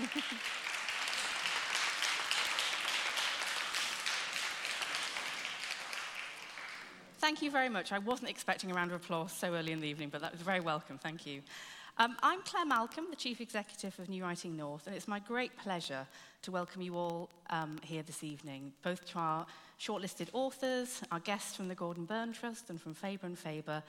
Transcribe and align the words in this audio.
Thank 7.18 7.42
you 7.42 7.50
very 7.50 7.68
much. 7.68 7.92
I 7.92 7.98
wasn't 7.98 8.30
expecting 8.30 8.70
a 8.70 8.74
round 8.74 8.92
of 8.92 8.96
applause 8.96 9.32
so 9.32 9.54
early 9.54 9.72
in 9.72 9.80
the 9.80 9.88
evening, 9.88 10.08
but 10.08 10.22
that 10.22 10.32
was 10.32 10.40
very 10.40 10.60
welcome. 10.60 10.96
Thank 10.98 11.26
you. 11.26 11.42
Um, 11.98 12.16
I'm 12.22 12.40
Claire 12.42 12.64
Malcolm, 12.64 13.08
the 13.10 13.16
Chief 13.16 13.42
Executive 13.42 13.98
of 13.98 14.08
New 14.08 14.22
Writing 14.22 14.56
North, 14.56 14.86
and 14.86 14.96
it's 14.96 15.06
my 15.06 15.18
great 15.18 15.54
pleasure 15.58 16.06
to 16.42 16.50
welcome 16.50 16.80
you 16.80 16.96
all 16.96 17.28
um, 17.50 17.76
here 17.82 18.02
this 18.02 18.24
evening, 18.24 18.72
both 18.82 19.04
to 19.10 19.18
our 19.18 19.44
shortlisted 19.78 20.28
authors, 20.32 21.02
our 21.12 21.20
guests 21.20 21.54
from 21.54 21.68
the 21.68 21.74
Gordon 21.74 22.06
Burn 22.06 22.32
Trust 22.32 22.70
and 22.70 22.80
from 22.80 22.94
Faber 22.94 23.26
and 23.26 23.38
Faber, 23.38 23.82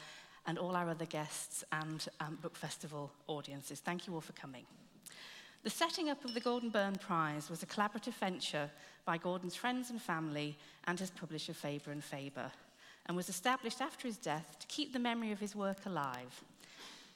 and 0.46 0.58
all 0.58 0.76
our 0.76 0.90
other 0.90 1.06
guests 1.06 1.64
and 1.72 2.06
um, 2.20 2.38
Book 2.42 2.58
Festival 2.58 3.14
audiences. 3.28 3.80
Thank 3.80 4.08
you 4.08 4.14
all 4.14 4.22
for 4.22 4.34
coming. 4.34 4.66
The 5.64 5.70
setting 5.70 6.10
up 6.10 6.26
of 6.26 6.34
the 6.34 6.40
Gordon 6.40 6.70
Burn 6.70 6.96
Prize 6.96 7.50
was 7.50 7.62
a 7.62 7.68
collaborative 7.68 8.14
venture 8.14 8.70
by 9.06 9.18
Gordon's 9.18 9.56
friends 9.56 9.90
and 9.90 10.02
family 10.02 10.58
and 10.86 11.00
his 11.00 11.12
publisher 11.12 11.54
Faber 11.54 11.92
and 11.92 12.04
Faber, 12.04 12.52
and 13.06 13.16
was 13.16 13.30
established 13.30 13.82
after 13.82 14.08
his 14.08 14.18
death 14.18 14.58
to 14.60 14.68
keep 14.68 14.92
the 14.92 15.00
memory 15.00 15.32
of 15.32 15.40
his 15.40 15.56
work 15.56 15.86
alive 15.86 16.44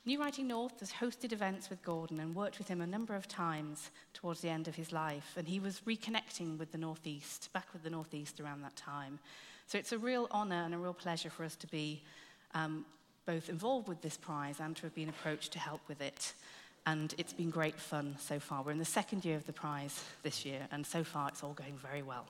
New 0.07 0.19
Writing 0.19 0.47
North 0.47 0.81
has 0.81 0.91
hosted 0.91 1.33
events 1.33 1.67
with 1.67 1.81
Gordon 1.81 2.19
and 2.19 2.35
worked 2.35 2.59
with 2.59 2.67
him 2.67 2.79
a 2.79 2.85
number 2.85 3.15
of 3.15 3.27
times 3.27 3.89
towards 4.13 4.39
the 4.39 4.49
end 4.49 4.67
of 4.67 4.75
his 4.75 4.91
life, 4.91 5.33
and 5.35 5.47
he 5.47 5.59
was 5.59 5.81
reconnecting 5.87 6.59
with 6.59 6.71
the 6.71 6.77
Northeast, 6.77 7.49
back 7.53 7.65
with 7.73 7.81
the 7.81 7.89
Northeast 7.89 8.39
around 8.39 8.61
that 8.61 8.75
time. 8.75 9.17
So 9.65 9.79
it's 9.79 9.93
a 9.93 9.97
real 9.97 10.27
honour 10.31 10.61
and 10.63 10.75
a 10.75 10.77
real 10.77 10.93
pleasure 10.93 11.31
for 11.31 11.43
us 11.43 11.55
to 11.55 11.65
be 11.65 12.03
um, 12.53 12.85
both 13.25 13.49
involved 13.49 13.87
with 13.87 14.03
this 14.03 14.15
prize 14.15 14.59
and 14.59 14.75
to 14.75 14.83
have 14.83 14.93
been 14.93 15.09
approached 15.09 15.51
to 15.53 15.59
help 15.59 15.81
with 15.87 15.99
it. 16.01 16.33
And 16.85 17.13
it's 17.17 17.33
been 17.33 17.49
great 17.49 17.79
fun 17.79 18.15
so 18.19 18.39
far. 18.39 18.61
We're 18.61 18.71
in 18.71 18.77
the 18.77 18.85
second 18.85 19.25
year 19.25 19.35
of 19.35 19.45
the 19.45 19.53
prize 19.53 20.03
this 20.23 20.45
year, 20.45 20.67
and 20.71 20.85
so 20.85 21.03
far 21.03 21.29
it's 21.29 21.43
all 21.43 21.53
going 21.53 21.77
very 21.77 22.03
well. 22.03 22.25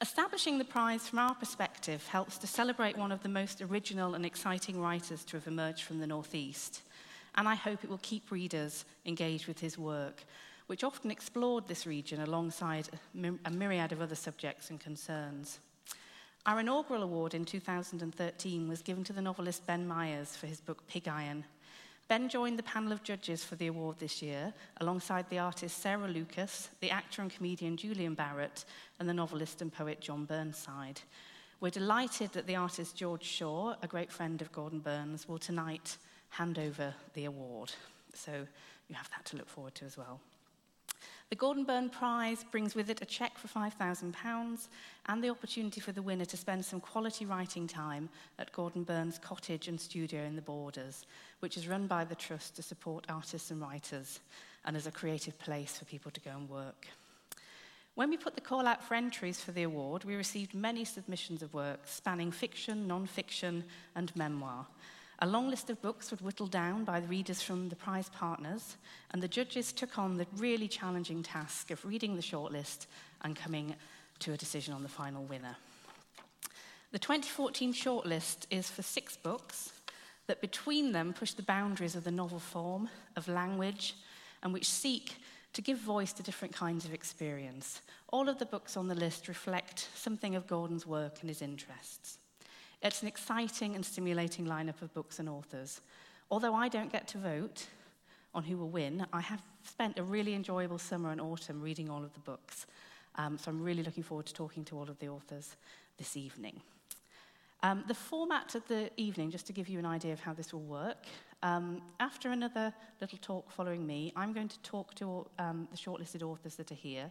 Establishing 0.00 0.58
the 0.58 0.64
prize 0.64 1.08
from 1.08 1.20
our 1.20 1.34
perspective 1.34 2.06
helps 2.08 2.36
to 2.38 2.46
celebrate 2.46 2.98
one 2.98 3.12
of 3.12 3.22
the 3.22 3.28
most 3.28 3.62
original 3.62 4.14
and 4.14 4.26
exciting 4.26 4.80
writers 4.80 5.24
to 5.24 5.36
have 5.36 5.46
emerged 5.46 5.82
from 5.82 6.00
the 6.00 6.06
Northeast. 6.06 6.82
And 7.36 7.48
I 7.48 7.54
hope 7.54 7.82
it 7.82 7.90
will 7.90 8.00
keep 8.02 8.30
readers 8.30 8.84
engaged 9.06 9.46
with 9.46 9.60
his 9.60 9.78
work, 9.78 10.24
which 10.66 10.84
often 10.84 11.10
explored 11.10 11.68
this 11.68 11.86
region 11.86 12.20
alongside 12.20 12.88
a 13.44 13.50
myriad 13.50 13.92
of 13.92 14.02
other 14.02 14.14
subjects 14.14 14.70
and 14.70 14.78
concerns. 14.78 15.58
Our 16.46 16.60
inaugural 16.60 17.02
award 17.02 17.32
in 17.32 17.46
2013 17.46 18.68
was 18.68 18.82
given 18.82 19.04
to 19.04 19.14
the 19.14 19.22
novelist 19.22 19.66
Ben 19.66 19.86
Myers 19.86 20.36
for 20.36 20.46
his 20.46 20.60
book 20.60 20.86
Pig 20.86 21.08
Iron, 21.08 21.44
Ben 22.06 22.28
joined 22.28 22.58
the 22.58 22.62
panel 22.62 22.92
of 22.92 23.02
judges 23.02 23.42
for 23.42 23.56
the 23.56 23.68
award 23.68 23.98
this 23.98 24.20
year, 24.20 24.52
alongside 24.80 25.28
the 25.30 25.38
artist 25.38 25.80
Sarah 25.80 26.06
Lucas, 26.06 26.68
the 26.80 26.90
actor 26.90 27.22
and 27.22 27.34
comedian 27.34 27.76
Julian 27.76 28.14
Barratt, 28.14 28.64
and 29.00 29.08
the 29.08 29.14
novelist 29.14 29.62
and 29.62 29.72
poet 29.72 30.00
John 30.00 30.26
Burnside. 30.26 31.00
We're 31.60 31.70
delighted 31.70 32.32
that 32.32 32.46
the 32.46 32.56
artist 32.56 32.94
George 32.94 33.24
Shaw, 33.24 33.76
a 33.82 33.86
great 33.86 34.12
friend 34.12 34.42
of 34.42 34.52
Gordon 34.52 34.80
Burn's, 34.80 35.26
will 35.26 35.38
tonight 35.38 35.96
hand 36.28 36.58
over 36.58 36.94
the 37.14 37.24
award. 37.24 37.72
So 38.12 38.46
you 38.88 38.94
have 38.94 39.08
that 39.10 39.24
to 39.26 39.36
look 39.38 39.48
forward 39.48 39.74
to 39.76 39.86
as 39.86 39.96
well. 39.96 40.20
The 41.34 41.40
Gordon 41.40 41.64
Byrne 41.64 41.90
Prize 41.90 42.44
brings 42.44 42.76
with 42.76 42.90
it 42.90 43.02
a 43.02 43.04
cheque 43.04 43.38
for 43.38 43.48
£5,000 43.48 44.68
and 45.06 45.24
the 45.24 45.30
opportunity 45.30 45.80
for 45.80 45.90
the 45.90 46.00
winner 46.00 46.24
to 46.26 46.36
spend 46.36 46.64
some 46.64 46.78
quality 46.78 47.26
writing 47.26 47.66
time 47.66 48.08
at 48.38 48.52
Gordon 48.52 48.84
Byrne's 48.84 49.18
cottage 49.18 49.66
and 49.66 49.80
studio 49.80 50.22
in 50.22 50.36
the 50.36 50.42
Borders, 50.42 51.06
which 51.40 51.56
is 51.56 51.66
run 51.66 51.88
by 51.88 52.04
the 52.04 52.14
Trust 52.14 52.54
to 52.54 52.62
support 52.62 53.06
artists 53.08 53.50
and 53.50 53.60
writers 53.60 54.20
and 54.64 54.76
as 54.76 54.86
a 54.86 54.92
creative 54.92 55.36
place 55.40 55.76
for 55.76 55.84
people 55.86 56.12
to 56.12 56.20
go 56.20 56.30
and 56.30 56.48
work. 56.48 56.86
When 57.96 58.10
we 58.10 58.16
put 58.16 58.36
the 58.36 58.40
call 58.40 58.68
out 58.68 58.84
for 58.84 58.94
entries 58.94 59.40
for 59.40 59.50
the 59.50 59.64
award, 59.64 60.04
we 60.04 60.14
received 60.14 60.54
many 60.54 60.84
submissions 60.84 61.42
of 61.42 61.52
work 61.52 61.80
spanning 61.86 62.30
fiction, 62.30 62.86
non-fiction 62.86 63.64
and 63.96 64.14
memoir. 64.14 64.68
A 65.24 65.34
long 65.34 65.48
list 65.48 65.70
of 65.70 65.80
books 65.80 66.10
was 66.10 66.20
whittled 66.20 66.50
down 66.50 66.84
by 66.84 67.00
the 67.00 67.06
readers 67.06 67.40
from 67.40 67.70
the 67.70 67.76
prize 67.76 68.10
partners, 68.10 68.76
and 69.10 69.22
the 69.22 69.26
judges 69.26 69.72
took 69.72 69.98
on 69.98 70.18
the 70.18 70.26
really 70.36 70.68
challenging 70.68 71.22
task 71.22 71.70
of 71.70 71.82
reading 71.82 72.14
the 72.14 72.20
shortlist 72.20 72.84
and 73.22 73.34
coming 73.34 73.74
to 74.18 74.34
a 74.34 74.36
decision 74.36 74.74
on 74.74 74.82
the 74.82 74.88
final 74.90 75.24
winner. 75.24 75.56
The 76.92 76.98
2014 76.98 77.72
shortlist 77.72 78.44
is 78.50 78.68
for 78.68 78.82
six 78.82 79.16
books 79.16 79.72
that 80.26 80.42
between 80.42 80.92
them 80.92 81.14
push 81.14 81.32
the 81.32 81.42
boundaries 81.42 81.96
of 81.96 82.04
the 82.04 82.10
novel 82.10 82.38
form, 82.38 82.90
of 83.16 83.26
language, 83.26 83.94
and 84.42 84.52
which 84.52 84.68
seek 84.68 85.16
to 85.54 85.62
give 85.62 85.78
voice 85.78 86.12
to 86.12 86.22
different 86.22 86.52
kinds 86.52 86.84
of 86.84 86.92
experience. 86.92 87.80
All 88.12 88.28
of 88.28 88.38
the 88.38 88.44
books 88.44 88.76
on 88.76 88.88
the 88.88 88.94
list 88.94 89.26
reflect 89.26 89.88
something 89.94 90.34
of 90.34 90.46
Gordon's 90.46 90.86
work 90.86 91.20
and 91.22 91.30
his 91.30 91.40
interests. 91.40 92.18
It's 92.84 93.00
an 93.00 93.08
exciting 93.08 93.74
and 93.74 93.84
stimulating 93.84 94.44
lineup 94.44 94.82
of 94.82 94.92
books 94.92 95.18
and 95.18 95.26
authors. 95.26 95.80
Although 96.30 96.54
I 96.54 96.68
don't 96.68 96.92
get 96.92 97.08
to 97.08 97.18
vote 97.18 97.66
on 98.34 98.44
who 98.44 98.58
will 98.58 98.68
win, 98.68 99.06
I 99.10 99.22
have 99.22 99.40
spent 99.66 99.98
a 99.98 100.02
really 100.02 100.34
enjoyable 100.34 100.76
summer 100.76 101.10
and 101.10 101.18
autumn 101.18 101.62
reading 101.62 101.88
all 101.88 102.04
of 102.04 102.12
the 102.12 102.20
books. 102.20 102.66
Um, 103.14 103.38
so 103.38 103.50
I'm 103.50 103.62
really 103.62 103.82
looking 103.82 104.02
forward 104.02 104.26
to 104.26 104.34
talking 104.34 104.66
to 104.66 104.76
all 104.76 104.90
of 104.90 104.98
the 104.98 105.08
authors 105.08 105.56
this 105.96 106.14
evening. 106.14 106.60
Um, 107.62 107.84
the 107.88 107.94
format 107.94 108.54
of 108.54 108.68
the 108.68 108.90
evening, 108.98 109.30
just 109.30 109.46
to 109.46 109.54
give 109.54 109.70
you 109.70 109.78
an 109.78 109.86
idea 109.86 110.12
of 110.12 110.20
how 110.20 110.34
this 110.34 110.52
will 110.52 110.60
work, 110.60 111.06
um, 111.42 111.80
after 112.00 112.32
another 112.32 112.70
little 113.00 113.18
talk 113.22 113.50
following 113.50 113.86
me, 113.86 114.12
I'm 114.14 114.34
going 114.34 114.48
to 114.48 114.58
talk 114.58 114.94
to 114.96 115.26
um, 115.38 115.68
the 115.70 115.78
shortlisted 115.78 116.22
authors 116.22 116.56
that 116.56 116.70
are 116.70 116.74
here. 116.74 117.10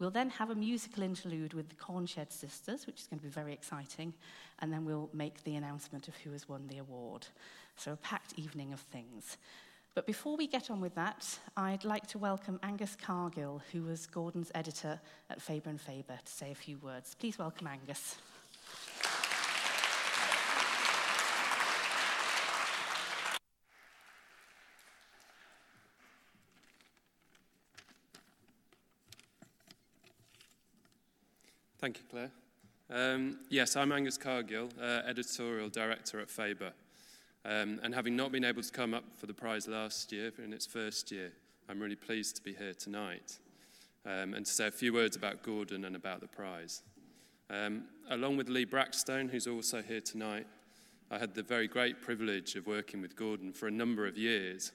We'll 0.00 0.10
then 0.10 0.30
have 0.30 0.48
a 0.48 0.54
musical 0.54 1.02
interlude 1.02 1.52
with 1.52 1.68
the 1.68 1.74
Cornshed 1.74 2.32
Sisters, 2.32 2.86
which 2.86 3.00
is 3.00 3.06
going 3.06 3.18
to 3.18 3.24
be 3.24 3.30
very 3.30 3.52
exciting, 3.52 4.14
and 4.60 4.72
then 4.72 4.86
we'll 4.86 5.10
make 5.12 5.44
the 5.44 5.56
announcement 5.56 6.08
of 6.08 6.16
who 6.16 6.32
has 6.32 6.48
won 6.48 6.66
the 6.68 6.78
award. 6.78 7.26
So, 7.76 7.92
a 7.92 7.96
packed 7.96 8.32
evening 8.36 8.72
of 8.72 8.80
things. 8.80 9.36
But 9.94 10.06
before 10.06 10.38
we 10.38 10.46
get 10.46 10.70
on 10.70 10.80
with 10.80 10.94
that, 10.94 11.38
I'd 11.54 11.84
like 11.84 12.06
to 12.08 12.18
welcome 12.18 12.58
Angus 12.62 12.96
Cargill, 12.96 13.60
who 13.72 13.82
was 13.82 14.06
Gordon's 14.06 14.50
editor 14.54 14.98
at 15.28 15.42
Faber 15.42 15.68
and 15.68 15.80
Faber, 15.80 16.18
to 16.24 16.32
say 16.32 16.50
a 16.50 16.54
few 16.54 16.78
words. 16.78 17.14
Please 17.14 17.38
welcome 17.38 17.66
Angus. 17.66 18.16
Thank 31.80 31.96
you, 31.96 32.04
Claire. 32.10 32.30
Um, 32.90 33.38
yes, 33.48 33.74
I'm 33.74 33.90
Angus 33.90 34.18
Cargill, 34.18 34.68
uh, 34.78 35.00
editorial 35.06 35.70
director 35.70 36.20
at 36.20 36.28
Faber. 36.28 36.72
Um, 37.46 37.80
and 37.82 37.94
having 37.94 38.14
not 38.14 38.32
been 38.32 38.44
able 38.44 38.60
to 38.60 38.70
come 38.70 38.92
up 38.92 39.04
for 39.16 39.24
the 39.24 39.32
prize 39.32 39.66
last 39.66 40.12
year, 40.12 40.30
in 40.44 40.52
its 40.52 40.66
first 40.66 41.10
year, 41.10 41.32
I'm 41.70 41.80
really 41.80 41.96
pleased 41.96 42.36
to 42.36 42.42
be 42.42 42.52
here 42.52 42.74
tonight 42.74 43.38
um, 44.04 44.34
and 44.34 44.44
to 44.44 44.52
say 44.52 44.66
a 44.66 44.70
few 44.70 44.92
words 44.92 45.16
about 45.16 45.42
Gordon 45.42 45.86
and 45.86 45.96
about 45.96 46.20
the 46.20 46.26
prize. 46.26 46.82
Um, 47.48 47.84
along 48.10 48.36
with 48.36 48.50
Lee 48.50 48.66
Brackstone, 48.66 49.30
who's 49.30 49.46
also 49.46 49.80
here 49.80 50.02
tonight, 50.02 50.46
I 51.10 51.16
had 51.16 51.34
the 51.34 51.42
very 51.42 51.66
great 51.66 52.02
privilege 52.02 52.56
of 52.56 52.66
working 52.66 53.00
with 53.00 53.16
Gordon 53.16 53.54
for 53.54 53.68
a 53.68 53.72
number 53.72 54.06
of 54.06 54.18
years. 54.18 54.72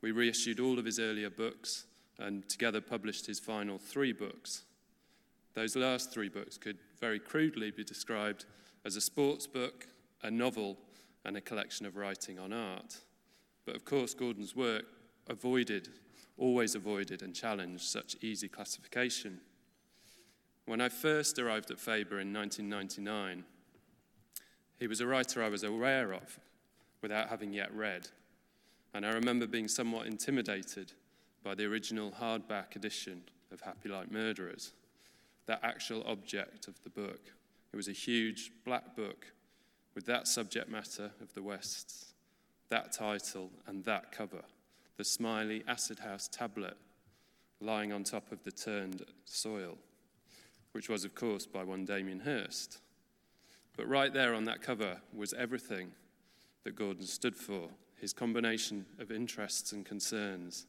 We 0.00 0.10
reissued 0.10 0.58
all 0.58 0.80
of 0.80 0.84
his 0.84 0.98
earlier 0.98 1.30
books 1.30 1.84
and 2.18 2.48
together 2.48 2.80
published 2.80 3.26
his 3.26 3.38
final 3.38 3.78
three 3.78 4.12
books. 4.12 4.64
Those 5.54 5.76
last 5.76 6.12
three 6.12 6.28
books 6.28 6.56
could 6.56 6.78
very 7.00 7.18
crudely 7.18 7.70
be 7.70 7.84
described 7.84 8.44
as 8.84 8.96
a 8.96 9.00
sports 9.00 9.46
book, 9.46 9.86
a 10.22 10.30
novel, 10.30 10.78
and 11.24 11.36
a 11.36 11.40
collection 11.40 11.86
of 11.86 11.96
writing 11.96 12.38
on 12.38 12.52
art. 12.52 12.98
But 13.66 13.76
of 13.76 13.84
course, 13.84 14.14
Gordon's 14.14 14.56
work 14.56 14.84
avoided, 15.28 15.88
always 16.38 16.74
avoided, 16.74 17.22
and 17.22 17.34
challenged 17.34 17.84
such 17.84 18.16
easy 18.22 18.48
classification. 18.48 19.40
When 20.66 20.80
I 20.80 20.88
first 20.88 21.38
arrived 21.38 21.70
at 21.70 21.80
Faber 21.80 22.20
in 22.20 22.32
1999, 22.32 23.44
he 24.78 24.86
was 24.86 25.00
a 25.00 25.06
writer 25.06 25.42
I 25.42 25.48
was 25.48 25.62
aware 25.62 26.12
of 26.12 26.38
without 27.02 27.28
having 27.28 27.52
yet 27.52 27.74
read. 27.74 28.08
And 28.94 29.04
I 29.04 29.10
remember 29.10 29.46
being 29.46 29.68
somewhat 29.68 30.06
intimidated 30.06 30.92
by 31.42 31.54
the 31.54 31.64
original 31.64 32.12
hardback 32.12 32.76
edition 32.76 33.22
of 33.52 33.60
Happy 33.60 33.88
Like 33.88 34.10
Murderers 34.10 34.72
that 35.50 35.60
actual 35.64 36.04
object 36.06 36.68
of 36.68 36.80
the 36.84 36.90
book. 36.90 37.32
It 37.72 37.76
was 37.76 37.88
a 37.88 37.92
huge 37.92 38.52
black 38.64 38.94
book 38.94 39.26
with 39.96 40.06
that 40.06 40.28
subject 40.28 40.70
matter 40.70 41.10
of 41.20 41.34
the 41.34 41.42
West, 41.42 42.14
that 42.68 42.92
title, 42.92 43.50
and 43.66 43.84
that 43.84 44.12
cover 44.12 44.42
the 44.96 45.02
smiley 45.02 45.64
acid 45.66 45.98
house 45.98 46.28
tablet 46.28 46.76
lying 47.60 47.92
on 47.92 48.04
top 48.04 48.30
of 48.30 48.44
the 48.44 48.52
turned 48.52 49.04
soil, 49.24 49.76
which 50.70 50.88
was, 50.88 51.04
of 51.04 51.16
course, 51.16 51.46
by 51.46 51.64
one 51.64 51.84
Damien 51.84 52.20
Hirst. 52.20 52.78
But 53.76 53.88
right 53.88 54.12
there 54.12 54.34
on 54.34 54.44
that 54.44 54.62
cover 54.62 55.00
was 55.12 55.32
everything 55.32 55.90
that 56.62 56.76
Gordon 56.76 57.06
stood 57.06 57.34
for 57.34 57.70
his 57.96 58.12
combination 58.12 58.86
of 59.00 59.10
interests 59.10 59.72
and 59.72 59.84
concerns 59.84 60.66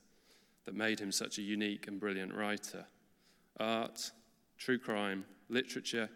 that 0.66 0.74
made 0.74 1.00
him 1.00 1.12
such 1.12 1.38
a 1.38 1.44
unique 1.44 1.86
and 1.88 2.00
brilliant 2.00 2.34
writer 2.34 2.88
art, 3.60 4.12
true 4.62 4.78
crime, 4.78 5.26
literature, 5.50 6.08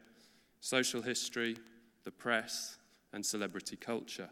social 0.59 1.01
history, 1.01 1.57
the 2.03 2.11
press, 2.11 2.77
and 3.11 3.25
celebrity 3.25 3.75
culture. 3.75 4.29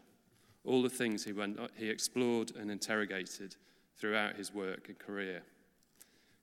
All 0.64 0.82
the 0.82 0.88
things 0.88 1.24
he, 1.24 1.32
went, 1.32 1.58
he 1.76 1.90
explored 1.90 2.52
and 2.54 2.70
interrogated 2.70 3.56
throughout 3.98 4.36
his 4.36 4.54
work 4.54 4.88
and 4.88 4.98
career. 4.98 5.42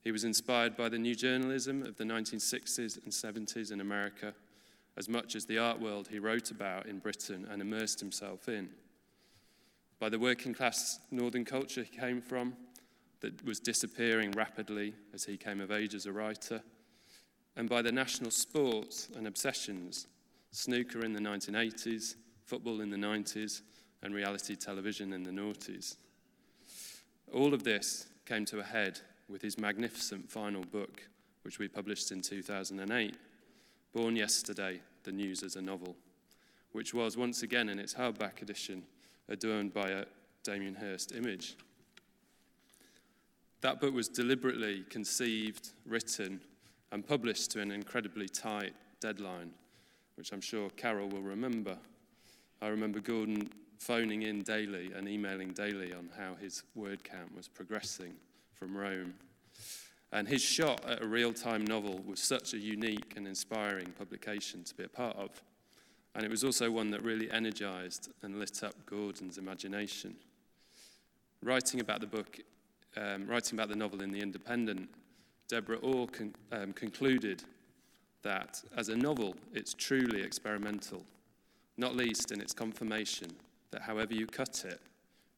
He 0.04 0.12
was 0.12 0.26
inspired 0.26 0.76
by 0.76 0.90
the 0.90 1.00
new 1.00 1.16
journalism 1.16 1.84
of 1.84 1.96
the 1.96 2.04
1960s 2.04 3.02
and 3.04 3.14
70s 3.14 3.72
in 3.72 3.80
America 3.80 4.34
as 4.98 5.08
much 5.08 5.36
as 5.36 5.46
the 5.46 5.58
art 5.58 5.80
world 5.80 6.10
he 6.10 6.20
wrote 6.20 6.52
about 6.52 6.88
in 6.88 7.00
Britain 7.00 7.48
and 7.50 7.62
immersed 7.62 8.02
himself 8.02 8.50
in. 8.50 8.70
By 9.98 10.10
the 10.10 10.20
working 10.20 10.54
class 10.54 11.00
northern 11.10 11.46
culture 11.46 11.84
he 11.84 11.98
came 11.98 12.22
from, 12.22 12.54
that 13.22 13.46
was 13.46 13.60
disappearing 13.60 14.32
rapidly 14.32 14.94
as 15.14 15.24
he 15.24 15.38
came 15.38 15.62
of 15.62 15.72
age 15.72 15.94
as 15.94 16.08
a 16.08 16.12
writer, 16.12 16.62
and 17.56 17.70
by 17.70 17.82
the 17.82 17.92
national 17.92 18.32
sports 18.32 19.10
and 19.16 19.28
obsessions 19.28 20.08
snooker 20.52 21.04
in 21.04 21.14
the 21.14 21.20
1980s, 21.20 22.16
football 22.46 22.82
in 22.82 22.90
the 22.90 22.98
90s, 22.98 23.62
and 24.04 24.14
reality 24.14 24.56
television 24.56 25.14
in 25.14 25.24
the 25.24 25.32
noughties. 25.32 25.96
All 27.34 27.54
of 27.54 27.64
this 27.64 28.08
came 28.26 28.46
to 28.46 28.60
a 28.60 28.64
head 28.64 29.00
with 29.30 29.42
his 29.42 29.58
magnificent 29.58 30.30
final 30.30 30.64
book, 30.64 31.08
which 31.44 31.60
we 31.60 31.68
published 31.68 32.12
in 32.12 32.22
2008, 32.22 33.16
Born 33.94 34.16
Yesterday 34.16 34.82
The 35.04 35.12
News 35.12 35.44
as 35.44 35.56
a 35.56 35.62
Novel, 35.62 35.96
which 36.74 36.94
was 36.94 37.16
once 37.16 37.44
again 37.44 37.70
in 37.70 37.80
its 37.80 37.94
hardback 37.94 38.42
edition 38.42 38.84
adorned 39.30 39.74
by 39.74 39.90
a 39.90 40.06
Damien 40.44 40.76
Hirst 40.76 41.14
image. 41.14 41.56
That 43.62 43.80
book 43.80 43.94
was 43.94 44.10
deliberately 44.10 44.84
conceived, 44.90 45.70
written, 45.86 46.42
and 46.92 47.06
published 47.06 47.52
to 47.52 47.62
an 47.62 47.72
incredibly 47.72 48.28
tight 48.28 48.74
deadline, 49.00 49.52
which 50.16 50.32
I'm 50.32 50.42
sure 50.42 50.70
Carol 50.72 51.10
will 51.10 51.22
remember. 51.22 51.78
I 52.62 52.68
remember 52.68 53.00
Gordon 53.00 53.50
phoning 53.80 54.24
in 54.24 54.44
daily 54.44 54.92
and 54.96 55.08
emailing 55.08 55.54
daily 55.54 55.94
on 55.94 56.10
how 56.18 56.36
his 56.36 56.64
word 56.76 57.04
count 57.04 57.36
was 57.36 57.48
progressing 57.48 58.14
from 58.54 58.78
Rome. 58.78 59.14
And 60.12 60.28
his 60.28 60.42
shot 60.42 60.88
at 60.88 61.02
a 61.02 61.08
real 61.08 61.34
time 61.34 61.66
novel 61.66 62.02
was 62.06 62.20
such 62.20 62.54
a 62.54 62.58
unique 62.58 63.14
and 63.16 63.28
inspiring 63.28 63.94
publication 63.98 64.64
to 64.66 64.76
be 64.76 64.84
a 64.84 64.90
part 64.90 65.16
of. 65.16 65.30
And 66.14 66.26
it 66.26 66.30
was 66.30 66.44
also 66.44 66.70
one 66.70 66.92
that 66.92 67.04
really 67.04 67.32
energized 67.32 68.10
and 68.22 68.38
lit 68.38 68.64
up 68.64 68.76
Gordon's 68.86 69.38
imagination. 69.38 70.16
Writing 71.42 71.80
about 71.80 72.02
the 72.02 72.08
book 72.08 72.42
um, 72.98 73.26
writing 73.28 73.58
about 73.58 73.70
the 73.70 73.76
novel 73.76 74.02
in 74.02 74.12
The 74.12 74.20
Independent, 74.20 74.90
Deborah 75.52 75.80
Orr 75.80 76.08
con- 76.08 76.34
um, 76.54 76.72
concluded 76.72 77.44
that 78.22 78.64
as 78.78 78.88
a 78.88 78.96
novel, 78.96 79.36
it's 79.54 79.74
truly 79.74 80.22
experimental, 80.22 81.04
not 81.76 81.94
least 81.94 82.32
in 82.32 82.40
its 82.40 82.54
confirmation 82.54 83.28
that 83.72 83.82
however 83.82 84.14
you 84.14 84.28
cut 84.28 84.64
it, 84.64 84.80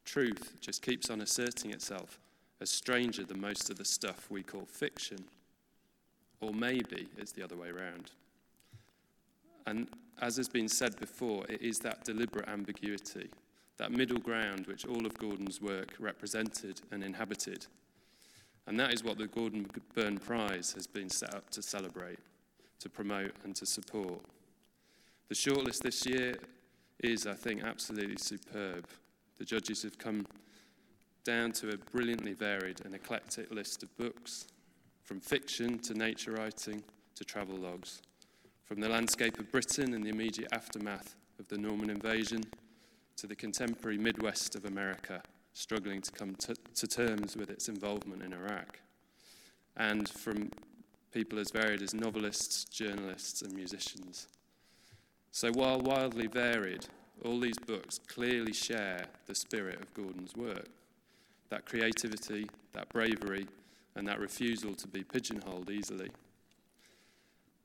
truth 0.06 0.54
just 0.62 0.84
keeps 0.84 1.10
on 1.10 1.22
asserting 1.22 1.72
itself 1.72 2.20
as 2.62 2.70
stranger 2.70 3.24
than 3.24 3.42
most 3.42 3.72
of 3.72 3.78
the 3.78 3.86
stuff 3.86 4.30
we 4.30 4.44
call 4.44 4.66
fiction. 4.66 5.18
Or 6.42 6.54
maybe 6.54 7.08
it's 7.18 7.32
the 7.32 7.44
other 7.44 7.56
way 7.56 7.70
around. 7.70 8.12
And 9.66 9.88
as 10.22 10.38
has 10.38 10.48
been 10.48 10.70
said 10.70 10.96
before, 11.00 11.44
it 11.50 11.64
is 11.64 11.80
that 11.80 12.04
deliberate 12.06 12.48
ambiguity 12.48 13.32
that 13.78 13.92
middle 13.92 14.20
ground 14.20 14.68
which 14.68 14.86
all 14.86 15.08
of 15.08 15.18
Gordon's 15.18 15.60
work 15.60 15.96
represented 16.00 16.82
and 16.92 17.04
inhabited. 17.04 17.66
And 18.68 18.80
that 18.80 18.94
is 18.94 19.04
what 19.04 19.18
the 19.18 19.28
Gordon 19.28 19.70
Burn 19.94 20.18
Prize 20.18 20.72
has 20.74 20.88
been 20.88 21.10
set 21.10 21.34
up 21.34 21.50
to 21.52 21.62
celebrate, 21.62 22.20
to 22.80 22.90
promote, 22.90 23.34
and 23.44 23.56
to 23.56 23.66
support. 23.66 24.22
The 25.30 25.36
shortlist 25.36 25.80
this 25.80 26.06
year 26.06 26.36
is, 27.00 27.28
I 27.28 27.34
think, 27.34 27.64
absolutely 27.64 28.18
superb. 28.18 28.88
The 29.38 29.46
judges 29.46 29.84
have 29.84 29.98
come 29.98 30.26
down 31.26 31.52
to 31.54 31.72
a 31.72 31.78
brilliantly 31.78 32.34
varied 32.34 32.82
and 32.86 32.94
eclectic 32.94 33.52
list 33.52 33.84
of 33.84 33.96
books, 33.98 34.48
from 35.04 35.20
fiction 35.20 35.80
to 35.80 35.94
nature 35.94 36.32
writing 36.32 36.84
to 37.16 37.26
travel 37.26 37.56
logs, 37.56 38.02
from 38.66 38.80
the 38.80 38.90
landscape 38.90 39.40
of 39.40 39.52
Britain 39.52 39.94
in 39.94 40.02
the 40.02 40.10
immediate 40.10 40.50
aftermath 40.54 41.16
of 41.40 41.48
the 41.48 41.58
Norman 41.58 41.90
invasion 41.90 42.44
to 43.18 43.28
the 43.28 43.36
contemporary 43.36 43.98
Midwest 43.98 44.56
of 44.56 44.66
America, 44.66 45.22
struggling 45.54 46.02
to 46.02 46.12
come 46.12 46.36
to, 46.36 46.56
to 46.76 46.88
terms 46.88 47.38
with 47.38 47.50
its 47.50 47.70
involvement 47.70 48.22
in 48.24 48.34
Iraq, 48.34 48.80
and 49.78 50.10
from 50.10 50.52
people 51.12 51.40
as 51.40 51.52
varied 51.52 51.82
as 51.82 51.94
novelists, 51.94 52.66
journalists, 52.66 53.42
and 53.44 53.54
musicians. 53.54 54.28
So, 55.32 55.52
while 55.52 55.80
wildly 55.80 56.28
varied, 56.28 56.86
all 57.24 57.40
these 57.40 57.58
books 57.60 58.00
clearly 58.00 58.54
share 58.54 59.06
the 59.28 59.36
spirit 59.36 59.80
of 59.82 59.94
Gordon's 59.94 60.36
work 60.36 60.68
that 61.50 61.66
creativity, 61.68 62.50
that 62.72 62.90
bravery, 62.90 63.46
and 63.96 64.08
that 64.08 64.20
refusal 64.20 64.74
to 64.74 64.88
be 64.88 65.04
pigeonholed 65.04 65.70
easily. 65.70 66.10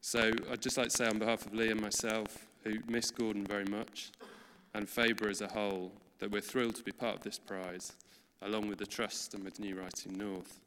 So, 0.02 0.30
I'd 0.50 0.60
just 0.60 0.76
like 0.76 0.88
to 0.88 0.96
say, 0.96 1.06
on 1.08 1.18
behalf 1.18 1.46
of 1.46 1.54
Lee 1.54 1.70
and 1.70 1.80
myself, 1.80 2.46
who 2.64 2.78
miss 2.86 3.10
Gordon 3.10 3.46
very 3.46 3.64
much, 3.64 4.12
and 4.74 4.86
Faber 4.86 5.30
as 5.30 5.40
a 5.40 5.48
whole 5.48 5.92
that 6.18 6.30
we're 6.30 6.40
thrilled 6.40 6.76
to 6.76 6.82
be 6.82 6.92
part 6.92 7.16
of 7.16 7.22
this 7.22 7.38
prize, 7.38 7.92
along 8.42 8.68
with 8.68 8.78
the 8.78 8.86
Trust 8.86 9.34
and 9.34 9.44
with 9.44 9.58
New 9.60 9.78
Writing 9.80 10.16
North. 10.16 10.60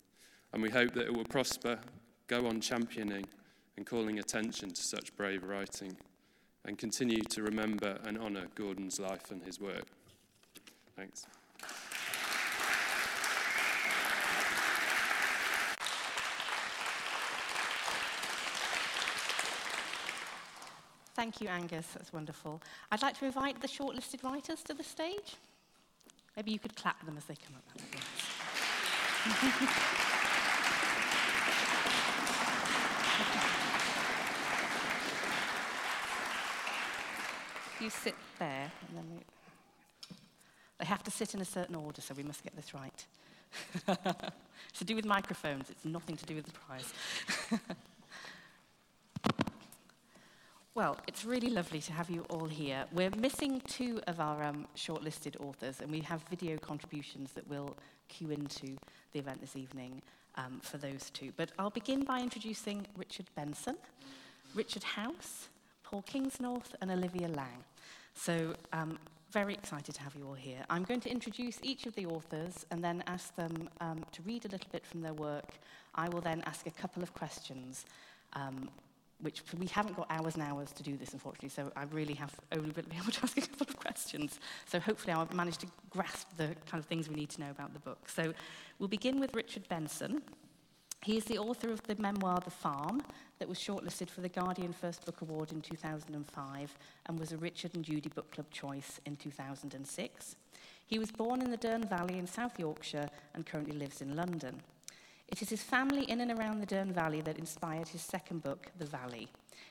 And 0.53 0.61
we 0.61 0.69
hope 0.69 0.93
that 0.93 1.05
it 1.05 1.13
will 1.13 1.25
prosper, 1.25 1.79
go 2.27 2.47
on 2.47 2.61
championing 2.61 3.25
and 3.77 3.85
calling 3.85 4.19
attention 4.19 4.69
to 4.71 4.81
such 4.81 5.15
brave 5.15 5.43
writing, 5.43 5.95
and 6.65 6.77
continue 6.77 7.21
to 7.21 7.43
remember 7.43 7.97
and 8.05 8.17
honour 8.17 8.47
Gordon's 8.55 8.99
life 8.99 9.31
and 9.31 9.41
his 9.43 9.59
work. 9.59 9.85
Thanks. 10.95 11.25
Thank 21.13 21.41
you, 21.41 21.49
Angus. 21.49 21.87
That's 21.93 22.13
wonderful. 22.13 22.61
I'd 22.91 23.01
like 23.01 23.17
to 23.19 23.25
invite 23.25 23.59
the 23.61 23.67
shortlisted 23.67 24.23
writers 24.23 24.63
to 24.63 24.73
the 24.73 24.83
stage. 24.83 25.35
Maybe 26.35 26.51
you 26.51 26.59
could 26.59 26.75
clap 26.75 27.05
them 27.05 27.17
as 27.17 27.25
they 27.25 27.35
come 27.35 27.55
up. 27.55 27.63
you 37.81 37.89
sit 37.89 38.15
there, 38.39 38.71
and 38.87 38.97
then 38.97 39.03
we... 39.11 39.19
they 40.79 40.85
have 40.85 41.03
to 41.03 41.11
sit 41.11 41.33
in 41.33 41.41
a 41.41 41.45
certain 41.45 41.75
order, 41.75 41.99
so 41.99 42.13
we 42.13 42.23
must 42.23 42.41
get 42.43 42.55
this 42.55 42.73
right. 42.73 43.05
it's 44.69 44.79
to 44.79 44.85
do 44.85 44.95
with 44.95 45.03
microphones. 45.03 45.69
It's 45.69 45.83
nothing 45.83 46.15
to 46.15 46.25
do 46.25 46.35
with 46.35 46.45
the 46.45 46.53
prize. 46.53 46.93
Well, 50.73 50.95
it's 51.05 51.25
really 51.25 51.49
lovely 51.49 51.81
to 51.81 51.91
have 51.91 52.09
you 52.09 52.25
all 52.29 52.45
here. 52.45 52.85
We're 52.93 53.09
missing 53.09 53.59
two 53.67 53.99
of 54.07 54.21
our 54.21 54.41
um, 54.41 54.67
shortlisted 54.77 55.35
authors, 55.41 55.81
and 55.81 55.91
we 55.91 55.99
have 55.99 56.23
video 56.29 56.57
contributions 56.57 57.33
that 57.33 57.45
will 57.49 57.75
cue 58.07 58.31
into 58.31 58.77
the 59.11 59.19
event 59.19 59.41
this 59.41 59.57
evening 59.57 60.01
um, 60.35 60.61
for 60.63 60.77
those 60.77 61.09
two. 61.09 61.33
But 61.35 61.51
I'll 61.59 61.71
begin 61.71 62.05
by 62.05 62.21
introducing 62.21 62.87
Richard 62.95 63.25
Benson, 63.35 63.75
Richard 64.55 64.83
House, 64.85 65.49
Paul 65.83 66.03
Kingsnorth, 66.03 66.73
and 66.79 66.89
Olivia 66.89 67.27
Laing. 67.27 67.65
So, 68.13 68.53
um, 68.71 68.97
very 69.29 69.53
excited 69.53 69.93
to 69.95 70.01
have 70.01 70.15
you 70.15 70.25
all 70.25 70.33
here. 70.35 70.63
I'm 70.69 70.83
going 70.83 71.01
to 71.01 71.09
introduce 71.09 71.59
each 71.63 71.85
of 71.85 71.95
the 71.95 72.05
authors 72.05 72.65
and 72.71 72.81
then 72.81 73.03
ask 73.07 73.35
them 73.35 73.67
um, 73.81 74.05
to 74.13 74.21
read 74.21 74.45
a 74.45 74.47
little 74.47 74.69
bit 74.71 74.85
from 74.85 75.01
their 75.01 75.13
work. 75.13 75.59
I 75.95 76.07
will 76.07 76.21
then 76.21 76.41
ask 76.45 76.65
a 76.65 76.71
couple 76.71 77.03
of 77.03 77.13
questions 77.13 77.85
um, 78.33 78.69
which 79.21 79.43
we 79.59 79.67
haven't 79.67 79.95
got 79.95 80.07
hours 80.09 80.35
and 80.35 80.43
hours 80.43 80.71
to 80.73 80.83
do 80.83 80.97
this, 80.97 81.13
unfortunately, 81.13 81.49
so 81.49 81.71
I 81.75 81.83
really 81.91 82.13
have 82.15 82.33
only 82.51 82.71
been 82.71 82.85
able 82.97 83.11
to 83.11 83.23
ask 83.23 83.37
a 83.37 83.41
couple 83.41 83.67
of 83.69 83.77
questions. 83.77 84.39
So 84.65 84.79
hopefully 84.79 85.13
I'll 85.13 85.27
manage 85.33 85.57
to 85.59 85.67
grasp 85.89 86.27
the 86.37 86.55
kind 86.69 86.81
of 86.81 86.85
things 86.85 87.09
we 87.09 87.15
need 87.15 87.29
to 87.31 87.41
know 87.41 87.51
about 87.51 87.73
the 87.73 87.79
book. 87.79 88.09
So 88.09 88.33
we'll 88.79 88.89
begin 88.89 89.19
with 89.19 89.35
Richard 89.35 89.67
Benson. 89.69 90.21
He 91.03 91.17
is 91.17 91.25
the 91.25 91.39
author 91.39 91.71
of 91.71 91.81
the 91.83 91.95
memoir 91.95 92.39
The 92.41 92.51
Farm 92.51 93.01
that 93.39 93.49
was 93.49 93.57
shortlisted 93.57 94.07
for 94.07 94.21
the 94.21 94.29
Guardian 94.29 94.71
First 94.71 95.03
Book 95.03 95.21
Award 95.21 95.51
in 95.51 95.59
2005 95.61 96.77
and 97.07 97.19
was 97.19 97.31
a 97.31 97.37
Richard 97.37 97.73
and 97.73 97.83
Judy 97.83 98.09
Book 98.09 98.29
Club 98.31 98.45
choice 98.51 98.99
in 99.07 99.15
2006. 99.15 100.35
He 100.85 100.99
was 100.99 101.11
born 101.11 101.41
in 101.41 101.49
the 101.49 101.57
Dearne 101.57 101.87
Valley 101.87 102.19
in 102.19 102.27
South 102.27 102.59
Yorkshire 102.59 103.09
and 103.33 103.47
currently 103.47 103.75
lives 103.75 104.01
in 104.01 104.15
London. 104.15 104.61
It 105.31 105.41
is 105.41 105.49
his 105.49 105.63
family 105.63 106.03
in 106.03 106.19
and 106.21 106.31
around 106.31 106.59
the 106.59 106.65
Dearne 106.65 106.91
Valley 106.93 107.21
that 107.21 107.39
inspired 107.39 107.87
his 107.87 108.01
second 108.01 108.43
book, 108.43 108.67
The 108.77 108.85
Valley. 108.85 109.29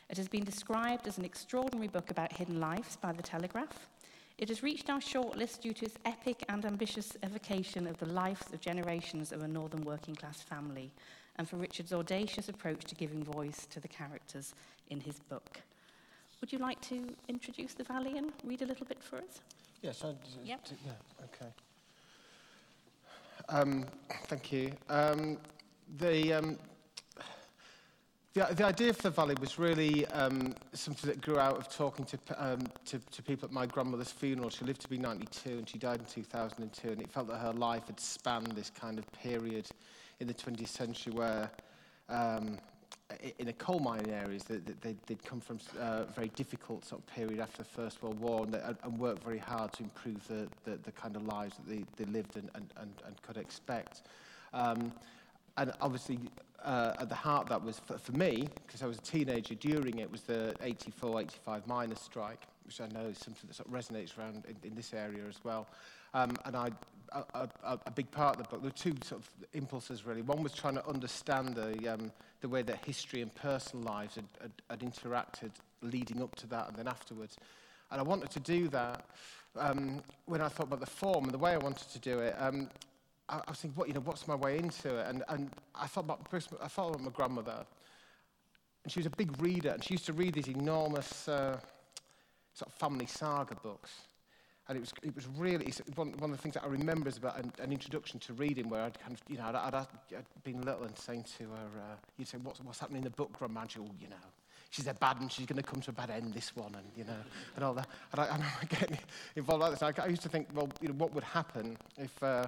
It 0.09 0.17
has 0.17 0.27
been 0.27 0.43
described 0.45 1.07
as 1.07 1.19
an 1.19 1.25
extraordinary 1.25 1.87
book 1.89 2.11
about 2.11 2.33
hidden 2.33 2.59
lives 2.61 2.97
by 2.97 3.13
The 3.13 3.23
Telegraph. 3.23 3.87
It 4.39 4.49
has 4.49 4.63
reached 4.63 4.89
our 4.89 5.01
shortlist 5.01 5.61
due 5.61 5.75
to 5.75 5.85
its 5.85 5.99
epic 6.07 6.45
and 6.49 6.65
ambitious 6.65 7.13
evocation 7.23 7.87
of 7.87 7.99
the 7.99 8.07
lives 8.07 8.51
of 8.55 8.61
generations 8.61 9.33
of 9.33 9.43
a 9.43 9.49
northern 9.49 9.85
working 9.85 10.15
class 10.15 10.41
family, 10.41 10.91
and 11.37 11.47
for 11.47 11.57
Richard's 11.57 11.93
audacious 11.93 12.49
approach 12.49 12.85
to 12.87 12.95
giving 12.95 13.23
voice 13.23 13.67
to 13.71 13.81
the 13.81 13.89
characters 13.89 14.55
in 14.89 14.99
his 15.01 15.21
book. 15.21 15.61
Would 16.41 16.53
you 16.53 16.59
like 16.59 16.81
to 16.89 17.15
introduce 17.29 17.75
the 17.75 17.85
valley 17.85 18.17
and 18.17 18.33
read 18.45 18.63
a 18.63 18.67
little 18.67 18.87
bit 18.87 19.03
for 19.03 19.17
us? 19.17 19.43
Yes, 19.83 20.03
I, 20.05 20.15
Yep. 20.43 20.61
yeah, 20.87 20.93
okay. 21.25 21.53
Um, 23.51 23.85
thank 24.29 24.53
you. 24.53 24.71
Um, 24.89 25.37
the, 25.99 26.35
um, 26.35 26.59
the, 28.33 28.47
the 28.53 28.65
idea 28.65 28.93
for 28.93 29.03
the 29.03 29.11
Valley 29.11 29.35
was 29.41 29.59
really 29.59 30.07
um, 30.07 30.55
something 30.73 31.11
that 31.11 31.21
grew 31.21 31.37
out 31.37 31.57
of 31.57 31.69
talking 31.69 32.05
to, 32.05 32.19
um, 32.39 32.61
to, 32.85 33.01
to 33.01 33.23
people 33.25 33.47
at 33.49 33.53
my 33.53 33.67
grandmother's 33.67 34.13
funeral. 34.13 34.51
She 34.51 34.65
lived 34.65 34.83
to 34.83 34.89
be 34.89 34.99
92 34.99 35.51
and 35.51 35.69
she 35.69 35.79
died 35.79 35.99
in 35.99 36.07
2002 36.07 36.89
and 36.91 37.01
it 37.03 37.11
felt 37.11 37.27
that 37.27 37.39
her 37.39 37.53
life 37.53 37.89
had 37.89 37.99
spanned 37.99 38.53
this 38.53 38.71
kind 38.71 39.01
of 39.01 39.13
period 39.13 39.67
in 40.21 40.29
the 40.29 40.35
20th 40.35 40.69
century 40.69 41.13
where 41.13 41.51
um, 42.09 42.57
in 43.39 43.47
the 43.47 43.53
coal 43.55 43.81
mining 43.81 44.13
areas 44.13 44.45
that 44.45 44.81
they'd, 44.83 44.97
they'd 45.07 45.25
come 45.25 45.41
from 45.41 45.59
a 45.79 46.05
very 46.05 46.29
difficult 46.29 46.85
sort 46.85 47.01
of 47.01 47.07
period 47.15 47.41
after 47.41 47.59
the 47.59 47.69
First 47.69 48.03
World 48.03 48.21
War 48.21 48.47
and, 48.47 48.99
worked 48.99 49.25
very 49.25 49.39
hard 49.39 49.73
to 49.75 49.83
improve 49.83 50.27
the, 50.29 50.49
the, 50.65 50.77
the 50.79 50.93
kind 50.93 51.17
of 51.17 51.27
lives 51.27 51.57
that 51.57 51.69
they, 51.69 51.85
they 51.97 52.11
lived 52.11 52.37
and, 52.37 52.51
and, 52.55 52.67
and, 52.77 53.23
could 53.23 53.37
expect. 53.37 54.03
Um, 54.53 54.93
and 55.57 55.73
obviously, 55.81 56.19
uh, 56.65 56.95
at 56.99 57.09
the 57.09 57.15
heart 57.15 57.49
that 57.49 57.63
was 57.63 57.79
for, 57.79 57.99
for 57.99 58.13
me, 58.13 58.49
because 58.67 58.83
I 58.83 58.87
was 58.87 58.99
a 58.99 59.03
teenager 59.03 59.55
during 59.55 59.99
it, 59.99 60.11
was 60.11 60.23
the 60.23 60.55
84 60.63 61.23
85 61.23 61.67
miners' 61.67 62.01
strike, 62.01 62.43
which 62.65 62.81
I 62.81 62.89
know 62.89 63.07
is 63.07 63.19
something 63.19 63.49
that 63.49 63.55
sort 63.55 63.69
of 63.69 63.75
resonates 63.75 64.19
around 64.19 64.45
in, 64.47 64.71
in 64.71 64.75
this 64.75 64.93
area 64.93 65.23
as 65.29 65.43
well. 65.45 65.67
Um, 66.15 66.37
and 66.45 66.57
I, 66.57 66.71
a, 67.13 67.49
a, 67.65 67.79
a- 67.87 67.91
big 67.91 68.11
part 68.11 68.37
of 68.37 68.43
the 68.45 68.49
book, 68.49 68.61
there 68.63 68.71
were 68.71 68.77
two 68.77 68.95
sort 69.05 69.21
of 69.23 69.29
impulses 69.53 70.07
really. 70.07 70.23
One 70.23 70.43
was 70.43 70.53
trying 70.53 70.75
to 70.75 70.87
understand 70.89 71.55
the, 71.55 71.95
um, 71.95 72.13
the 72.41 72.49
way 72.49 72.63
that 72.63 72.85
history 72.85 73.23
and 73.23 73.35
personal 73.35 73.85
lives 73.85 74.15
had, 74.17 74.25
had, 74.41 74.53
had 74.71 74.81
interacted 74.81 75.51
leading 75.83 76.23
up 76.23 76.35
to 76.37 76.47
that 76.49 76.69
and 76.69 76.77
then 76.77 76.89
afterwards. 76.89 77.37
And 77.91 78.01
I 78.01 78.05
wanted 78.05 78.31
to 78.31 78.41
do 78.41 78.69
that 78.69 79.05
um, 79.59 80.03
when 80.27 80.41
I 80.41 80.49
thought 80.49 80.67
about 80.67 80.81
the 80.81 80.87
form 80.87 81.25
and 81.25 81.35
the 81.35 81.39
way 81.39 81.53
I 81.53 81.59
wanted 81.59 81.89
to 81.91 81.99
do 81.99 82.21
it. 82.21 82.35
Um, 82.39 82.69
I, 83.29 83.39
I 83.39 83.51
was 83.51 83.59
thinking, 83.59 83.77
what, 83.77 83.89
you 83.89 83.95
know, 83.95 84.01
what's 84.01 84.29
my 84.29 84.35
way 84.35 84.59
into 84.59 84.97
it? 84.97 85.07
And, 85.09 85.25
and 85.29 85.51
I 85.75 85.87
thought 85.87 86.05
about 86.05 86.27
I 86.63 86.69
thought 86.69 86.91
about 86.91 87.03
my 87.03 87.11
grandmother, 87.11 87.65
and 88.85 88.93
she 88.93 89.01
was 89.01 89.07
a 89.07 89.11
big 89.11 89.41
reader, 89.43 89.71
and 89.71 89.83
she 89.83 89.95
used 89.95 90.07
to 90.07 90.13
read 90.13 90.35
these 90.35 90.49
enormous 90.49 91.29
uh, 91.29 91.59
sort 92.55 92.69
of 92.69 92.75
family 92.75 93.07
saga 93.07 93.55
books. 93.57 93.91
And 94.71 94.77
it 94.77 94.81
was, 94.83 94.93
it 95.03 95.17
was 95.17 95.27
really 95.37 95.73
one, 95.97 96.13
one 96.19 96.31
of 96.31 96.37
the 96.37 96.41
things 96.41 96.55
that 96.55 96.63
I 96.63 96.69
remember 96.69 97.09
is 97.09 97.17
about 97.17 97.37
an, 97.41 97.53
an 97.59 97.73
introduction 97.73 98.21
to 98.21 98.33
reading 98.35 98.69
where 98.69 98.83
I'd 98.83 98.97
kind 99.01 99.13
of, 99.13 99.21
you 99.29 99.37
know, 99.37 99.47
I'd, 99.47 99.57
I'd, 99.57 99.75
I'd 99.75 100.45
been 100.45 100.63
little 100.63 100.85
and 100.85 100.97
saying 100.97 101.25
to 101.39 101.45
her, 101.47 101.81
uh, 101.81 101.97
you'd 102.17 102.29
say, 102.29 102.39
what's, 102.41 102.61
what's 102.61 102.79
happening 102.79 102.99
in 102.99 103.05
the 103.05 103.11
book, 103.11 103.33
Grandma? 103.33 103.63
And 103.63 103.71
oh, 103.81 103.91
you 104.01 104.09
know, 104.09 104.15
she's 104.71 104.87
a 104.87 104.95
bad 104.95 105.21
and 105.21 105.33
she's 105.33 105.47
going 105.47 105.61
to 105.61 105.69
come 105.69 105.81
to 105.81 105.91
a 105.91 105.93
bad 105.93 106.11
end, 106.11 106.35
this 106.35 106.55
one, 106.55 106.73
and, 106.77 106.87
you 106.97 107.03
know, 107.03 107.17
and 107.57 107.65
all 107.65 107.75
that. 107.75 107.89
And 108.13 108.21
I, 108.21 108.25
I 108.31 108.35
remember 108.35 108.67
getting 108.69 108.99
involved 109.35 109.61
like 109.61 109.73
this. 109.73 109.83
I, 109.83 109.93
I 110.05 110.07
used 110.07 110.23
to 110.23 110.29
think, 110.29 110.47
well, 110.55 110.69
you 110.81 110.87
know, 110.87 110.95
what 110.95 111.13
would 111.15 111.25
happen 111.25 111.77
if, 111.99 112.23
uh, 112.23 112.47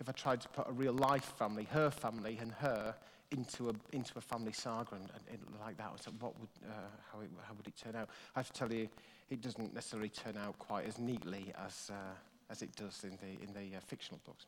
if 0.00 0.08
I 0.08 0.12
tried 0.12 0.40
to 0.40 0.48
put 0.48 0.70
a 0.70 0.72
real 0.72 0.94
life 0.94 1.34
family, 1.36 1.64
her 1.72 1.90
family 1.90 2.38
and 2.40 2.50
her, 2.52 2.94
into 3.30 3.68
a, 3.68 3.72
into 3.92 4.12
a 4.16 4.20
family 4.20 4.52
saga 4.52 4.94
and, 4.94 5.04
and, 5.04 5.38
and 5.40 5.60
like 5.60 5.76
that. 5.76 5.90
So 6.02 6.10
what 6.20 6.38
would, 6.40 6.48
uh, 6.66 6.72
how, 7.12 7.20
it, 7.20 7.30
how 7.46 7.54
would 7.54 7.66
it 7.66 7.76
turn 7.76 7.94
out? 7.94 8.08
I 8.34 8.38
have 8.38 8.52
to 8.52 8.58
tell 8.58 8.72
you, 8.72 8.88
it 9.30 9.42
doesn't 9.42 9.74
necessarily 9.74 10.08
turn 10.08 10.36
out 10.36 10.58
quite 10.58 10.86
as 10.86 10.98
neatly 10.98 11.52
as, 11.66 11.90
uh, 11.90 11.94
as 12.50 12.62
it 12.62 12.74
does 12.76 13.04
in 13.04 13.18
the, 13.20 13.42
in 13.42 13.52
the 13.52 13.76
uh, 13.76 13.80
fictional 13.86 14.20
books. 14.24 14.46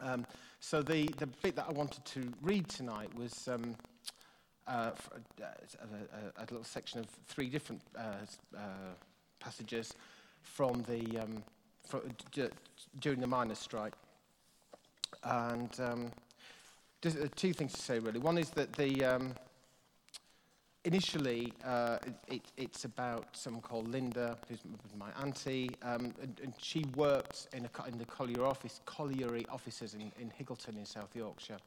Um, 0.00 0.26
so 0.60 0.82
the, 0.82 1.06
the 1.18 1.26
bit 1.26 1.56
that 1.56 1.66
I 1.68 1.72
wanted 1.72 2.04
to 2.06 2.32
read 2.42 2.68
tonight 2.68 3.14
was 3.16 3.48
um, 3.48 3.76
uh, 4.66 4.90
uh, 5.40 5.44
a, 5.44 6.40
a, 6.40 6.42
a 6.42 6.44
little 6.50 6.64
section 6.64 7.00
of 7.00 7.06
three 7.28 7.48
different 7.48 7.80
uh, 7.96 8.26
uh, 8.56 8.60
passages 9.38 9.94
from 10.42 10.82
the 10.88 11.20
um, 11.20 11.42
fro- 11.88 12.02
d- 12.32 12.48
during 13.00 13.20
the 13.20 13.26
miners' 13.26 13.58
strike. 13.58 13.94
And 15.22 15.70
um, 15.80 16.12
just, 17.06 17.24
uh, 17.24 17.28
two 17.36 17.52
things 17.52 17.72
to 17.72 17.80
say 17.80 17.98
really. 18.00 18.18
One 18.18 18.36
is 18.36 18.50
that 18.50 18.72
the 18.72 19.04
um, 19.04 19.34
initially 20.84 21.52
uh, 21.64 21.98
it, 22.26 22.42
it's 22.56 22.84
about 22.84 23.36
someone 23.36 23.62
called 23.62 23.88
Linda, 23.88 24.36
who's 24.48 24.58
my 24.98 25.10
auntie, 25.22 25.70
um, 25.82 26.12
and, 26.20 26.40
and 26.42 26.52
she 26.58 26.84
worked 26.96 27.48
in, 27.52 27.66
a, 27.66 27.88
in 27.88 27.98
the 27.98 28.04
collier 28.06 28.44
office, 28.44 28.80
colliery 28.86 29.46
offices 29.50 29.94
in, 29.94 30.10
in 30.20 30.32
Hickleton 30.38 30.76
in 30.78 30.84
South 30.84 31.14
Yorkshire. 31.14 31.58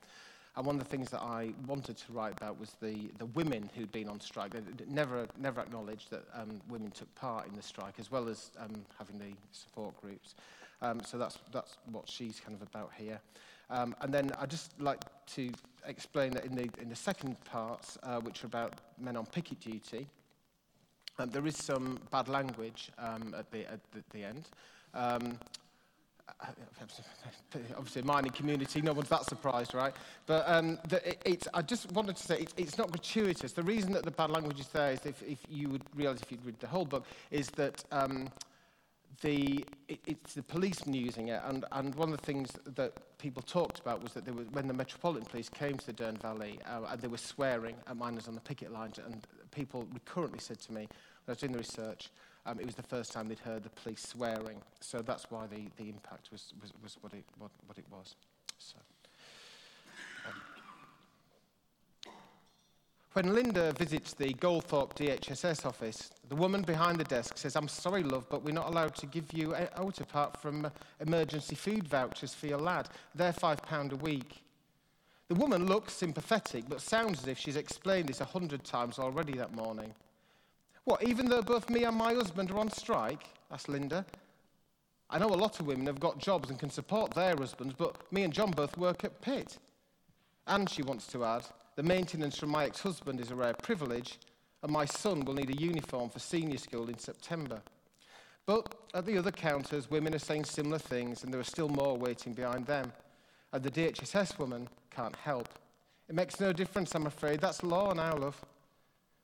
And 0.58 0.66
one 0.66 0.76
of 0.76 0.84
the 0.84 0.90
things 0.90 1.10
that 1.12 1.22
I 1.22 1.54
wanted 1.68 1.96
to 1.98 2.12
write 2.12 2.34
about 2.34 2.60
was 2.60 2.72
the, 2.82 3.10
the 3.18 3.28
women 3.28 3.70
who'd 3.76 3.92
been 3.94 4.10
on 4.10 4.20
strike. 4.20 4.52
They 4.52 4.62
never, 4.90 5.26
never 5.40 5.62
acknowledged 5.62 6.10
that 6.12 6.24
um, 6.34 6.60
women 6.68 6.92
took 6.92 7.14
part 7.16 7.48
in 7.48 7.56
the 7.56 7.62
strike, 7.62 7.94
as 7.98 8.12
well 8.12 8.28
as 8.28 8.52
um, 8.60 8.74
having 8.98 9.20
the 9.20 9.34
support 9.52 10.00
groups. 10.02 10.36
Um, 10.82 11.02
so 11.06 11.18
that's, 11.18 11.38
that's 11.54 11.78
what 11.92 12.10
she's 12.10 12.42
kind 12.42 12.60
of 12.60 12.68
about 12.68 12.92
here. 12.98 13.22
Um, 13.70 13.96
and 14.02 14.14
then 14.14 14.32
I'd 14.40 14.50
just 14.50 14.80
like 14.80 15.04
to 15.36 15.52
explain 15.86 16.32
that 16.32 16.46
in 16.46 16.56
the, 16.56 16.70
in 16.82 16.90
the 16.90 16.96
second 16.96 17.40
part, 17.46 17.86
uh, 18.04 18.20
which 18.20 18.44
are 18.44 18.48
about 18.48 18.74
men 19.00 19.16
on 19.16 19.26
picket 19.26 19.60
duty, 19.60 20.08
um, 21.20 21.30
there 21.30 21.46
is 21.46 21.58
some 21.58 22.00
bad 22.12 22.28
language 22.30 22.92
um, 22.98 23.36
at, 23.38 23.52
the, 23.52 23.70
at 23.72 23.80
the, 23.92 24.04
the 24.12 24.24
end. 24.24 24.50
Um, 24.94 25.38
obviously, 27.78 28.02
a 28.02 28.06
mining 28.06 28.32
community, 28.32 28.82
no 28.82 28.94
one's 28.94 29.10
that 29.10 29.26
surprised, 29.26 29.74
right? 29.74 29.94
But 30.26 30.48
um, 30.48 30.80
the, 30.88 31.08
it, 31.08 31.22
it's, 31.26 31.48
I 31.54 31.62
just 31.62 31.92
wanted 31.92 32.16
to 32.16 32.24
say 32.24 32.40
it's, 32.40 32.54
it's 32.56 32.78
not 32.78 32.92
gratuitous. 32.92 33.52
The 33.54 33.64
reason 33.64 33.92
that 33.94 34.04
the 34.04 34.12
bad 34.12 34.30
language 34.30 34.60
is 34.60 34.68
there 34.68 34.92
is 34.92 35.06
if, 35.06 35.22
if 35.24 35.40
you 35.50 35.70
would 35.70 35.84
realise 35.96 36.22
if 36.22 36.32
you'd 36.32 36.46
read 36.46 36.60
the 36.60 36.68
whole 36.68 36.86
book, 36.86 37.06
is 37.32 37.50
that 37.52 37.84
um, 37.92 38.30
the, 39.22 39.66
it, 39.88 40.00
it's 40.06 40.34
the 40.34 40.44
policemen 40.44 40.96
using 40.96 41.28
it. 41.30 41.42
And, 41.46 41.66
and 41.72 41.94
one 41.96 42.12
of 42.12 42.20
the 42.20 42.26
things 42.26 42.52
that 42.76 43.18
people 43.18 43.42
talked 43.42 43.80
about 43.80 44.02
was 44.02 44.14
that 44.14 44.26
there 44.26 44.34
was, 44.34 44.48
when 44.52 44.68
the 44.68 44.74
Metropolitan 44.74 45.26
Police 45.26 45.50
came 45.50 45.78
to 45.78 45.86
the 45.86 45.94
Dearne 45.94 46.18
Valley, 46.18 46.60
uh, 46.66 46.86
and 46.90 47.02
they 47.02 47.08
were 47.08 47.18
swearing 47.18 47.76
at 47.88 47.98
miners 47.98 48.28
on 48.28 48.36
the 48.36 48.42
picket 48.42 48.72
lines, 48.72 48.98
and 48.98 49.26
people 49.52 49.88
recurrently 49.94 50.40
said 50.40 50.60
to 50.60 50.74
me, 50.74 50.82
when 50.82 50.88
I 51.28 51.32
was 51.32 51.38
doing 51.40 51.52
the 51.52 51.60
research, 51.60 52.10
um, 52.46 52.60
it 52.60 52.66
was 52.66 52.76
the 52.76 52.84
first 52.84 53.12
time 53.12 53.28
they'd 53.28 53.40
heard 53.40 53.64
the 53.64 53.70
police 53.70 54.02
swearing. 54.02 54.62
So 54.80 55.02
that's 55.02 55.30
why 55.30 55.48
the, 55.48 55.68
the 55.78 55.90
impact 55.90 56.32
was, 56.32 56.54
was, 56.62 56.72
was 56.82 56.98
what, 57.02 57.14
it, 57.14 57.26
what, 57.38 57.52
what 57.68 57.78
it 57.78 57.86
was. 57.92 58.16
So, 58.58 58.78
when 63.14 63.34
Linda 63.34 63.72
visits 63.74 64.14
the 64.14 64.34
Goldthorpe 64.36 64.94
DHSS 64.96 65.66
office, 65.66 66.12
the 66.30 66.36
woman 66.36 66.62
behind 66.62 67.00
the 67.00 67.04
desk 67.04 67.38
says, 67.38 67.56
I'm 67.56 67.68
sorry, 67.68 68.04
love, 68.04 68.28
but 68.30 68.44
we're 68.44 68.54
not 68.54 68.68
allowed 68.68 68.96
to 68.98 69.08
give 69.08 69.34
you 69.34 69.56
out 69.56 70.00
apart 70.00 70.38
from 70.38 70.66
uh, 70.66 70.70
emergency 71.00 71.56
food 71.56 71.88
vouchers 71.88 72.36
for 72.36 72.46
your 72.46 72.60
lad. 72.60 72.88
They're 73.16 73.34
£5 73.34 73.92
a 73.92 73.96
week. 73.96 74.44
The 75.28 75.36
woman 75.36 75.66
looks 75.66 75.94
sympathetic, 75.94 76.66
but 76.70 76.82
sounds 76.82 77.22
as 77.22 77.28
if 77.28 77.40
she's 77.40 77.56
explained 77.56 78.10
this 78.10 78.22
a 78.22 78.26
hundred 78.26 78.64
times 78.64 79.00
already 79.00 79.34
that 79.34 79.54
morning. 79.54 79.94
What, 80.86 81.04
even 81.04 81.28
though 81.28 81.42
both 81.42 81.70
me 81.70 81.84
and 81.84 81.96
my 81.96 82.14
husband 82.14 82.52
are 82.52 82.58
on 82.58 82.72
strike? 82.72 83.26
asked 83.52 83.70
Linda. 83.70 84.06
I 85.10 85.18
know 85.18 85.30
a 85.30 85.36
lot 85.36 85.60
of 85.60 85.66
women 85.66 85.88
have 85.88 86.00
got 86.00 86.20
jobs 86.20 86.50
and 86.50 86.60
can 86.60 86.70
support 86.70 87.14
their 87.14 87.36
husbands, 87.36 87.74
but 87.76 87.96
me 88.12 88.24
and 88.24 88.34
John 88.34 88.52
both 88.52 88.78
work 88.78 89.04
at 89.04 89.22
pit. 89.22 89.58
And 90.46 90.70
she 90.70 90.84
wants 90.84 91.08
to 91.08 91.26
add, 91.26 91.46
the 91.80 91.84
maintenance 91.84 92.38
from 92.38 92.50
my 92.50 92.66
ex-husband 92.66 93.22
is 93.22 93.32
a 93.32 93.36
rare 93.36 93.54
privilege, 93.54 94.20
and 94.64 94.70
my 94.70 94.84
son 94.84 95.24
will 95.24 95.34
need 95.34 95.50
a 95.50 95.56
uniform 95.56 96.10
for 96.10 96.20
senior 96.20 96.58
school 96.58 96.90
in 96.90 96.98
September. 96.98 97.62
But 98.46 98.76
at 98.94 99.06
the 99.06 99.18
other 99.18 99.32
counters, 99.32 99.90
women 99.90 100.14
are 100.14 100.20
saying 100.20 100.44
similar 100.44 100.78
things, 100.78 101.24
and 101.24 101.34
there 101.34 101.40
are 101.40 101.46
still 101.46 101.70
more 101.70 101.98
waiting 101.98 102.34
behind 102.34 102.66
them. 102.66 102.92
And 103.54 103.64
the 103.64 103.72
DHSS 103.72 104.38
woman 104.38 104.68
can't 104.94 105.16
help. 105.16 105.48
It 106.10 106.16
makes 106.16 106.42
no 106.42 106.52
difference, 106.52 106.94
I'm 106.96 107.08
afraid. 107.08 107.40
That's 107.40 107.64
law 107.64 107.94
now, 107.94 108.18
love. 108.18 108.44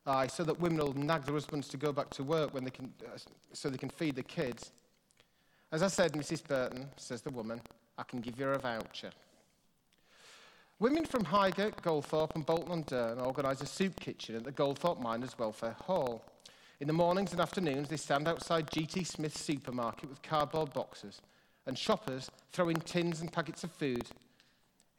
Aye, 0.06 0.28
so 0.28 0.46
that 0.46 0.58
women 0.58 0.78
will 0.78 0.94
nag 0.94 1.26
their 1.26 1.34
husbands 1.34 1.68
to 1.68 1.76
go 1.76 1.92
back 1.92 2.10
to 2.12 2.24
work 2.24 2.54
when 2.54 2.64
they 2.64 2.72
can, 2.72 2.94
uh, 3.06 3.18
so 3.52 3.70
they 3.70 3.78
can 3.78 3.90
feed 3.90 4.16
the 4.16 4.24
kids. 4.24 4.72
As 5.74 5.84
I 5.84 5.90
said, 5.90 6.14
Mrs. 6.14 6.42
Burton, 6.48 6.88
says 6.96 7.22
the 7.22 7.32
woman, 7.32 7.60
I 7.98 8.04
can 8.04 8.22
give 8.22 8.40
you 8.40 8.48
a 8.48 8.58
voucher. 8.58 9.12
Women 10.80 11.06
from 11.06 11.24
Highgate, 11.24 11.82
Goldthorpe 11.82 12.36
and 12.36 12.46
Bolton-on-Dearne 12.46 13.20
organise 13.20 13.62
a 13.62 13.66
soup 13.66 13.98
kitchen 13.98 14.36
at 14.36 14.44
the 14.44 14.52
Goldthorpe 14.52 15.02
Miners 15.02 15.40
Welfare 15.40 15.78
Hall. 15.86 16.22
In 16.82 16.88
the 16.88 16.94
mornings 16.94 17.32
and 17.32 17.40
afternoons, 17.40 17.88
they 17.88 17.96
stand 17.96 18.28
outside 18.28 18.70
GT 18.70 19.08
Smith's 19.08 19.40
supermarket 19.40 20.10
with 20.10 20.22
cardboard 20.22 20.74
boxes, 20.74 21.22
and 21.66 21.78
shoppers 21.78 22.30
throw 22.52 22.68
in 22.68 22.82
tins 22.82 23.22
and 23.22 23.32
packets 23.32 23.64
of 23.64 23.72
food. 23.72 24.06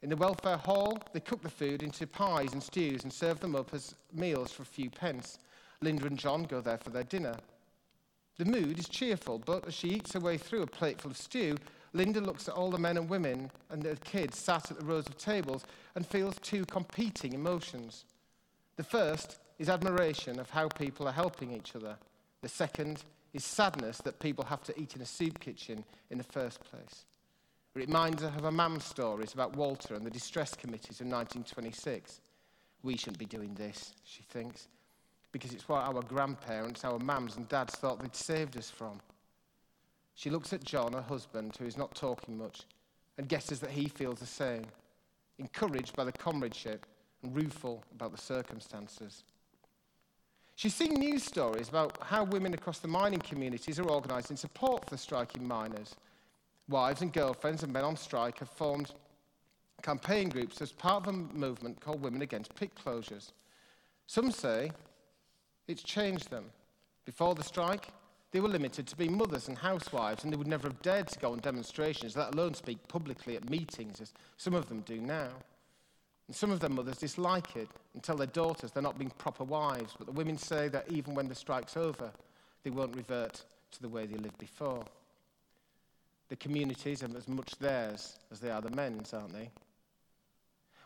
In 0.01 0.09
the 0.09 0.15
welfare 0.15 0.57
hall, 0.57 0.99
they 1.13 1.19
cook 1.19 1.43
the 1.43 1.49
food 1.49 1.83
into 1.83 2.07
pies 2.07 2.53
and 2.53 2.63
stews 2.63 3.03
and 3.03 3.13
serve 3.13 3.39
them 3.39 3.55
up 3.55 3.71
as 3.71 3.93
meals 4.11 4.51
for 4.51 4.63
a 4.63 4.65
few 4.65 4.89
pence. 4.89 5.37
Linda 5.81 6.07
and 6.07 6.17
John 6.17 6.45
go 6.45 6.59
there 6.59 6.79
for 6.79 6.89
their 6.89 7.03
dinner. 7.03 7.35
The 8.39 8.45
mood 8.45 8.79
is 8.79 8.89
cheerful, 8.89 9.37
but 9.37 9.67
as 9.67 9.75
she 9.75 9.89
eats 9.89 10.13
her 10.13 10.19
way 10.19 10.39
through 10.39 10.63
a 10.63 10.67
plateful 10.67 11.11
of 11.11 11.17
stew, 11.17 11.55
Linda 11.97 12.21
looks 12.21 12.47
at 12.47 12.53
all 12.53 12.69
the 12.69 12.77
men 12.77 12.95
and 12.97 13.09
women 13.09 13.49
and 13.71 13.81
their 13.81 13.95
kids 13.95 14.37
sat 14.37 14.69
at 14.69 14.79
the 14.79 14.85
rows 14.85 15.07
of 15.07 15.17
tables 15.17 15.65
and 15.95 16.05
feels 16.05 16.35
two 16.41 16.63
competing 16.65 17.33
emotions. 17.33 18.05
The 18.75 18.83
first 18.83 19.39
is 19.57 19.67
admiration 19.67 20.39
of 20.39 20.51
how 20.51 20.67
people 20.67 21.07
are 21.07 21.13
helping 21.13 21.51
each 21.51 21.75
other. 21.75 21.97
The 22.43 22.49
second 22.49 23.03
is 23.33 23.43
sadness 23.43 23.97
that 24.03 24.19
people 24.19 24.45
have 24.45 24.63
to 24.65 24.79
eat 24.79 24.95
in 24.95 25.01
a 25.01 25.05
soup 25.05 25.39
kitchen 25.39 25.83
in 26.11 26.19
the 26.19 26.23
first 26.23 26.63
place. 26.63 27.05
It 27.75 27.79
reminds 27.79 28.21
her 28.21 28.27
of 28.27 28.43
her 28.43 28.51
mum's 28.51 28.83
stories 28.83 29.33
about 29.33 29.55
Walter 29.55 29.95
and 29.95 30.05
the 30.05 30.11
distress 30.11 30.53
committees 30.53 31.01
of 31.01 31.07
1926. 31.07 32.21
We 32.83 32.95
shouldn't 32.95 33.17
be 33.17 33.25
doing 33.25 33.55
this, 33.55 33.95
she 34.03 34.21
thinks, 34.21 34.67
because 35.31 35.51
it's 35.51 35.67
what 35.67 35.81
our 35.81 36.03
grandparents, 36.03 36.85
our 36.85 36.99
mums 36.99 37.37
and 37.37 37.49
dads 37.49 37.73
thought 37.73 37.99
they'd 37.99 38.15
saved 38.15 38.55
us 38.55 38.69
from. 38.69 38.99
She 40.17 40.31
looks 40.31 40.51
at 40.51 40.63
John, 40.63 40.93
her 40.93 41.01
husband, 41.01 41.55
who 41.57 41.65
is 41.65 41.77
not 41.77 41.93
talking 41.93 42.39
much, 42.39 42.61
and 43.19 43.29
guesses 43.29 43.59
that 43.59 43.69
he 43.69 43.87
feels 43.87 44.19
the 44.19 44.25
same, 44.25 44.65
encouraged 45.37 45.95
by 45.95 46.05
the 46.05 46.11
comradeship 46.11 46.87
and 47.21 47.35
rueful 47.35 47.83
about 47.93 48.11
the 48.11 48.21
circumstances. 48.21 49.23
She's 50.55 50.73
seen 50.73 50.95
news 50.95 51.23
stories 51.23 51.69
about 51.69 52.01
how 52.01 52.23
women 52.23 52.55
across 52.55 52.79
the 52.79 52.87
mining 52.87 53.19
communities 53.19 53.79
are 53.79 53.87
organised 53.87 54.31
in 54.31 54.37
support 54.37 54.85
for 54.85 54.89
the 54.89 54.97
striking 54.97 55.47
miners. 55.47 55.95
Wives 56.67 57.03
and 57.03 57.13
girlfriends 57.13 57.61
of 57.61 57.69
men 57.69 57.83
on 57.83 57.95
strike 57.95 58.39
have 58.39 58.49
formed 58.49 58.91
campaign 59.83 60.29
groups 60.29 60.63
as 60.63 60.71
part 60.71 61.05
of 61.05 61.13
a 61.13 61.17
movement 61.17 61.79
called 61.79 62.01
Women 62.01 62.23
Against 62.23 62.55
Pit 62.55 62.71
Closures. 62.83 63.33
Some 64.07 64.31
say 64.31 64.71
it's 65.67 65.83
changed 65.83 66.31
them. 66.31 66.45
Before 67.05 67.35
the 67.35 67.43
strike, 67.43 67.89
they 68.31 68.39
were 68.39 68.49
limited 68.49 68.87
to 68.87 68.97
being 68.97 69.17
mothers 69.17 69.47
and 69.47 69.57
housewives, 69.57 70.23
and 70.23 70.33
they 70.33 70.37
would 70.37 70.47
never 70.47 70.67
have 70.67 70.81
dared 70.81 71.07
to 71.07 71.19
go 71.19 71.31
on 71.31 71.39
demonstrations, 71.39 72.17
let 72.17 72.33
alone 72.33 72.53
speak 72.53 72.85
publicly 72.87 73.35
at 73.35 73.49
meetings, 73.49 74.01
as 74.01 74.13
some 74.35 74.53
of 74.53 74.67
them 74.67 74.81
do 74.81 74.99
now. 74.99 75.29
And 76.27 76.35
some 76.35 76.51
of 76.51 76.59
their 76.59 76.69
mothers 76.69 76.97
dislike 76.97 77.55
it 77.55 77.69
and 77.93 78.03
tell 78.03 78.17
their 78.17 78.27
daughters 78.27 78.71
they're 78.71 78.83
not 78.83 78.99
being 78.99 79.11
proper 79.11 79.45
wives, 79.45 79.93
but 79.97 80.07
the 80.07 80.13
women 80.13 80.37
say 80.37 80.67
that 80.67 80.91
even 80.91 81.15
when 81.15 81.29
the 81.29 81.35
strike's 81.35 81.77
over, 81.77 82.11
they 82.63 82.69
won't 82.69 82.95
revert 82.95 83.43
to 83.71 83.81
the 83.81 83.87
way 83.87 84.05
they 84.05 84.17
lived 84.17 84.37
before. 84.37 84.83
The 86.27 86.35
communities 86.35 87.01
are 87.03 87.17
as 87.17 87.29
much 87.29 87.57
theirs 87.59 88.17
as 88.29 88.41
they 88.41 88.51
are 88.51 88.61
the 88.61 88.75
men's, 88.75 89.13
aren't 89.13 89.31
they? 89.31 89.49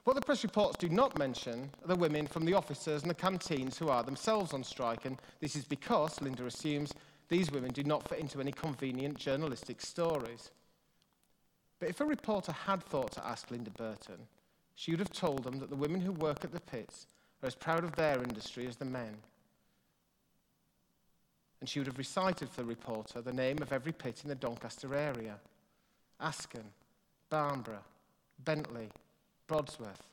What 0.04 0.16
the 0.16 0.22
press 0.22 0.44
reports 0.44 0.78
do 0.78 0.90
not 0.90 1.18
mention 1.18 1.70
are 1.84 1.88
the 1.88 1.96
women 1.96 2.28
from 2.28 2.46
the 2.46 2.54
officers 2.54 3.02
and 3.02 3.10
the 3.10 3.16
canteens 3.16 3.78
who 3.78 3.90
are 3.90 4.04
themselves 4.04 4.54
on 4.54 4.64
strike, 4.64 5.06
and 5.06 5.18
this 5.40 5.56
is 5.56 5.66
because, 5.66 6.20
Linda 6.22 6.46
assumes, 6.46 6.94
these 7.32 7.50
women 7.50 7.72
do 7.72 7.84
not 7.86 8.06
fit 8.10 8.20
into 8.20 8.42
any 8.42 8.52
convenient 8.52 9.18
journalistic 9.18 9.80
stories. 9.80 10.52
But 11.80 11.88
if 11.88 12.02
a 12.02 12.06
reporter 12.06 12.52
had 12.52 12.84
thought 12.84 13.14
to 13.14 13.26
ask 13.26 13.50
Linda 13.50 13.70
Burton, 13.70 14.18
she 14.76 14.92
would 14.92 15.00
have 15.00 15.14
told 15.14 15.46
them 15.46 15.58
that 15.60 15.70
the 15.70 15.78
women 15.78 16.02
who 16.02 16.12
work 16.12 16.44
at 16.44 16.52
the 16.52 16.60
pits 16.60 17.08
are 17.42 17.48
as 17.48 17.56
proud 17.56 17.86
of 17.86 17.96
their 17.96 18.22
industry 18.22 18.68
as 18.68 18.76
the 18.76 18.84
men. 18.84 19.16
And 21.62 21.70
she 21.70 21.80
would 21.80 21.88
have 21.88 21.98
recited 21.98 22.50
for 22.50 22.64
the 22.64 22.68
reporter 22.68 23.22
the 23.22 23.32
name 23.32 23.60
of 23.62 23.72
every 23.72 23.94
pit 23.94 24.20
in 24.24 24.30
the 24.30 24.36
Doncaster 24.36 24.94
area 24.94 25.36
Askern, 26.22 26.66
Barnburgh, 27.30 27.80
Bentley, 28.44 28.90
Brodsworth, 29.48 30.04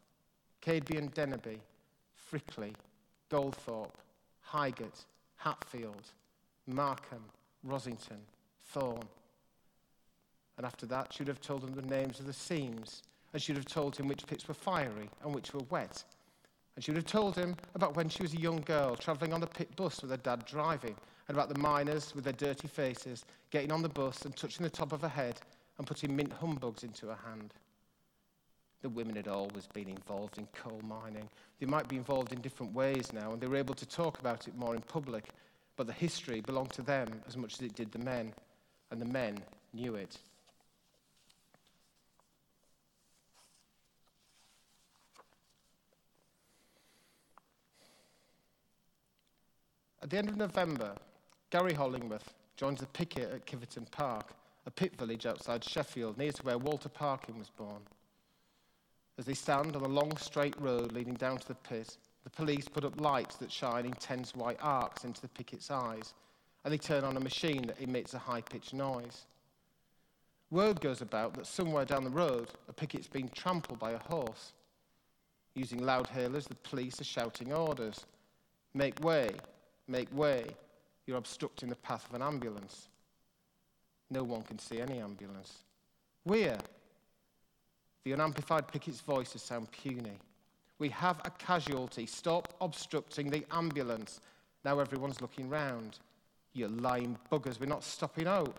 Cadeby 0.62 0.98
and 0.98 1.12
Denaby, 1.12 1.58
Frickley, 2.30 2.74
Goldthorpe, 3.28 3.90
Highgate, 4.40 5.04
Hatfield, 5.34 6.12
Markham, 6.68 7.24
Rossington, 7.66 8.20
Thorne. 8.66 9.08
And 10.56 10.66
after 10.66 10.86
that, 10.86 11.12
she 11.12 11.22
would 11.22 11.28
have 11.28 11.40
told 11.40 11.62
him 11.64 11.74
the 11.74 11.82
names 11.82 12.20
of 12.20 12.26
the 12.26 12.32
seams, 12.32 13.02
and 13.32 13.40
she 13.40 13.52
would 13.52 13.58
have 13.58 13.72
told 13.72 13.96
him 13.96 14.08
which 14.08 14.26
pits 14.26 14.46
were 14.46 14.54
fiery 14.54 15.08
and 15.22 15.34
which 15.34 15.54
were 15.54 15.64
wet. 15.70 16.04
And 16.74 16.84
she 16.84 16.90
would 16.90 16.98
have 16.98 17.06
told 17.06 17.36
him 17.36 17.56
about 17.74 17.96
when 17.96 18.08
she 18.08 18.22
was 18.22 18.34
a 18.34 18.40
young 18.40 18.60
girl 18.60 18.96
travelling 18.96 19.32
on 19.32 19.40
the 19.40 19.46
pit 19.46 19.74
bus 19.76 20.02
with 20.02 20.10
her 20.10 20.16
dad 20.16 20.44
driving, 20.46 20.94
and 21.26 21.36
about 21.36 21.48
the 21.52 21.60
miners 21.60 22.14
with 22.14 22.24
their 22.24 22.32
dirty 22.32 22.68
faces 22.68 23.24
getting 23.50 23.72
on 23.72 23.82
the 23.82 23.88
bus 23.88 24.24
and 24.24 24.34
touching 24.36 24.64
the 24.64 24.70
top 24.70 24.92
of 24.92 25.02
her 25.02 25.08
head 25.08 25.40
and 25.78 25.86
putting 25.86 26.14
mint 26.14 26.32
humbugs 26.32 26.84
into 26.84 27.06
her 27.06 27.18
hand. 27.24 27.54
The 28.80 28.88
women 28.88 29.16
had 29.16 29.28
always 29.28 29.66
been 29.66 29.88
involved 29.88 30.38
in 30.38 30.46
coal 30.54 30.80
mining. 30.82 31.28
They 31.58 31.66
might 31.66 31.88
be 31.88 31.96
involved 31.96 32.32
in 32.32 32.40
different 32.40 32.72
ways 32.72 33.12
now, 33.12 33.32
and 33.32 33.40
they 33.40 33.48
were 33.48 33.56
able 33.56 33.74
to 33.74 33.86
talk 33.86 34.20
about 34.20 34.46
it 34.46 34.56
more 34.56 34.74
in 34.74 34.82
public 34.82 35.24
but 35.78 35.86
the 35.86 35.92
history 35.92 36.40
belonged 36.40 36.72
to 36.72 36.82
them 36.82 37.22
as 37.28 37.36
much 37.36 37.54
as 37.54 37.60
it 37.60 37.76
did 37.76 37.92
the 37.92 38.00
men, 38.00 38.34
and 38.90 39.00
the 39.00 39.06
men 39.06 39.38
knew 39.72 39.94
it. 39.94 40.18
At 50.02 50.10
the 50.10 50.18
end 50.18 50.28
of 50.28 50.36
November, 50.36 50.96
Gary 51.50 51.74
Hollingworth 51.74 52.34
joins 52.56 52.80
the 52.80 52.86
picket 52.86 53.32
at 53.32 53.46
Kiveton 53.46 53.88
Park, 53.92 54.32
a 54.66 54.72
pit 54.72 54.96
village 54.98 55.26
outside 55.26 55.62
Sheffield, 55.62 56.18
near 56.18 56.32
to 56.32 56.42
where 56.42 56.58
Walter 56.58 56.88
Parkin 56.88 57.38
was 57.38 57.50
born. 57.50 57.82
As 59.16 59.26
they 59.26 59.34
stand 59.34 59.76
on 59.76 59.82
a 59.82 59.88
long 59.88 60.16
straight 60.16 60.60
road 60.60 60.90
leading 60.90 61.14
down 61.14 61.38
to 61.38 61.46
the 61.46 61.54
pit, 61.54 61.96
the 62.28 62.44
police 62.44 62.68
put 62.68 62.84
up 62.84 63.00
lights 63.00 63.36
that 63.36 63.50
shine 63.50 63.86
intense 63.86 64.34
white 64.34 64.58
arcs 64.60 65.04
into 65.04 65.22
the 65.22 65.28
picket's 65.28 65.70
eyes, 65.70 66.12
and 66.62 66.70
they 66.70 66.76
turn 66.76 67.02
on 67.02 67.16
a 67.16 67.20
machine 67.20 67.62
that 67.62 67.80
emits 67.80 68.12
a 68.12 68.18
high 68.18 68.42
pitched 68.42 68.74
noise. 68.74 69.24
Word 70.50 70.78
goes 70.82 71.00
about 71.00 71.32
that 71.34 71.46
somewhere 71.46 71.86
down 71.86 72.04
the 72.04 72.10
road, 72.10 72.48
a 72.68 72.72
picket's 72.74 73.06
been 73.06 73.30
trampled 73.30 73.78
by 73.78 73.92
a 73.92 73.98
horse. 73.98 74.52
Using 75.54 75.82
loud 75.82 76.06
hailers, 76.06 76.46
the 76.46 76.54
police 76.56 77.00
are 77.00 77.04
shouting 77.04 77.50
orders 77.50 78.04
Make 78.74 79.02
way, 79.02 79.30
make 79.86 80.14
way, 80.14 80.44
you're 81.06 81.16
obstructing 81.16 81.70
the 81.70 81.76
path 81.76 82.06
of 82.10 82.14
an 82.14 82.20
ambulance. 82.20 82.88
No 84.10 84.22
one 84.22 84.42
can 84.42 84.58
see 84.58 84.82
any 84.82 84.98
ambulance. 84.98 85.64
We're. 86.26 86.58
The 88.04 88.12
unamplified 88.12 88.68
picket's 88.68 89.00
voices 89.00 89.40
sound 89.40 89.72
puny. 89.72 90.18
We 90.78 90.88
have 90.90 91.20
a 91.24 91.30
casualty. 91.30 92.06
Stop 92.06 92.54
obstructing 92.60 93.30
the 93.30 93.44
ambulance. 93.50 94.20
Now 94.64 94.78
everyone's 94.78 95.20
looking 95.20 95.48
round. 95.48 95.98
You 96.52 96.68
lying 96.68 97.18
buggers, 97.30 97.60
we're 97.60 97.66
not 97.66 97.84
stopping 97.84 98.26
out. 98.26 98.56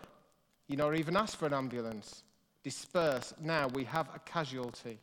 You 0.68 0.76
not 0.76 0.96
even 0.96 1.16
asked 1.16 1.36
for 1.36 1.46
an 1.46 1.54
ambulance. 1.54 2.22
Disperse. 2.62 3.34
Now 3.40 3.68
we 3.68 3.84
have 3.84 4.08
a 4.14 4.18
casualty. 4.20 4.98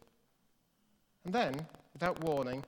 And 1.25 1.33
then, 1.33 1.65
without 1.93 2.23
warning, 2.23 2.63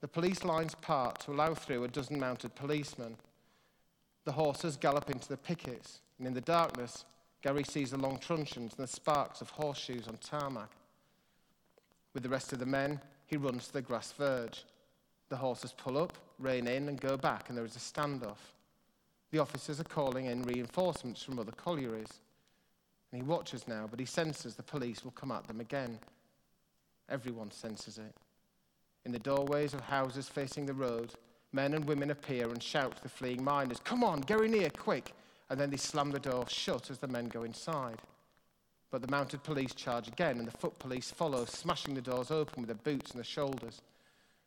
the 0.00 0.08
police 0.08 0.44
lines 0.44 0.74
part 0.74 1.20
to 1.20 1.32
allow 1.32 1.54
through 1.54 1.84
a 1.84 1.88
dozen 1.88 2.18
mounted 2.18 2.54
policemen. 2.54 3.16
The 4.24 4.32
horses 4.32 4.76
gallop 4.76 5.10
into 5.10 5.28
the 5.28 5.36
pickets, 5.36 6.00
and 6.18 6.26
in 6.26 6.34
the 6.34 6.40
darkness, 6.40 7.04
Gary 7.40 7.64
sees 7.64 7.90
the 7.90 7.96
long 7.96 8.18
truncheons 8.18 8.74
and 8.76 8.86
the 8.86 8.92
sparks 8.92 9.40
of 9.40 9.50
horseshoes 9.50 10.06
on 10.08 10.16
tarmac. 10.18 10.70
With 12.14 12.22
the 12.22 12.28
rest 12.28 12.52
of 12.52 12.58
the 12.58 12.66
men, 12.66 13.00
he 13.32 13.38
runs 13.38 13.68
to 13.68 13.72
the 13.72 13.80
grass 13.80 14.12
verge. 14.12 14.64
The 15.30 15.36
horses 15.36 15.72
pull 15.74 15.96
up, 15.96 16.12
rein 16.38 16.66
in, 16.66 16.90
and 16.90 17.00
go 17.00 17.16
back, 17.16 17.48
and 17.48 17.56
there 17.56 17.64
is 17.64 17.76
a 17.76 17.78
standoff. 17.78 18.52
The 19.30 19.38
officers 19.38 19.80
are 19.80 19.84
calling 19.84 20.26
in 20.26 20.42
reinforcements 20.42 21.22
from 21.22 21.38
other 21.38 21.52
collieries. 21.52 22.20
And 23.10 23.22
he 23.22 23.26
watches 23.26 23.66
now, 23.66 23.88
but 23.90 23.98
he 23.98 24.04
senses 24.04 24.54
the 24.54 24.62
police 24.62 25.02
will 25.02 25.12
come 25.12 25.32
at 25.32 25.46
them 25.46 25.60
again. 25.60 25.98
Everyone 27.08 27.50
senses 27.50 27.96
it. 27.96 28.14
In 29.06 29.12
the 29.12 29.18
doorways 29.18 29.72
of 29.72 29.80
houses 29.80 30.28
facing 30.28 30.66
the 30.66 30.74
road, 30.74 31.14
men 31.52 31.72
and 31.72 31.86
women 31.86 32.10
appear 32.10 32.50
and 32.50 32.62
shout 32.62 32.96
to 32.96 33.02
the 33.02 33.08
fleeing 33.08 33.42
miners, 33.42 33.80
Come 33.82 34.04
on, 34.04 34.20
go 34.20 34.40
in 34.40 34.52
here, 34.52 34.68
quick! 34.68 35.14
And 35.48 35.58
then 35.58 35.70
they 35.70 35.78
slam 35.78 36.10
the 36.10 36.20
door 36.20 36.44
shut 36.48 36.90
as 36.90 36.98
the 36.98 37.08
men 37.08 37.28
go 37.28 37.44
inside. 37.44 38.02
But 38.92 39.00
the 39.00 39.10
mounted 39.10 39.42
police 39.42 39.74
charge 39.74 40.06
again, 40.06 40.38
and 40.38 40.46
the 40.46 40.56
foot 40.56 40.78
police 40.78 41.10
follow, 41.10 41.46
smashing 41.46 41.94
the 41.94 42.02
doors 42.02 42.30
open 42.30 42.62
with 42.62 42.68
their 42.68 42.94
boots 42.94 43.10
and 43.10 43.18
their 43.18 43.24
shoulders. 43.24 43.80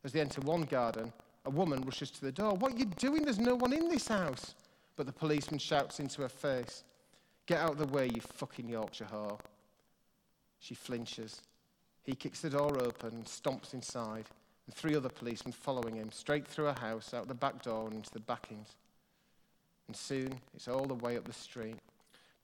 As 0.03 0.13
they 0.13 0.21
enter 0.21 0.39
one 0.41 0.61
garden, 0.61 1.11
a 1.45 1.49
woman 1.49 1.81
rushes 1.81 2.11
to 2.11 2.21
the 2.21 2.31
door. 2.31 2.53
What 2.53 2.73
are 2.73 2.77
you 2.77 2.85
doing? 2.85 3.23
There's 3.23 3.39
no 3.39 3.55
one 3.55 3.73
in 3.73 3.89
this 3.89 4.07
house. 4.07 4.53
But 4.95 5.07
the 5.07 5.11
policeman 5.11 5.59
shouts 5.59 5.99
into 5.99 6.21
her 6.21 6.29
face, 6.29 6.83
Get 7.47 7.59
out 7.59 7.71
of 7.71 7.77
the 7.79 7.87
way, 7.87 8.09
you 8.13 8.21
fucking 8.21 8.69
Yorkshire 8.69 9.07
whore. 9.11 9.39
She 10.59 10.75
flinches. 10.75 11.41
He 12.03 12.13
kicks 12.13 12.41
the 12.41 12.51
door 12.51 12.79
open 12.79 13.13
and 13.13 13.25
stomps 13.25 13.73
inside, 13.73 14.25
and 14.67 14.75
three 14.75 14.95
other 14.95 15.09
policemen 15.09 15.53
following 15.53 15.95
him, 15.95 16.11
straight 16.11 16.47
through 16.47 16.67
a 16.67 16.79
house, 16.79 17.15
out 17.15 17.27
the 17.27 17.33
back 17.33 17.63
door, 17.63 17.87
and 17.87 17.95
into 17.95 18.11
the 18.11 18.19
backings. 18.19 18.75
And 19.87 19.95
soon 19.95 20.39
it's 20.55 20.67
all 20.67 20.85
the 20.85 20.93
way 20.93 21.17
up 21.17 21.25
the 21.25 21.33
street. 21.33 21.77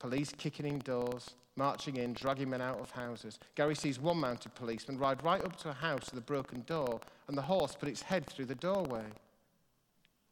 Police 0.01 0.33
kicking 0.35 0.65
in 0.65 0.79
doors, 0.79 1.35
marching 1.55 1.97
in, 1.97 2.13
dragging 2.13 2.49
men 2.49 2.59
out 2.59 2.79
of 2.79 2.89
houses. 2.89 3.37
Gary 3.53 3.75
sees 3.75 3.99
one 3.99 4.17
mounted 4.17 4.55
policeman 4.55 4.97
ride 4.97 5.23
right 5.23 5.45
up 5.45 5.55
to 5.57 5.69
a 5.69 5.73
house 5.73 6.09
with 6.09 6.17
a 6.17 6.25
broken 6.25 6.63
door, 6.65 6.99
and 7.27 7.37
the 7.37 7.41
horse 7.43 7.75
put 7.79 7.87
its 7.87 8.01
head 8.01 8.25
through 8.25 8.45
the 8.45 8.55
doorway. 8.55 9.05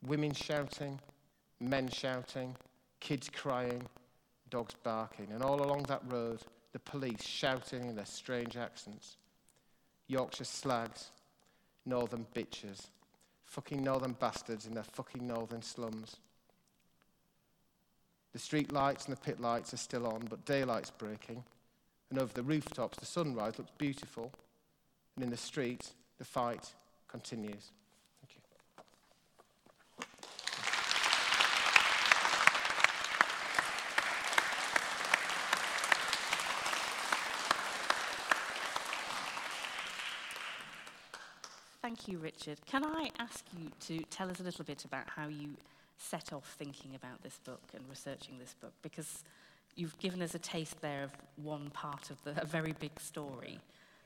Women 0.07 0.33
shouting, 0.33 0.99
men 1.59 1.87
shouting, 1.87 2.55
kids 2.99 3.29
crying, 3.29 3.83
dogs 4.49 4.73
barking, 4.81 5.27
and 5.31 5.43
all 5.43 5.61
along 5.61 5.83
that 5.83 6.01
road, 6.07 6.39
the 6.71 6.79
police 6.79 7.21
shouting 7.23 7.89
in 7.89 7.95
their 7.95 8.07
strange 8.07 8.57
accents. 8.57 9.17
Yorkshire 10.07 10.45
slags, 10.45 11.11
northern 11.85 12.25
bitches, 12.33 12.87
fucking 13.45 13.83
northern 13.83 14.13
bastards 14.13 14.65
in 14.65 14.73
their 14.73 14.81
fucking 14.81 15.27
northern 15.27 15.61
slums. 15.61 16.15
The 18.33 18.39
street 18.39 18.71
lights 18.71 19.05
and 19.05 19.15
the 19.15 19.19
pit 19.19 19.39
lights 19.39 19.73
are 19.73 19.77
still 19.77 20.05
on, 20.05 20.27
but 20.29 20.45
daylight's 20.45 20.91
breaking, 20.91 21.43
and 22.09 22.19
over 22.19 22.31
the 22.33 22.43
rooftops, 22.43 22.97
the 22.97 23.05
sunrise 23.05 23.57
looks 23.57 23.71
beautiful, 23.77 24.31
and 25.15 25.23
in 25.23 25.31
the 25.31 25.37
street, 25.37 25.91
the 26.19 26.25
fight 26.25 26.73
continues. 27.07 27.71
Thank 28.21 28.35
you. 28.35 28.41
Thank 41.81 42.07
you, 42.07 42.19
Richard. 42.19 42.59
Can 42.67 42.85
I 42.85 43.09
ask 43.17 43.43
you 43.57 43.71
to 43.87 44.03
tell 44.11 44.29
us 44.29 44.39
a 44.39 44.43
little 44.43 44.65
bit 44.65 44.85
about 44.85 45.09
how 45.09 45.27
you 45.27 45.55
set 45.99 46.33
off 46.33 46.55
thinking 46.57 46.95
about 46.95 47.21
this 47.21 47.37
book 47.45 47.61
and 47.75 47.87
researching 47.87 48.39
this 48.39 48.55
book? 48.59 48.73
Because 48.81 49.23
you've 49.75 49.97
given 49.99 50.21
us 50.21 50.33
a 50.33 50.39
taste 50.39 50.81
there 50.81 51.03
of 51.03 51.11
one 51.35 51.69
part 51.69 52.09
of 52.09 52.21
the, 52.23 52.41
a 52.41 52.45
very 52.45 52.73
big 52.79 52.99
story. 52.99 53.59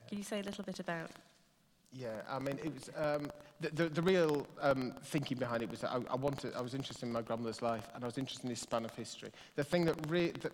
Can 0.10 0.18
you 0.18 0.24
say 0.24 0.40
a 0.40 0.44
little 0.44 0.64
bit 0.64 0.80
about 0.80 1.12
Yeah, 1.92 2.22
I 2.30 2.40
mean, 2.40 2.60
it 2.64 2.74
was 2.74 2.90
um, 2.98 3.32
the, 3.62 3.70
the, 3.70 3.90
the 3.90 4.02
real 4.02 4.48
um, 4.62 4.94
thinking 5.04 5.38
behind 5.38 5.64
it 5.64 5.70
was 5.70 5.82
that 5.82 5.92
I, 5.92 6.02
I 6.10 6.16
wanted, 6.16 6.54
I 6.56 6.62
was 6.62 6.74
interested 6.74 7.06
in 7.06 7.14
my 7.14 7.22
grandmother's 7.22 7.62
life, 7.62 7.88
and 7.94 8.04
I 8.04 8.08
was 8.08 8.18
interested 8.18 8.44
in 8.44 8.50
this 8.50 8.62
span 8.62 8.84
of 8.84 8.94
history. 8.96 9.32
The 9.56 9.64
thing 9.64 9.86
that 9.86 9.96
re- 10.10 10.34
that 10.42 10.54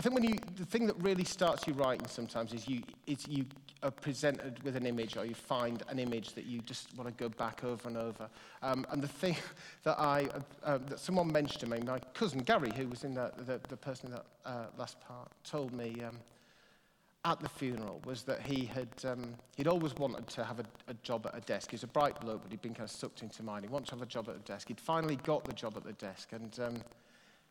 I 0.00 0.02
think 0.02 0.14
when 0.14 0.24
you, 0.24 0.38
the 0.56 0.64
thing 0.64 0.86
that 0.86 0.96
really 1.02 1.24
starts 1.24 1.66
you 1.66 1.74
writing 1.74 2.06
sometimes 2.06 2.54
is 2.54 2.66
you, 2.66 2.82
is 3.06 3.28
you 3.28 3.44
are 3.82 3.90
presented 3.90 4.58
with 4.62 4.74
an 4.74 4.86
image, 4.86 5.18
or 5.18 5.26
you 5.26 5.34
find 5.34 5.82
an 5.90 5.98
image 5.98 6.32
that 6.32 6.46
you 6.46 6.62
just 6.62 6.96
want 6.96 7.06
to 7.06 7.22
go 7.22 7.28
back 7.28 7.64
over 7.64 7.86
and 7.86 7.98
over. 7.98 8.30
Um, 8.62 8.86
and 8.92 9.02
the 9.02 9.08
thing 9.08 9.36
that 9.82 10.00
I, 10.00 10.26
uh, 10.64 10.76
um, 10.76 10.86
that 10.86 11.00
someone 11.00 11.30
mentioned 11.30 11.60
to 11.60 11.66
me, 11.66 11.80
my 11.80 11.98
cousin 12.14 12.38
Gary, 12.38 12.72
who 12.74 12.88
was 12.88 13.04
in 13.04 13.12
the, 13.12 13.30
the, 13.44 13.60
the 13.68 13.76
person 13.76 14.10
that 14.12 14.24
uh, 14.46 14.68
last 14.78 14.98
part, 15.02 15.28
told 15.44 15.74
me. 15.74 16.00
Um, 16.02 16.16
at 17.26 17.38
the 17.38 17.50
funeral 17.50 18.00
was 18.06 18.22
that 18.22 18.40
he 18.40 18.64
had 18.64 18.88
um, 19.04 19.34
he'd 19.58 19.68
always 19.68 19.94
wanted 19.96 20.26
to 20.26 20.42
have 20.42 20.58
a, 20.58 20.64
a 20.88 20.94
job 21.02 21.26
at 21.26 21.36
a 21.36 21.40
desk. 21.42 21.70
He's 21.70 21.82
a 21.82 21.86
bright 21.86 22.18
bloke, 22.18 22.40
but 22.42 22.50
he'd 22.50 22.62
been 22.62 22.72
kind 22.72 22.88
of 22.88 22.90
sucked 22.90 23.20
into 23.20 23.42
mining. 23.42 23.68
He 23.68 23.72
wanted 23.74 23.88
to 23.88 23.96
have 23.96 24.00
a 24.00 24.06
job 24.06 24.30
at 24.30 24.36
a 24.36 24.38
desk. 24.38 24.68
He'd 24.68 24.80
finally 24.80 25.16
got 25.16 25.44
the 25.44 25.52
job 25.52 25.76
at 25.76 25.84
the 25.84 25.92
desk, 25.92 26.32
and 26.32 26.58
um, 26.58 26.76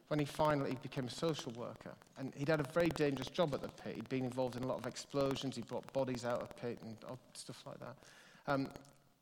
when 0.10 0.20
he 0.20 0.26
finally 0.26 0.76
became 0.82 1.06
a 1.06 1.12
social 1.12 1.52
worker, 1.54 1.94
and 2.18 2.34
he'd 2.36 2.50
had 2.50 2.60
a 2.60 2.72
very 2.74 2.90
dangerous 2.90 3.30
job 3.30 3.54
at 3.54 3.62
the 3.62 3.70
pit. 3.70 3.96
He'd 3.96 4.10
been 4.10 4.26
involved 4.26 4.56
in 4.56 4.64
a 4.64 4.68
lot 4.68 4.80
of 4.80 4.86
explosions. 4.86 5.56
He 5.56 5.62
brought 5.62 5.92
bodies 5.94 6.26
out 6.26 6.42
of 6.42 6.56
pit 6.58 6.80
and 6.84 6.98
stuff 7.34 7.64
like 7.66 7.80
that. 7.80 7.96
Um, 8.48 8.68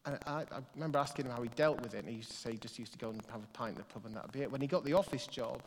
and 0.06 0.18
I, 0.26 0.46
I 0.52 0.60
remember 0.76 1.00
asking 1.00 1.26
him 1.26 1.34
how 1.34 1.42
he 1.42 1.50
dealt 1.50 1.82
with 1.82 1.94
it, 1.94 2.00
and 2.00 2.10
he 2.10 2.16
used 2.16 2.32
to 2.32 2.38
say 2.38 2.52
he 2.54 2.58
just 2.58 2.80
used 2.80 2.94
to 2.94 2.98
go 2.98 3.10
and 3.10 3.22
have 3.30 3.44
a 3.44 3.48
pint 3.48 3.72
in 3.72 3.80
the 3.80 3.84
pub, 3.84 4.06
and 4.06 4.16
that'd 4.16 4.32
be 4.32 4.42
it. 4.42 4.52
When 4.52 4.62
he 4.62 4.68
got 4.68 4.86
the 4.86 4.94
office 4.94 5.28
job, 5.28 5.62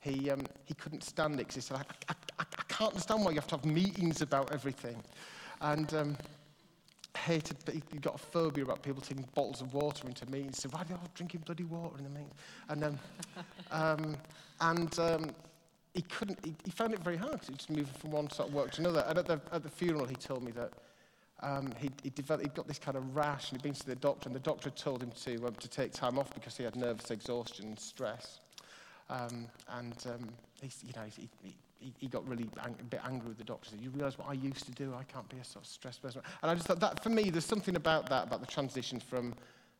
he, 0.00 0.30
um, 0.30 0.42
he 0.66 0.74
couldn't 0.74 1.02
stand 1.02 1.34
it 1.34 1.38
because 1.38 1.54
he 1.54 1.60
said, 1.62 1.78
I, 1.78 2.12
I, 2.38 2.44
I 2.58 2.62
can't 2.68 2.90
understand 2.90 3.24
why 3.24 3.30
you 3.30 3.36
have 3.36 3.48
to 3.48 3.56
have 3.56 3.64
meetings 3.64 4.20
about 4.20 4.52
everything. 4.52 5.02
And 5.62 5.92
um, 5.94 6.16
hated, 7.18 7.56
he 7.92 7.98
got 7.98 8.14
a 8.14 8.18
phobia 8.18 8.64
about 8.64 8.82
people 8.82 9.00
taking 9.00 9.26
bottles 9.34 9.60
of 9.60 9.74
water 9.74 10.06
into 10.06 10.24
meetings. 10.30 10.56
He 10.56 10.62
said, 10.62 10.72
why 10.72 10.82
are 10.82 10.84
they 10.84 10.94
all 10.94 11.08
drinking 11.14 11.42
bloody 11.44 11.64
water 11.64 11.96
in 11.98 12.04
the 12.04 12.10
meeting? 12.10 12.32
And, 12.68 12.84
um, 12.84 12.98
um, 13.70 14.16
and 14.60 14.98
um, 14.98 15.30
he 15.94 16.02
couldn't, 16.02 16.38
he, 16.44 16.54
he 16.64 16.70
found 16.70 16.94
it 16.94 17.00
very 17.00 17.16
hard 17.16 17.32
because 17.32 17.48
he 17.48 17.54
just 17.54 17.70
moved 17.70 17.96
from 17.96 18.10
one 18.12 18.30
sort 18.30 18.48
of 18.48 18.54
work 18.54 18.72
to 18.72 18.80
another. 18.80 19.04
And 19.08 19.18
at 19.18 19.26
the, 19.26 19.40
at 19.52 19.62
the 19.62 19.68
funeral, 19.68 20.06
he 20.06 20.16
told 20.16 20.42
me 20.42 20.52
that 20.52 20.72
um, 21.40 21.72
he, 21.78 21.90
he, 22.02 22.10
developed, 22.10 22.44
he'd 22.44 22.54
got 22.54 22.66
this 22.66 22.78
kind 22.78 22.96
of 22.96 23.14
rash 23.14 23.50
and 23.50 23.60
he'd 23.60 23.62
been 23.62 23.74
to 23.74 23.86
the 23.86 23.94
doctor 23.96 24.28
and 24.28 24.34
the 24.34 24.40
doctor 24.40 24.70
had 24.70 24.76
told 24.76 25.02
him 25.02 25.12
to, 25.22 25.46
um, 25.46 25.54
to 25.54 25.68
take 25.68 25.92
time 25.92 26.18
off 26.18 26.32
because 26.34 26.56
he 26.56 26.64
had 26.64 26.76
nervous 26.76 27.10
exhaustion 27.10 27.66
and 27.66 27.78
stress. 27.78 28.40
Um, 29.10 29.46
and 29.70 29.94
um, 30.06 30.28
he, 30.60 30.70
you 30.86 30.92
know, 30.94 31.04
he, 31.16 31.28
he, 31.42 31.54
he 31.98 32.08
got 32.08 32.26
really 32.28 32.48
ang- 32.64 32.76
a 32.80 32.84
bit 32.84 33.00
angry 33.04 33.28
with 33.28 33.38
the 33.38 33.44
doctor. 33.44 33.70
Said, 33.70 33.80
you 33.80 33.90
realise 33.90 34.18
what 34.18 34.28
I 34.28 34.34
used 34.34 34.64
to 34.66 34.72
do? 34.72 34.94
I 34.98 35.04
can't 35.04 35.28
be 35.28 35.38
a 35.38 35.44
sort 35.44 35.64
of 35.64 35.70
stressed 35.70 36.02
person. 36.02 36.22
And 36.42 36.50
I 36.50 36.54
just 36.54 36.66
thought 36.66 36.80
that, 36.80 37.02
for 37.02 37.10
me, 37.10 37.30
there's 37.30 37.44
something 37.44 37.76
about 37.76 38.08
that, 38.10 38.24
about 38.24 38.40
the 38.40 38.46
transition 38.46 39.00
from 39.00 39.34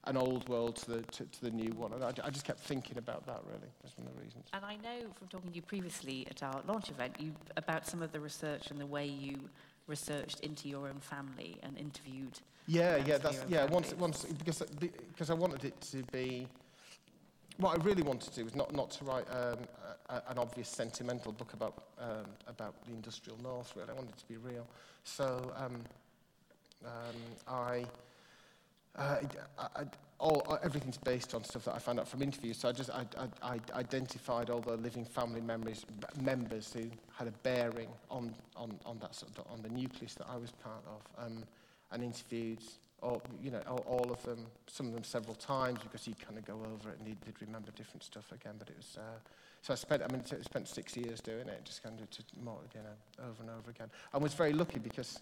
an 0.05 0.17
old 0.17 0.49
world 0.49 0.77
to 0.77 0.91
the, 0.93 1.03
to, 1.03 1.25
to 1.25 1.41
the 1.43 1.51
new 1.51 1.73
one. 1.73 1.93
And 1.93 2.05
I, 2.05 2.13
I 2.25 2.31
just 2.31 2.45
kept 2.45 2.61
thinking 2.61 2.99
about 2.99 3.27
that, 3.27 3.41
really. 3.47 3.69
That's 3.83 3.99
one 3.99 4.07
of 4.07 4.15
the 4.15 4.23
reasons. 4.23 4.47
And 4.53 4.65
I 4.65 4.77
know 4.77 5.07
from 5.17 5.29
talking 5.29 5.51
to 5.51 5.57
you 5.57 5.63
previously 5.63 6.27
at 6.31 6.43
our 6.43 6.61
launch 6.67 6.91
event 6.91 7.17
you, 7.19 7.35
about 7.57 7.87
some 7.87 8.03
of 8.03 8.13
the 8.13 8.21
research 8.21 8.71
and 8.71 8.81
the 8.81 8.87
way 8.87 9.07
you 9.07 9.37
researched 9.87 10.41
into 10.41 10.69
your 10.69 10.87
own 10.87 11.01
family 11.01 11.57
and 11.63 11.77
interviewed. 11.77 12.39
Yeah, 12.67 12.97
yeah, 12.97 13.19
that's 13.19 13.45
yeah. 13.49 13.65
Once, 13.65 13.95
once 13.95 14.25
because 14.25 14.61
because 14.61 15.31
I 15.31 15.35
wanted 15.35 15.65
it 15.65 15.81
to 15.93 16.03
be. 16.13 16.47
What 17.59 17.79
I 17.79 17.83
really 17.83 18.03
wanted 18.03 18.31
to 18.31 18.37
do 18.37 18.45
was 18.45 18.55
not 18.55 18.73
not 18.73 18.91
to 18.93 19.05
write 19.05 19.27
um, 19.31 19.59
a, 20.09 20.23
an 20.31 20.39
obvious 20.39 20.69
sentimental 20.69 21.33
book 21.33 21.53
about 21.53 21.75
um, 21.99 22.27
about 22.47 22.75
the 22.87 22.93
industrial 22.93 23.39
north. 23.43 23.73
Really, 23.77 23.91
I 23.91 23.95
wanted 23.95 24.11
it 24.11 24.19
to 24.19 24.29
be 24.29 24.37
real. 24.37 24.67
So 25.05 25.53
um, 25.57 25.83
um, 26.85 27.17
I. 27.47 27.85
Uh, 28.97 29.21
I, 29.59 29.63
I, 29.77 29.85
all, 30.19 30.45
uh, 30.49 30.57
everything's 30.65 30.99
based 30.99 31.33
on 31.35 31.45
stuff 31.45 31.65
that 31.67 31.75
I 31.75 31.79
found 31.79 32.01
out 32.01 32.09
from 32.09 32.23
interviews. 32.23 32.57
So 32.57 32.69
I 32.69 32.73
just 32.73 32.91
I, 32.91 33.05
I, 33.17 33.55
I 33.55 33.61
identified 33.75 34.51
all 34.51 34.61
the 34.61 34.77
living 34.77 35.05
family 35.05 35.41
memories, 35.41 35.87
members 36.21 36.73
who 36.73 36.91
had 37.17 37.29
a 37.29 37.33
bearing 37.43 37.89
on, 38.11 38.35
on, 38.57 38.79
on 38.85 38.99
that 38.99 39.15
sort 39.15 39.39
of, 39.39 39.45
on 39.53 39.63
the 39.63 39.69
nucleus 39.69 40.15
that 40.15 40.27
I 40.29 40.37
was 40.37 40.51
part 40.51 40.83
of, 40.87 41.25
um, 41.25 41.45
and 41.93 42.03
interviewed 42.03 42.59
all, 43.03 43.23
you 43.43 43.51
know, 43.51 43.61
all, 43.69 43.85
all 43.87 44.11
of 44.13 44.23
them, 44.23 44.47
some 44.67 44.87
of 44.87 44.95
them 44.95 45.05
several 45.05 45.35
times 45.35 45.79
because 45.83 46.07
you 46.07 46.15
kind 46.15 46.39
of 46.39 46.45
go 46.45 46.55
over 46.55 46.91
it 46.91 46.99
and 46.99 47.07
he'd 47.09 47.19
remember 47.41 47.71
different 47.73 48.03
stuff 48.03 48.33
again. 48.33 48.55
But 48.59 48.71
it 48.71 48.77
was 48.77 48.99
uh, 48.99 49.19
so 49.63 49.73
I 49.73 49.77
spent 49.77 50.03
I 50.03 50.13
mean 50.13 50.23
I 50.31 50.43
spent 50.43 50.69
six 50.69 50.97
years 50.97 51.21
doing 51.21 51.49
it, 51.49 51.65
just 51.65 51.83
kind 51.83 52.01
of 52.01 52.11
to 52.11 52.23
more, 52.43 52.59
you 52.75 52.81
know 52.81 53.27
over 53.29 53.43
and 53.43 53.51
over 53.51 53.71
again. 53.71 53.89
I 54.13 54.19
was 54.19 54.35
very 54.35 54.53
lucky 54.53 54.79
because. 54.79 55.21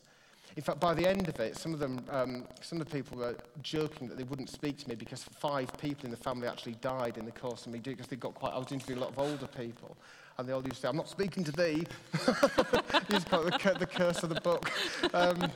In 0.54 0.62
fact, 0.62 0.78
by 0.78 0.94
the 0.94 1.04
end 1.04 1.28
of 1.28 1.40
it, 1.40 1.56
some 1.56 1.74
of 1.74 1.80
them, 1.80 2.00
um, 2.08 2.44
some 2.62 2.80
of 2.80 2.88
the 2.88 2.92
people 2.96 3.18
were 3.18 3.36
joking 3.62 4.06
that 4.06 4.16
they 4.16 4.22
wouldn't 4.22 4.48
speak 4.48 4.78
to 4.78 4.88
me 4.88 4.94
because 4.94 5.24
five 5.24 5.76
people 5.76 6.04
in 6.04 6.12
the 6.12 6.16
family 6.16 6.46
actually 6.46 6.76
died 6.80 7.18
in 7.18 7.24
the 7.24 7.32
course 7.32 7.66
of 7.66 7.72
me 7.72 7.80
doing 7.80 7.96
because 7.96 8.08
they 8.08 8.14
got 8.14 8.34
quite. 8.34 8.52
I 8.54 8.58
was 8.58 8.70
interviewing 8.70 9.02
a 9.02 9.04
lot 9.04 9.10
of 9.10 9.18
older 9.18 9.48
people, 9.48 9.96
and 10.38 10.48
they 10.48 10.52
all 10.52 10.62
used 10.62 10.76
to 10.76 10.80
say, 10.82 10.88
"I'm 10.88 10.96
not 10.96 11.08
speaking 11.08 11.44
to 11.44 11.52
thee." 11.52 11.86
call 13.30 13.46
it 13.46 13.58
the, 13.62 13.76
the 13.78 13.86
curse 13.86 14.22
of 14.22 14.28
the 14.30 14.40
book. 14.40 14.70
Um, 15.14 15.50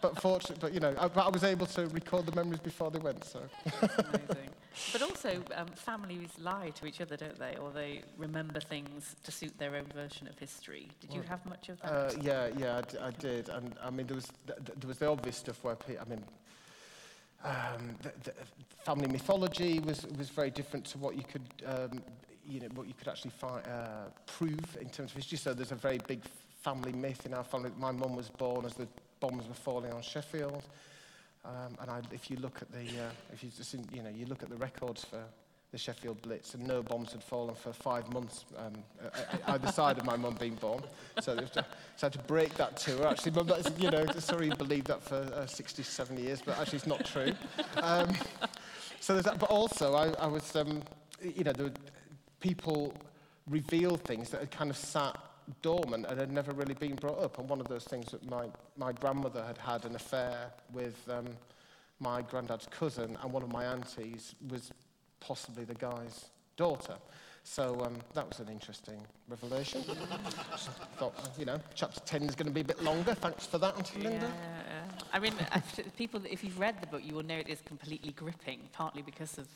but 0.00 0.20
fortunately, 0.20 0.58
but 0.60 0.72
you 0.72 0.80
know, 0.80 0.94
I, 0.98 1.08
but 1.08 1.26
I 1.26 1.28
was 1.28 1.44
able 1.44 1.66
to 1.66 1.86
record 1.88 2.26
the 2.26 2.34
memories 2.34 2.60
before 2.60 2.90
they 2.90 2.98
went. 2.98 3.24
So 3.24 3.40
Amazing. 3.82 4.50
But 4.92 5.02
also, 5.02 5.42
um, 5.56 5.66
families 5.74 6.30
lie 6.38 6.70
to 6.76 6.86
each 6.86 7.00
other, 7.00 7.16
don't 7.16 7.38
they? 7.38 7.56
Or 7.60 7.70
they 7.70 8.02
remember 8.16 8.60
things 8.60 9.16
to 9.24 9.32
suit 9.32 9.58
their 9.58 9.74
own 9.74 9.86
version 9.94 10.28
of 10.28 10.38
history. 10.38 10.88
Did 11.00 11.12
you 11.12 11.22
have 11.22 11.44
much 11.46 11.68
of 11.68 11.80
that? 11.82 11.92
Uh, 11.92 12.12
yeah, 12.22 12.48
yeah, 12.56 12.78
I, 12.78 12.80
d- 12.82 12.98
I 12.98 13.10
did, 13.10 13.48
and 13.48 13.74
I 13.82 13.90
mean 13.90 14.06
there 14.06 14.14
was 14.14 14.28
th- 14.46 14.58
th- 14.64 14.78
there 14.78 14.88
was 14.88 14.98
the 14.98 15.06
obvious 15.08 15.36
stuff 15.36 15.62
where 15.64 15.76
pe- 15.76 15.98
I 15.98 16.04
mean. 16.04 16.22
Um, 17.42 17.96
the, 18.02 18.12
the 18.24 18.32
family 18.84 19.08
mythology 19.08 19.80
was, 19.80 20.06
was 20.18 20.28
very 20.28 20.50
different 20.50 20.84
to 20.88 20.98
what 20.98 21.16
you 21.16 21.22
could, 21.22 21.42
um, 21.64 22.02
you 22.50 22.60
know, 22.60 22.68
what 22.74 22.86
you 22.86 22.94
could 22.94 23.08
actually 23.08 23.30
fi- 23.30 23.60
uh, 23.60 24.08
prove 24.26 24.76
in 24.80 24.88
terms 24.88 25.12
of 25.12 25.16
history. 25.16 25.38
So 25.38 25.54
there's 25.54 25.72
a 25.72 25.76
very 25.76 25.98
big 25.98 26.22
family 26.62 26.92
myth 26.92 27.24
in 27.24 27.34
our 27.34 27.44
family. 27.44 27.70
My 27.78 27.92
mum 27.92 28.16
was 28.16 28.28
born 28.28 28.64
as 28.64 28.74
the 28.74 28.88
bombs 29.20 29.46
were 29.46 29.54
falling 29.54 29.92
on 29.92 30.02
Sheffield, 30.02 30.64
um, 31.44 31.76
and 31.80 31.90
I, 31.90 32.00
if 32.12 32.30
you 32.30 32.36
look 32.36 32.60
at 32.60 32.70
the, 32.72 32.78
uh, 32.78 33.10
if 33.32 33.42
you 33.42 33.50
just, 33.56 33.74
you 33.92 34.02
know, 34.02 34.10
you 34.10 34.26
look 34.26 34.42
at 34.42 34.50
the 34.50 34.56
records 34.56 35.04
for 35.04 35.22
the 35.72 35.78
Sheffield 35.78 36.20
Blitz, 36.22 36.54
and 36.54 36.66
no 36.66 36.82
bombs 36.82 37.12
had 37.12 37.22
fallen 37.22 37.54
for 37.54 37.72
five 37.72 38.12
months 38.12 38.44
um, 38.58 38.72
either 39.46 39.70
side 39.70 39.98
of 39.98 40.04
my 40.04 40.16
mum 40.16 40.34
being 40.38 40.56
born. 40.56 40.82
So, 41.20 41.36
to, 41.36 41.46
so 41.46 41.60
I 41.60 41.64
had 42.06 42.12
to 42.14 42.18
break 42.20 42.54
that 42.54 42.76
to 42.78 42.96
her. 42.98 43.06
Actually, 43.06 43.32
mum, 43.32 43.46
that's, 43.46 43.70
you 43.78 43.90
know, 43.90 44.04
sorry 44.18 44.48
you 44.48 44.56
believed 44.56 44.88
that 44.88 45.00
for 45.02 45.16
uh, 45.16 45.46
60, 45.46 45.82
70 45.82 46.22
years, 46.22 46.42
but 46.44 46.58
actually 46.58 46.78
it's 46.78 46.86
not 46.88 47.04
true. 47.04 47.32
Um, 47.76 48.08
so 49.00 49.12
there's 49.14 49.24
that. 49.26 49.38
But 49.38 49.50
also, 49.50 49.94
I, 49.94 50.08
I 50.22 50.26
was, 50.26 50.56
um, 50.56 50.82
you 51.22 51.44
know, 51.44 51.52
there 51.52 51.66
were 51.66 51.72
people 52.40 52.94
revealed 53.48 54.00
things 54.02 54.30
that 54.30 54.40
had 54.40 54.50
kind 54.50 54.70
of 54.70 54.76
sat 54.76 55.16
dormant 55.62 56.06
and 56.08 56.18
had 56.18 56.30
never 56.32 56.52
really 56.52 56.74
been 56.74 56.94
brought 56.94 57.22
up. 57.22 57.38
And 57.38 57.48
one 57.48 57.60
of 57.60 57.68
those 57.68 57.84
things 57.84 58.06
that 58.12 58.28
my, 58.30 58.46
my 58.76 58.92
grandmother 58.92 59.44
had 59.44 59.58
had 59.58 59.84
an 59.84 59.94
affair 59.96 60.50
with 60.72 60.96
um, 61.10 61.26
my 61.98 62.22
granddad's 62.22 62.66
cousin, 62.66 63.16
and 63.22 63.32
one 63.32 63.42
of 63.42 63.52
my 63.52 63.64
aunties 63.64 64.34
was 64.48 64.70
possibly 65.20 65.64
the 65.64 65.74
guy's 65.74 66.26
daughter. 66.56 66.94
So 67.42 67.80
um, 67.84 67.96
that 68.14 68.28
was 68.28 68.38
an 68.40 68.48
interesting 68.48 69.00
revelation. 69.28 69.82
Thought, 70.98 71.14
you 71.38 71.46
know, 71.46 71.58
chapter 71.74 72.00
10 72.00 72.22
is 72.24 72.34
going 72.34 72.46
to 72.46 72.52
be 72.52 72.60
a 72.60 72.64
bit 72.64 72.82
longer. 72.82 73.14
Thanks 73.14 73.46
for 73.46 73.58
that, 73.58 73.76
Auntie 73.76 74.00
Yeah, 74.00 74.10
Linda. 74.10 74.32
yeah. 74.66 74.82
I 75.12 75.18
mean, 75.18 75.32
people, 75.96 76.20
if 76.30 76.44
you've 76.44 76.58
read 76.60 76.80
the 76.80 76.86
book, 76.86 77.00
you 77.04 77.14
will 77.14 77.22
know 77.22 77.36
it 77.38 77.48
is 77.48 77.60
completely 77.62 78.12
gripping, 78.12 78.60
partly 78.72 79.02
because 79.02 79.38
of 79.38 79.48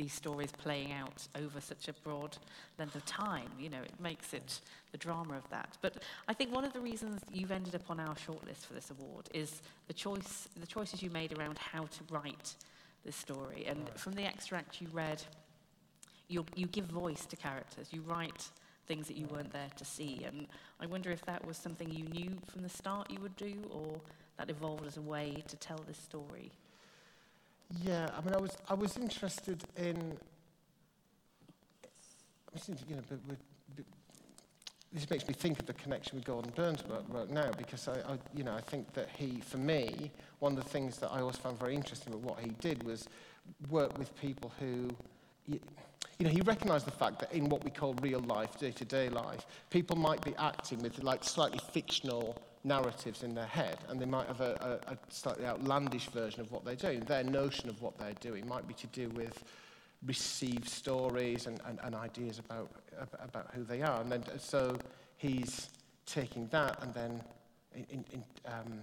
these 0.00 0.12
stories 0.14 0.50
playing 0.50 0.92
out 0.92 1.28
over 1.36 1.60
such 1.60 1.88
a 1.88 1.92
broad 1.92 2.38
length 2.78 2.94
of 2.94 3.04
time. 3.04 3.50
You 3.58 3.68
know, 3.68 3.82
it 3.84 3.92
makes 4.00 4.32
it 4.32 4.60
the 4.92 4.98
drama 4.98 5.36
of 5.36 5.48
that. 5.50 5.76
But 5.82 6.02
I 6.26 6.32
think 6.32 6.54
one 6.54 6.64
of 6.64 6.72
the 6.72 6.80
reasons 6.80 7.20
you've 7.30 7.50
ended 7.50 7.74
up 7.74 7.90
on 7.90 8.00
our 8.00 8.14
shortlist 8.14 8.64
for 8.66 8.72
this 8.72 8.90
award 8.90 9.28
is 9.34 9.60
the 9.88 9.92
choice, 9.92 10.48
the 10.58 10.66
choices 10.66 11.02
you 11.02 11.10
made 11.10 11.38
around 11.38 11.58
how 11.58 11.82
to 11.82 12.00
write 12.10 12.54
this 13.04 13.14
story. 13.14 13.66
And 13.68 13.80
right. 13.80 13.98
from 13.98 14.14
the 14.14 14.24
extract 14.24 14.80
you 14.80 14.88
read, 14.90 15.22
you, 16.28 16.46
you 16.54 16.66
give 16.66 16.86
voice 16.86 17.26
to 17.26 17.36
characters. 17.36 17.88
You 17.90 18.00
write 18.06 18.48
things 18.86 19.06
that 19.06 19.18
you 19.18 19.26
weren't 19.26 19.52
there 19.52 19.70
to 19.76 19.84
see. 19.84 20.22
And 20.24 20.46
I 20.80 20.86
wonder 20.86 21.10
if 21.10 21.20
that 21.26 21.46
was 21.46 21.58
something 21.58 21.90
you 21.90 22.04
knew 22.04 22.38
from 22.50 22.62
the 22.62 22.70
start 22.70 23.10
you 23.10 23.20
would 23.20 23.36
do, 23.36 23.54
or 23.70 24.00
that 24.38 24.48
evolved 24.48 24.86
as 24.86 24.96
a 24.96 25.02
way 25.02 25.44
to 25.46 25.56
tell 25.56 25.80
this 25.86 25.98
story. 25.98 26.50
Yeah, 27.78 28.10
I 28.16 28.20
mean, 28.24 28.34
I 28.34 28.38
was 28.38 28.56
I 28.68 28.74
was 28.74 28.96
interested 28.96 29.62
in. 29.76 30.18
You 32.88 32.96
know, 32.96 33.02
but, 33.08 33.18
but, 33.28 33.36
this 34.92 35.08
makes 35.08 35.26
me 35.28 35.34
think 35.34 35.60
of 35.60 35.66
the 35.66 35.72
connection 35.72 36.16
with 36.16 36.24
Gordon 36.24 36.52
Burns 36.56 36.82
right 37.08 37.30
now 37.30 37.50
because 37.56 37.86
I, 37.86 37.92
I, 37.92 38.18
you 38.34 38.42
know, 38.42 38.54
I 38.54 38.60
think 38.60 38.92
that 38.94 39.08
he, 39.16 39.40
for 39.40 39.58
me, 39.58 40.10
one 40.40 40.56
of 40.56 40.64
the 40.64 40.68
things 40.68 40.98
that 40.98 41.12
I 41.12 41.20
always 41.20 41.36
found 41.36 41.58
very 41.60 41.76
interesting 41.76 42.12
about 42.12 42.24
what 42.24 42.40
he 42.40 42.50
did 42.60 42.82
was 42.82 43.08
work 43.68 43.96
with 43.98 44.14
people 44.20 44.52
who, 44.58 44.90
you, 45.46 45.60
know, 46.18 46.28
he 46.28 46.40
recognised 46.40 46.86
the 46.86 46.92
fact 46.92 47.20
that 47.20 47.32
in 47.32 47.48
what 47.48 47.62
we 47.62 47.70
call 47.70 47.94
real 48.02 48.20
life, 48.20 48.58
day-to-day 48.58 49.10
life, 49.10 49.46
people 49.70 49.96
might 49.96 50.24
be 50.24 50.34
acting 50.36 50.82
with 50.82 51.00
like 51.04 51.22
slightly 51.22 51.60
fictional 51.72 52.36
narratives 52.64 53.22
in 53.22 53.34
their 53.34 53.46
head, 53.46 53.78
and 53.88 54.00
they 54.00 54.06
might 54.06 54.26
have 54.26 54.40
a, 54.40 54.80
a, 54.88 54.92
a 54.92 54.98
slightly 55.08 55.46
outlandish 55.46 56.06
version 56.06 56.40
of 56.40 56.52
what 56.52 56.64
they're 56.64 56.74
doing. 56.74 57.00
Their 57.00 57.24
notion 57.24 57.68
of 57.68 57.80
what 57.80 57.98
they're 57.98 58.12
doing 58.20 58.46
might 58.46 58.66
be 58.68 58.74
to 58.74 58.86
do 58.88 59.08
with 59.10 59.42
received 60.06 60.68
stories 60.68 61.46
and, 61.46 61.60
and, 61.66 61.78
and 61.82 61.94
ideas 61.94 62.38
about, 62.38 62.70
about 63.22 63.50
who 63.54 63.64
they 63.64 63.82
are. 63.82 64.00
And 64.00 64.10
then, 64.12 64.24
so 64.38 64.78
he's 65.16 65.68
taking 66.06 66.48
that 66.48 66.82
and 66.82 66.94
then 66.94 67.22
in, 67.74 68.04
in, 68.12 68.24
um, 68.46 68.80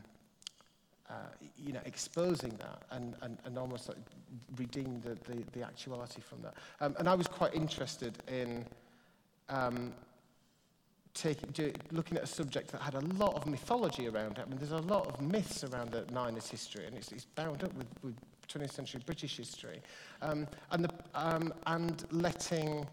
uh, 1.09 1.13
you 1.57 1.73
know, 1.73 1.79
exposing 1.85 2.55
that 2.57 2.83
and, 2.91 3.15
and, 3.21 3.37
and 3.45 3.57
almost 3.57 3.87
like 3.87 3.97
redeeming 4.57 5.01
the, 5.01 5.15
the, 5.31 5.43
the 5.53 5.63
actuality 5.63 6.21
from 6.21 6.41
that. 6.41 6.53
Um, 6.81 6.95
and 6.99 7.07
I 7.07 7.15
was 7.15 7.27
quite 7.27 7.53
interested 7.55 8.17
in 8.27 8.65
um, 9.49 9.93
do, 11.53 11.71
looking 11.91 12.17
at 12.17 12.23
a 12.23 12.27
subject 12.27 12.71
that 12.71 12.81
had 12.81 12.95
a 12.95 13.01
lot 13.15 13.35
of 13.35 13.45
mythology 13.45 14.07
around 14.07 14.37
it. 14.37 14.43
I 14.45 14.49
mean, 14.49 14.57
there's 14.57 14.71
a 14.71 14.77
lot 14.77 15.07
of 15.07 15.21
myths 15.21 15.63
around 15.63 15.91
the 15.91 16.05
Niners 16.11 16.49
history, 16.49 16.85
and 16.85 16.95
it's, 16.95 17.11
it's 17.11 17.25
bound 17.25 17.63
up 17.63 17.73
with, 17.75 17.87
with 18.03 18.15
20th 18.47 18.71
century 18.71 19.01
British 19.05 19.37
history. 19.37 19.81
Um, 20.21 20.47
and, 20.71 20.85
the, 20.85 20.89
um, 21.15 21.53
and 21.65 22.05
letting, 22.11 22.85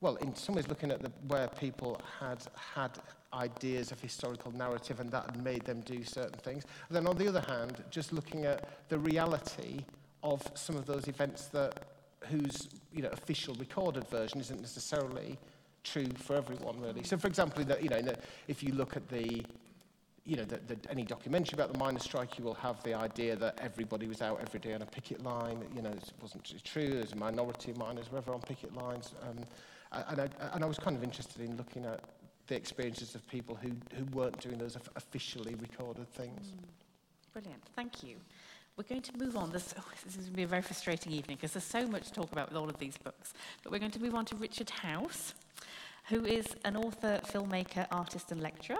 well, 0.00 0.16
in 0.16 0.34
some 0.34 0.54
ways 0.54 0.68
looking 0.68 0.90
at 0.90 1.02
the, 1.02 1.10
where 1.28 1.48
people 1.48 2.00
had 2.20 2.38
had 2.74 2.92
ideas 3.32 3.92
of 3.92 4.00
historical 4.00 4.50
narrative 4.52 5.00
and 5.00 5.10
that 5.10 5.42
made 5.42 5.64
them 5.64 5.80
do 5.80 6.02
certain 6.04 6.38
things. 6.38 6.64
And 6.88 6.96
then 6.96 7.06
on 7.06 7.16
the 7.16 7.28
other 7.28 7.42
hand, 7.42 7.82
just 7.90 8.12
looking 8.12 8.44
at 8.44 8.88
the 8.88 8.98
reality 8.98 9.84
of 10.22 10.42
some 10.54 10.76
of 10.76 10.86
those 10.86 11.08
events 11.08 11.46
that 11.46 11.84
whose 12.30 12.68
you 12.92 13.02
know, 13.02 13.10
official 13.10 13.54
recorded 13.54 14.08
version 14.08 14.40
isn't 14.40 14.60
necessarily 14.60 15.38
true 15.92 16.08
for 16.16 16.36
everyone, 16.36 16.80
really. 16.80 17.02
So, 17.04 17.16
for 17.16 17.28
example, 17.28 17.64
the, 17.64 17.78
you 17.82 17.88
know, 17.88 18.02
the, 18.02 18.16
if 18.48 18.62
you 18.62 18.72
look 18.72 18.96
at 18.96 19.08
the, 19.08 19.42
you 20.24 20.36
know, 20.36 20.44
the, 20.44 20.60
any 20.90 21.04
documentary 21.04 21.54
about 21.54 21.72
the 21.72 21.78
miners' 21.78 22.02
strike, 22.02 22.38
you 22.38 22.44
will 22.44 22.54
have 22.54 22.82
the 22.82 22.94
idea 22.94 23.36
that 23.36 23.58
everybody 23.62 24.06
was 24.06 24.22
out 24.22 24.40
every 24.40 24.60
day 24.60 24.74
on 24.74 24.82
a 24.82 24.86
picket 24.86 25.22
line. 25.22 25.62
You 25.74 25.82
know, 25.82 25.90
it 25.90 26.12
wasn't 26.20 26.44
true. 26.64 26.90
There's 26.94 27.12
a 27.12 27.16
minority 27.16 27.70
of 27.70 27.78
miners 27.78 28.10
were 28.10 28.18
ever 28.18 28.32
on 28.34 28.40
picket 28.40 28.74
lines. 28.74 29.14
Um, 29.22 29.38
and, 30.08 30.20
I, 30.20 30.28
and 30.52 30.64
I 30.64 30.66
was 30.66 30.78
kind 30.78 30.96
of 30.96 31.04
interested 31.04 31.42
in 31.42 31.56
looking 31.56 31.84
at 31.84 32.00
the 32.48 32.56
experiences 32.56 33.14
of 33.14 33.26
people 33.28 33.56
who, 33.56 33.70
who 33.96 34.04
weren't 34.16 34.40
doing 34.40 34.58
those 34.58 34.76
officially 34.96 35.54
recorded 35.54 36.08
things. 36.12 36.48
Mm. 36.48 37.32
Brilliant. 37.32 37.62
Thank 37.74 38.02
you. 38.02 38.16
We're 38.76 38.84
going 38.84 39.02
to 39.02 39.16
move 39.16 39.36
on. 39.36 39.48
Oh, 39.48 39.52
this 39.52 39.72
is 40.06 40.16
going 40.16 40.26
to 40.26 40.32
be 40.32 40.42
a 40.42 40.46
very 40.46 40.62
frustrating 40.62 41.12
evening 41.12 41.38
because 41.40 41.52
there's 41.52 41.64
so 41.64 41.86
much 41.86 42.08
to 42.08 42.12
talk 42.12 42.30
about 42.30 42.50
with 42.50 42.58
all 42.58 42.68
of 42.68 42.78
these 42.78 42.98
books. 42.98 43.32
But 43.62 43.72
we're 43.72 43.78
going 43.78 43.90
to 43.92 44.02
move 44.02 44.14
on 44.14 44.26
to 44.26 44.36
Richard 44.36 44.68
House 44.68 45.32
who 46.08 46.24
is 46.24 46.46
an 46.64 46.76
author, 46.76 47.20
filmmaker, 47.24 47.86
artist, 47.90 48.30
and 48.30 48.40
lecturer. 48.40 48.78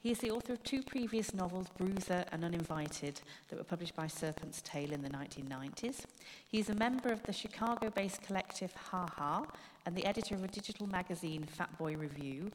He 0.00 0.10
is 0.10 0.18
the 0.18 0.30
author 0.30 0.52
of 0.52 0.62
two 0.62 0.82
previous 0.82 1.32
novels, 1.32 1.68
Bruiser 1.76 2.24
and 2.32 2.44
Uninvited, 2.44 3.20
that 3.48 3.56
were 3.56 3.64
published 3.64 3.94
by 3.94 4.06
Serpent's 4.08 4.62
Tail 4.62 4.92
in 4.92 5.02
the 5.02 5.08
1990s. 5.10 6.04
He 6.48 6.58
is 6.58 6.68
a 6.68 6.74
member 6.74 7.10
of 7.10 7.22
the 7.22 7.32
Chicago 7.32 7.90
based 7.90 8.22
collective 8.22 8.72
Ha 8.90 9.06
Ha 9.16 9.46
and 9.84 9.96
the 9.96 10.04
editor 10.04 10.34
of 10.34 10.44
a 10.44 10.48
digital 10.48 10.86
magazine, 10.88 11.46
Fatboy 11.58 11.98
Review. 11.98 12.50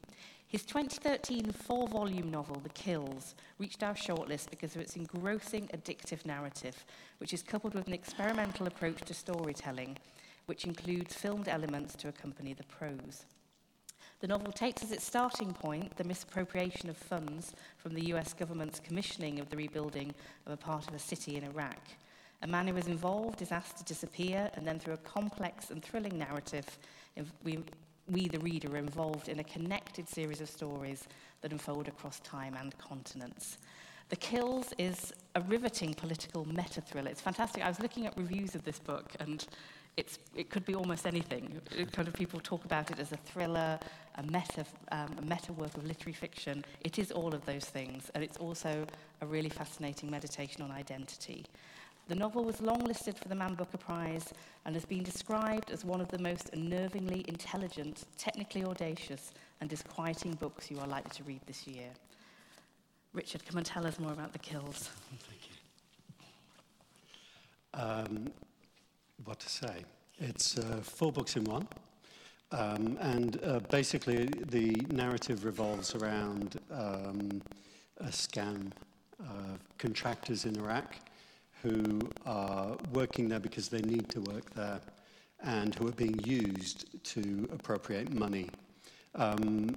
His 0.52 0.66
2013 0.66 1.50
four 1.50 1.88
volume 1.88 2.30
novel, 2.30 2.60
The 2.62 2.68
Kills, 2.68 3.34
reached 3.58 3.82
our 3.82 3.94
shortlist 3.94 4.50
because 4.50 4.76
of 4.76 4.82
its 4.82 4.96
engrossing, 4.96 5.66
addictive 5.68 6.26
narrative, 6.26 6.84
which 7.16 7.32
is 7.32 7.42
coupled 7.42 7.72
with 7.72 7.86
an 7.86 7.94
experimental 7.94 8.66
approach 8.66 9.00
to 9.06 9.14
storytelling, 9.14 9.96
which 10.44 10.66
includes 10.66 11.14
filmed 11.14 11.48
elements 11.48 11.94
to 11.94 12.08
accompany 12.08 12.52
the 12.52 12.64
prose. 12.64 13.24
The 14.20 14.28
novel 14.28 14.52
takes 14.52 14.82
as 14.82 14.92
its 14.92 15.06
starting 15.06 15.54
point 15.54 15.96
the 15.96 16.04
misappropriation 16.04 16.90
of 16.90 16.98
funds 16.98 17.54
from 17.78 17.94
the 17.94 18.12
US 18.12 18.34
government's 18.34 18.78
commissioning 18.78 19.40
of 19.40 19.48
the 19.48 19.56
rebuilding 19.56 20.14
of 20.44 20.52
a 20.52 20.58
part 20.58 20.86
of 20.86 20.92
a 20.92 20.98
city 20.98 21.36
in 21.36 21.44
Iraq. 21.44 21.80
A 22.42 22.46
man 22.46 22.66
who 22.66 22.76
is 22.76 22.88
involved 22.88 23.40
is 23.40 23.52
asked 23.52 23.78
to 23.78 23.84
disappear, 23.84 24.50
and 24.52 24.66
then 24.66 24.78
through 24.78 24.94
a 24.94 24.98
complex 24.98 25.70
and 25.70 25.82
thrilling 25.82 26.18
narrative, 26.18 26.66
we, 27.42 27.64
we, 28.12 28.28
the 28.28 28.38
reader, 28.40 28.72
are 28.72 28.76
involved 28.76 29.28
in 29.28 29.40
a 29.40 29.44
connected 29.44 30.08
series 30.08 30.40
of 30.40 30.48
stories 30.48 31.08
that 31.40 31.50
unfold 31.50 31.88
across 31.88 32.20
time 32.20 32.56
and 32.60 32.76
continents. 32.78 33.58
The 34.10 34.16
Kills 34.16 34.74
is 34.76 35.14
a 35.34 35.40
riveting 35.40 35.94
political 35.94 36.46
meta 36.46 36.82
thriller. 36.82 37.10
It's 37.10 37.22
fantastic. 37.22 37.64
I 37.64 37.68
was 37.68 37.80
looking 37.80 38.06
at 38.06 38.16
reviews 38.16 38.54
of 38.54 38.62
this 38.64 38.78
book, 38.78 39.12
and 39.20 39.46
it's, 39.96 40.18
it 40.36 40.50
could 40.50 40.66
be 40.66 40.74
almost 40.74 41.06
anything. 41.06 41.60
It 41.76 41.92
kind 41.92 42.06
of 42.06 42.12
people 42.12 42.38
talk 42.40 42.64
about 42.66 42.90
it 42.90 42.98
as 42.98 43.12
a 43.12 43.16
thriller, 43.16 43.78
a 44.16 44.22
meta, 44.22 44.66
um, 44.90 45.16
a 45.18 45.22
meta 45.22 45.52
work 45.54 45.74
of 45.76 45.86
literary 45.86 46.12
fiction. 46.12 46.62
It 46.82 46.98
is 46.98 47.10
all 47.10 47.34
of 47.34 47.46
those 47.46 47.64
things, 47.64 48.10
and 48.14 48.22
it's 48.22 48.36
also 48.36 48.86
a 49.22 49.26
really 49.26 49.48
fascinating 49.48 50.10
meditation 50.10 50.60
on 50.60 50.70
identity. 50.70 51.46
The 52.12 52.18
novel 52.18 52.44
was 52.44 52.56
longlisted 52.56 53.16
for 53.16 53.28
the 53.28 53.34
Man 53.34 53.54
Booker 53.54 53.78
Prize 53.78 54.34
and 54.66 54.74
has 54.74 54.84
been 54.84 55.02
described 55.02 55.70
as 55.70 55.82
one 55.82 55.98
of 55.98 56.08
the 56.08 56.18
most 56.18 56.52
unnervingly 56.52 57.26
intelligent, 57.26 58.04
technically 58.18 58.64
audacious, 58.64 59.32
and 59.62 59.70
disquieting 59.70 60.34
books 60.34 60.70
you 60.70 60.78
are 60.78 60.86
likely 60.86 61.10
to 61.12 61.24
read 61.24 61.40
this 61.46 61.66
year. 61.66 61.88
Richard, 63.14 63.46
come 63.46 63.56
and 63.56 63.64
tell 63.64 63.86
us 63.86 63.98
more 63.98 64.12
about 64.12 64.34
The 64.34 64.40
Kills. 64.40 64.90
Thank 65.26 65.40
you. 67.72 67.80
Um, 67.80 68.30
what 69.24 69.40
to 69.40 69.48
say. 69.48 69.82
It's 70.18 70.58
uh, 70.58 70.80
four 70.82 71.12
books 71.12 71.36
in 71.36 71.44
one. 71.44 71.66
Um, 72.50 72.98
and 73.00 73.42
uh, 73.42 73.60
basically, 73.70 74.26
the 74.50 74.72
narrative 74.90 75.46
revolves 75.46 75.94
around 75.94 76.60
um, 76.70 77.40
a 77.96 78.08
scam 78.08 78.70
of 79.18 79.60
contractors 79.78 80.44
in 80.44 80.56
Iraq 80.56 80.94
who 81.62 82.00
are 82.26 82.76
working 82.92 83.28
there 83.28 83.40
because 83.40 83.68
they 83.68 83.82
need 83.82 84.08
to 84.10 84.20
work 84.22 84.52
there 84.54 84.80
and 85.42 85.74
who 85.74 85.88
are 85.88 85.92
being 85.92 86.18
used 86.24 87.02
to 87.04 87.48
appropriate 87.52 88.12
money. 88.12 88.48
Um, 89.14 89.76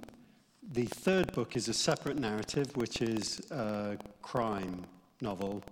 the 0.72 0.86
third 0.86 1.32
book 1.32 1.56
is 1.56 1.68
a 1.68 1.74
separate 1.74 2.18
narrative, 2.18 2.76
which 2.76 3.02
is 3.02 3.50
a 3.50 3.96
crime 4.22 4.84
novel 5.20 5.62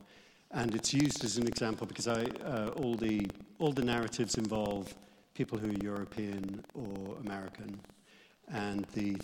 and 0.55 0.75
it's 0.75 0.95
used 0.95 1.25
as 1.25 1.37
an 1.37 1.49
example 1.49 1.87
because 1.87 2.07
I, 2.07 2.25
uh, 2.45 2.71
all, 2.77 2.95
the, 2.95 3.27
all 3.59 3.73
the 3.73 3.85
narratives 3.85 4.37
involve 4.37 4.95
people 5.35 5.59
who 5.59 5.71
are 5.71 5.83
European 5.83 6.65
or 6.75 7.17
American. 7.25 7.81
And 8.53 8.87
the 8.95 9.15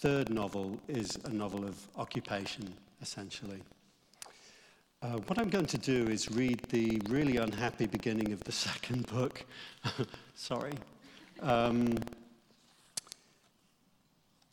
third 0.00 0.28
novel 0.28 0.80
is 0.88 1.16
a 1.24 1.30
novel 1.30 1.64
of 1.64 1.76
occupation, 1.96 2.74
essentially. 3.00 3.62
Uh, 5.02 5.18
what 5.26 5.36
I'm 5.36 5.48
going 5.48 5.66
to 5.66 5.78
do 5.78 6.06
is 6.06 6.30
read 6.30 6.60
the 6.68 7.02
really 7.08 7.38
unhappy 7.38 7.86
beginning 7.86 8.30
of 8.30 8.44
the 8.44 8.52
second 8.68 9.08
book. 9.08 9.44
Sorry. 10.36 10.74
Um, 11.40 11.96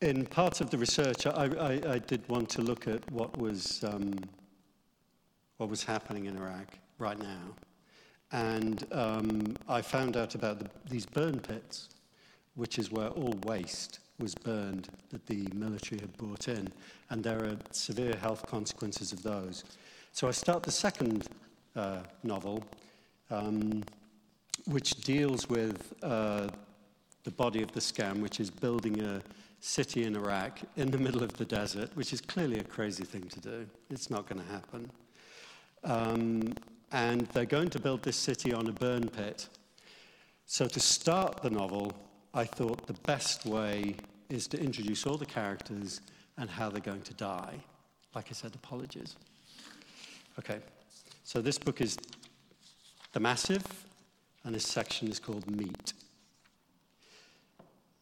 in 0.01 0.25
part 0.25 0.59
of 0.59 0.71
the 0.71 0.77
research, 0.79 1.27
I, 1.27 1.31
I, 1.59 1.93
I, 1.93 1.99
did 1.99 2.27
want 2.27 2.49
to 2.49 2.63
look 2.63 2.87
at 2.87 3.11
what 3.11 3.37
was 3.37 3.83
um, 3.83 4.15
what 5.57 5.69
was 5.69 5.83
happening 5.83 6.25
in 6.25 6.37
Iraq 6.37 6.79
right 6.97 7.19
now. 7.19 7.41
And 8.31 8.87
um, 8.91 9.55
I 9.67 9.83
found 9.83 10.17
out 10.17 10.33
about 10.33 10.57
the, 10.57 10.69
these 10.89 11.05
burn 11.05 11.39
pits, 11.39 11.89
which 12.55 12.79
is 12.79 12.91
where 12.91 13.09
all 13.09 13.37
waste 13.43 13.99
was 14.17 14.33
burned 14.33 14.89
that 15.11 15.27
the 15.27 15.47
military 15.53 16.01
had 16.01 16.17
brought 16.17 16.47
in. 16.47 16.71
And 17.11 17.23
there 17.23 17.45
are 17.45 17.57
severe 17.69 18.15
health 18.15 18.47
consequences 18.47 19.11
of 19.11 19.21
those. 19.21 19.63
So 20.19 20.27
I 20.27 20.31
start 20.31 20.63
the 20.63 20.71
second 20.71 21.29
uh, 21.77 21.99
novel 22.23 22.61
um, 23.31 23.85
which 24.65 24.95
deals 24.95 25.47
with 25.47 25.93
uh, 26.03 26.49
the 27.23 27.31
body 27.31 27.63
of 27.63 27.71
the 27.71 27.79
scam, 27.79 28.19
which 28.19 28.41
is 28.41 28.49
building 28.49 28.99
a 28.99 29.21
city 29.61 30.03
in 30.03 30.17
Iraq 30.17 30.59
in 30.75 30.91
the 30.91 30.97
middle 30.97 31.23
of 31.23 31.31
the 31.37 31.45
desert, 31.45 31.89
which 31.93 32.11
is 32.11 32.19
clearly 32.19 32.59
a 32.59 32.65
crazy 32.65 33.05
thing 33.05 33.29
to 33.29 33.39
do. 33.39 33.65
It's 33.89 34.09
not 34.09 34.27
going 34.27 34.41
to 34.41 34.51
happen. 34.51 34.91
Um, 35.85 36.53
and 36.91 37.21
they're 37.27 37.45
going 37.45 37.69
to 37.69 37.79
build 37.79 38.03
this 38.03 38.17
city 38.17 38.51
on 38.51 38.67
a 38.67 38.73
burn 38.73 39.07
pit. 39.07 39.47
So, 40.45 40.67
to 40.67 40.81
start 40.81 41.41
the 41.41 41.49
novel, 41.49 41.93
I 42.33 42.43
thought 42.43 42.87
the 42.87 42.99
best 43.05 43.45
way 43.45 43.95
is 44.27 44.49
to 44.49 44.59
introduce 44.59 45.07
all 45.07 45.15
the 45.15 45.25
characters 45.25 46.01
and 46.37 46.49
how 46.49 46.69
they're 46.69 46.81
going 46.81 47.03
to 47.03 47.13
die. 47.13 47.55
Like 48.13 48.25
I 48.29 48.33
said, 48.33 48.53
apologies. 48.53 49.15
Okay, 50.39 50.59
so 51.25 51.41
this 51.41 51.57
book 51.57 51.81
is 51.81 51.97
The 53.11 53.19
Massive, 53.19 53.65
and 54.45 54.55
this 54.55 54.65
section 54.65 55.09
is 55.09 55.19
called 55.19 55.51
Meat. 55.51 55.91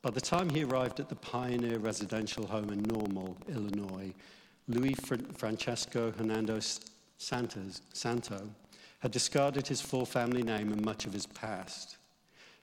By 0.03 0.11
the 0.11 0.21
time 0.21 0.47
he 0.47 0.63
arrived 0.63 0.99
at 0.99 1.09
the 1.09 1.15
Pioneer 1.15 1.79
residential 1.79 2.45
home 2.45 2.69
in 2.69 2.83
Normal, 2.83 3.35
Illinois, 3.49 4.13
Louis 4.67 4.93
Francesco 5.33 6.13
Hernando 6.15 6.59
Santos, 7.17 7.81
Santo 7.93 8.47
had 8.99 9.09
discarded 9.09 9.65
his 9.65 9.81
full 9.81 10.05
family 10.05 10.43
name 10.43 10.71
and 10.71 10.85
much 10.85 11.07
of 11.07 11.13
his 11.13 11.25
past. 11.25 11.97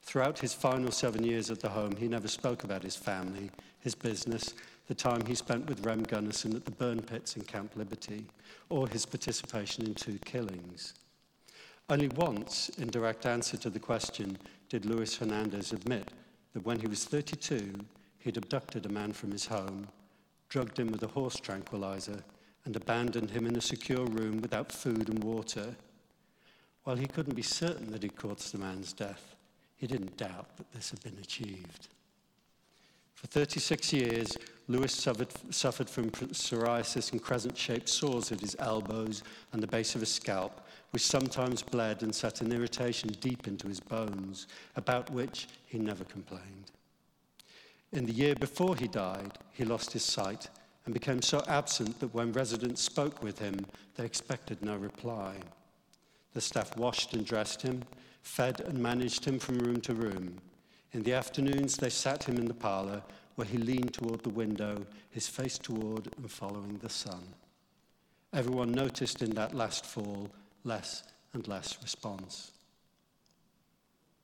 Throughout 0.02 0.38
his 0.38 0.54
final 0.54 0.92
seven 0.92 1.24
years 1.24 1.50
at 1.50 1.58
the 1.58 1.70
home, 1.70 1.96
he 1.96 2.06
never 2.06 2.28
spoke 2.28 2.62
about 2.62 2.84
his 2.84 2.94
family, 2.94 3.50
his 3.80 3.96
business, 3.96 4.54
the 4.86 4.94
time 4.94 5.24
he 5.26 5.34
spent 5.34 5.66
with 5.66 5.84
Rem 5.84 6.02
Gunnison 6.02 6.54
at 6.54 6.64
the 6.64 6.70
burn 6.70 7.00
pits 7.00 7.36
in 7.36 7.42
Camp 7.42 7.74
Liberty, 7.76 8.26
or 8.68 8.88
his 8.88 9.06
participation 9.06 9.86
in 9.86 9.94
two 9.94 10.18
killings. 10.24 10.94
Only 11.88 12.08
once, 12.08 12.70
in 12.78 12.88
direct 12.88 13.26
answer 13.26 13.56
to 13.58 13.70
the 13.70 13.78
question, 13.78 14.38
did 14.68 14.86
Luis 14.86 15.16
Hernandez 15.16 15.72
admit 15.72 16.10
that 16.52 16.64
when 16.64 16.78
he 16.78 16.86
was 16.86 17.04
32, 17.04 17.72
he'd 18.18 18.36
abducted 18.36 18.86
a 18.86 18.90
man 18.90 19.12
from 19.12 19.30
his 19.30 19.46
home, 19.46 19.88
drugged 20.48 20.78
him 20.78 20.88
with 20.88 21.02
a 21.02 21.08
horse 21.08 21.36
tranquilizer, 21.36 22.22
and 22.64 22.76
abandoned 22.76 23.30
him 23.30 23.46
in 23.46 23.56
a 23.56 23.60
secure 23.60 24.06
room 24.06 24.40
without 24.40 24.72
food 24.72 25.08
and 25.08 25.22
water. 25.22 25.74
While 26.84 26.96
he 26.96 27.06
couldn't 27.06 27.34
be 27.34 27.42
certain 27.42 27.90
that 27.92 28.02
he'd 28.02 28.16
caused 28.16 28.52
the 28.52 28.58
man's 28.58 28.92
death, 28.92 29.36
he 29.76 29.86
didn't 29.86 30.16
doubt 30.16 30.56
that 30.56 30.72
this 30.72 30.90
had 30.90 31.02
been 31.02 31.18
achieved. 31.20 31.88
For 33.24 33.28
36 33.28 33.90
years, 33.94 34.36
Lewis 34.68 34.92
suffered, 34.92 35.32
suffered 35.48 35.88
from 35.88 36.10
psoriasis 36.10 37.10
and 37.12 37.22
crescent 37.22 37.56
shaped 37.56 37.88
sores 37.88 38.30
at 38.30 38.40
his 38.40 38.54
elbows 38.58 39.22
and 39.54 39.62
the 39.62 39.66
base 39.66 39.94
of 39.94 40.02
his 40.02 40.12
scalp, 40.12 40.60
which 40.90 41.06
sometimes 41.06 41.62
bled 41.62 42.02
and 42.02 42.14
set 42.14 42.42
an 42.42 42.52
irritation 42.52 43.08
deep 43.22 43.48
into 43.48 43.66
his 43.66 43.80
bones, 43.80 44.46
about 44.76 45.10
which 45.10 45.48
he 45.64 45.78
never 45.78 46.04
complained. 46.04 46.70
In 47.92 48.04
the 48.04 48.12
year 48.12 48.34
before 48.34 48.76
he 48.76 48.88
died, 48.88 49.38
he 49.52 49.64
lost 49.64 49.94
his 49.94 50.04
sight 50.04 50.50
and 50.84 50.92
became 50.92 51.22
so 51.22 51.42
absent 51.48 52.00
that 52.00 52.12
when 52.12 52.30
residents 52.30 52.82
spoke 52.82 53.22
with 53.22 53.38
him, 53.38 53.64
they 53.96 54.04
expected 54.04 54.62
no 54.62 54.76
reply. 54.76 55.36
The 56.34 56.42
staff 56.42 56.76
washed 56.76 57.14
and 57.14 57.24
dressed 57.24 57.62
him, 57.62 57.84
fed 58.20 58.60
and 58.60 58.78
managed 58.78 59.24
him 59.24 59.38
from 59.38 59.60
room 59.60 59.80
to 59.80 59.94
room. 59.94 60.42
In 60.94 61.02
the 61.02 61.12
afternoons, 61.12 61.76
they 61.76 61.90
sat 61.90 62.22
him 62.22 62.36
in 62.36 62.46
the 62.46 62.54
parlor 62.54 63.02
where 63.34 63.46
he 63.46 63.58
leaned 63.58 63.92
toward 63.92 64.22
the 64.22 64.30
window, 64.30 64.86
his 65.10 65.26
face 65.26 65.58
toward 65.58 66.08
and 66.16 66.30
following 66.30 66.78
the 66.78 66.88
sun. 66.88 67.20
Everyone 68.32 68.70
noticed 68.70 69.20
in 69.20 69.30
that 69.30 69.54
last 69.54 69.84
fall 69.84 70.30
less 70.62 71.02
and 71.32 71.46
less 71.48 71.76
response. 71.82 72.52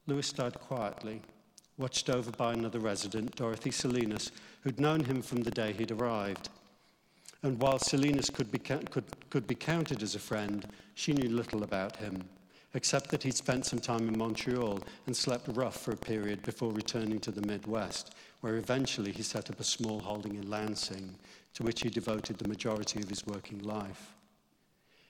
Lewis 0.07 0.33
died 0.33 0.55
quietly, 0.61 1.21
watched 1.77 2.09
over 2.09 2.31
by 2.31 2.53
another 2.53 2.79
resident, 2.79 3.35
Dorothy 3.35 3.73
Salinas, 3.73 4.31
who'd 4.63 4.79
known 4.79 5.05
him 5.05 5.23
from 5.23 5.43
the 5.43 5.51
day 5.51 5.73
he'd 5.73 5.91
arrived. 5.91 6.51
And 7.43 7.61
while 7.61 7.81
Salinas 7.81 8.31
could 8.31 8.53
be, 8.53 8.59
could, 8.59 9.05
could 9.31 9.47
be 9.49 9.57
counted 9.57 10.05
as 10.05 10.15
a 10.15 10.21
friend, 10.21 10.67
she 10.95 11.13
knew 11.13 11.31
little 11.31 11.65
about 11.65 11.97
him, 11.97 12.29
except 12.75 13.11
that 13.11 13.23
he'd 13.23 13.37
spent 13.37 13.67
some 13.67 13.81
time 13.81 14.07
in 14.07 14.17
Montreal 14.17 14.81
and 15.07 15.17
slept 15.17 15.49
rough 15.49 15.81
for 15.81 15.93
a 15.93 15.97
period 15.97 16.43
before 16.43 16.73
returning 16.73 17.19
to 17.21 17.31
the 17.31 17.47
Midwest, 17.47 18.15
where 18.41 18.57
eventually 18.57 19.13
he 19.13 19.23
set 19.23 19.51
up 19.51 19.59
a 19.59 19.65
small 19.65 20.01
holding 20.01 20.37
in 20.37 20.49
Lansing, 20.49 21.17
to 21.55 21.63
which 21.63 21.83
he 21.83 21.91
devoted 21.91 22.39
the 22.39 22.49
majority 22.49 23.01
of 23.01 23.09
his 23.09 23.27
working 23.27 23.59
life. 23.63 24.15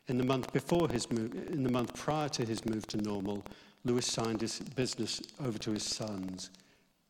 In 0.09 0.19
the 0.19 0.25
month 0.25 0.53
before 0.53 0.89
his 0.89 1.05
in 1.05 1.63
the 1.63 1.71
month 1.71 1.95
prior 1.95 2.29
to 2.31 2.45
his 2.45 2.65
move 2.65 2.87
to 2.89 2.97
Normal, 2.97 3.45
Lewis 3.85 4.07
signed 4.07 4.41
his 4.41 4.59
business 4.59 5.23
over 5.45 5.59
to 5.59 5.73
his 5.73 5.85
sons, 5.85 6.51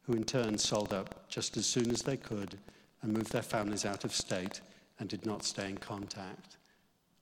who 0.03 0.13
in 0.13 0.25
turn 0.25 0.59
sold 0.59 0.93
up 0.93 1.29
just 1.29 1.57
as 1.57 1.67
soon 1.67 1.91
as 1.91 2.03
they 2.03 2.17
could 2.17 2.59
and 3.03 3.13
moved 3.13 3.33
their 3.33 3.43
families 3.43 3.85
out 3.87 4.05
of 4.05 4.15
state 4.15 4.61
and 4.99 5.09
did 5.09 5.25
not 5.25 5.45
stay 5.45 5.69
in 5.69 5.79
contact. 5.79 6.57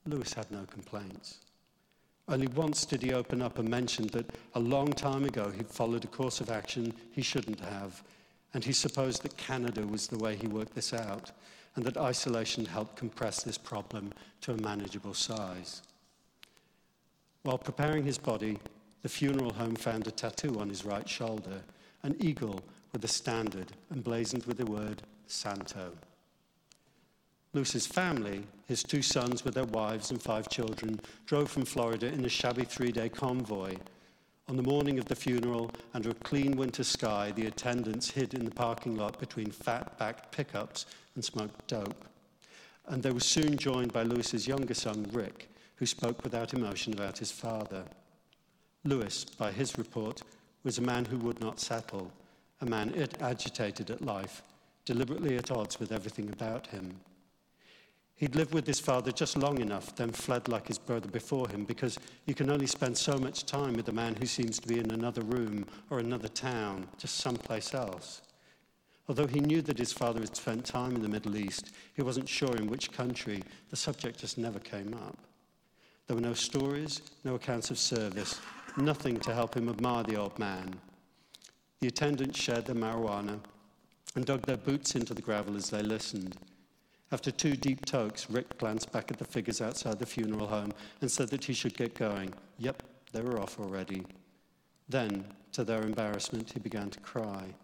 Lewis 0.07 0.33
had 0.33 0.51
no 0.51 0.65
complaints. 0.65 1.39
Only 2.29 2.49
once 2.49 2.85
did 2.85 3.03
he 3.03 3.15
open 3.15 3.41
up 3.41 3.59
and 3.59 3.69
mention 3.69 4.07
that 4.09 4.27
a 4.55 4.61
long 4.61 4.93
time 4.93 5.25
ago 5.25 5.51
he'd 5.51 5.71
followed 5.71 6.05
a 6.05 6.09
course 6.09 6.41
of 6.41 6.51
action 6.51 6.93
he 7.11 7.23
shouldn't 7.23 7.61
have, 7.61 8.03
and 8.53 8.63
he 8.63 8.73
supposed 8.73 9.23
that 9.23 9.37
Canada 9.39 9.87
was 9.87 10.07
the 10.07 10.19
way 10.19 10.37
he 10.37 10.47
worked 10.47 10.75
this 10.75 10.93
out, 10.93 11.33
and 11.75 11.85
that 11.85 11.97
isolation 11.97 12.67
helped 12.67 12.97
compress 12.97 13.43
this 13.43 13.57
problem 13.57 14.13
to 14.43 14.53
a 14.53 14.61
manageable 14.61 15.15
size. 15.15 15.83
While 17.45 17.59
preparing 17.59 18.05
his 18.05 18.19
body, 18.19 18.59
the 19.03 19.09
funeral 19.09 19.55
home 19.55 19.77
found 19.77 20.07
a 20.07 20.11
tattoo 20.11 20.59
on 20.61 20.69
his 20.69 20.85
right 20.85 21.09
shoulder, 21.09 21.63
an 22.03 22.17
eagle 22.21 22.61
with 22.93 23.05
a 23.05 23.09
standard 23.09 23.73
emblazoned 23.91 24.45
with 24.45 24.59
the 24.59 24.67
word 24.67 25.03
Santo. 25.27 25.93
Luis's 27.53 27.87
family, 27.87 28.45
his 28.67 28.83
two 28.83 29.03
sons 29.03 29.45
with 29.45 29.55
their 29.55 29.65
wives 29.65 30.11
and 30.11 30.23
five 30.23 30.49
children, 30.49 31.01
drove 31.27 31.51
from 31.51 31.65
Florida 31.65 32.07
in 32.07 32.25
a 32.25 32.29
shabby 32.29 32.65
three 32.65 32.93
day 32.93 33.09
convoy 33.09 33.75
on 34.49 34.57
the 34.57 34.63
morning 34.63 34.99
of 34.99 35.05
the 35.05 35.15
funeral, 35.15 35.71
under 35.93 36.09
a 36.09 36.15
clean 36.15 36.57
winter 36.57 36.83
sky, 36.83 37.33
the 37.37 37.47
attendants 37.47 38.11
hid 38.11 38.33
in 38.33 38.47
the 38.47 38.51
parking 38.51 38.97
lot 38.97 39.21
between 39.21 39.51
fat 39.51 39.99
backed 39.99 40.33
pickups 40.35 40.87
and 41.15 41.23
smoked 41.23 41.67
dope. 41.67 42.07
And 42.87 43.03
they 43.03 43.11
were 43.11 43.21
soon 43.21 43.59
joined 43.59 43.93
by 43.93 44.05
Luis's 44.05 44.49
younger 44.49 44.73
son, 44.73 45.07
Rick, 45.13 45.51
who 45.77 45.85
spoke 45.85 46.25
without 46.25 46.55
emotion 46.55 46.95
about 46.95 47.19
his 47.19 47.31
father. 47.31 47.85
Luis, 48.85 49.27
by 49.27 49.53
his 49.53 49.77
report, 49.77 50.23
was 50.65 50.79
a 50.79 50.83
man 50.83 51.05
who 51.05 51.19
would 51.19 51.41
not 51.41 51.61
settle, 51.61 52.11
a 52.63 52.67
man 52.67 52.95
agitated 53.21 53.91
at 53.91 54.01
life, 54.01 54.43
deliberately 54.87 55.37
at 55.37 55.51
odds 55.51 55.79
with 55.79 55.93
everything 55.93 56.31
about 56.31 56.69
him. 56.69 56.99
He'd 58.19 58.35
lived 58.35 58.53
with 58.53 58.67
his 58.67 58.81
father 58.81 59.13
just 59.13 59.37
long 59.37 59.61
enough, 59.61 59.95
then 59.95 60.11
fled 60.11 60.49
like 60.49 60.67
his 60.67 60.79
brother 60.79 61.09
before 61.09 61.49
him, 61.49 61.65
because 61.65 62.01
you 62.27 62.35
can 62.35 62.51
only 62.51 62.67
spend 62.67 62.99
so 62.99 63.17
much 63.17 63.47
time 63.47 63.75
with 63.75 63.89
a 63.89 63.93
man 63.93 64.17
who 64.17 64.27
seems 64.27 64.59
to 64.59 64.67
be 64.67 64.81
in 64.81 64.91
another 64.91 65.23
room 65.23 65.65
or 65.89 66.01
another 66.01 66.27
town, 66.27 66.89
just 66.99 67.19
someplace 67.19 67.75
else. 67.75 68.23
Although 69.09 69.29
he 69.29 69.39
knew 69.39 69.63
that 69.63 69.79
his 69.79 69.93
father 69.93 70.19
had 70.19 70.37
spent 70.37 70.65
time 70.65 70.97
in 70.97 71.03
the 71.03 71.09
Middle 71.09 71.37
East, 71.37 71.71
he 71.95 72.03
wasn't 72.03 72.29
sure 72.29 72.57
in 72.57 72.67
which 72.67 72.91
country. 72.91 73.41
The 73.71 73.77
subject 73.77 74.19
just 74.19 74.37
never 74.37 74.59
came 74.59 74.95
up. 74.95 75.17
There 76.09 76.17
were 76.17 76.21
no 76.21 76.35
stories, 76.35 77.03
no 77.23 77.37
accounts 77.37 77.71
of 77.71 77.79
service, 77.79 78.41
nothing 78.77 79.21
to 79.21 79.33
help 79.33 79.55
him 79.55 79.69
admire 79.69 80.03
the 80.03 80.17
old 80.17 80.37
man. 80.41 80.75
The 81.79 81.87
attendants 81.87 82.41
shared 82.41 82.67
their 82.67 82.75
marijuana 82.75 83.39
and 84.17 84.27
dug 84.27 84.43
their 84.43 84.57
boots 84.57 84.97
into 84.97 85.15
the 85.15 85.23
gravel 85.23 85.57
as 85.57 85.71
they 85.71 85.83
listened. 85.83 86.37
After 87.11 87.31
two 87.31 87.57
deep 87.57 87.87
tokes, 87.87 88.29
Rick 88.29 88.59
glanced 88.59 88.93
back 88.93 89.11
at 89.11 89.19
the 89.19 89.25
figures 89.25 89.63
outside 89.63 89.99
the 89.99 90.07
funeral 90.07 90.47
home 90.47 90.73
and 91.01 91.11
said 91.11 91.29
that 91.29 91.45
he 91.45 91.55
should 91.55 91.77
get 91.77 91.95
going. 91.95 92.35
Yep, 92.59 92.83
they 93.13 93.23
were 93.23 93.41
off 93.41 93.59
already. 93.59 94.05
Then, 94.89 95.25
to 95.53 95.65
their 95.65 95.83
embarrassment, 95.83 96.53
he 96.53 96.61
began 96.61 96.91
to 96.91 97.01
cry. 97.01 97.55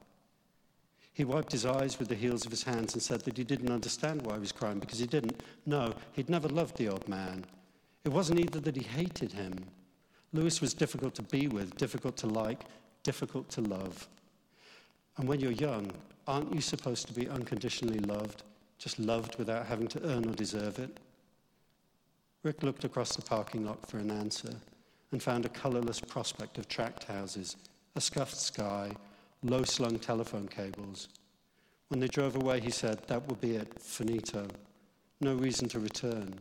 He 1.12 1.24
wiped 1.24 1.52
his 1.52 1.66
eyes 1.66 1.98
with 1.98 2.08
the 2.08 2.14
heels 2.14 2.44
of 2.44 2.50
his 2.50 2.62
hands 2.62 2.94
and 2.94 3.02
said 3.02 3.20
that 3.20 3.36
he 3.36 3.44
didn't 3.44 3.70
understand 3.70 4.22
why 4.22 4.34
he 4.34 4.40
was 4.40 4.50
crying 4.50 4.78
because 4.78 4.98
he 4.98 5.06
didn't. 5.06 5.42
No, 5.66 5.94
he'd 6.12 6.30
never 6.30 6.48
loved 6.48 6.76
the 6.76 6.88
old 6.88 7.06
man. 7.06 7.44
It 8.04 8.12
wasn't 8.12 8.40
either 8.40 8.60
that 8.60 8.76
he 8.76 8.82
hated 8.82 9.32
him. 9.32 9.54
Luis 10.32 10.60
was 10.60 10.74
difficult 10.74 11.14
to 11.14 11.22
be 11.22 11.46
with, 11.46 11.76
difficult 11.76 12.16
to 12.18 12.26
like, 12.26 12.64
difficult 13.04 13.48
to 13.50 13.60
love. 13.60 14.08
And 15.16 15.28
when 15.28 15.38
you're 15.38 15.52
young, 15.52 15.92
aren't 16.26 16.52
you 16.52 16.60
supposed 16.60 17.06
to 17.06 17.12
be 17.12 17.28
unconditionally 17.28 18.00
loved? 18.00 18.42
Just 18.78 18.98
loved 18.98 19.36
without 19.38 19.66
having 19.66 19.88
to 19.88 20.02
earn 20.04 20.28
or 20.28 20.34
deserve 20.34 20.78
it? 20.78 20.98
Rick 22.42 22.62
looked 22.62 22.84
across 22.84 23.16
the 23.16 23.22
parking 23.22 23.64
lot 23.64 23.88
for 23.88 23.98
an 23.98 24.10
answer 24.10 24.54
and 25.12 25.22
found 25.22 25.46
a 25.46 25.48
colourless 25.48 26.00
prospect 26.00 26.58
of 26.58 26.68
tract 26.68 27.04
houses, 27.04 27.56
a 27.96 28.00
scuffed 28.00 28.36
sky, 28.36 28.92
low 29.42 29.62
slung 29.62 29.98
telephone 29.98 30.48
cables. 30.48 31.08
When 31.88 32.00
they 32.00 32.08
drove 32.08 32.36
away, 32.36 32.60
he 32.60 32.70
said, 32.70 33.06
That 33.06 33.26
will 33.26 33.36
be 33.36 33.56
it, 33.56 33.80
finito. 33.80 34.48
No 35.20 35.34
reason 35.34 35.68
to 35.70 35.78
return. 35.78 36.34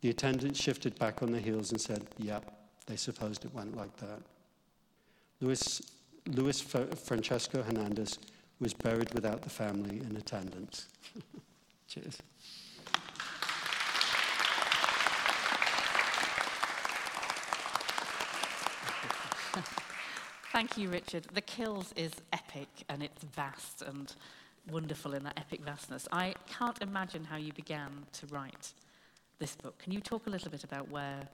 The 0.00 0.10
attendant 0.10 0.56
shifted 0.56 0.98
back 0.98 1.22
on 1.22 1.32
their 1.32 1.40
heels 1.40 1.72
and 1.72 1.80
said, 1.80 2.06
Yep, 2.18 2.50
they 2.86 2.96
supposed 2.96 3.44
it 3.44 3.54
went 3.54 3.76
like 3.76 3.94
that. 3.98 4.20
Luis, 5.40 5.82
Luis 6.26 6.60
Francesco 6.60 7.62
Hernandez 7.62 8.18
was 8.60 8.74
buried 8.74 9.12
without 9.14 9.42
the 9.42 9.50
family 9.50 9.98
in 9.98 10.16
attendance. 10.16 10.86
Cheers. 11.88 12.18
Thank 20.52 20.76
you, 20.76 20.88
Richard. 20.88 21.26
The 21.32 21.40
Kills 21.40 21.94
is 21.96 22.12
epic 22.32 22.68
and 22.88 23.02
it's 23.02 23.22
vast 23.22 23.82
and 23.82 24.12
wonderful 24.68 25.14
in 25.14 25.22
that 25.24 25.38
epic 25.38 25.60
vastness. 25.64 26.08
I 26.12 26.34
can't 26.48 26.80
imagine 26.82 27.24
how 27.24 27.36
you 27.36 27.52
began 27.52 27.90
to 28.14 28.26
write 28.26 28.72
this 29.38 29.54
book. 29.54 29.78
Can 29.78 29.92
you 29.92 30.00
talk 30.00 30.26
a 30.26 30.30
little 30.30 30.50
bit 30.50 30.64
about 30.64 30.90
where, 30.90 31.28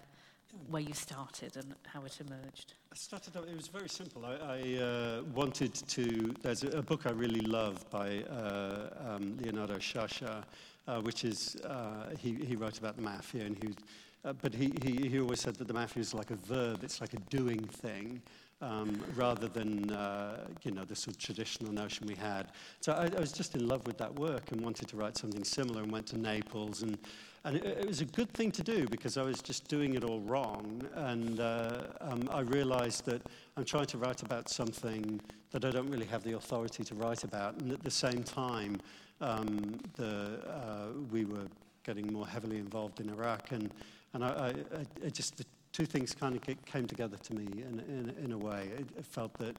where 0.69 0.83
you 0.83 0.95
started 0.95 1.57
and 1.57 1.75
how 1.87 2.05
it 2.05 2.19
emerged? 2.21 2.75
I 2.93 2.97
started, 2.97 3.37
it 3.37 3.57
was 3.57 3.69
very 3.69 3.89
simple. 3.89 4.25
I, 4.25 4.35
I 4.35 4.83
uh, 4.83 5.23
wanted 5.35 5.75
to, 5.75 6.35
there's 6.43 6.65
a, 6.65 6.79
a, 6.79 6.83
book 6.83 7.07
I 7.07 7.11
really 7.11 7.41
love 7.41 7.89
by 7.91 8.23
uh, 8.31 8.89
um, 9.07 9.37
Leonardo 9.41 9.79
Sciascia, 9.79 10.45
uh, 10.89 11.01
which 11.01 11.25
is, 11.25 11.57
uh, 11.57 12.15
he, 12.19 12.35
he 12.35 12.57
wrote 12.57 12.79
about 12.79 12.97
the 12.97 13.03
mafia 13.03 13.45
and 13.45 13.57
he, 13.63 13.71
uh, 14.25 14.33
but 14.35 14.55
he, 14.55 14.73
he, 14.83 15.09
he 15.09 15.21
always 15.21 15.41
said 15.41 15.57
that 15.57 15.69
the 15.69 15.75
mafia 15.75 16.01
is 16.01 16.15
like 16.15 16.31
a 16.31 16.37
verb, 16.37 16.83
it's 16.83 17.01
like 17.01 17.15
a 17.15 17.21
doing 17.31 17.61
thing 17.61 18.23
um, 18.63 18.99
rather 19.15 19.49
than 19.49 19.91
uh, 19.91 20.47
you 20.63 20.71
know 20.71 20.85
the 20.85 20.97
sort 20.97 21.17
of 21.17 21.23
traditional 21.23 21.73
notion 21.73 22.07
we 22.07 22.15
had. 22.15 22.49
So 22.81 22.93
I, 22.93 23.05
I, 23.15 23.21
was 23.21 23.33
just 23.33 23.55
in 23.55 23.69
love 23.69 23.87
with 23.87 23.99
that 23.99 24.15
work 24.19 24.53
and 24.53 24.61
wanted 24.63 24.89
to 24.89 24.97
write 24.97 25.17
something 25.17 25.45
similar 25.45 25.83
and 25.83 25.93
went 25.93 26.07
to 26.09 26.19
Naples 26.19 26.83
and. 26.83 26.99
And 27.47 27.59
it, 27.59 27.65
it 27.65 27.87
was 27.87 28.01
a 28.01 28.05
good 28.05 28.31
thing 28.33 28.51
to 28.51 28.63
do 28.65 28.89
because 28.89 29.17
I 29.17 29.23
was 29.23 29.41
just 29.41 29.69
doing 29.69 29.95
it 29.95 30.03
all 30.03 30.19
wrong. 30.21 30.83
And 30.97 31.39
uh, 31.39 31.85
um, 32.01 32.29
I 32.33 32.41
realized 32.41 33.07
that 33.07 33.23
I'm 33.57 33.65
trying 33.65 33.87
to 33.87 33.99
write 33.99 34.25
about 34.25 34.49
something 34.49 35.21
that 35.53 35.65
I 35.65 35.71
don't 35.71 35.89
really 35.89 36.07
have 36.07 36.25
the 36.25 36.33
authority 36.33 36.83
to 36.83 36.95
write 36.97 37.23
about. 37.23 37.61
And 37.61 37.71
at 37.71 37.85
the 37.85 37.91
same 37.91 38.25
time, 38.25 38.81
um, 39.21 39.79
the, 39.95 40.41
uh, 40.45 40.87
we 41.13 41.25
were 41.25 41.47
getting 41.85 42.13
more 42.13 42.27
heavily 42.27 42.59
involved 42.59 43.01
in 43.01 43.11
Iraq. 43.11 43.53
And, 43.53 43.71
and 44.13 44.25
I, 44.25 44.29
I, 44.29 45.07
I 45.07 45.09
just, 45.11 45.37
the 45.37 45.45
two 45.73 45.87
things 45.87 46.17
kind 46.17 46.35
of 46.35 46.43
came 46.67 46.87
together 46.89 47.17
to 47.17 47.35
me 47.35 47.47
in, 47.63 47.79
in, 47.89 48.25
in 48.25 48.33
a 48.33 48.39
way. 48.39 48.71
It, 48.77 48.89
it 48.99 49.07
felt 49.07 49.33
that 49.35 49.55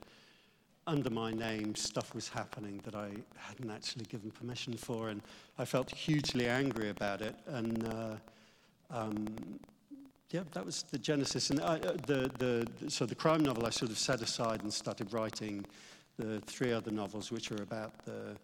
under 0.88 1.09
my 1.09 1.31
name, 1.31 1.75
stuff 1.75 2.15
was 2.15 2.29
happening 2.29 2.81
that 2.85 2.95
I 2.95 3.09
hadn't 3.35 3.69
actually 3.69 4.05
given 4.05 4.31
permission 4.31 4.73
for, 4.73 5.09
and 5.09 5.21
I 5.59 5.65
felt 5.65 5.91
hugely 5.91 6.47
angry 6.47 6.89
about 6.89 7.21
it. 7.21 7.35
And 7.47 7.88
uh, 7.93 8.15
um, 8.89 9.27
yeah, 10.31 10.43
that 10.53 10.65
was 10.65 10.83
the 10.83 10.97
genesis. 10.97 11.49
And 11.49 11.61
I, 11.61 11.75
uh, 11.75 11.97
the, 12.07 12.31
the, 12.39 12.89
so 12.89 13.05
the 13.05 13.15
crime 13.15 13.43
novel 13.43 13.65
I 13.65 13.69
sort 13.69 13.91
of 13.91 13.97
set 13.97 14.21
aside 14.21 14.63
and 14.63 14.73
started 14.73 15.13
writing 15.13 15.65
the 16.17 16.39
three 16.41 16.73
other 16.73 16.91
novels, 16.91 17.31
which 17.31 17.51
are 17.51 17.61
about 17.61 17.93
the 18.05 18.35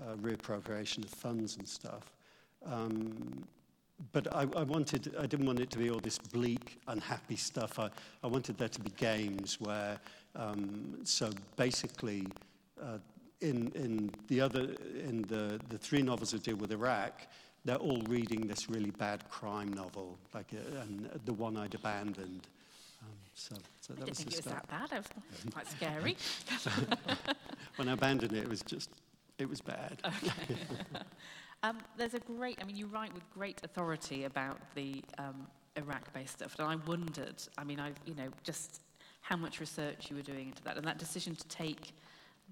uh, 0.00 0.14
reappropriation 0.16 1.04
of 1.04 1.10
funds 1.10 1.56
and 1.56 1.66
stuff. 1.66 2.12
Um, 2.66 3.44
but 4.12 4.34
I, 4.34 4.42
I, 4.56 4.62
wanted, 4.62 5.14
I 5.18 5.26
didn't 5.26 5.46
want 5.46 5.60
it 5.60 5.70
to 5.70 5.78
be 5.78 5.90
all 5.90 6.00
this 6.00 6.18
bleak, 6.18 6.80
unhappy 6.88 7.36
stuff. 7.36 7.78
I, 7.78 7.90
I 8.22 8.26
wanted 8.26 8.58
there 8.58 8.68
to 8.68 8.80
be 8.80 8.90
games 8.90 9.60
where, 9.60 9.98
um, 10.36 10.98
so 11.04 11.30
basically, 11.56 12.26
uh, 12.80 12.98
in, 13.40 13.70
in 13.74 14.10
the 14.28 14.40
other, 14.40 14.74
in 15.06 15.22
the, 15.28 15.60
the 15.68 15.78
three 15.78 16.02
novels 16.02 16.30
that 16.30 16.42
deal 16.42 16.56
with 16.56 16.72
Iraq, 16.72 17.20
they're 17.64 17.76
all 17.76 18.02
reading 18.08 18.46
this 18.46 18.68
really 18.68 18.90
bad 18.90 19.28
crime 19.28 19.72
novel, 19.72 20.18
like 20.34 20.52
uh, 20.52 20.80
and 20.80 21.08
the 21.24 21.32
one 21.32 21.56
I'd 21.56 21.74
abandoned. 21.74 22.46
Um, 23.02 23.08
so, 23.34 23.56
so 23.80 23.94
that 23.94 24.02
I 24.02 24.04
didn't 24.04 24.08
was 24.08 24.18
think 24.18 24.32
it 24.32 24.44
was 24.44 24.54
that 24.54 24.68
bad. 24.68 24.92
It 24.92 25.06
was 25.44 25.52
quite 25.52 25.68
scary. 25.68 26.16
when 27.76 27.88
I 27.88 27.92
abandoned 27.92 28.32
it, 28.32 28.44
it 28.44 28.48
was 28.48 28.62
just, 28.62 28.90
it 29.38 29.48
was 29.48 29.60
bad. 29.60 29.98
Okay. 30.04 30.56
Um, 31.64 31.78
there's 31.96 32.14
a 32.14 32.18
great, 32.18 32.58
I 32.60 32.64
mean, 32.64 32.74
you 32.74 32.86
write 32.86 33.14
with 33.14 33.22
great 33.30 33.60
authority 33.62 34.24
about 34.24 34.58
the 34.74 35.02
um, 35.18 35.46
Iraq-based 35.76 36.32
stuff, 36.32 36.56
and 36.58 36.66
I 36.66 36.74
wondered, 36.74 37.36
I 37.56 37.62
mean, 37.62 37.78
I, 37.78 37.92
you 38.04 38.16
know, 38.16 38.28
just 38.42 38.80
how 39.22 39.36
much 39.36 39.60
research 39.60 40.10
you 40.10 40.16
were 40.16 40.22
doing 40.22 40.48
into 40.48 40.62
that, 40.64 40.76
and 40.76 40.86
that 40.86 40.98
decision 40.98 41.34
to 41.34 41.48
take, 41.48 41.92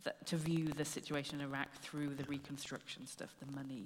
the, 0.04 0.14
to 0.24 0.36
view 0.36 0.68
the 0.68 0.84
situation 0.84 1.40
in 1.40 1.46
Iraq 1.46 1.68
through 1.82 2.14
the 2.14 2.24
reconstruction 2.24 3.06
stuff, 3.06 3.34
the 3.44 3.54
money 3.54 3.84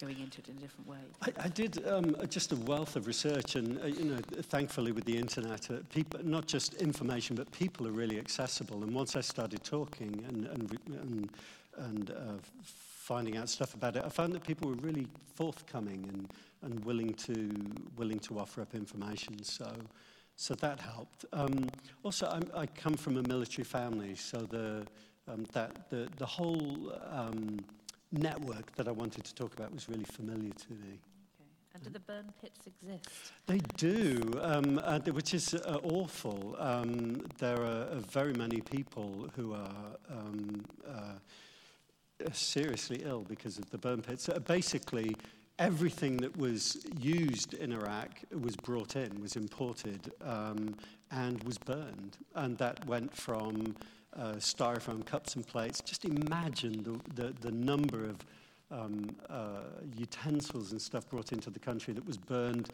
going 0.00 0.18
into 0.18 0.40
it 0.40 0.48
in 0.48 0.56
a 0.56 0.60
different 0.60 0.88
way. 0.88 0.98
I, 1.20 1.44
I 1.44 1.48
did 1.48 1.86
um, 1.86 2.16
just 2.28 2.52
a 2.52 2.56
wealth 2.56 2.96
of 2.96 3.06
research, 3.06 3.56
and 3.56 3.80
uh, 3.80 3.86
you 3.86 4.04
know, 4.04 4.20
thankfully 4.42 4.92
with 4.92 5.04
the 5.04 5.16
internet, 5.16 5.70
uh, 5.70 5.74
people, 5.90 6.20
not 6.24 6.46
just 6.46 6.74
information, 6.74 7.36
but 7.36 7.50
people 7.52 7.86
are 7.86 7.92
really 7.92 8.18
accessible. 8.18 8.82
And 8.82 8.94
once 8.94 9.14
I 9.14 9.20
started 9.20 9.62
talking 9.62 10.24
and 10.28 10.46
and 10.46 10.78
and, 10.86 11.30
and 11.76 12.10
uh, 12.10 12.14
finding 13.02 13.36
out 13.36 13.48
stuff 13.48 13.74
about 13.74 13.96
it, 13.96 14.02
I 14.04 14.08
found 14.08 14.32
that 14.32 14.44
people 14.44 14.70
were 14.70 14.76
really 14.76 15.08
forthcoming 15.34 16.08
and, 16.12 16.32
and 16.62 16.84
willing, 16.84 17.14
to, 17.14 17.50
willing 17.96 18.20
to 18.20 18.38
offer 18.38 18.62
up 18.62 18.74
information. 18.74 19.42
So, 19.42 19.70
so 20.36 20.54
that 20.54 20.80
helped. 20.80 21.24
Um, 21.32 21.68
also, 22.02 22.26
I'm, 22.26 22.50
i 22.54 22.66
come 22.66 22.94
from 22.94 23.16
a 23.16 23.22
military 23.22 23.64
family, 23.64 24.14
so 24.14 24.38
the, 24.38 24.86
um, 25.28 25.46
that, 25.52 25.90
the, 25.90 26.08
the 26.16 26.26
whole 26.26 26.92
um, 27.10 27.58
network 28.10 28.74
that 28.76 28.88
I 28.88 28.92
wanted 28.92 29.24
to 29.24 29.34
talk 29.34 29.54
about 29.54 29.72
was 29.72 29.88
really 29.88 30.04
familiar 30.04 30.52
to 30.52 30.72
me. 30.72 31.00
And 31.74 31.82
do 31.82 31.90
the 31.90 32.00
burn 32.00 32.32
pits 32.40 32.66
exist? 32.66 33.32
They 33.46 33.60
do, 33.78 34.38
um, 34.42 34.78
uh, 34.84 34.98
which 35.00 35.32
is 35.32 35.54
uh, 35.54 35.78
awful. 35.82 36.54
Um, 36.58 37.24
there 37.38 37.62
are 37.62 37.84
uh, 37.84 38.00
very 38.00 38.34
many 38.34 38.60
people 38.60 39.30
who 39.34 39.54
are 39.54 39.96
um, 40.10 40.64
uh, 40.86 42.28
seriously 42.32 43.02
ill 43.04 43.22
because 43.22 43.58
of 43.58 43.70
the 43.70 43.78
burn 43.78 44.02
pits. 44.02 44.24
So 44.24 44.38
basically, 44.38 45.16
everything 45.62 46.16
that 46.16 46.36
was 46.36 46.84
used 46.98 47.54
in 47.54 47.72
Iraq 47.72 48.10
was 48.40 48.56
brought 48.56 48.96
in, 48.96 49.20
was 49.20 49.36
imported, 49.36 50.12
um, 50.24 50.74
and 51.12 51.40
was 51.44 51.56
burned. 51.56 52.18
And 52.34 52.58
that 52.58 52.84
went 52.86 53.14
from 53.14 53.76
uh, 54.16 54.32
styrofoam 54.32 55.06
cups 55.06 55.36
and 55.36 55.46
plates. 55.46 55.80
Just 55.80 56.04
imagine 56.04 56.82
the, 56.82 57.22
the, 57.22 57.32
the 57.40 57.52
number 57.52 58.04
of 58.04 58.16
um, 58.72 59.14
uh, 59.30 59.60
utensils 59.96 60.72
and 60.72 60.82
stuff 60.82 61.08
brought 61.08 61.30
into 61.30 61.48
the 61.48 61.60
country 61.60 61.94
that 61.94 62.04
was 62.04 62.16
burned 62.16 62.70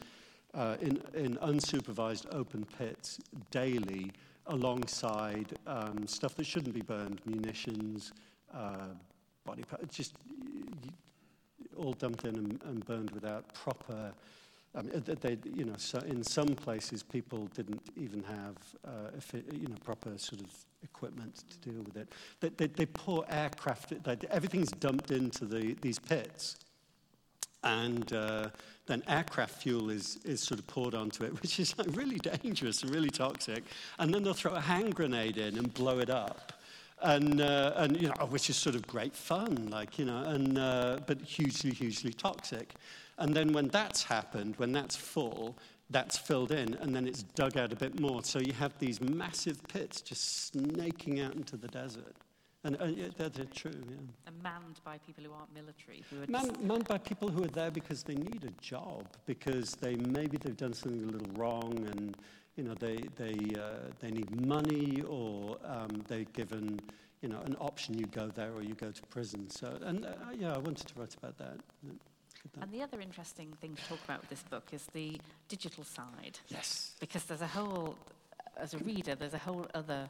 uh, 0.55 0.77
in, 0.81 0.99
in 1.13 1.35
unsupervised 1.37 2.25
open 2.33 2.65
pits 2.75 3.19
daily 3.51 4.11
alongside 4.47 5.45
um, 5.67 6.07
stuff 6.07 6.33
that 6.33 6.45
shouldn't 6.47 6.73
be 6.73 6.81
burned, 6.81 7.21
munitions, 7.27 8.13
uh, 8.51 8.87
body 9.45 9.61
parts, 9.61 9.95
just 9.95 10.15
all 11.79 11.93
dumped 11.93 12.25
in 12.25 12.35
and, 12.35 12.59
and 12.65 12.85
burned 12.85 13.11
without 13.11 13.53
proper. 13.53 14.11
I 14.75 14.81
mean, 14.83 15.03
they, 15.21 15.37
you 15.55 15.65
know, 15.65 15.73
so 15.77 15.99
in 15.99 16.23
some 16.23 16.49
places 16.49 17.01
people 17.01 17.47
didn't 17.55 17.81
even 17.97 18.23
have, 18.23 18.55
uh, 18.85 19.39
you 19.51 19.67
know, 19.67 19.75
proper 19.83 20.15
sort 20.17 20.41
of 20.41 20.47
equipment 20.83 21.43
to 21.49 21.69
deal 21.69 21.81
with 21.81 21.97
it. 21.97 22.09
They, 22.39 22.49
they, 22.49 22.67
they 22.67 22.85
pour 22.85 23.25
aircraft, 23.29 24.03
they, 24.03 24.17
everything's 24.29 24.71
dumped 24.71 25.11
into 25.11 25.45
the, 25.45 25.75
these 25.81 25.97
pits, 25.97 26.57
and 27.63 28.13
uh, 28.13 28.49
then 28.85 29.03
aircraft 29.07 29.61
fuel 29.61 29.89
is, 29.89 30.19
is 30.23 30.39
sort 30.39 30.59
of 30.59 30.67
poured 30.67 30.93
onto 30.93 31.23
it, 31.23 31.33
which 31.41 31.59
is 31.59 31.77
like 31.77 31.87
really 31.95 32.19
dangerous 32.19 32.83
and 32.83 32.93
really 32.93 33.09
toxic. 33.09 33.63
And 33.97 34.13
then 34.13 34.23
they'll 34.23 34.33
throw 34.33 34.53
a 34.53 34.61
hand 34.61 34.95
grenade 34.95 35.37
in 35.37 35.57
and 35.57 35.73
blow 35.73 35.99
it 35.99 36.09
up 36.09 36.53
and, 37.01 37.41
uh, 37.41 37.73
and 37.75 38.01
you 38.01 38.07
know, 38.07 38.25
which 38.29 38.49
is 38.49 38.55
sort 38.55 38.75
of 38.75 38.85
great 38.87 39.15
fun, 39.15 39.69
like, 39.71 39.97
you 39.97 40.05
know, 40.05 40.23
and, 40.23 40.57
uh, 40.57 40.99
but 41.05 41.21
hugely, 41.21 41.71
hugely 41.71 42.13
toxic. 42.13 42.73
And 43.17 43.33
then 43.33 43.53
when 43.53 43.67
that's 43.67 44.03
happened, 44.03 44.55
when 44.57 44.71
that's 44.71 44.95
full, 44.95 45.57
that's 45.89 46.17
filled 46.17 46.51
in, 46.51 46.75
and 46.75 46.95
then 46.95 47.07
it's 47.07 47.23
dug 47.23 47.57
out 47.57 47.73
a 47.73 47.75
bit 47.75 47.99
more. 47.99 48.23
So 48.23 48.39
you 48.39 48.53
have 48.53 48.77
these 48.79 49.01
massive 49.01 49.65
pits 49.67 50.01
just 50.01 50.47
snaking 50.47 51.19
out 51.19 51.33
into 51.35 51.57
the 51.57 51.67
desert. 51.67 52.15
And 52.63 52.79
uh, 52.81 52.85
yeah, 52.85 53.07
they're, 53.17 53.29
they're 53.29 53.45
true, 53.45 53.71
yeah. 53.71 53.95
And 54.27 54.43
manned 54.43 54.81
by 54.83 54.97
people 54.97 55.23
who 55.23 55.31
aren't 55.31 55.53
military. 55.53 56.03
Who 56.09 56.21
are 56.21 56.27
Man, 56.27 56.55
manned 56.61 56.87
by 56.87 56.97
people 56.97 57.29
who 57.29 57.43
are 57.43 57.47
there 57.47 57.71
because 57.71 58.03
they 58.03 58.15
need 58.15 58.43
a 58.43 58.61
job, 58.61 59.05
because 59.25 59.75
they 59.75 59.95
maybe 59.95 60.37
they've 60.37 60.57
done 60.57 60.73
something 60.73 61.03
a 61.03 61.11
little 61.11 61.33
wrong 61.35 61.87
and 61.91 62.17
you 62.59 62.65
know, 62.65 62.73
they, 62.73 62.97
they, 63.15 63.55
uh, 63.55 63.87
they 64.01 64.11
need 64.11 64.29
money 64.45 65.01
or 65.07 65.55
um, 65.63 66.03
they're 66.09 66.25
given, 66.33 66.77
you 67.21 67.29
know, 67.29 67.39
an 67.45 67.55
option, 67.61 67.97
you 67.97 68.05
go 68.07 68.27
there 68.27 68.51
or 68.51 68.61
you 68.61 68.73
go 68.73 68.91
to 68.91 69.01
prison. 69.03 69.49
So, 69.49 69.77
and 69.85 70.05
uh, 70.05 70.09
yeah, 70.37 70.53
I 70.53 70.57
wanted 70.57 70.85
to 70.85 70.93
write 70.99 71.15
about 71.15 71.37
that. 71.37 71.57
And 72.61 72.69
the 72.69 72.81
other 72.81 72.99
interesting 72.99 73.53
thing 73.61 73.75
to 73.75 73.83
talk 73.87 73.99
about 74.03 74.19
with 74.19 74.29
this 74.29 74.43
book 74.43 74.67
is 74.73 74.85
the 74.87 75.21
digital 75.47 75.85
side. 75.85 76.37
Yes. 76.49 76.95
Because 76.99 77.23
there's 77.23 77.41
a 77.41 77.47
whole, 77.47 77.95
as 78.57 78.73
a 78.73 78.79
reader, 78.79 79.15
there's 79.15 79.33
a 79.33 79.39
whole 79.39 79.65
other 79.73 80.09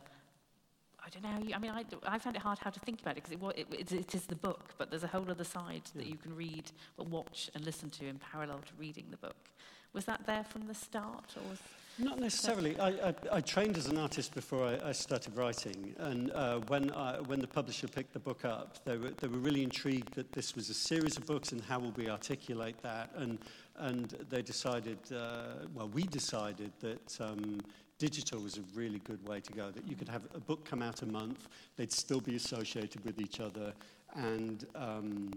I 1.02 1.10
don't 1.10 1.24
know. 1.24 1.48
You, 1.48 1.56
I 1.56 1.60
mean, 1.60 1.72
I, 1.72 1.86
I 2.06 2.20
found 2.20 2.36
it 2.36 2.42
hard 2.42 2.60
how 2.60 2.70
to 2.72 2.80
think 2.82 3.02
about 3.02 3.18
it 3.18 3.24
because 3.24 3.32
it, 3.56 3.68
it, 3.72 3.92
it 3.94 4.14
is 4.14 4.26
the 4.26 4.36
book, 4.36 4.74
but 4.78 4.90
there's 4.90 5.06
a 5.06 5.08
whole 5.08 5.32
other 5.32 5.46
side 5.46 5.84
yeah. 5.96 6.02
that 6.02 6.08
you 6.08 6.18
can 6.18 6.36
read, 6.36 6.70
or 6.98 7.06
watch 7.06 7.50
and 7.56 7.66
listen 7.66 7.90
to 7.92 8.06
in 8.06 8.20
parallel 8.20 8.58
to 8.58 8.74
reading 8.78 9.06
the 9.10 9.18
book. 9.18 9.50
Was 9.94 10.04
that 10.06 10.28
there 10.28 10.44
from 10.44 10.68
the 10.68 10.76
start, 10.76 11.34
or 11.38 11.50
was 11.50 11.60
Not 12.02 12.18
necessarily. 12.18 12.80
I, 12.80 12.88
I, 12.88 13.14
I, 13.34 13.42
trained 13.42 13.76
as 13.76 13.88
an 13.88 13.98
artist 13.98 14.34
before 14.34 14.64
I, 14.66 14.90
I 14.90 14.92
started 14.94 15.36
writing, 15.36 15.94
and 15.98 16.32
uh, 16.32 16.60
when, 16.68 16.92
I, 16.92 17.20
when 17.20 17.42
the 17.42 17.48
publisher 17.48 17.90
picked 17.90 18.14
the 18.14 18.20
book 18.20 18.46
up, 18.46 18.78
they 18.86 18.96
were, 18.96 19.10
they 19.10 19.28
were 19.28 19.38
really 19.38 19.64
intrigued 19.64 20.14
that 20.14 20.32
this 20.32 20.56
was 20.56 20.70
a 20.70 20.74
series 20.74 21.18
of 21.18 21.26
books 21.26 21.52
and 21.52 21.60
how 21.62 21.78
will 21.78 21.92
we 21.92 22.10
articulate 22.10 22.82
that. 22.84 23.12
And, 23.16 23.38
and 23.80 24.16
they 24.30 24.42
decided, 24.42 24.98
uh, 25.14 25.66
well, 25.74 25.90
we 25.90 26.04
decided 26.04 26.72
that 26.80 27.18
um, 27.20 27.60
digital 27.98 28.40
was 28.40 28.58
a 28.58 28.64
really 28.74 29.00
good 29.00 29.28
way 29.28 29.42
to 29.42 29.52
go, 29.52 29.70
that 29.70 29.86
you 29.86 29.98
could 29.98 30.08
have 30.08 30.24
a 30.34 30.40
book 30.40 30.64
come 30.64 30.82
out 30.82 31.02
a 31.02 31.06
month, 31.06 31.50
they'd 31.76 31.92
still 31.92 32.22
be 32.22 32.38
associated 32.38 33.04
with 33.04 33.20
each 33.20 33.42
other, 33.42 33.74
and 34.16 34.66
um, 34.74 35.34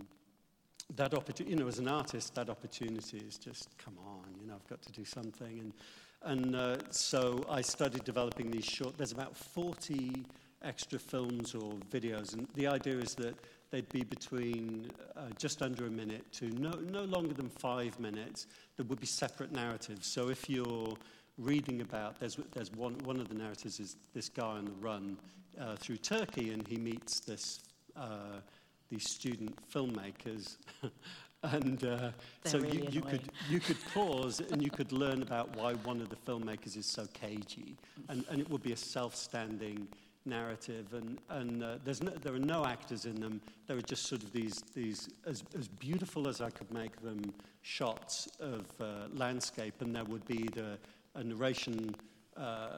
that 0.95 1.13
opportunity, 1.13 1.51
you 1.51 1.57
know, 1.57 1.67
as 1.67 1.81
an 1.81 1.89
artist, 1.89 2.37
that 2.37 2.49
opportunity 2.49 3.19
is 3.19 3.37
just, 3.37 3.77
come 3.79 3.95
on, 4.07 4.23
you 4.41 4.47
know, 4.47 4.55
I've 4.55 4.69
got 4.69 4.81
to 4.83 4.93
do 4.93 5.05
something. 5.05 5.59
And, 5.59 5.73
and 6.25 6.55
uh, 6.55 6.77
so 6.91 7.45
I 7.49 7.61
started 7.61 8.05
developing 8.05 8.51
these 8.51 8.65
short, 8.65 8.97
there's 8.97 9.13
about 9.13 9.37
40 9.37 10.25
extra 10.63 10.99
films 10.99 11.55
or 11.55 11.73
videos. 11.91 12.35
And 12.35 12.47
the 12.55 12.67
idea 12.67 12.99
is 12.99 13.15
that 13.17 13.35
they'd 13.71 13.89
be 13.89 14.05
between 14.05 14.91
uh, 15.17 15.23
just 15.39 15.63
under 15.63 15.87
a 15.87 15.91
minute 15.91 16.31
to 16.33 16.51
no, 16.51 16.71
no 16.71 17.05
longer 17.05 17.35
than 17.35 17.49
five 17.49 17.99
minutes. 17.99 18.47
There 18.77 18.87
would 18.87 19.01
be 19.01 19.07
separate 19.07 19.53
narratives. 19.53 20.07
So 20.07 20.29
if 20.29 20.49
you're 20.49 20.95
reading 21.39 21.81
about, 21.81 22.21
there's, 22.21 22.39
there's 22.53 22.71
one, 22.73 22.99
one 23.05 23.19
of 23.19 23.29
the 23.29 23.35
narratives 23.35 23.81
is 23.81 23.97
this 24.15 24.29
guy 24.29 24.45
on 24.45 24.67
the 24.67 24.73
run 24.73 25.17
uh, 25.61 25.77
through 25.77 25.97
Turkey, 25.97 26.51
and 26.51 26.67
he 26.69 26.77
meets 26.77 27.21
this, 27.21 27.61
uh, 27.97 28.41
these 28.91 29.09
student 29.09 29.59
filmmakers 29.71 30.57
And 31.43 31.85
uh, 31.85 32.11
so 32.45 32.59
really 32.59 32.83
you, 32.83 32.89
you, 32.91 33.01
could, 33.01 33.23
you 33.49 33.61
could 33.67 33.79
pause 33.93 34.41
and 34.41 34.63
you 34.63 34.71
could 34.71 34.93
learn 34.93 35.23
about 35.23 35.57
why 35.57 35.75
one 35.75 36.01
of 36.01 36.09
the 36.09 36.17
filmmakers 36.17 36.77
is 36.77 36.87
so 36.87 37.07
cagey. 37.13 37.77
And, 38.09 38.25
and 38.31 38.41
it 38.41 38.49
would 38.49 38.63
be 38.63 38.73
a 38.73 38.77
self-standing 38.77 39.89
narrative. 40.25 40.95
And, 40.95 41.19
and 41.31 41.65
uh, 41.65 41.79
there's 41.85 42.03
no, 42.03 42.13
there 42.13 42.35
are 42.35 42.39
no 42.39 42.65
actors 42.65 43.07
in 43.07 43.21
them. 43.21 43.41
There 43.67 43.77
are 43.77 43.83
just 43.83 44.07
sort 44.07 44.23
of 44.23 44.33
these, 44.33 44.63
these 44.75 45.09
as, 45.27 45.43
as 45.59 45.67
beautiful 45.69 46.29
as 46.29 46.41
I 46.41 46.51
could 46.51 46.73
make 46.73 47.01
them, 47.03 47.35
shots 47.63 48.29
of 48.41 48.67
uh, 48.81 49.09
landscape. 49.15 49.81
And 49.81 49.95
there 49.95 50.05
would 50.05 50.27
be 50.27 50.49
the, 50.55 50.79
a 51.15 51.25
narration 51.25 51.95
uh, 52.37 52.69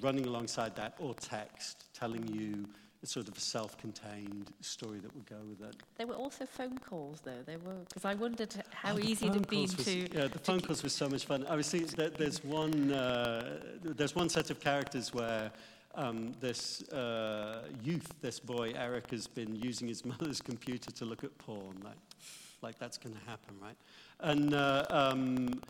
running 0.00 0.26
alongside 0.26 0.76
that 0.76 0.94
or 0.98 1.14
text 1.14 1.86
telling 1.94 2.26
you 2.28 2.66
sort 3.06 3.28
of 3.28 3.36
a 3.36 3.40
self-contained 3.40 4.52
story 4.60 4.98
that 4.98 5.14
would 5.14 5.26
go 5.26 5.36
with 5.48 5.66
it. 5.66 5.76
There 5.96 6.06
were 6.06 6.14
also 6.14 6.44
phone 6.44 6.78
calls, 6.78 7.20
though. 7.20 7.42
There 7.46 7.58
were 7.58 7.74
because 7.88 8.04
I 8.04 8.14
wondered 8.14 8.54
how 8.72 8.94
oh, 8.94 8.98
easy 8.98 9.26
it 9.26 9.34
had 9.34 9.48
been 9.48 9.62
was, 9.62 9.74
to. 9.84 10.16
Yeah, 10.16 10.26
the 10.26 10.38
phone 10.38 10.60
calls 10.60 10.82
were 10.82 10.90
so 10.90 11.08
much 11.08 11.24
fun. 11.24 11.46
Obviously, 11.48 11.80
there, 11.80 12.10
there's 12.10 12.44
one 12.44 12.92
uh, 12.92 13.60
there's 13.82 14.14
one 14.14 14.28
set 14.28 14.50
of 14.50 14.60
characters 14.60 15.14
where. 15.14 15.50
Um, 15.96 16.34
this 16.38 16.88
uh, 16.90 17.64
youth, 17.82 18.14
this 18.20 18.38
boy 18.38 18.72
Eric, 18.76 19.10
has 19.10 19.26
been 19.26 19.56
using 19.56 19.88
his 19.88 20.04
mother's 20.04 20.40
computer 20.40 20.92
to 20.92 21.04
look 21.04 21.24
at 21.24 21.36
porn. 21.38 21.82
Like, 21.82 21.96
like 22.62 22.78
that's 22.78 22.96
going 22.96 23.16
to 23.16 23.20
happen, 23.28 23.56
right? 23.60 23.74
And 24.20 24.54
uh, 24.54 24.86
um, 24.88 25.60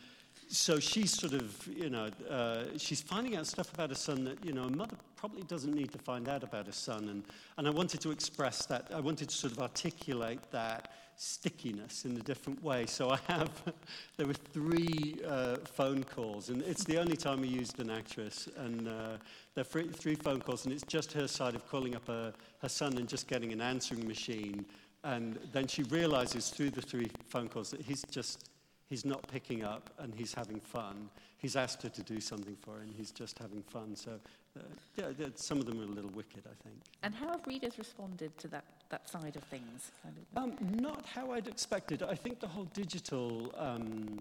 so 0.50 0.80
she's 0.80 1.12
sort 1.12 1.32
of, 1.32 1.68
you 1.68 1.90
know, 1.90 2.08
uh, 2.28 2.64
she's 2.76 3.00
finding 3.00 3.36
out 3.36 3.46
stuff 3.46 3.72
about 3.72 3.90
her 3.90 3.94
son 3.94 4.24
that, 4.24 4.44
you 4.44 4.52
know, 4.52 4.64
a 4.64 4.70
mother 4.70 4.96
probably 5.14 5.42
doesn't 5.42 5.74
need 5.74 5.92
to 5.92 5.98
find 5.98 6.28
out 6.28 6.42
about 6.42 6.66
her 6.66 6.72
son. 6.72 7.08
And, 7.08 7.24
and 7.56 7.68
I 7.68 7.70
wanted 7.70 8.00
to 8.00 8.10
express 8.10 8.66
that. 8.66 8.88
I 8.92 8.98
wanted 8.98 9.28
to 9.28 9.34
sort 9.34 9.52
of 9.52 9.60
articulate 9.60 10.40
that 10.50 10.90
stickiness 11.14 12.04
in 12.04 12.16
a 12.16 12.20
different 12.20 12.60
way. 12.64 12.86
So 12.86 13.10
I 13.10 13.18
have, 13.28 13.50
there 14.16 14.26
were 14.26 14.34
three 14.34 15.20
uh, 15.24 15.56
phone 15.58 16.02
calls, 16.02 16.48
and 16.48 16.62
it's 16.62 16.82
the 16.82 16.98
only 16.98 17.16
time 17.16 17.42
we 17.42 17.48
used 17.48 17.78
an 17.78 17.90
actress. 17.90 18.48
And 18.56 18.88
uh, 18.88 19.18
there 19.54 19.64
are 19.64 19.82
three 19.84 20.16
phone 20.16 20.40
calls, 20.40 20.64
and 20.64 20.74
it's 20.74 20.84
just 20.84 21.12
her 21.12 21.28
side 21.28 21.54
of 21.54 21.68
calling 21.68 21.94
up 21.94 22.08
her, 22.08 22.32
her 22.60 22.68
son 22.68 22.98
and 22.98 23.08
just 23.08 23.28
getting 23.28 23.52
an 23.52 23.60
answering 23.60 24.06
machine. 24.08 24.66
And 25.04 25.38
then 25.52 25.68
she 25.68 25.84
realizes 25.84 26.48
through 26.48 26.70
the 26.70 26.82
three 26.82 27.10
phone 27.28 27.48
calls 27.48 27.70
that 27.70 27.82
he's 27.82 28.02
just 28.10 28.49
he's 28.90 29.04
not 29.04 29.26
picking 29.28 29.64
up 29.64 29.88
and 29.98 30.12
he's 30.14 30.34
having 30.34 30.60
fun. 30.60 31.08
He's 31.38 31.56
asked 31.56 31.82
her 31.84 31.88
to 31.88 32.02
do 32.02 32.20
something 32.20 32.56
for 32.60 32.80
him, 32.80 32.92
he's 32.94 33.12
just 33.12 33.38
having 33.38 33.62
fun. 33.62 33.96
So, 33.96 34.10
uh, 34.58 34.62
yeah, 34.96 35.26
some 35.36 35.58
of 35.58 35.66
them 35.66 35.80
are 35.80 35.84
a 35.84 35.86
little 35.86 36.10
wicked, 36.10 36.42
I 36.44 36.62
think. 36.62 36.76
And 37.02 37.14
how 37.14 37.30
have 37.30 37.46
readers 37.46 37.78
responded 37.78 38.36
to 38.38 38.48
that, 38.48 38.64
that 38.90 39.08
side 39.08 39.36
of 39.36 39.44
things? 39.44 39.92
Kind 40.02 40.16
of? 40.18 40.42
Um, 40.42 40.56
not 40.80 41.06
how 41.06 41.32
I'd 41.32 41.46
expected. 41.46 42.02
I 42.02 42.16
think 42.16 42.40
the 42.40 42.48
whole 42.48 42.68
digital 42.74 43.54
um, 43.56 44.18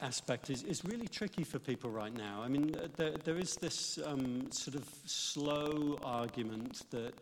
aspect 0.00 0.50
is, 0.50 0.62
is 0.64 0.84
really 0.84 1.08
tricky 1.08 1.42
for 1.42 1.58
people 1.58 1.90
right 1.90 2.14
now. 2.14 2.42
I 2.44 2.48
mean, 2.48 2.76
there, 2.96 3.12
there 3.24 3.38
is 3.38 3.56
this 3.56 3.98
um, 4.04 4.52
sort 4.52 4.76
of 4.76 4.86
slow 5.06 5.98
argument 6.04 6.82
that 6.90 7.14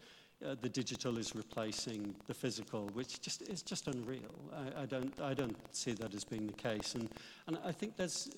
uh, 0.45 0.57
the 0.61 0.69
digital 0.69 1.19
is 1.19 1.35
replacing 1.35 2.15
the 2.27 2.35
physical, 2.35 2.89
which 2.93 3.21
just 3.21 3.43
is 3.43 3.63
just 3.63 3.87
unreal. 3.89 4.35
I, 4.55 4.83
I, 4.83 4.87
don't 4.87 5.21
I 5.21 5.35
don't 5.35 5.57
see 5.75 5.93
that 5.93 6.15
as 6.15 6.25
being 6.25 6.47
the 6.47 6.53
case, 6.53 6.95
and 6.95 7.09
and 7.47 7.59
I 7.65 7.73
think 7.73 7.97
there's, 7.97 8.31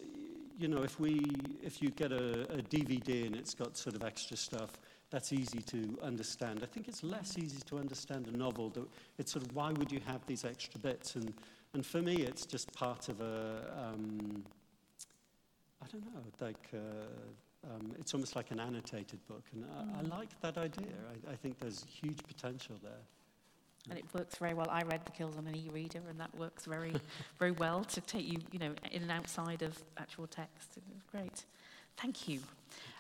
you 0.59 0.68
know, 0.68 0.82
if 0.82 0.98
we 1.00 1.24
if 1.62 1.82
you 1.82 1.90
get 1.90 2.12
a, 2.12 2.42
a 2.52 2.62
DVD 2.62 3.26
and 3.26 3.36
it's 3.36 3.55
got 3.55 3.76
sort 3.76 3.96
of 3.96 4.02
extra 4.05 4.36
stuff, 4.36 4.70
that's 5.11 5.32
easy 5.32 5.61
to 5.61 5.98
understand. 6.02 6.61
I 6.62 6.66
think 6.66 6.88
it's 6.88 7.02
less 7.02 7.38
easy 7.38 7.61
to 7.66 7.78
understand 7.78 8.26
a 8.26 8.36
novel. 8.36 8.70
That 8.70 8.86
it's 9.18 9.32
sort 9.32 9.44
of 9.46 9.55
why 9.55 9.72
would 9.72 9.90
you 9.90 10.00
have 10.07 10.24
these 10.26 10.44
extra 10.44 10.80
bits? 10.80 11.16
And 11.16 11.32
and 11.72 11.84
for 11.84 12.02
me, 12.02 12.16
it's 12.16 12.46
just 12.46 12.72
part 12.72 13.09
of 13.09 13.20
a 13.20 13.72
um, 13.76 14.44
I 15.82 15.86
don't 15.92 16.05
know, 16.05 16.22
like. 16.40 16.68
Uh, 16.72 16.78
um, 17.70 17.92
it's 17.98 18.14
almost 18.14 18.36
like 18.36 18.50
an 18.50 18.60
annotated 18.60 19.26
book. 19.26 19.42
And 19.52 19.64
I, 19.64 20.00
I 20.00 20.02
mm. 20.02 20.10
like 20.10 20.40
that 20.40 20.58
idea. 20.58 20.92
I, 21.28 21.32
I, 21.32 21.36
think 21.36 21.58
there's 21.58 21.84
huge 21.84 22.18
potential 22.26 22.76
there. 22.82 22.92
And 23.90 23.98
it 23.98 24.04
works 24.14 24.36
very 24.36 24.54
well. 24.54 24.68
I 24.70 24.82
read 24.82 25.04
The 25.04 25.12
Kills 25.12 25.36
on 25.36 25.46
an 25.46 25.54
e-reader, 25.54 26.00
and 26.08 26.18
that 26.18 26.34
works 26.36 26.64
very, 26.64 26.92
very 27.38 27.50
well 27.52 27.84
to 27.84 28.00
take 28.00 28.26
you, 28.26 28.38
you 28.50 28.58
know, 28.58 28.74
in 28.90 29.02
and 29.02 29.10
outside 29.10 29.62
of 29.62 29.78
actual 29.98 30.26
text. 30.26 30.76
It 30.76 30.82
was 30.88 31.02
great. 31.10 31.44
Thank 31.96 32.28
you. 32.28 32.40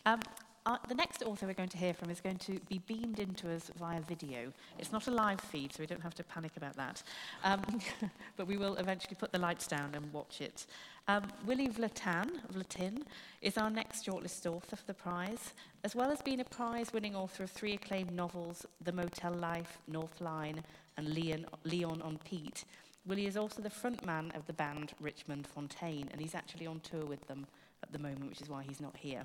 Um, 0.04 0.20
uh, 0.66 0.78
the 0.88 0.94
next 0.94 1.22
author 1.22 1.46
we're 1.46 1.52
going 1.52 1.68
to 1.68 1.76
hear 1.76 1.92
from 1.92 2.08
is 2.08 2.20
going 2.20 2.38
to 2.38 2.58
be 2.70 2.78
beamed 2.86 3.18
into 3.18 3.54
us 3.54 3.70
via 3.78 4.00
video. 4.00 4.50
It's 4.78 4.92
not 4.92 5.06
a 5.06 5.10
live 5.10 5.40
feed, 5.40 5.74
so 5.74 5.82
we 5.82 5.86
don't 5.86 6.00
have 6.00 6.14
to 6.14 6.24
panic 6.24 6.52
about 6.56 6.74
that. 6.76 7.02
Um, 7.44 7.62
but 8.36 8.46
we 8.46 8.56
will 8.56 8.76
eventually 8.76 9.16
put 9.18 9.30
the 9.30 9.38
lights 9.38 9.66
down 9.66 9.90
and 9.94 10.10
watch 10.12 10.40
it. 10.40 10.64
Um, 11.06 11.24
Willy 11.46 11.68
Vlautin, 11.68 12.30
Vlautin 12.52 13.02
is 13.42 13.58
our 13.58 13.70
next 13.70 14.06
shortlist 14.06 14.46
author 14.46 14.76
for 14.76 14.86
the 14.86 14.94
prize, 14.94 15.52
as 15.84 15.94
well 15.94 16.10
as 16.10 16.22
being 16.22 16.40
a 16.40 16.44
prize-winning 16.44 17.14
author 17.14 17.42
of 17.42 17.50
three 17.50 17.74
acclaimed 17.74 18.12
novels, 18.12 18.64
The 18.82 18.92
Motel 18.92 19.34
Life, 19.34 19.78
North 19.86 20.20
Line, 20.20 20.62
and 20.96 21.08
Leon, 21.08 21.44
Lean 21.64 22.00
on 22.00 22.18
Pete. 22.24 22.64
Willy 23.06 23.26
is 23.26 23.36
also 23.36 23.60
the 23.60 23.68
frontman 23.68 24.34
of 24.34 24.46
the 24.46 24.54
band 24.54 24.92
Richmond 24.98 25.46
Fontaine, 25.46 26.08
and 26.10 26.20
he's 26.20 26.34
actually 26.34 26.66
on 26.66 26.80
tour 26.80 27.04
with 27.04 27.26
them 27.28 27.46
at 27.82 27.92
the 27.92 27.98
moment, 27.98 28.30
which 28.30 28.40
is 28.40 28.48
why 28.48 28.62
he's 28.62 28.80
not 28.80 28.96
here 28.96 29.24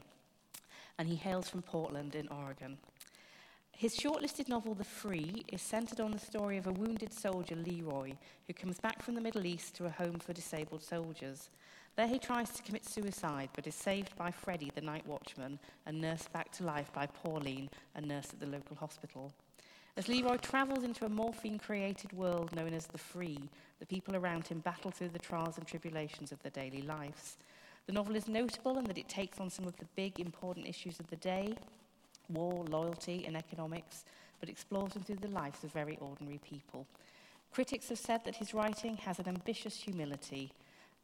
and 1.00 1.08
he 1.08 1.16
hails 1.16 1.50
from 1.50 1.62
Portland 1.62 2.14
in 2.14 2.28
Oregon. 2.28 2.78
His 3.72 3.96
shortlisted 3.96 4.50
novel, 4.50 4.74
The 4.74 4.84
Free, 4.84 5.46
is 5.48 5.62
centered 5.62 6.02
on 6.02 6.12
the 6.12 6.20
story 6.20 6.58
of 6.58 6.68
a 6.68 6.74
wounded 6.74 7.14
soldier, 7.14 7.56
Leroy, 7.56 8.12
who 8.46 8.54
comes 8.54 8.82
back 8.82 9.02
from 9.02 9.16
the 9.16 9.22
Middle 9.22 9.46
East 9.46 9.76
to 9.76 9.86
a 9.86 9.90
home 9.90 10.20
for 10.20 10.34
disabled 10.34 10.84
soldiers. 10.84 11.50
There 12.00 12.08
he 12.08 12.18
tries 12.18 12.50
to 12.52 12.64
commit 12.64 12.86
suicide, 12.86 13.50
but 13.54 13.68
is 13.68 13.76
saved 13.76 14.16
by 14.16 14.32
Freddie, 14.32 14.72
the 14.74 14.80
night 14.80 15.06
watchman, 15.06 15.60
and 15.86 16.00
nursed 16.00 16.32
back 16.32 16.50
to 16.54 16.64
life 16.64 16.94
by 16.94 17.08
Pauline, 17.08 17.70
a 17.94 18.00
nurse 18.00 18.30
at 18.32 18.40
the 18.40 18.46
local 18.46 18.78
hospital. 18.78 19.34
As 19.98 20.08
Leroy 20.08 20.38
travels 20.38 20.86
into 20.86 21.04
a 21.04 21.10
morphine 21.10 21.60
created 21.60 22.14
world 22.14 22.56
known 22.56 22.74
as 22.74 22.88
the 22.88 22.98
free, 22.98 23.50
the 23.82 23.86
people 23.86 24.16
around 24.16 24.48
him 24.48 24.60
battle 24.60 24.92
through 24.92 25.10
the 25.10 25.20
trials 25.20 25.58
and 25.58 25.68
tribulations 25.68 26.32
of 26.32 26.42
their 26.42 26.52
daily 26.52 26.84
lives. 26.84 27.36
The 27.86 27.92
novel 27.92 28.16
is 28.16 28.30
notable 28.30 28.78
in 28.78 28.86
that 28.86 28.98
it 28.98 29.10
takes 29.10 29.42
on 29.42 29.50
some 29.50 29.68
of 29.68 29.76
the 29.76 29.88
big, 29.98 30.22
important 30.22 30.68
issues 30.68 31.02
of 31.02 31.08
the 31.08 31.18
day 31.18 31.54
war, 32.30 32.64
loyalty, 32.70 33.26
and 33.28 33.36
economics, 33.36 34.06
but 34.40 34.48
explores 34.48 34.94
them 34.94 35.04
through 35.04 35.18
the 35.18 35.28
lives 35.28 35.66
of 35.66 35.74
very 35.74 35.98
ordinary 36.00 36.40
people. 36.50 36.88
Critics 37.52 37.90
have 37.90 38.00
said 38.00 38.24
that 38.24 38.38
his 38.38 38.54
writing 38.54 38.96
has 38.96 39.20
an 39.20 39.28
ambitious 39.28 39.76
humility. 39.76 40.54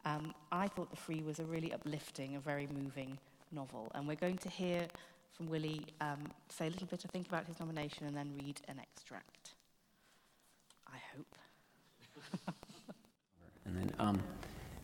Um, 0.06 0.34
I 0.52 0.68
thought 0.68 0.90
The 0.92 0.96
Free 0.96 1.24
was 1.24 1.40
a 1.40 1.44
really 1.44 1.74
uplifting, 1.74 2.36
a 2.36 2.40
very 2.40 2.68
moving 2.68 3.18
novel. 3.52 3.92
And 3.96 4.08
we're 4.08 4.16
going 4.16 4.38
to 4.38 4.50
hear 4.50 4.88
from 5.34 5.50
Willy 5.50 5.82
um, 6.00 6.20
say 6.50 6.68
a 6.68 6.70
little 6.70 6.88
bit, 6.88 7.04
I 7.06 7.10
think, 7.10 7.28
about 7.28 7.46
his 7.46 7.60
nomination 7.60 8.06
and 8.06 8.16
then 8.16 8.32
read 8.40 8.62
an 8.68 8.80
extract. 8.80 9.56
I 10.88 10.98
hope. 11.16 12.56
and 13.66 13.76
then 13.76 13.92
um, 14.00 14.22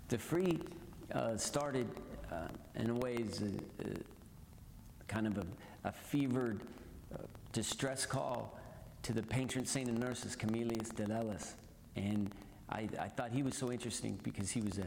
The 0.10 0.18
Free 0.18 0.60
uh, 1.14 1.38
started 1.38 1.88
uh, 2.32 2.48
in 2.76 3.00
ways 3.00 3.44
kind 5.08 5.28
of 5.28 5.38
a, 5.38 5.46
a 5.84 5.92
fevered 5.92 6.62
uh, 7.14 7.18
distress 7.52 8.06
call 8.06 8.58
to 9.04 9.14
the 9.14 9.22
patron 9.22 9.66
saint 9.66 9.90
of 9.90 9.98
nurses, 9.98 10.36
Camillus 10.36 10.90
de 10.90 11.06
Lellis. 11.06 11.54
And 11.96 12.34
I, 12.70 12.88
I, 13.00 13.10
thought 13.10 13.32
he 13.32 13.44
was 13.44 13.58
so 13.58 13.72
interesting 13.72 14.18
because 14.24 14.50
he 14.52 14.62
was 14.62 14.78
a 14.78 14.86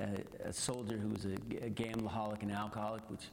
a, 0.00 0.48
a 0.48 0.52
soldier 0.52 0.96
who 0.96 1.08
was 1.08 1.24
a, 1.24 1.64
a 1.64 1.70
gambleaholic 1.70 2.42
and 2.42 2.52
alcoholic, 2.52 3.08
which 3.10 3.24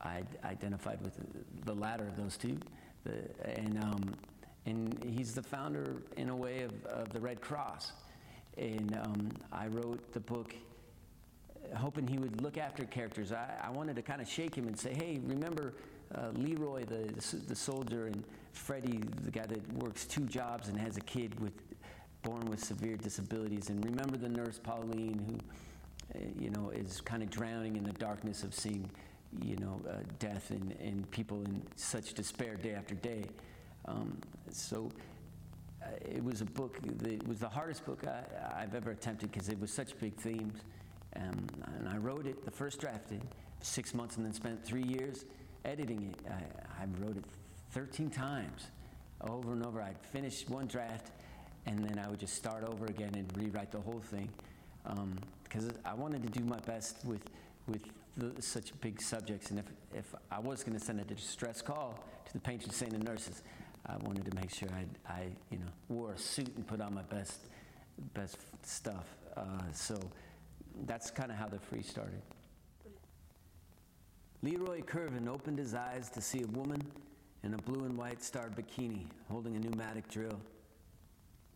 I 0.00 0.22
identified 0.44 1.00
with 1.02 1.18
the 1.64 1.74
latter 1.74 2.06
of 2.06 2.16
those 2.16 2.36
two. 2.36 2.58
The, 3.04 3.22
and, 3.44 3.82
um, 3.82 4.14
and 4.66 5.04
he's 5.04 5.34
the 5.34 5.42
founder, 5.42 6.02
in 6.16 6.28
a 6.28 6.36
way, 6.36 6.62
of, 6.62 6.84
of 6.86 7.12
the 7.12 7.20
Red 7.20 7.40
Cross. 7.40 7.92
And 8.56 8.96
um, 9.02 9.30
I 9.52 9.68
wrote 9.68 10.12
the 10.12 10.20
book 10.20 10.54
hoping 11.76 12.06
he 12.06 12.18
would 12.18 12.40
look 12.42 12.58
after 12.58 12.84
characters. 12.84 13.32
I, 13.32 13.48
I 13.62 13.70
wanted 13.70 13.96
to 13.96 14.02
kind 14.02 14.20
of 14.20 14.28
shake 14.28 14.54
him 14.54 14.66
and 14.66 14.78
say, 14.78 14.94
hey, 14.94 15.20
remember 15.24 15.74
uh, 16.14 16.30
Leroy, 16.34 16.84
the, 16.84 17.12
the, 17.12 17.36
the, 17.48 17.54
soldier, 17.54 18.06
and 18.06 18.24
Freddie, 18.52 19.00
the 19.22 19.30
guy 19.30 19.46
that 19.46 19.72
works 19.74 20.04
two 20.06 20.22
jobs 20.22 20.68
and 20.68 20.78
has 20.78 20.96
a 20.96 21.00
kid 21.02 21.38
with, 21.40 21.52
born 22.22 22.44
with 22.46 22.62
severe 22.62 22.96
disabilities. 22.96 23.70
And 23.70 23.84
remember 23.84 24.16
the 24.16 24.28
nurse, 24.28 24.58
Pauline, 24.58 25.24
who, 25.28 25.38
you 26.38 26.50
know, 26.50 26.70
is 26.70 27.00
kind 27.00 27.22
of 27.22 27.30
drowning 27.30 27.76
in 27.76 27.84
the 27.84 27.92
darkness 27.92 28.42
of 28.42 28.54
seeing, 28.54 28.90
you 29.42 29.56
know, 29.56 29.80
uh, 29.88 29.96
death 30.18 30.50
and, 30.50 30.72
and 30.80 31.10
people 31.10 31.42
in 31.42 31.62
such 31.76 32.14
despair 32.14 32.56
day 32.56 32.72
after 32.72 32.94
day. 32.94 33.24
Um, 33.86 34.18
so 34.50 34.90
uh, 35.82 35.86
it 36.00 36.22
was 36.22 36.40
a 36.40 36.44
book, 36.44 36.78
that, 36.98 37.12
it 37.12 37.26
was 37.26 37.38
the 37.38 37.48
hardest 37.48 37.84
book 37.84 38.04
I, 38.06 38.60
have 38.60 38.74
ever 38.74 38.90
attempted 38.90 39.32
because 39.32 39.48
it 39.48 39.58
was 39.60 39.72
such 39.72 39.98
big 39.98 40.14
themes. 40.16 40.60
Um, 41.16 41.46
and 41.78 41.88
I 41.88 41.96
wrote 41.96 42.26
it, 42.26 42.44
the 42.44 42.50
first 42.50 42.80
draft, 42.80 43.10
in 43.10 43.20
six 43.60 43.94
months, 43.94 44.16
and 44.16 44.24
then 44.24 44.32
spent 44.32 44.64
three 44.64 44.82
years 44.82 45.24
editing 45.64 46.12
it. 46.12 46.30
I, 46.30 46.82
I 46.82 46.86
wrote 47.00 47.16
it 47.16 47.24
13 47.72 48.10
times 48.10 48.68
over 49.20 49.52
and 49.52 49.64
over. 49.64 49.82
I'd 49.82 49.98
finish 50.12 50.48
one 50.48 50.66
draft, 50.66 51.10
and 51.66 51.84
then 51.84 51.98
I 51.98 52.08
would 52.08 52.20
just 52.20 52.34
start 52.34 52.64
over 52.64 52.86
again 52.86 53.14
and 53.14 53.26
rewrite 53.36 53.72
the 53.72 53.80
whole 53.80 54.00
thing. 54.00 54.28
Because 55.50 55.68
I 55.84 55.94
wanted 55.94 56.22
to 56.22 56.28
do 56.28 56.44
my 56.44 56.60
best 56.60 57.04
with, 57.04 57.22
with 57.66 57.82
the, 58.16 58.40
such 58.40 58.72
big 58.80 59.02
subjects. 59.02 59.50
And 59.50 59.58
if, 59.58 59.66
if 59.92 60.14
I 60.30 60.38
was 60.38 60.62
going 60.62 60.78
to 60.78 60.84
send 60.84 61.00
a 61.00 61.04
distress 61.04 61.60
call 61.60 62.02
to 62.26 62.32
the 62.32 62.38
patron 62.38 62.70
saint 62.70 62.92
and 62.92 63.04
nurses, 63.04 63.42
I 63.84 63.96
wanted 63.96 64.24
to 64.30 64.36
make 64.36 64.50
sure 64.50 64.68
I, 64.72 65.12
I 65.12 65.26
you 65.50 65.58
know, 65.58 65.66
wore 65.88 66.12
a 66.12 66.18
suit 66.18 66.54
and 66.56 66.64
put 66.66 66.80
on 66.80 66.94
my 66.94 67.02
best, 67.02 67.40
best 68.14 68.36
stuff. 68.62 69.06
Uh, 69.36 69.42
so 69.72 69.98
that's 70.86 71.10
kind 71.10 71.32
of 71.32 71.36
how 71.36 71.48
the 71.48 71.58
free 71.58 71.82
started. 71.82 72.22
Leroy 74.42 74.82
Kervin 74.82 75.28
opened 75.28 75.58
his 75.58 75.74
eyes 75.74 76.08
to 76.10 76.20
see 76.20 76.42
a 76.42 76.46
woman 76.46 76.80
in 77.42 77.54
a 77.54 77.58
blue 77.58 77.84
and 77.84 77.98
white 77.98 78.22
starred 78.22 78.54
bikini 78.54 79.06
holding 79.28 79.56
a 79.56 79.58
pneumatic 79.58 80.08
drill. 80.08 80.40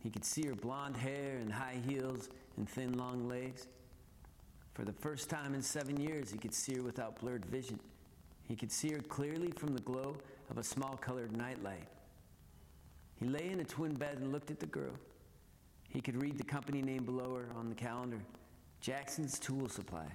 He 0.03 0.09
could 0.09 0.25
see 0.25 0.45
her 0.47 0.53
blonde 0.53 0.97
hair 0.97 1.37
and 1.37 1.51
high 1.51 1.79
heels 1.87 2.29
and 2.57 2.69
thin, 2.69 2.93
long 2.97 3.27
legs. 3.27 3.67
For 4.75 4.83
the 4.83 4.93
first 4.93 5.29
time 5.29 5.55
in 5.55 5.61
seven 5.61 5.99
years, 5.99 6.31
he 6.31 6.37
could 6.37 6.53
see 6.53 6.75
her 6.75 6.83
without 6.83 7.19
blurred 7.19 7.45
vision. 7.45 7.79
He 8.43 8.57
could 8.57 8.71
see 8.71 8.91
her 8.91 8.99
clearly 8.99 9.51
from 9.51 9.73
the 9.73 9.81
glow 9.81 10.17
of 10.51 10.57
a 10.57 10.63
small 10.63 10.97
colored 10.97 11.35
nightlight. 11.35 11.87
He 13.15 13.25
lay 13.25 13.49
in 13.49 13.61
a 13.61 13.63
twin 13.63 13.93
bed 13.93 14.17
and 14.17 14.33
looked 14.33 14.51
at 14.51 14.59
the 14.59 14.65
girl. 14.65 14.93
He 15.87 16.01
could 16.01 16.21
read 16.21 16.37
the 16.37 16.43
company 16.43 16.81
name 16.81 17.05
below 17.05 17.35
her 17.35 17.47
on 17.57 17.69
the 17.69 17.75
calendar 17.75 18.19
Jackson's 18.81 19.39
Tool 19.39 19.69
Supply. 19.69 20.07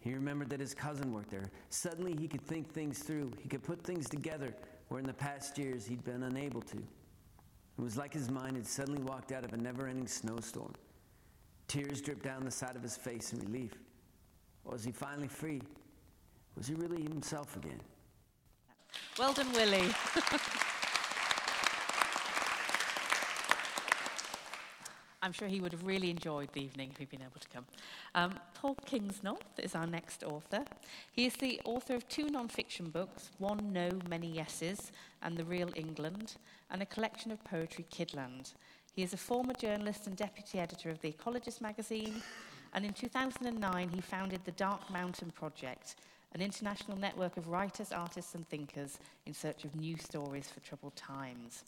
He 0.00 0.12
remembered 0.12 0.50
that 0.50 0.60
his 0.60 0.74
cousin 0.74 1.12
worked 1.12 1.30
there. 1.30 1.50
Suddenly, 1.70 2.16
he 2.16 2.26
could 2.26 2.42
think 2.42 2.72
things 2.72 2.98
through. 2.98 3.32
He 3.40 3.48
could 3.48 3.62
put 3.62 3.82
things 3.82 4.08
together 4.08 4.54
where 4.88 4.98
in 4.98 5.06
the 5.06 5.14
past 5.14 5.56
years 5.56 5.86
he'd 5.86 6.04
been 6.04 6.24
unable 6.24 6.62
to. 6.62 6.76
It 6.76 7.82
was 7.82 7.96
like 7.96 8.12
his 8.12 8.28
mind 8.28 8.56
had 8.56 8.66
suddenly 8.66 9.02
walked 9.02 9.30
out 9.30 9.44
of 9.44 9.52
a 9.52 9.56
never 9.56 9.86
ending 9.86 10.08
snowstorm. 10.08 10.72
Tears 11.68 12.00
dripped 12.00 12.22
down 12.22 12.44
the 12.44 12.50
side 12.50 12.76
of 12.76 12.82
his 12.82 12.96
face 12.96 13.32
in 13.32 13.40
relief. 13.40 13.72
Was 14.64 14.84
he 14.84 14.92
finally 14.92 15.28
free? 15.28 15.62
Was 16.56 16.66
he 16.66 16.74
really 16.74 17.02
himself 17.02 17.56
again? 17.56 17.80
Well 19.18 19.32
done, 19.32 19.52
Willy. 19.52 19.88
I'm 25.22 25.32
sure 25.32 25.48
he 25.48 25.60
would 25.60 25.72
have 25.72 25.84
really 25.84 26.10
enjoyed 26.10 26.52
the 26.52 26.62
evening 26.62 26.90
if 26.92 26.98
he'd 26.98 27.10
been 27.10 27.20
able 27.20 27.40
to 27.40 27.48
come. 27.48 27.64
Um, 28.14 28.38
Paul 28.54 28.76
Kingsnorth 28.86 29.58
is 29.58 29.74
our 29.74 29.86
next 29.86 30.22
author. 30.22 30.64
He 31.10 31.26
is 31.26 31.34
the 31.34 31.60
author 31.64 31.96
of 31.96 32.08
two 32.08 32.28
non-fiction 32.28 32.90
books, 32.90 33.30
One 33.38 33.72
No, 33.72 33.90
Many 34.08 34.32
Yeses, 34.32 34.92
and 35.22 35.36
The 35.36 35.44
Real 35.44 35.70
England, 35.74 36.36
and 36.70 36.80
a 36.80 36.86
collection 36.86 37.32
of 37.32 37.42
poetry, 37.42 37.86
Kidland. 37.90 38.54
He 38.96 39.02
is 39.02 39.12
a 39.12 39.18
former 39.18 39.52
journalist 39.52 40.06
and 40.06 40.16
deputy 40.16 40.58
editor 40.58 40.88
of 40.88 41.02
The 41.02 41.12
Ecologist 41.12 41.60
magazine, 41.60 42.22
and 42.72 42.82
in 42.82 42.94
2009 42.94 43.90
he 43.90 44.00
founded 44.00 44.40
the 44.46 44.52
Dark 44.52 44.90
Mountain 44.90 45.32
Project, 45.32 45.96
an 46.32 46.40
international 46.40 46.96
network 46.96 47.36
of 47.36 47.48
writers, 47.48 47.92
artists, 47.92 48.34
and 48.34 48.48
thinkers 48.48 48.98
in 49.26 49.34
search 49.34 49.66
of 49.66 49.76
new 49.76 49.98
stories 49.98 50.48
for 50.48 50.60
troubled 50.60 50.96
times. 50.96 51.64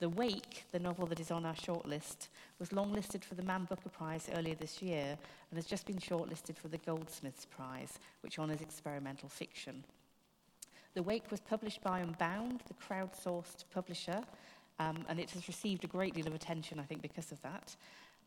The 0.00 0.08
Wake, 0.08 0.64
the 0.72 0.80
novel 0.80 1.06
that 1.06 1.20
is 1.20 1.30
on 1.30 1.46
our 1.46 1.54
shortlist, 1.54 2.26
was 2.58 2.70
longlisted 2.70 3.22
for 3.22 3.36
the 3.36 3.44
Man 3.44 3.66
Booker 3.66 3.88
Prize 3.88 4.28
earlier 4.34 4.56
this 4.56 4.82
year 4.82 5.16
and 5.50 5.56
has 5.58 5.64
just 5.64 5.86
been 5.86 5.98
shortlisted 5.98 6.56
for 6.56 6.66
the 6.66 6.78
Goldsmiths 6.78 7.46
Prize, 7.46 8.00
which 8.22 8.40
honours 8.40 8.62
experimental 8.62 9.28
fiction. 9.28 9.84
The 10.94 11.04
Wake 11.04 11.30
was 11.30 11.38
published 11.38 11.82
by 11.82 12.00
Unbound, 12.00 12.62
the 12.66 12.74
crowdsourced 12.74 13.64
publisher, 13.72 14.24
um, 14.78 15.04
and 15.08 15.18
it 15.18 15.30
has 15.30 15.48
received 15.48 15.84
a 15.84 15.88
great 15.88 16.14
deal 16.14 16.26
of 16.26 16.34
attention, 16.34 16.78
I 16.78 16.84
think, 16.84 17.02
because 17.02 17.32
of 17.32 17.40
that. 17.42 17.76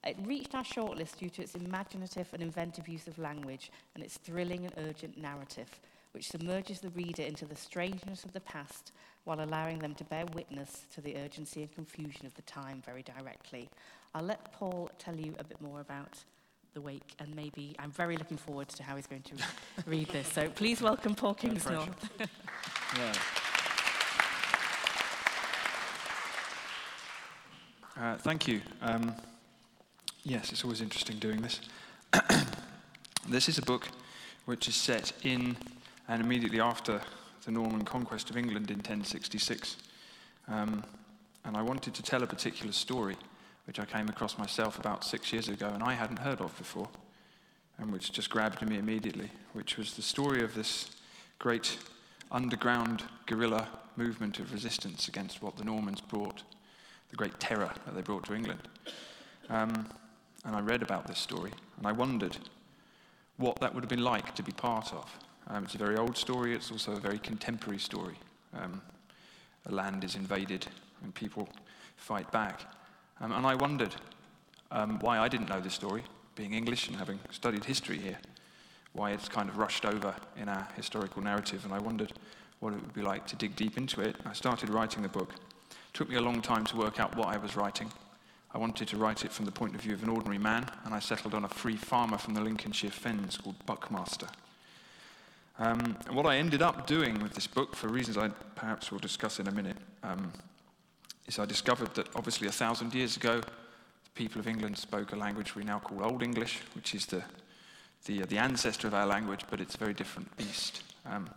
It 0.04 0.18
reached 0.26 0.56
our 0.56 0.64
shortlist 0.64 1.18
due 1.18 1.30
to 1.30 1.44
its 1.44 1.56
imaginative 1.56 2.28
and 2.34 2.42
inventive 2.42 2.88
use 2.88 3.08
of 3.08 3.20
language 3.20 3.72
and 3.94 4.04
its 4.04 4.18
thrilling 4.18 4.66
and 4.66 4.74
urgent 4.90 5.18
narrative, 5.18 5.70
which 6.12 6.30
submerges 6.30 6.80
the 6.80 6.90
reader 6.90 7.22
into 7.24 7.46
the 7.46 7.56
strangeness 7.56 8.24
of 8.24 8.34
the 8.34 8.40
past 8.42 8.92
while 9.26 9.42
allowing 9.42 9.78
them 9.78 9.94
to 9.96 10.04
bear 10.06 10.26
witness 10.34 10.88
to 10.94 11.02
the 11.02 11.16
urgency 11.18 11.62
and 11.62 11.72
confusion 11.72 12.26
of 12.26 12.34
the 12.34 12.42
time 12.44 12.82
very 12.84 13.04
directly. 13.04 13.70
I'll 14.16 14.24
let 14.24 14.52
Paul 14.52 14.90
tell 14.98 15.16
you 15.16 15.36
a 15.38 15.44
bit 15.44 15.62
more 15.62 15.80
about 15.80 16.18
the 16.74 16.82
wake, 16.82 17.14
and 17.20 17.36
maybe 17.36 17.76
I'm 17.80 17.92
very 17.92 18.18
looking 18.18 18.38
forward 18.38 18.70
to 18.70 18.84
how 18.84 18.96
he's 18.96 19.08
going 19.08 19.24
to 19.24 19.36
read 19.86 20.08
this. 20.08 20.28
So 20.28 20.50
please 20.50 20.82
welcome 20.82 21.16
Paul 21.16 21.36
Kingsnorth. 21.36 21.92
Uh, 28.02 28.18
thank 28.18 28.48
you. 28.48 28.62
Um, 28.82 29.14
yes, 30.24 30.52
it's 30.52 30.64
always 30.64 30.82
interesting 30.82 31.20
doing 31.20 31.40
this. 31.40 31.62
this 33.30 33.48
is 33.48 33.60
a 33.60 33.62
book 33.62 33.88
which 34.46 34.68
is 34.68 34.74
set 34.74 35.14
in 35.22 35.56
and 36.08 36.20
immediately 36.20 36.60
after 36.60 37.00
the 37.46 37.52
Norman 37.52 37.86
conquest 37.86 38.32
of 38.32 38.38
England 38.38 38.72
in 38.72 38.78
1066. 38.78 39.78
Um, 40.48 40.84
and 41.46 41.56
I 41.56 41.62
wanted 41.62 41.94
to 41.94 42.02
tell 42.02 42.24
a 42.24 42.26
particular 42.26 42.72
story, 42.72 43.16
which 43.68 43.80
I 43.80 43.86
came 43.86 44.10
across 44.10 44.36
myself 44.36 44.80
about 44.80 45.04
six 45.04 45.32
years 45.32 45.48
ago 45.48 45.68
and 45.68 45.84
I 45.84 45.94
hadn't 45.94 46.18
heard 46.18 46.42
of 46.42 46.58
before, 46.58 46.90
and 47.78 47.94
which 47.94 48.12
just 48.12 48.32
grabbed 48.32 48.68
me 48.68 48.80
immediately, 48.80 49.30
which 49.54 49.78
was 49.78 49.94
the 49.94 50.02
story 50.02 50.44
of 50.44 50.56
this 50.56 50.90
great 51.38 51.78
underground 52.32 53.04
guerrilla 53.28 53.68
movement 53.96 54.40
of 54.40 54.52
resistance 54.52 55.08
against 55.08 55.44
what 55.44 55.56
the 55.56 55.64
Normans 55.64 56.02
brought, 56.02 56.42
the 57.12 57.18
great 57.18 57.40
terror 57.40 57.72
that 57.86 57.94
they 57.94 58.02
brought 58.02 58.26
to 58.26 58.34
England. 58.34 58.62
Um, 59.50 59.88
and 60.46 60.56
I 60.56 60.62
read 60.62 60.82
about 60.82 61.06
this 61.06 61.20
story, 61.20 61.52
and 61.78 61.86
I 61.86 61.92
wondered 61.92 62.38
what 63.38 63.60
that 63.60 63.74
would 63.74 63.84
have 63.84 63.90
been 63.90 64.04
like 64.04 64.34
to 64.36 64.44
be 64.44 64.52
part 64.52 64.92
of. 64.94 65.20
Um, 65.48 65.66
it's 65.66 65.76
a 65.76 65.78
very 65.78 65.98
old 65.98 66.18
story, 66.18 66.56
it's 66.56 66.72
also 66.72 66.94
a 66.94 67.00
very 67.00 67.20
contemporary 67.20 67.80
story. 67.80 68.16
Um, 68.54 68.82
a 69.66 69.72
land 69.72 70.04
is 70.04 70.16
invaded 70.16 70.66
and 71.04 71.14
people 71.14 71.48
fight 71.98 72.32
back. 72.32 72.62
Um, 73.20 73.32
and 73.32 73.46
I 73.46 73.56
wondered 73.56 73.96
um, 74.72 75.00
why 75.00 75.20
I 75.20 75.28
didn't 75.28 75.50
know 75.50 75.60
this 75.60 75.74
story, 75.74 76.04
being 76.36 76.54
English 76.54 76.88
and 76.88 76.98
having 76.98 77.20
studied 77.32 77.66
history 77.66 77.98
here, 77.98 78.18
why 78.94 79.12
it's 79.12 79.30
kind 79.30 79.50
of 79.50 79.58
rushed 79.58 79.86
over 79.86 80.16
in 80.38 80.50
our 80.50 80.68
historical 80.76 81.22
narrative. 81.22 81.64
And 81.66 81.74
I 81.74 81.80
wondered 81.80 82.14
what 82.60 82.74
it 82.74 82.82
would 82.82 82.94
be 82.94 83.02
like 83.02 83.28
to 83.28 83.36
dig 83.36 83.56
deep 83.56 83.78
into 83.78 84.02
it. 84.02 84.16
I 84.26 84.34
started 84.34 84.70
writing 84.70 85.04
the 85.04 85.10
book. 85.10 85.34
It 85.94 85.98
took 85.98 86.10
me 86.10 86.16
a 86.16 86.22
long 86.22 86.42
time 86.42 86.64
to 86.68 86.78
work 86.78 87.02
out 87.02 87.18
what 87.18 87.28
I 87.28 87.38
was 87.38 87.58
writing. 87.58 87.92
I 88.54 88.58
wanted 88.58 88.88
to 88.88 88.98
write 88.98 89.26
it 89.26 89.32
from 89.32 89.46
the 89.46 89.52
point 89.52 89.76
of 89.76 89.82
view 89.82 89.94
of 89.94 90.04
an 90.04 90.10
ordinary 90.10 90.38
man, 90.38 90.66
and 90.86 90.94
I 90.94 91.00
settled 91.00 91.34
on 91.34 91.44
a 91.44 91.50
free 91.50 91.76
farmer 91.76 92.18
from 92.18 92.34
the 92.34 92.40
Lincolnshire 92.40 92.92
Fens 92.92 93.38
called 93.38 93.58
Buccmaster. 93.66 94.30
Um, 95.60 95.98
what 96.12 96.26
I 96.26 96.38
ended 96.38 96.62
up 96.62 96.88
doing 96.88 97.22
with 97.22 97.34
this 97.34 97.46
book, 97.46 97.76
for 97.76 97.90
reasons 97.90 98.18
I 98.18 98.30
perhaps 98.56 98.90
will 98.90 99.00
discuss 99.00 99.42
in 99.42 99.50
a 99.50 99.52
minute, 99.52 99.76
um, 100.02 100.32
is 101.28 101.40
I 101.40 101.46
discovered 101.46 101.94
that 101.96 102.08
obviously 102.16 102.48
a 102.48 102.52
thousand 102.52 102.94
years 102.94 103.18
ago, 103.18 103.42
the 103.42 104.12
people 104.16 104.40
of 104.40 104.48
England 104.48 104.78
spoke 104.78 105.12
a 105.12 105.18
language 105.18 105.56
we 105.56 105.66
now 105.66 105.80
call 105.80 106.06
Old 106.06 106.24
English, 106.24 106.62
which 106.74 106.96
is 106.96 107.06
the, 107.06 107.22
the, 108.06 108.24
uh, 108.24 108.26
the 108.28 108.38
ancestor 108.38 108.88
of 108.88 108.94
our 108.94 109.06
language, 109.06 109.42
but 109.50 109.60
it's 109.60 109.76
a 109.76 109.78
very 109.78 109.94
different 109.94 110.36
beast. 110.38 110.84
Um, 111.06 111.30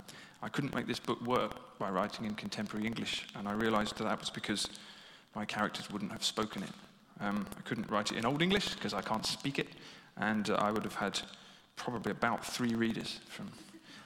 I 0.44 0.50
couldn't 0.50 0.74
make 0.74 0.86
this 0.86 1.00
book 1.00 1.22
work 1.22 1.78
by 1.78 1.88
writing 1.88 2.26
in 2.26 2.34
contemporary 2.34 2.86
English, 2.86 3.26
and 3.34 3.48
I 3.48 3.52
realized 3.52 3.96
that 3.96 4.04
that 4.04 4.20
was 4.20 4.28
because 4.28 4.68
my 5.34 5.46
characters 5.46 5.90
wouldn't 5.90 6.12
have 6.12 6.22
spoken 6.22 6.62
it. 6.62 6.68
Um, 7.20 7.46
I 7.56 7.62
couldn't 7.62 7.90
write 7.90 8.12
it 8.12 8.18
in 8.18 8.26
Old 8.26 8.42
English 8.42 8.74
because 8.74 8.92
I 8.92 9.00
can't 9.00 9.24
speak 9.24 9.58
it, 9.58 9.68
and 10.18 10.50
uh, 10.50 10.56
I 10.56 10.70
would 10.70 10.84
have 10.84 10.96
had 10.96 11.18
probably 11.76 12.12
about 12.12 12.44
three 12.44 12.74
readers 12.74 13.20
from 13.26 13.50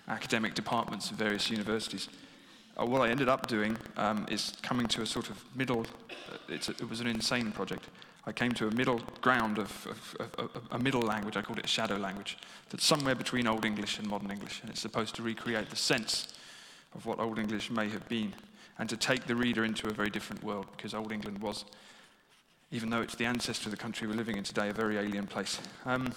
academic 0.06 0.54
departments 0.54 1.10
of 1.10 1.16
various 1.16 1.50
universities. 1.50 2.08
Uh, 2.80 2.86
what 2.86 3.00
I 3.00 3.10
ended 3.10 3.28
up 3.28 3.48
doing 3.48 3.76
um, 3.96 4.24
is 4.30 4.52
coming 4.62 4.86
to 4.86 5.02
a 5.02 5.06
sort 5.06 5.30
of 5.30 5.44
middle, 5.56 5.80
uh, 5.80 6.36
a, 6.50 6.54
it 6.54 6.88
was 6.88 7.00
an 7.00 7.08
insane 7.08 7.50
project. 7.50 7.84
I 8.28 8.32
came 8.32 8.52
to 8.52 8.68
a 8.68 8.70
middle 8.70 9.00
ground 9.22 9.56
of, 9.56 10.14
of, 10.20 10.34
of, 10.38 10.62
a 10.70 10.78
middle 10.78 11.00
language, 11.00 11.38
I 11.38 11.40
called 11.40 11.58
it 11.60 11.64
a 11.64 11.68
shadow 11.68 11.96
language, 11.96 12.36
that's 12.68 12.84
somewhere 12.84 13.14
between 13.14 13.46
Old 13.46 13.64
English 13.64 13.98
and 13.98 14.06
Modern 14.06 14.30
English, 14.30 14.60
and 14.60 14.68
it's 14.68 14.82
supposed 14.82 15.14
to 15.14 15.22
recreate 15.22 15.70
the 15.70 15.76
sense 15.76 16.34
of 16.94 17.06
what 17.06 17.20
Old 17.20 17.38
English 17.38 17.70
may 17.70 17.88
have 17.88 18.06
been, 18.06 18.34
and 18.78 18.86
to 18.90 18.98
take 18.98 19.26
the 19.26 19.34
reader 19.34 19.64
into 19.64 19.88
a 19.88 19.94
very 19.94 20.10
different 20.10 20.44
world, 20.44 20.66
because 20.76 20.92
Old 20.92 21.10
England 21.10 21.40
was, 21.40 21.64
even 22.70 22.90
though 22.90 23.00
it's 23.00 23.14
the 23.14 23.24
ancestor 23.24 23.68
of 23.68 23.70
the 23.70 23.78
country 23.78 24.06
we're 24.06 24.12
living 24.12 24.36
in 24.36 24.44
today, 24.44 24.68
a 24.68 24.74
very 24.74 24.98
alien 24.98 25.26
place, 25.26 25.58
um, 25.86 26.12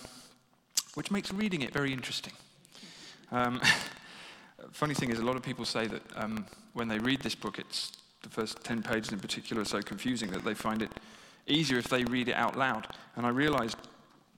which 0.96 1.12
makes 1.12 1.32
reading 1.32 1.62
it 1.62 1.72
very 1.72 1.94
interesting. 1.94 2.34
Um, 3.32 3.62
funny 4.74 4.96
thing 4.96 5.12
is, 5.12 5.20
a 5.20 5.26
lot 5.26 5.38
of 5.38 5.44
people 5.44 5.64
say 5.64 5.88
that 5.88 6.02
um, 6.16 6.46
when 6.74 6.90
they 6.90 7.00
read 7.00 7.22
this 7.22 7.36
book, 7.36 7.58
it's 7.58 7.94
the 8.22 8.30
first 8.30 8.62
10 8.66 8.84
pages 8.84 9.14
in 9.14 9.20
particular 9.22 9.62
are 9.62 9.66
so 9.66 9.82
confusing 9.82 10.30
that 10.32 10.44
they 10.44 10.54
find 10.54 10.82
it 10.82 10.92
easier 11.52 11.78
if 11.78 11.88
they 11.88 12.04
read 12.06 12.28
it 12.28 12.36
out 12.36 12.58
loud. 12.58 12.88
And 13.16 13.26
I 13.26 13.30
realized 13.30 13.78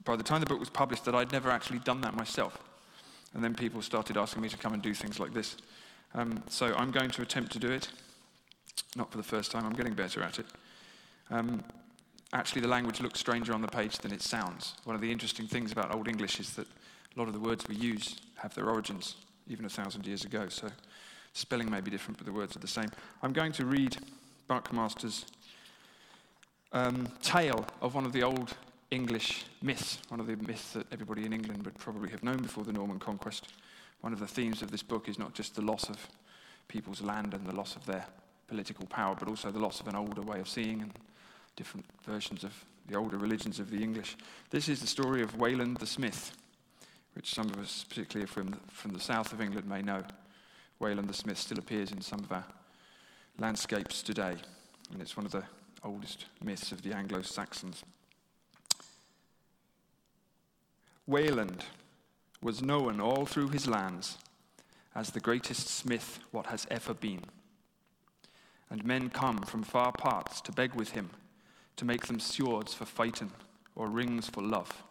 by 0.04 0.16
the 0.16 0.22
time 0.22 0.40
the 0.40 0.46
book 0.46 0.60
was 0.60 0.70
published 0.70 1.04
that 1.06 1.14
I'd 1.14 1.32
never 1.32 1.50
actually 1.50 1.78
done 1.80 2.00
that 2.02 2.14
myself. 2.14 2.58
And 3.34 3.42
then 3.42 3.54
people 3.54 3.82
started 3.82 4.16
asking 4.16 4.42
me 4.42 4.48
to 4.48 4.56
come 4.56 4.74
and 4.74 4.82
do 4.82 4.94
things 4.94 5.18
like 5.18 5.32
this. 5.32 5.56
Um, 6.14 6.42
so 6.48 6.74
I'm 6.76 6.90
going 6.90 7.10
to 7.10 7.22
attempt 7.22 7.52
to 7.52 7.58
do 7.58 7.70
it. 7.70 7.88
Not 8.96 9.10
for 9.10 9.16
the 9.16 9.24
first 9.24 9.50
time, 9.50 9.64
I'm 9.64 9.72
getting 9.72 9.94
better 9.94 10.22
at 10.22 10.38
it. 10.38 10.46
Um, 11.30 11.64
actually, 12.32 12.60
the 12.60 12.68
language 12.68 13.00
looks 13.00 13.18
stranger 13.18 13.52
on 13.52 13.60
the 13.60 13.68
page 13.68 13.98
than 13.98 14.12
it 14.12 14.22
sounds. 14.22 14.74
One 14.84 14.94
of 14.94 15.02
the 15.02 15.10
interesting 15.10 15.46
things 15.46 15.72
about 15.72 15.92
Old 15.94 16.06
English 16.06 16.38
is 16.38 16.54
that 16.54 16.66
a 16.66 17.18
lot 17.18 17.26
of 17.26 17.34
the 17.34 17.40
words 17.40 17.66
we 17.68 17.74
use 17.74 18.20
have 18.36 18.54
their 18.54 18.68
origins 18.68 19.16
even 19.48 19.64
a 19.64 19.68
thousand 19.68 20.06
years 20.06 20.24
ago. 20.24 20.48
So 20.48 20.68
spelling 21.32 21.70
may 21.70 21.80
be 21.80 21.90
different, 21.90 22.18
but 22.18 22.26
the 22.26 22.32
words 22.32 22.56
are 22.56 22.60
the 22.60 22.68
same. 22.68 22.90
I'm 23.22 23.32
going 23.32 23.52
to 23.52 23.66
read 23.66 23.96
Buccmaster's 24.48 25.26
um, 26.74 27.08
tale 27.22 27.64
of 27.80 27.94
one 27.94 28.04
of 28.04 28.12
the 28.12 28.22
old 28.22 28.54
English 28.90 29.44
myths, 29.62 29.98
one 30.08 30.20
of 30.20 30.26
the 30.26 30.36
myths 30.36 30.72
that 30.72 30.92
everybody 30.92 31.24
in 31.24 31.32
England 31.32 31.64
would 31.64 31.78
probably 31.78 32.10
have 32.10 32.22
known 32.22 32.42
before 32.42 32.64
the 32.64 32.72
Norman 32.72 32.98
conquest. 32.98 33.48
One 34.02 34.12
of 34.12 34.18
the 34.18 34.26
themes 34.26 34.60
of 34.60 34.70
this 34.70 34.82
book 34.82 35.08
is 35.08 35.18
not 35.18 35.32
just 35.32 35.54
the 35.54 35.62
loss 35.62 35.88
of 35.88 35.96
people's 36.68 37.00
land 37.00 37.32
and 37.32 37.46
the 37.46 37.54
loss 37.54 37.76
of 37.76 37.86
their 37.86 38.04
political 38.48 38.86
power, 38.86 39.14
but 39.18 39.28
also 39.28 39.50
the 39.50 39.58
loss 39.58 39.80
of 39.80 39.88
an 39.88 39.94
older 39.94 40.20
way 40.20 40.40
of 40.40 40.48
seeing 40.48 40.82
and 40.82 40.92
different 41.56 41.86
versions 42.04 42.44
of 42.44 42.52
the 42.88 42.96
older 42.96 43.16
religions 43.16 43.58
of 43.60 43.70
the 43.70 43.82
English. 43.82 44.16
This 44.50 44.68
is 44.68 44.80
the 44.80 44.86
story 44.86 45.22
of 45.22 45.38
Wayland 45.38 45.78
the 45.78 45.86
Smith, 45.86 46.32
which 47.14 47.32
some 47.32 47.48
of 47.48 47.58
us, 47.58 47.84
particularly 47.88 48.26
from, 48.26 48.60
from 48.68 48.92
the 48.92 49.00
south 49.00 49.32
of 49.32 49.40
England, 49.40 49.66
may 49.68 49.80
know. 49.80 50.02
Wayland 50.80 51.08
the 51.08 51.14
Smith 51.14 51.38
still 51.38 51.58
appears 51.58 51.92
in 51.92 52.00
some 52.00 52.20
of 52.20 52.32
our 52.32 52.44
landscapes 53.38 54.02
today, 54.02 54.34
and 54.92 55.00
it's 55.00 55.16
one 55.16 55.24
of 55.24 55.32
the 55.32 55.44
oldest 55.84 56.26
myths 56.42 56.72
of 56.72 56.82
the 56.82 56.94
Anglo 56.94 57.22
Saxons. 57.22 57.84
Wayland 61.06 61.66
was 62.40 62.62
known 62.62 63.00
all 63.00 63.26
through 63.26 63.48
his 63.48 63.68
lands 63.68 64.16
as 64.94 65.10
the 65.10 65.20
greatest 65.20 65.68
smith 65.68 66.20
what 66.30 66.46
has 66.46 66.66
ever 66.70 66.94
been. 66.94 67.22
And 68.70 68.84
men 68.84 69.10
come 69.10 69.38
from 69.42 69.62
far 69.62 69.92
parts 69.92 70.40
to 70.42 70.52
beg 70.52 70.74
with 70.74 70.92
him 70.92 71.10
to 71.76 71.84
make 71.84 72.06
them 72.06 72.20
swords 72.20 72.72
for 72.72 72.86
fighting 72.86 73.30
or 73.76 73.88
rings 73.88 74.28
for 74.28 74.42
love. 74.42 74.82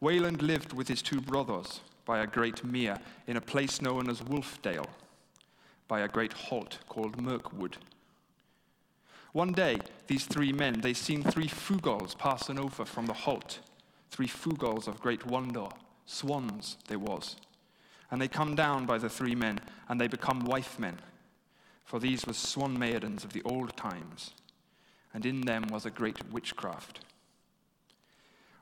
Wayland 0.00 0.42
lived 0.42 0.72
with 0.72 0.86
his 0.86 1.02
two 1.02 1.20
brothers 1.20 1.80
by 2.04 2.20
a 2.20 2.26
great 2.26 2.62
mere 2.62 2.98
in 3.26 3.36
a 3.36 3.40
place 3.40 3.80
known 3.80 4.08
as 4.08 4.20
Wolfdale, 4.20 4.86
by 5.88 6.00
a 6.00 6.08
great 6.08 6.32
halt 6.32 6.78
called 6.88 7.20
Mirkwood 7.20 7.78
one 9.34 9.52
day, 9.52 9.76
these 10.06 10.26
three 10.26 10.52
men, 10.52 10.80
they 10.80 10.94
seen 10.94 11.20
three 11.20 11.48
fugals 11.48 12.16
passing 12.16 12.56
over 12.56 12.84
from 12.84 13.06
the 13.06 13.12
halt, 13.12 13.58
three 14.12 14.28
fugals 14.28 14.86
of 14.86 15.00
great 15.00 15.26
wonder, 15.26 15.66
swans 16.06 16.76
they 16.86 16.94
was. 16.94 17.34
And 18.12 18.22
they 18.22 18.28
come 18.28 18.54
down 18.54 18.86
by 18.86 18.96
the 18.96 19.08
three 19.08 19.34
men, 19.34 19.58
and 19.88 20.00
they 20.00 20.06
become 20.06 20.44
wife 20.44 20.78
men, 20.78 21.00
for 21.84 21.98
these 21.98 22.24
were 22.24 22.32
swan 22.32 22.78
maidens 22.78 23.24
of 23.24 23.32
the 23.32 23.42
old 23.42 23.76
times, 23.76 24.30
and 25.12 25.26
in 25.26 25.40
them 25.40 25.64
was 25.68 25.84
a 25.84 25.90
great 25.90 26.30
witchcraft. 26.30 27.00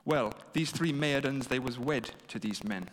Well, 0.05 0.33
these 0.53 0.71
three 0.71 0.91
maidens, 0.91 1.47
they 1.47 1.59
was 1.59 1.77
wed 1.77 2.09
to 2.29 2.39
these 2.39 2.63
men, 2.63 2.89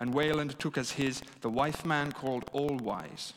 and 0.00 0.14
Wayland 0.14 0.58
took 0.58 0.78
as 0.78 0.92
his 0.92 1.20
the 1.42 1.50
wife 1.50 1.84
man 1.84 2.12
called 2.12 2.50
Allwise 2.54 3.34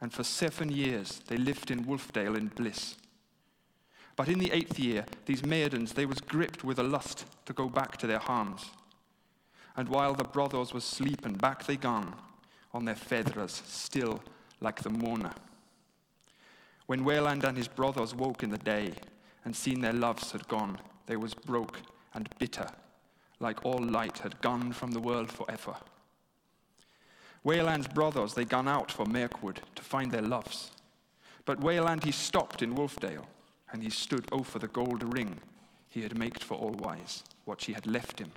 and 0.00 0.12
for 0.12 0.24
seven 0.24 0.70
years 0.70 1.20
they 1.26 1.36
lived 1.36 1.70
in 1.70 1.84
Wolfdale 1.84 2.36
in 2.36 2.48
bliss. 2.48 2.96
But 4.16 4.28
in 4.28 4.38
the 4.38 4.52
eighth 4.52 4.78
year, 4.78 5.06
these 5.26 5.44
maidens, 5.44 5.92
they 5.92 6.06
was 6.06 6.20
gripped 6.20 6.62
with 6.64 6.78
a 6.78 6.82
lust 6.82 7.24
to 7.46 7.52
go 7.52 7.68
back 7.68 7.96
to 7.98 8.06
their 8.06 8.18
harms. 8.18 8.66
And 9.76 9.88
while 9.88 10.14
the 10.14 10.24
brothers 10.24 10.74
was 10.74 10.84
sleeping, 10.84 11.34
back 11.34 11.64
they 11.64 11.76
gone, 11.76 12.14
on 12.74 12.84
their 12.84 12.96
feathers, 12.96 13.62
still 13.66 14.22
like 14.60 14.82
the 14.82 14.90
mourner. 14.90 15.32
When 16.86 17.04
Wayland 17.04 17.44
and 17.44 17.56
his 17.56 17.68
brothers 17.68 18.14
woke 18.14 18.42
in 18.42 18.50
the 18.50 18.58
day, 18.58 18.92
and 19.44 19.56
seen 19.56 19.80
their 19.80 19.92
loves 19.92 20.32
had 20.32 20.46
gone, 20.48 20.78
they 21.06 21.16
was 21.16 21.34
broke 21.34 21.80
and 22.14 22.28
bitter, 22.38 22.66
like 23.38 23.64
all 23.64 23.82
light 23.82 24.18
had 24.18 24.40
gone 24.40 24.72
from 24.72 24.90
the 24.90 25.00
world 25.00 25.30
forever. 25.30 25.76
Wayland's 27.42 27.88
brothers, 27.88 28.34
they 28.34 28.44
gone 28.44 28.68
out 28.68 28.92
for 28.92 29.06
Mirkwood 29.06 29.60
to 29.74 29.82
find 29.82 30.12
their 30.12 30.22
loves. 30.22 30.72
But 31.46 31.60
Wayland, 31.60 32.04
he 32.04 32.12
stopped 32.12 32.62
in 32.62 32.74
Wolfdale, 32.74 33.24
and 33.72 33.82
he 33.82 33.90
stood 33.90 34.26
over 34.30 34.58
the 34.58 34.68
gold 34.68 35.14
ring 35.14 35.40
he 35.88 36.02
had 36.02 36.16
made 36.16 36.42
for 36.42 36.56
Allwise, 36.56 37.24
what 37.44 37.60
she 37.60 37.72
had 37.72 37.86
left 37.86 38.20
him. 38.20 38.30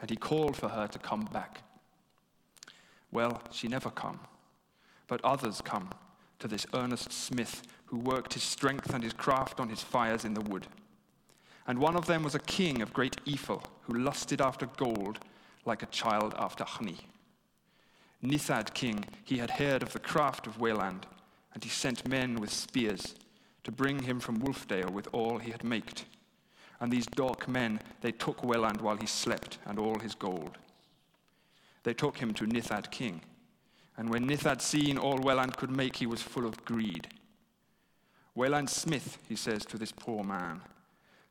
And 0.00 0.08
he 0.08 0.16
called 0.16 0.56
for 0.56 0.68
her 0.68 0.86
to 0.88 0.98
come 0.98 1.28
back. 1.32 1.62
Well, 3.10 3.42
she 3.52 3.68
never 3.68 3.90
come, 3.90 4.20
but 5.06 5.22
others 5.22 5.60
come 5.60 5.90
to 6.38 6.48
this 6.48 6.66
earnest 6.74 7.12
smith 7.12 7.62
who 7.86 7.98
worked 7.98 8.34
his 8.34 8.42
strength 8.42 8.94
and 8.94 9.04
his 9.04 9.12
craft 9.12 9.60
on 9.60 9.68
his 9.68 9.82
fires 9.82 10.24
in 10.24 10.34
the 10.34 10.40
wood. 10.40 10.66
And 11.66 11.78
one 11.78 11.94
of 11.94 12.06
them 12.06 12.22
was 12.22 12.34
a 12.34 12.40
king 12.40 12.80
of 12.80 12.92
great 12.92 13.22
Ephel 13.26 13.62
who 13.82 13.98
lusted 13.98 14.40
after 14.40 14.66
gold 14.76 15.20
like 15.66 15.82
a 15.82 15.86
child 15.86 16.34
after 16.38 16.64
honey. 16.64 16.98
Nithad 18.22 18.72
king, 18.72 19.04
he 19.24 19.38
had 19.38 19.50
heard 19.50 19.82
of 19.82 19.92
the 19.92 19.98
craft 19.98 20.46
of 20.46 20.60
Wayland, 20.60 21.06
and 21.54 21.64
he 21.64 21.70
sent 21.70 22.08
men 22.08 22.36
with 22.36 22.52
spears 22.52 23.14
to 23.64 23.72
bring 23.72 24.02
him 24.02 24.20
from 24.20 24.38
Wolfdale 24.38 24.90
with 24.90 25.08
all 25.12 25.38
he 25.38 25.50
had 25.50 25.64
maked. 25.64 26.04
And 26.80 26.92
these 26.92 27.06
dark 27.06 27.48
men, 27.48 27.80
they 28.00 28.12
took 28.12 28.44
Wayland 28.44 28.80
while 28.80 28.96
he 28.96 29.06
slept, 29.06 29.58
and 29.66 29.78
all 29.78 29.98
his 29.98 30.14
gold. 30.14 30.58
They 31.82 31.94
took 31.94 32.18
him 32.18 32.32
to 32.34 32.46
Nithad 32.46 32.90
king, 32.90 33.22
and 33.96 34.08
when 34.08 34.26
Nithad 34.26 34.60
seen 34.60 34.98
all 34.98 35.18
Wayland 35.18 35.56
could 35.56 35.70
make, 35.70 35.96
he 35.96 36.06
was 36.06 36.22
full 36.22 36.46
of 36.46 36.64
greed. 36.64 37.08
Wayland 38.34 38.70
smith, 38.70 39.18
he 39.28 39.36
says 39.36 39.64
to 39.66 39.78
this 39.78 39.92
poor 39.92 40.24
man, 40.24 40.62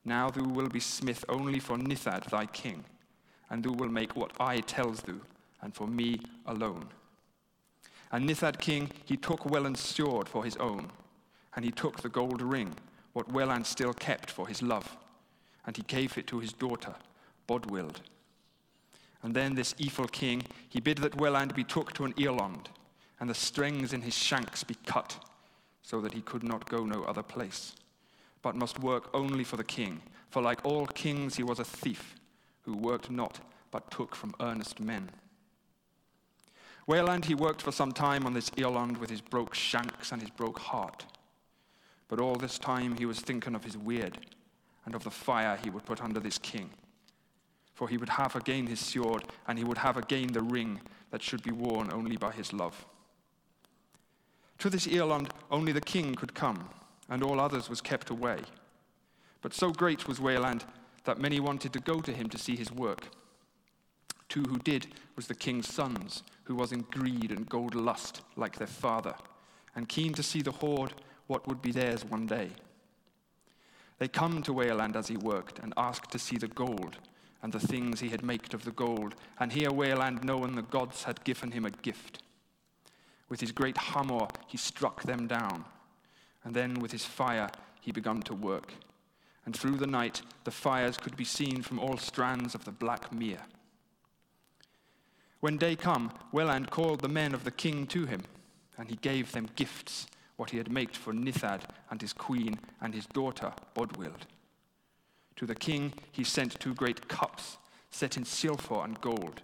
now 0.04 0.30
thou 0.30 0.44
will 0.44 0.68
be 0.68 0.80
smith 0.80 1.24
only 1.30 1.60
for 1.60 1.78
Nithad 1.78 2.30
thy 2.30 2.46
king, 2.48 2.84
and 3.50 3.64
thou 3.64 3.72
will 3.72 3.90
make 3.90 4.16
what 4.16 4.32
I 4.40 4.60
tells 4.60 5.02
thou 5.02 5.22
and 5.62 5.74
for 5.74 5.88
me 5.88 6.20
alone. 6.46 6.88
And 8.12 8.28
Nithad 8.30 8.60
king, 8.60 8.90
he 9.06 9.16
took 9.16 9.46
Welland's 9.46 9.80
sword 9.80 10.28
for 10.28 10.44
his 10.44 10.58
own, 10.58 10.92
and 11.56 11.64
he 11.64 11.72
took 11.72 12.02
the 12.02 12.10
gold 12.10 12.42
ring, 12.42 12.76
what 13.14 13.32
Welland 13.32 13.66
still 13.66 13.94
kept 13.94 14.30
for 14.30 14.48
his 14.48 14.62
love, 14.62 14.98
and 15.66 15.76
he 15.76 15.84
gave 15.84 16.18
it 16.18 16.28
to 16.28 16.40
his 16.40 16.54
daughter, 16.54 16.96
Bodwild. 17.48 18.02
And 19.24 19.34
then 19.34 19.56
this 19.56 19.76
evil 19.78 20.08
king, 20.08 20.44
he 20.70 20.80
bid 20.80 20.98
that 21.00 21.20
Welland 21.20 21.54
be 21.54 21.64
took 21.64 21.94
to 21.94 22.06
an 22.06 22.14
earlond, 22.14 22.68
and 23.20 23.30
the 23.30 23.36
strings 23.36 23.94
in 23.94 24.02
his 24.02 24.18
shanks 24.18 24.64
be 24.64 24.76
cut, 24.86 25.18
so 25.84 26.02
that 26.02 26.14
he 26.14 26.22
could 26.22 26.44
not 26.44 26.70
go 26.70 26.86
no 26.86 27.04
other 27.04 27.24
place, 27.24 27.76
but 28.42 28.56
must 28.56 28.80
work 28.80 29.10
only 29.14 29.44
for 29.44 29.58
the 29.58 29.64
king. 29.64 30.02
For 30.30 30.42
like 30.42 30.66
all 30.66 30.86
kings, 30.88 31.36
he 31.36 31.44
was 31.44 31.60
a 31.60 31.66
thief, 31.66 32.16
who 32.62 32.76
worked 32.76 33.12
not, 33.12 33.40
but 33.70 33.92
took 33.92 34.16
from 34.16 34.34
earnest 34.40 34.80
men. 34.80 35.10
Wayland, 36.88 37.26
he 37.26 37.36
worked 37.36 37.62
for 37.62 37.72
some 37.72 37.92
time 37.92 38.26
on 38.26 38.34
this 38.34 38.50
earlond 38.52 38.98
with 38.98 39.10
his 39.10 39.22
broke 39.22 39.54
shanks 39.54 40.12
and 40.12 40.22
his 40.22 40.32
broke 40.32 40.60
heart. 40.60 41.06
But 42.08 42.20
all 42.20 42.36
this 42.36 42.58
time 42.58 42.98
he 42.98 43.06
was 43.06 43.20
thinking 43.20 43.56
of 43.56 43.64
his 43.64 43.78
weird 43.78 44.18
and 44.86 44.96
of 44.96 45.04
the 45.04 45.12
fire 45.12 45.58
he 45.64 45.70
would 45.70 45.86
put 45.86 46.02
under 46.02 46.20
this 46.20 46.38
king. 46.38 46.70
For 47.74 47.88
he 47.88 47.98
would 47.98 48.10
have 48.10 48.36
again 48.36 48.68
his 48.68 48.80
sword, 48.80 49.24
and 49.48 49.58
he 49.58 49.64
would 49.64 49.78
have 49.78 49.98
again 49.98 50.28
the 50.28 50.42
ring 50.42 50.82
that 51.12 51.22
should 51.22 51.44
be 51.44 51.52
worn 51.52 51.92
only 51.94 52.18
by 52.18 52.32
his 52.32 52.52
love. 52.52 52.86
To 54.60 54.70
this 54.70 54.88
earlond 54.88 55.30
only 55.50 55.72
the 55.72 55.82
king 55.82 56.16
could 56.16 56.34
come, 56.34 56.70
and 57.10 57.24
all 57.24 57.40
others 57.40 57.70
was 57.70 57.82
kept 57.82 58.10
away. 58.10 58.40
But 59.42 59.54
so 59.54 59.72
great 59.72 60.08
was 60.08 60.20
Wayland 60.20 60.66
that 61.06 61.20
many 61.20 61.40
wanted 61.40 61.74
to 61.74 61.80
go 61.80 62.00
to 62.02 62.12
him 62.12 62.30
to 62.30 62.38
see 62.38 62.56
his 62.56 62.72
work. 62.72 63.08
Two 64.32 64.44
who 64.44 64.60
did 64.60 64.88
was 65.18 65.28
the 65.28 65.36
king's 65.36 65.68
sons, 65.68 66.24
who 66.46 66.56
was 66.56 66.72
in 66.72 66.86
greed 66.90 67.32
and 67.32 67.50
gold 67.50 67.76
lust 67.76 68.22
like 68.38 68.58
their 68.58 68.66
father, 68.66 69.14
and 69.76 69.90
keen 69.90 70.14
to 70.14 70.24
see 70.24 70.42
the 70.42 70.54
hoard 70.54 70.94
what 71.28 71.46
would 71.50 71.62
be 71.62 71.74
theirs 71.74 72.06
one 72.06 72.28
day. 72.28 72.48
They 74.00 74.08
come 74.08 74.42
to 74.44 74.54
Wayland 74.54 74.96
as 74.96 75.10
he 75.10 75.18
worked 75.18 75.60
and 75.60 75.74
asked 75.76 76.12
to 76.12 76.18
see 76.18 76.38
the 76.38 76.48
gold 76.48 76.96
and 77.44 77.52
the 77.52 77.60
things 77.60 78.00
he 78.00 78.08
had 78.08 78.24
made 78.24 78.54
of 78.54 78.64
the 78.64 78.72
gold, 78.72 79.16
and 79.38 79.52
here 79.52 79.70
Wayland 79.70 80.24
knowing 80.24 80.56
the 80.56 80.62
gods 80.62 81.04
had 81.04 81.26
given 81.26 81.52
him 81.52 81.66
a 81.66 81.70
gift. 81.70 82.24
With 83.28 83.42
his 83.42 83.52
great 83.52 83.76
hammer 83.76 84.30
he 84.48 84.56
struck 84.56 85.04
them 85.04 85.28
down, 85.28 85.66
and 86.46 86.56
then 86.56 86.76
with 86.76 86.94
his 86.94 87.04
fire 87.04 87.50
he 87.82 87.92
began 87.92 88.22
to 88.22 88.34
work. 88.34 88.76
And 89.46 89.54
through 89.54 89.76
the 89.76 89.88
night 89.88 90.22
the 90.46 90.52
fires 90.52 90.96
could 90.96 91.18
be 91.18 91.26
seen 91.26 91.62
from 91.62 91.80
all 91.80 91.98
strands 91.98 92.56
of 92.56 92.64
the 92.64 92.72
black 92.72 93.12
mere. 93.12 93.42
When 95.42 95.58
day 95.58 95.76
come, 95.76 96.12
Welland 96.32 96.70
called 96.70 97.02
the 97.02 97.10
men 97.10 97.34
of 97.34 97.44
the 97.44 97.52
king 97.52 97.88
to 97.88 98.06
him, 98.06 98.22
and 98.78 98.90
he 98.90 98.96
gave 98.96 99.32
them 99.32 99.50
gifts, 99.56 100.06
what 100.38 100.52
he 100.52 100.58
had 100.58 100.72
made 100.72 100.96
for 100.96 101.14
Nithad 101.14 101.64
and 101.90 102.00
his 102.00 102.14
queen 102.14 102.60
and 102.80 102.94
his 102.94 103.08
daughter 103.08 103.52
Bodwild. 103.74 104.28
To 105.38 105.48
the 105.48 105.56
king 105.56 105.94
he 106.12 106.24
sent 106.24 106.60
two 106.60 106.76
great 106.76 107.08
cups 107.08 107.58
set 107.90 108.18
in 108.18 108.24
silver 108.24 108.84
and 108.84 109.02
gold, 109.02 109.42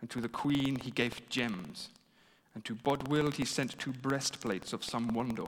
and 0.00 0.10
to 0.10 0.20
the 0.20 0.28
queen 0.28 0.76
he 0.80 0.90
gave 0.90 1.28
gems, 1.28 1.90
and 2.54 2.64
to 2.64 2.74
Bodwild 2.74 3.36
he 3.36 3.44
sent 3.44 3.78
two 3.78 3.92
breastplates 3.92 4.72
of 4.72 4.84
some 4.84 5.08
wonder. 5.08 5.46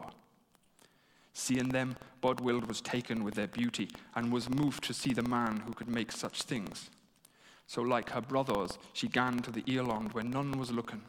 Seeing 1.32 1.68
them, 1.70 1.96
Bodwild 2.20 2.68
was 2.68 2.80
taken 2.80 3.24
with 3.24 3.34
their 3.34 3.48
beauty, 3.48 3.90
and 4.14 4.32
was 4.32 4.48
moved 4.48 4.84
to 4.84 4.94
see 4.94 5.12
the 5.12 5.22
man 5.22 5.60
who 5.66 5.72
could 5.72 5.88
make 5.88 6.12
such 6.12 6.42
things. 6.42 6.90
So, 7.70 7.82
like 7.82 8.10
her 8.10 8.20
brothers, 8.20 8.80
she 8.94 9.06
gan 9.06 9.38
to 9.42 9.52
the 9.52 9.62
earland 9.62 10.12
where 10.12 10.24
none 10.24 10.58
was 10.58 10.72
looking, 10.72 11.02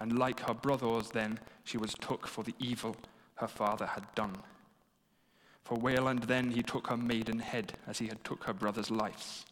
and 0.00 0.18
like 0.18 0.40
her 0.40 0.54
brothers, 0.54 1.10
then 1.10 1.38
she 1.64 1.76
was 1.76 1.92
took 1.92 2.26
for 2.26 2.42
the 2.42 2.54
evil 2.58 2.96
her 3.34 3.46
father 3.46 3.84
had 3.84 4.06
done. 4.14 4.34
For 5.64 5.76
Wayland 5.76 6.22
then 6.22 6.50
he 6.50 6.62
took 6.62 6.86
her 6.86 6.96
maiden 6.96 7.40
head, 7.40 7.74
as 7.86 7.98
he 7.98 8.06
had 8.06 8.24
took 8.24 8.44
her 8.44 8.54
brother's 8.54 8.90
lives. 8.90 9.44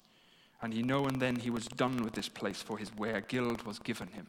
And 0.63 0.73
he 0.73 0.83
know 0.83 1.05
and 1.05 1.21
then 1.21 1.37
he 1.37 1.51
was 1.51 1.67
done 1.67 2.03
with 2.03 2.15
this 2.15 2.31
place, 2.31 2.63
for 2.63 2.79
his 2.79 2.91
wergild 2.93 3.67
was 3.67 3.79
given 3.79 4.09
him. 4.09 4.29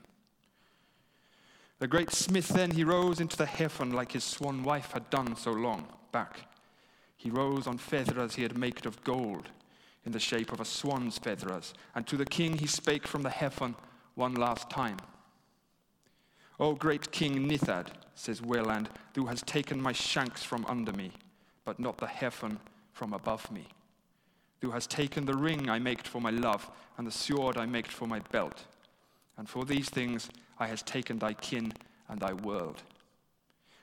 The 1.79 1.87
great 1.87 2.11
smith 2.11 2.49
then 2.49 2.71
he 2.71 2.83
rose 2.83 3.21
into 3.21 3.37
the 3.37 3.45
heaven 3.45 3.93
like 3.93 4.11
his 4.11 4.25
swan 4.25 4.63
wife 4.63 4.91
had 4.91 5.09
done 5.09 5.37
so 5.37 5.51
long 5.51 5.87
back. 6.11 6.41
He 7.15 7.29
rose 7.29 7.67
on 7.67 7.77
feathers 7.77 8.35
he 8.35 8.43
had 8.43 8.57
made 8.57 8.85
of 8.85 9.01
gold, 9.05 9.47
in 10.07 10.11
the 10.11 10.19
shape 10.19 10.51
of 10.51 10.59
a 10.59 10.65
swan's 10.65 11.19
feathers, 11.19 11.75
and 11.93 12.07
to 12.07 12.17
the 12.17 12.25
king 12.25 12.57
he 12.57 12.65
spake 12.65 13.05
from 13.05 13.21
the 13.21 13.29
heaven 13.29 13.75
one 14.15 14.33
last 14.33 14.69
time. 14.71 14.97
O 16.59 16.73
great 16.73 17.11
King 17.11 17.47
Nithad, 17.47 17.89
says 18.15 18.41
Wayland, 18.41 18.89
thou 19.13 19.25
hast 19.25 19.45
taken 19.45 19.79
my 19.79 19.91
shanks 19.91 20.41
from 20.43 20.65
under 20.65 20.91
me 20.91 21.11
but 21.67 21.81
not 21.81 21.97
the 21.97 22.07
heaven 22.07 22.57
from 22.93 23.11
above 23.11 23.51
me. 23.51 23.67
Thou 24.61 24.71
hast 24.71 24.89
taken 24.89 25.25
the 25.25 25.35
ring 25.35 25.69
I 25.69 25.79
made 25.79 26.07
for 26.07 26.21
my 26.21 26.29
love, 26.29 26.71
and 26.97 27.05
the 27.05 27.11
sword 27.11 27.57
I 27.57 27.65
made 27.65 27.87
for 27.87 28.07
my 28.07 28.19
belt. 28.31 28.63
And 29.37 29.49
for 29.49 29.65
these 29.65 29.89
things 29.89 30.29
I 30.57 30.67
has 30.67 30.81
taken 30.81 31.19
thy 31.19 31.33
kin 31.33 31.73
and 32.07 32.21
thy 32.21 32.31
world. 32.31 32.81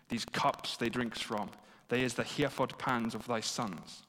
These 0.08 0.24
cups 0.24 0.78
they 0.78 0.88
drinks 0.88 1.20
from, 1.20 1.50
they 1.90 2.00
is 2.00 2.14
the 2.14 2.24
Hereford 2.24 2.78
pans 2.78 3.14
of 3.14 3.26
thy 3.26 3.40
sons. 3.40 4.03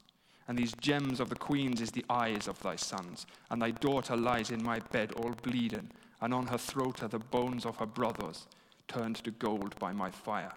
And 0.47 0.57
these 0.57 0.73
gems 0.79 1.19
of 1.19 1.29
the 1.29 1.35
queens 1.35 1.81
is 1.81 1.91
the 1.91 2.05
eyes 2.09 2.47
of 2.47 2.61
thy 2.61 2.75
sons. 2.75 3.25
And 3.49 3.61
thy 3.61 3.71
daughter 3.71 4.15
lies 4.15 4.51
in 4.51 4.63
my 4.63 4.79
bed 4.79 5.11
all 5.13 5.33
bleeding, 5.41 5.89
and 6.21 6.33
on 6.33 6.47
her 6.47 6.57
throat 6.57 7.01
are 7.03 7.07
the 7.07 7.19
bones 7.19 7.65
of 7.65 7.77
her 7.77 7.85
brothers, 7.85 8.47
turned 8.87 9.17
to 9.17 9.31
gold 9.31 9.77
by 9.79 9.91
my 9.91 10.11
fire. 10.11 10.53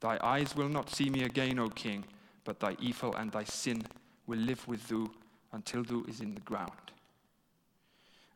Thy 0.00 0.18
eyes 0.22 0.54
will 0.54 0.68
not 0.68 0.90
see 0.90 1.10
me 1.10 1.24
again, 1.24 1.58
O 1.58 1.68
king, 1.68 2.04
but 2.44 2.60
thy 2.60 2.76
evil 2.80 3.14
and 3.14 3.30
thy 3.30 3.44
sin 3.44 3.82
will 4.26 4.38
live 4.38 4.66
with 4.68 4.88
thee 4.88 5.06
until 5.52 5.82
thou 5.82 6.04
is 6.08 6.20
in 6.20 6.34
the 6.34 6.40
ground. 6.40 6.70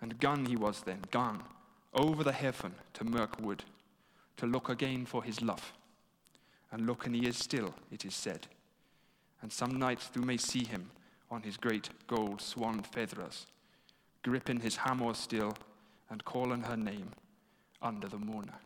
And 0.00 0.18
gone 0.18 0.46
he 0.46 0.56
was 0.56 0.82
then, 0.82 1.00
gone, 1.10 1.42
over 1.94 2.24
the 2.24 2.32
heaven 2.32 2.74
to 2.94 3.04
Mirkwood, 3.04 3.64
to 4.38 4.46
look 4.46 4.68
again 4.68 5.06
for 5.06 5.22
his 5.22 5.40
love. 5.40 5.72
And 6.72 6.86
look, 6.86 7.06
and 7.06 7.14
he 7.14 7.26
is 7.26 7.36
still, 7.36 7.74
it 7.92 8.04
is 8.04 8.14
said. 8.14 8.46
And 9.42 9.52
some 9.52 9.78
nights 9.78 10.08
thou 10.08 10.22
may 10.22 10.36
see 10.36 10.64
him 10.64 10.90
on 11.30 11.42
his 11.42 11.56
great 11.56 11.90
gold 12.06 12.40
swan 12.40 12.82
feathers, 12.82 13.46
gripping 14.22 14.60
his 14.60 14.76
hammer 14.76 15.14
still 15.14 15.54
and 16.10 16.24
calling 16.24 16.62
her 16.62 16.76
name 16.76 17.10
under 17.80 18.08
the 18.08 18.18
mourner. 18.18 18.60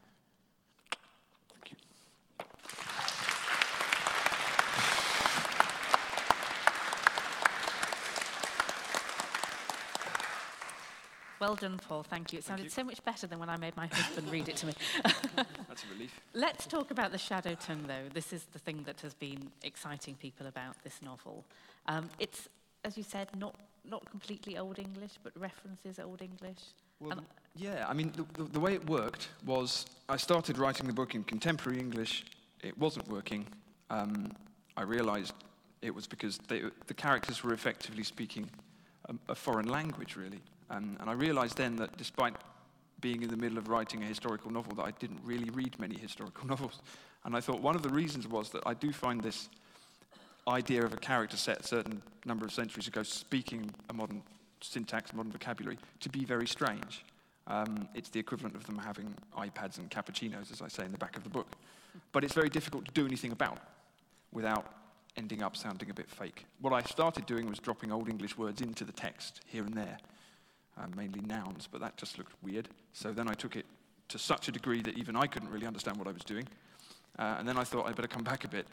Well 11.39 11.55
done, 11.55 11.79
Paul. 11.89 12.03
Thank 12.03 12.33
you. 12.33 12.39
It 12.39 12.45
sounded 12.45 12.65
you. 12.65 12.71
so 12.71 12.83
much 12.83 13.03
better 13.05 13.27
than 13.27 13.39
when 13.39 13.49
I 13.49 13.57
made 13.57 13.77
my 13.77 13.87
husband 13.89 14.31
read 14.31 14.49
it 14.49 14.57
to 14.57 14.67
me. 14.67 14.73
That's 15.05 15.85
a 15.85 15.93
relief. 15.93 16.19
Let's 16.33 16.67
talk 16.67 16.91
about 16.91 17.13
the 17.13 17.19
Shadow 17.19 17.55
Tongue, 17.55 17.85
though. 17.87 18.09
This 18.15 18.33
is 18.33 18.45
the 18.53 18.59
thing 18.59 18.83
that 18.87 19.01
has 19.03 19.13
been 19.13 19.51
exciting 19.63 20.15
people 20.15 20.47
about 20.47 20.83
this 20.83 21.03
novel. 21.03 21.45
Um, 21.87 22.09
it's, 22.19 22.49
as 22.85 22.97
you 22.97 23.03
said, 23.03 23.29
not, 23.37 23.55
not 23.85 24.09
completely 24.11 24.57
Old 24.57 24.79
English, 24.79 25.13
but 25.23 25.33
references 25.39 25.99
Old 25.99 26.23
English. 26.23 26.59
Well, 27.01 27.13
Um, 27.19 27.27
yeah, 27.55 27.85
I 27.87 27.93
mean, 27.93 28.13
the, 28.17 28.43
the, 28.43 28.51
the 28.53 28.61
way 28.61 28.73
it 28.73 28.89
worked 28.89 29.29
was 29.45 29.85
I 30.09 30.17
started 30.17 30.57
writing 30.57 30.87
the 30.87 30.95
book 30.95 31.15
in 31.15 31.23
contemporary 31.23 31.79
English. 31.79 32.25
It 32.63 32.77
wasn't 32.79 33.09
working. 33.09 33.47
Um, 33.91 34.33
I 34.79 34.83
realized 34.83 35.35
it 35.83 35.95
was 35.95 36.07
because 36.07 36.39
they, 36.49 36.63
the 36.87 36.95
characters 36.95 37.45
were 37.45 37.53
effectively 37.53 38.05
speaking 38.05 38.49
a, 39.09 39.15
a 39.33 39.35
foreign 39.35 39.69
language, 39.69 40.17
really. 40.17 40.41
Um, 40.71 40.97
and 41.01 41.09
I 41.09 41.13
realized 41.13 41.57
then 41.57 41.77
that 41.77 41.97
despite 41.97 42.35
being 43.01 43.23
in 43.23 43.29
the 43.29 43.37
middle 43.37 43.59
of 43.59 43.69
writing 43.69 44.03
a 44.03 44.07
historical 44.07 44.51
novel, 44.51 44.75
that 44.77 44.85
I 44.85 44.91
didn't 44.93 45.21
really 45.25 45.51
read 45.51 45.79
many 45.79 45.97
historical 45.97 46.47
novels. 46.53 46.81
And 47.25 47.37
I 47.37 47.41
thought 47.41 47.61
one 47.61 47.75
of 47.75 47.83
the 47.83 47.89
reasons 47.89 48.27
was 48.27 48.51
that 48.51 48.63
I 48.67 48.75
do 48.75 48.93
find 48.93 49.21
this 49.21 49.49
idea 50.49 50.85
of 50.85 50.93
a 50.93 50.97
character 50.97 51.37
set 51.37 51.61
a 51.61 51.63
certain 51.63 52.03
number 52.25 52.45
of 52.45 52.53
centuries 52.53 52.87
ago 52.87 53.03
speaking 53.03 53.71
a 53.91 53.93
modern 53.93 54.23
syntax, 54.61 55.13
modern 55.13 55.33
vocabulary, 55.33 55.79
to 56.01 56.09
be 56.09 56.25
very 56.25 56.47
strange. 56.47 57.05
Um, 57.49 57.89
it's 57.95 58.09
the 58.09 58.19
equivalent 58.19 58.57
of 58.57 58.67
them 58.67 58.79
having 58.79 59.15
iPads 59.37 59.79
and 59.79 59.91
cappuccinos, 59.91 60.51
as 60.51 60.63
I 60.63 60.69
say 60.69 60.85
in 60.85 60.93
the 60.93 60.99
back 60.99 61.17
of 61.17 61.23
the 61.23 61.31
book. 61.31 61.49
But 62.13 62.25
it's 62.25 62.35
very 62.35 62.49
difficult 62.49 62.85
to 62.87 62.93
do 62.93 63.07
anything 63.07 63.33
about 63.33 63.59
without 64.33 64.73
ending 65.17 65.43
up 65.43 65.57
sounding 65.57 65.91
a 65.91 65.95
bit 65.95 66.11
fake. 66.11 66.45
What 66.61 66.73
I 66.73 66.83
started 66.83 67.27
doing 67.27 67.49
was 67.49 67.59
dropping 67.59 67.93
Old 67.93 68.09
English 68.09 68.37
words 68.37 68.61
into 68.61 68.85
the 68.85 68.93
text 68.93 69.41
here 69.47 69.65
and 69.65 69.75
there, 69.75 69.99
uh, 70.79 70.87
mainly 70.97 71.21
nouns, 71.21 71.69
but 71.71 71.81
that 71.81 71.97
just 71.97 72.19
looked 72.19 72.33
weird. 72.43 72.69
So 72.93 73.13
then 73.13 73.29
I 73.29 73.35
took 73.35 73.57
it 73.57 73.67
to 74.09 74.19
such 74.19 74.49
a 74.49 74.53
degree 74.53 74.83
that 74.83 74.97
even 74.97 75.17
I 75.17 75.27
couldn't 75.27 75.51
really 75.51 75.67
understand 75.67 75.97
what 75.97 76.07
I 76.07 76.13
was 76.13 76.23
doing. 76.23 76.47
Uh, 77.19 77.37
and 77.39 77.49
then 77.49 77.57
I 77.57 77.65
thought 77.65 77.87
I'd 77.87 77.97
better 77.97 78.09
come 78.09 78.25
back 78.25 78.45
a 78.45 78.49
bit. 78.49 78.67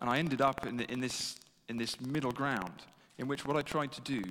And 0.00 0.08
I 0.08 0.18
ended 0.18 0.40
up 0.40 0.66
in, 0.66 0.76
the, 0.76 0.90
in, 0.90 1.00
this, 1.00 1.36
in 1.68 1.76
this 1.76 2.00
middle 2.00 2.32
ground 2.32 2.82
in 3.18 3.26
which 3.26 3.44
what 3.44 3.56
I 3.56 3.62
tried 3.62 3.92
to 3.92 4.00
do 4.00 4.22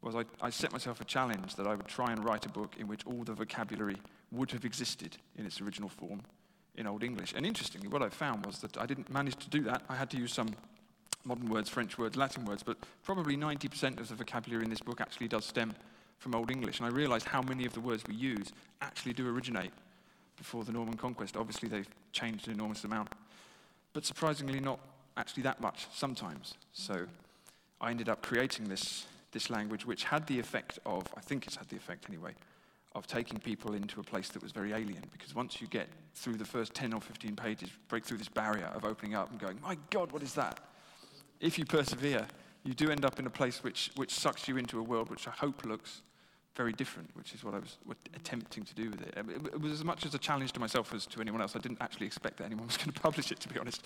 was 0.00 0.14
I, 0.14 0.24
I 0.40 0.50
set 0.50 0.72
myself 0.72 1.00
a 1.00 1.04
challenge 1.04 1.54
that 1.56 1.66
I 1.66 1.74
would 1.74 1.86
try 1.86 2.12
and 2.12 2.24
write 2.24 2.46
a 2.46 2.48
book 2.48 2.74
in 2.78 2.88
which 2.88 3.06
all 3.06 3.24
the 3.24 3.32
vocabulary 3.32 3.96
would 4.32 4.50
have 4.50 4.64
existed 4.64 5.16
in 5.36 5.46
its 5.46 5.60
original 5.60 5.88
form 5.88 6.22
in 6.76 6.86
Old 6.86 7.04
English. 7.04 7.32
And 7.36 7.46
interestingly, 7.46 7.88
what 7.88 8.02
I 8.02 8.08
found 8.08 8.44
was 8.44 8.58
that 8.58 8.76
I 8.76 8.86
didn't 8.86 9.10
manage 9.10 9.36
to 9.36 9.50
do 9.50 9.62
that. 9.62 9.82
I 9.88 9.94
had 9.94 10.10
to 10.10 10.16
use 10.16 10.32
some 10.32 10.54
modern 11.24 11.48
words, 11.48 11.70
French 11.70 11.96
words, 11.96 12.16
Latin 12.16 12.44
words, 12.44 12.62
but 12.62 12.76
probably 13.02 13.36
90% 13.36 13.98
of 14.00 14.08
the 14.08 14.14
vocabulary 14.14 14.64
in 14.64 14.70
this 14.70 14.80
book 14.80 15.00
actually 15.00 15.28
does 15.28 15.44
stem 15.44 15.74
from 16.18 16.34
Old 16.34 16.50
English. 16.50 16.78
And 16.78 16.86
I 16.86 16.90
realized 16.90 17.26
how 17.26 17.42
many 17.42 17.66
of 17.66 17.72
the 17.72 17.80
words 17.80 18.04
we 18.08 18.14
use 18.14 18.52
actually 18.80 19.12
do 19.12 19.28
originate 19.28 19.72
before 20.36 20.64
the 20.64 20.72
Norman 20.72 20.96
conquest. 20.96 21.36
Obviously, 21.36 21.68
they've 21.68 21.88
changed 22.12 22.48
an 22.48 22.54
enormous 22.54 22.84
amount, 22.84 23.08
but 23.92 24.04
surprisingly, 24.04 24.60
not 24.60 24.80
actually 25.16 25.44
that 25.44 25.60
much 25.60 25.86
sometimes. 25.92 26.54
So 26.72 27.06
I 27.80 27.90
ended 27.90 28.08
up 28.08 28.22
creating 28.22 28.68
this, 28.68 29.06
this 29.32 29.50
language, 29.50 29.86
which 29.86 30.04
had 30.04 30.26
the 30.26 30.38
effect 30.38 30.78
of, 30.86 31.06
I 31.16 31.20
think 31.20 31.46
it's 31.46 31.56
had 31.56 31.68
the 31.68 31.76
effect 31.76 32.06
anyway, 32.08 32.34
of 32.94 33.06
taking 33.06 33.38
people 33.38 33.74
into 33.74 34.00
a 34.00 34.02
place 34.02 34.28
that 34.30 34.42
was 34.42 34.52
very 34.52 34.72
alien. 34.72 35.02
Because 35.12 35.34
once 35.34 35.60
you 35.60 35.66
get 35.66 35.88
through 36.14 36.36
the 36.36 36.44
first 36.44 36.74
10 36.74 36.92
or 36.92 37.00
15 37.00 37.34
pages, 37.36 37.68
break 37.88 38.04
through 38.04 38.18
this 38.18 38.28
barrier 38.28 38.70
of 38.74 38.84
opening 38.84 39.14
up 39.14 39.30
and 39.30 39.40
going, 39.40 39.58
my 39.62 39.76
God, 39.90 40.12
what 40.12 40.22
is 40.22 40.34
that? 40.34 40.60
If 41.40 41.58
you 41.58 41.64
persevere, 41.64 42.26
you 42.64 42.74
do 42.74 42.90
end 42.90 43.04
up 43.04 43.18
in 43.18 43.26
a 43.26 43.30
place 43.30 43.62
which, 43.62 43.90
which 43.96 44.12
sucks 44.12 44.48
you 44.48 44.56
into 44.56 44.78
a 44.78 44.82
world 44.82 45.10
which 45.10 45.28
I 45.28 45.32
hope 45.32 45.64
looks 45.64 46.02
very 46.56 46.72
different, 46.72 47.10
which 47.14 47.34
is 47.34 47.42
what 47.42 47.54
I 47.54 47.58
was 47.58 47.76
attempting 48.14 48.64
to 48.64 48.74
do 48.74 48.90
with 48.90 49.02
it. 49.02 49.14
Um, 49.16 49.28
It, 49.28 49.46
it 49.46 49.60
was 49.60 49.72
as 49.72 49.84
much 49.84 50.06
as 50.06 50.14
a 50.14 50.18
challenge 50.18 50.52
to 50.52 50.60
myself 50.60 50.94
as 50.94 51.04
to 51.06 51.20
anyone 51.20 51.40
else. 51.40 51.56
I 51.56 51.58
didn't 51.58 51.78
actually 51.80 52.06
expect 52.06 52.36
that 52.38 52.44
anyone 52.44 52.66
was 52.66 52.76
going 52.76 52.92
to 52.94 53.00
publish 53.00 53.32
it, 53.32 53.40
to 53.40 53.48
be 53.48 53.58
honest. 53.58 53.84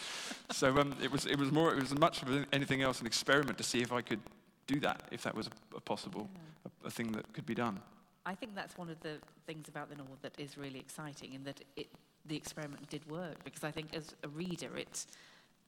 So 0.52 0.78
um, 0.78 0.94
it, 1.02 1.10
was, 1.10 1.26
it 1.26 1.38
was 1.38 1.50
more, 1.50 1.72
it 1.72 1.80
was 1.80 1.92
as 1.92 1.98
much 1.98 2.22
of 2.22 2.46
anything 2.52 2.82
else 2.82 3.00
an 3.00 3.06
experiment 3.06 3.56
to 3.58 3.64
see 3.64 3.80
if 3.80 3.92
I 3.92 4.02
could 4.02 4.20
do 4.66 4.80
that 4.80 5.02
if 5.10 5.22
that 5.22 5.34
was 5.34 5.48
a, 5.48 5.76
a 5.76 5.80
possible, 5.80 6.28
a, 6.66 6.88
a 6.88 6.90
thing 6.90 7.12
that 7.12 7.32
could 7.32 7.46
be 7.46 7.54
done. 7.54 7.80
I 8.26 8.34
think 8.34 8.54
that's 8.54 8.76
one 8.76 8.90
of 8.90 9.00
the 9.00 9.14
things 9.46 9.68
about 9.68 9.88
the 9.88 9.96
novel 9.96 10.18
that 10.20 10.38
is 10.38 10.58
really 10.58 10.78
exciting 10.78 11.32
in 11.32 11.44
that 11.44 11.62
it, 11.76 11.88
the 12.26 12.36
experiment 12.36 12.88
did 12.90 13.10
work 13.10 13.42
because 13.42 13.64
I 13.64 13.70
think 13.70 13.94
as 13.94 14.14
a 14.22 14.28
reader 14.28 14.76
it 14.76 15.06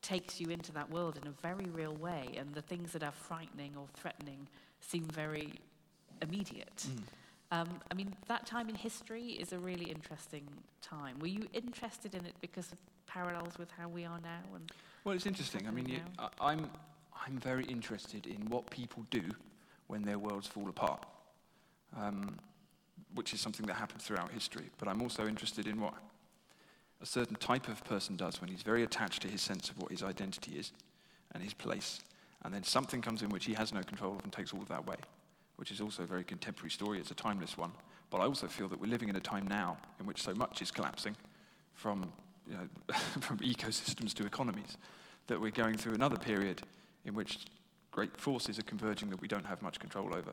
takes 0.02 0.40
you 0.40 0.48
into 0.48 0.72
that 0.72 0.90
world 0.90 1.18
in 1.20 1.28
a 1.28 1.32
very 1.42 1.66
real 1.66 1.94
way 1.94 2.30
and 2.36 2.54
the 2.54 2.62
things 2.62 2.92
that 2.92 3.02
are 3.02 3.12
frightening 3.12 3.72
or 3.76 3.86
threatening 3.94 4.46
seem 4.80 5.04
very 5.04 5.54
immediate. 6.22 6.86
Mm. 6.88 7.02
Um, 7.52 7.80
I 7.90 7.94
mean, 7.94 8.14
that 8.28 8.46
time 8.46 8.68
in 8.68 8.74
history 8.74 9.30
is 9.32 9.52
a 9.52 9.58
really 9.58 9.86
interesting 9.86 10.46
time. 10.82 11.18
Were 11.18 11.26
you 11.26 11.46
interested 11.52 12.14
in 12.14 12.24
it 12.24 12.34
because 12.40 12.70
of 12.70 12.78
parallels 13.06 13.58
with 13.58 13.70
how 13.72 13.88
we 13.88 14.04
are 14.04 14.20
now? 14.20 14.42
And 14.54 14.70
Well, 15.04 15.14
it's 15.14 15.26
interesting. 15.26 15.66
I 15.66 15.70
mean, 15.70 15.88
you, 15.88 16.00
I, 16.18 16.28
I'm, 16.40 16.70
I'm 17.26 17.38
very 17.38 17.64
interested 17.64 18.26
in 18.26 18.48
what 18.48 18.70
people 18.70 19.04
do 19.10 19.22
when 19.88 20.02
their 20.02 20.18
worlds 20.18 20.46
fall 20.46 20.68
apart, 20.68 21.04
um, 21.96 22.36
which 23.14 23.34
is 23.34 23.40
something 23.40 23.66
that 23.66 23.74
happens 23.74 24.04
throughout 24.04 24.30
history. 24.30 24.70
But 24.78 24.86
I'm 24.86 25.02
also 25.02 25.26
interested 25.26 25.66
in 25.66 25.80
what 25.80 25.94
a 27.02 27.06
certain 27.06 27.36
type 27.36 27.68
of 27.68 27.82
person 27.84 28.16
does 28.16 28.40
when 28.40 28.50
he's 28.50 28.62
very 28.62 28.82
attached 28.82 29.22
to 29.22 29.28
his 29.28 29.40
sense 29.40 29.70
of 29.70 29.78
what 29.78 29.90
his 29.90 30.02
identity 30.02 30.52
is 30.52 30.72
and 31.32 31.42
his 31.42 31.54
place. 31.54 32.00
And 32.44 32.52
then 32.52 32.62
something 32.62 33.00
comes 33.02 33.22
in 33.22 33.30
which 33.30 33.44
he 33.44 33.54
has 33.54 33.72
no 33.72 33.82
control 33.82 34.16
of 34.16 34.24
and 34.24 34.32
takes 34.32 34.52
all 34.52 34.62
of 34.62 34.68
that 34.68 34.80
away, 34.80 34.96
which 35.56 35.70
is 35.70 35.80
also 35.80 36.02
a 36.02 36.06
very 36.06 36.24
contemporary 36.24 36.70
story. 36.70 36.98
It's 36.98 37.10
a 37.10 37.14
timeless 37.14 37.56
one. 37.56 37.72
But 38.10 38.18
I 38.18 38.24
also 38.24 38.48
feel 38.48 38.68
that 38.68 38.80
we're 38.80 38.90
living 38.90 39.08
in 39.08 39.16
a 39.16 39.20
time 39.20 39.46
now 39.46 39.78
in 39.98 40.06
which 40.06 40.22
so 40.22 40.34
much 40.34 40.62
is 40.62 40.70
collapsing 40.70 41.16
from, 41.74 42.12
you 42.46 42.54
know, 42.54 42.94
from 43.20 43.38
ecosystems 43.38 44.12
to 44.14 44.26
economies, 44.26 44.76
that 45.28 45.40
we're 45.40 45.50
going 45.50 45.76
through 45.76 45.94
another 45.94 46.16
period 46.16 46.62
in 47.04 47.14
which 47.14 47.46
great 47.92 48.16
forces 48.16 48.58
are 48.58 48.62
converging 48.62 49.10
that 49.10 49.20
we 49.20 49.28
don't 49.28 49.46
have 49.46 49.62
much 49.62 49.78
control 49.78 50.14
over. 50.14 50.32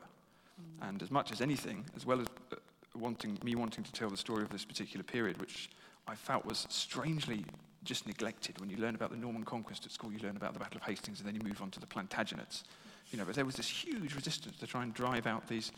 And 0.82 1.02
as 1.02 1.10
much 1.10 1.30
as 1.30 1.40
anything, 1.40 1.84
as 1.96 2.04
well 2.04 2.20
as 2.20 2.26
uh, 2.52 2.56
wanting, 2.94 3.38
me 3.44 3.54
wanting 3.54 3.84
to 3.84 3.92
tell 3.92 4.10
the 4.10 4.16
story 4.16 4.42
of 4.42 4.50
this 4.50 4.64
particular 4.64 5.04
period, 5.04 5.38
which 5.40 5.70
I 6.08 6.14
felt 6.14 6.44
was 6.44 6.66
strangely 6.70 7.44
just 7.84 8.06
neglected. 8.06 8.60
When 8.60 8.70
you 8.70 8.76
learn 8.78 8.94
about 8.94 9.10
the 9.10 9.16
Norman 9.16 9.44
conquest 9.44 9.86
at 9.86 9.92
school, 9.92 10.12
you 10.12 10.18
learn 10.18 10.36
about 10.36 10.52
the 10.52 10.58
Battle 10.58 10.78
of 10.78 10.82
Hastings, 10.82 11.20
and 11.20 11.28
then 11.28 11.34
you 11.34 11.42
move 11.42 11.62
on 11.62 11.70
to 11.70 11.80
the 11.80 11.86
Plantagenets. 11.86 12.64
You 13.12 13.18
know, 13.18 13.24
but 13.24 13.34
there 13.34 13.44
was 13.44 13.54
this 13.54 13.68
huge 13.68 14.14
resistance 14.14 14.56
to 14.58 14.66
try 14.66 14.82
and 14.82 14.92
drive 14.92 15.26
out 15.26 15.46
these, 15.48 15.72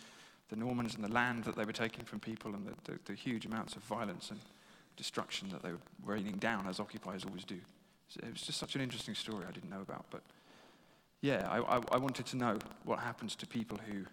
the 0.48 0.56
Normans 0.56 0.94
and 0.94 1.04
the 1.04 1.12
land 1.12 1.44
that 1.44 1.56
they 1.56 1.64
were 1.64 1.72
taking 1.72 2.04
from 2.04 2.20
people, 2.20 2.54
and 2.54 2.66
the, 2.66 2.92
the, 2.92 2.98
the 3.04 3.14
huge 3.14 3.46
amounts 3.46 3.76
of 3.76 3.82
violence 3.82 4.30
and 4.30 4.40
destruction 4.96 5.48
that 5.50 5.62
they 5.62 5.72
were 5.72 5.78
raining 6.04 6.36
down, 6.36 6.66
as 6.66 6.80
occupiers 6.80 7.24
always 7.24 7.44
do. 7.44 7.58
So 8.08 8.20
it 8.26 8.32
was 8.32 8.42
just 8.42 8.58
such 8.58 8.74
an 8.74 8.80
interesting 8.80 9.14
story 9.14 9.44
I 9.48 9.52
didn't 9.52 9.70
know 9.70 9.82
about. 9.82 10.04
But 10.10 10.22
yeah, 11.20 11.46
I, 11.48 11.58
I, 11.76 11.80
I 11.92 11.96
wanted 11.98 12.26
to 12.26 12.36
know 12.36 12.58
what 12.84 12.98
happens 12.98 13.36
to 13.36 13.46
people 13.46 13.78
who 13.88 14.04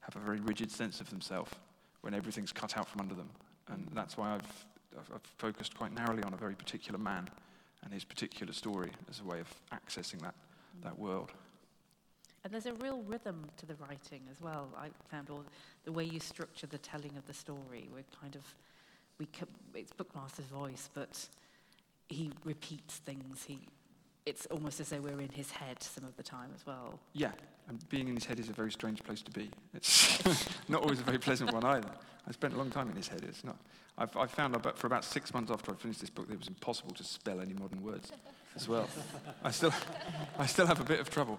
have 0.00 0.16
a 0.16 0.20
very 0.20 0.40
rigid 0.40 0.70
sense 0.70 1.00
of 1.00 1.10
themselves 1.10 1.52
when 2.00 2.14
everything's 2.14 2.52
cut 2.52 2.78
out 2.78 2.88
from 2.88 3.00
under 3.00 3.14
them. 3.14 3.28
And 3.68 3.88
that's 3.92 4.16
why 4.16 4.34
I've, 4.34 4.66
I've, 4.98 5.20
focused 5.38 5.76
quite 5.76 5.92
narrowly 5.92 6.22
on 6.22 6.32
a 6.32 6.36
very 6.36 6.54
particular 6.54 6.98
man 6.98 7.28
and 7.82 7.92
his 7.92 8.04
particular 8.04 8.52
story 8.52 8.90
as 9.10 9.20
a 9.20 9.24
way 9.24 9.40
of 9.40 9.48
accessing 9.72 10.20
that, 10.22 10.34
that 10.82 10.98
world. 10.98 11.32
And 12.44 12.52
there's 12.52 12.66
a 12.66 12.74
real 12.74 13.02
rhythm 13.02 13.44
to 13.56 13.66
the 13.66 13.74
writing 13.74 14.22
as 14.30 14.40
well. 14.40 14.68
I 14.76 14.90
found 15.10 15.30
all 15.30 15.44
the 15.84 15.92
way 15.92 16.04
you 16.04 16.20
structure 16.20 16.66
the 16.66 16.78
telling 16.78 17.16
of 17.16 17.26
the 17.26 17.34
story. 17.34 17.88
We're 17.92 18.04
kind 18.20 18.36
of, 18.36 18.42
we 19.18 19.26
it's 19.74 19.92
Buccmaster's 19.92 20.46
voice, 20.46 20.88
but 20.94 21.26
he 22.08 22.30
repeats 22.44 22.98
things. 22.98 23.44
He, 23.46 23.58
it's 24.26 24.46
almost 24.46 24.80
as 24.80 24.88
though 24.90 25.00
we're 25.00 25.20
in 25.20 25.28
his 25.30 25.50
head 25.52 25.82
some 25.82 26.04
of 26.04 26.16
the 26.16 26.22
time 26.22 26.50
as 26.54 26.66
well. 26.66 26.98
Yeah, 27.12 27.30
and 27.68 27.88
being 27.88 28.08
in 28.08 28.14
his 28.16 28.24
head 28.24 28.38
is 28.40 28.48
a 28.48 28.52
very 28.52 28.72
strange 28.72 29.02
place 29.02 29.22
to 29.22 29.30
be. 29.30 29.50
It's 29.72 30.18
not 30.68 30.82
always 30.82 31.00
a 31.00 31.04
very 31.04 31.18
pleasant 31.18 31.52
one 31.52 31.64
either. 31.64 31.88
I 32.28 32.32
spent 32.32 32.54
a 32.54 32.56
long 32.58 32.70
time 32.70 32.90
in 32.90 32.96
his 32.96 33.06
head. 33.08 33.22
It's 33.26 33.44
not. 33.44 33.56
I've, 33.96 34.14
I've 34.16 34.30
found 34.32 34.54
about, 34.56 34.76
for 34.76 34.88
about 34.88 35.04
six 35.04 35.32
months 35.32 35.50
after 35.50 35.70
I 35.72 35.76
finished 35.76 36.00
this 36.00 36.10
book, 36.10 36.26
that 36.26 36.34
it 36.34 36.38
was 36.40 36.48
impossible 36.48 36.92
to 36.94 37.04
spell 37.04 37.40
any 37.40 37.54
modern 37.54 37.82
words 37.82 38.10
as 38.56 38.68
well. 38.68 38.88
I 39.44 39.50
still, 39.52 39.72
I 40.38 40.44
still 40.46 40.66
have 40.66 40.80
a 40.80 40.84
bit 40.84 41.00
of 41.00 41.08
trouble. 41.08 41.38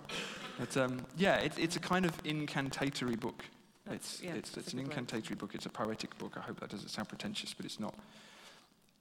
But 0.57 0.75
um, 0.77 1.05
yeah, 1.17 1.35
it, 1.37 1.51
it's 1.59 1.75
a 1.75 1.79
kind 1.79 2.05
of 2.05 2.13
incantatory 2.23 3.15
book. 3.17 3.43
That's- 3.85 4.15
It's, 4.15 4.23
yeah, 4.23 4.33
it's, 4.33 4.57
it's 4.57 4.73
an 4.73 4.79
good 4.79 4.87
word. 4.87 4.91
incantatory 4.97 5.35
book. 5.35 5.51
It's 5.53 5.65
a 5.65 5.69
poetic 5.69 6.17
book. 6.17 6.33
I 6.37 6.39
hope 6.39 6.59
that 6.61 6.69
doesn't 6.69 6.89
sound 6.89 7.09
pretentious, 7.09 7.53
but 7.53 7.65
it's 7.65 7.79
not. 7.79 7.93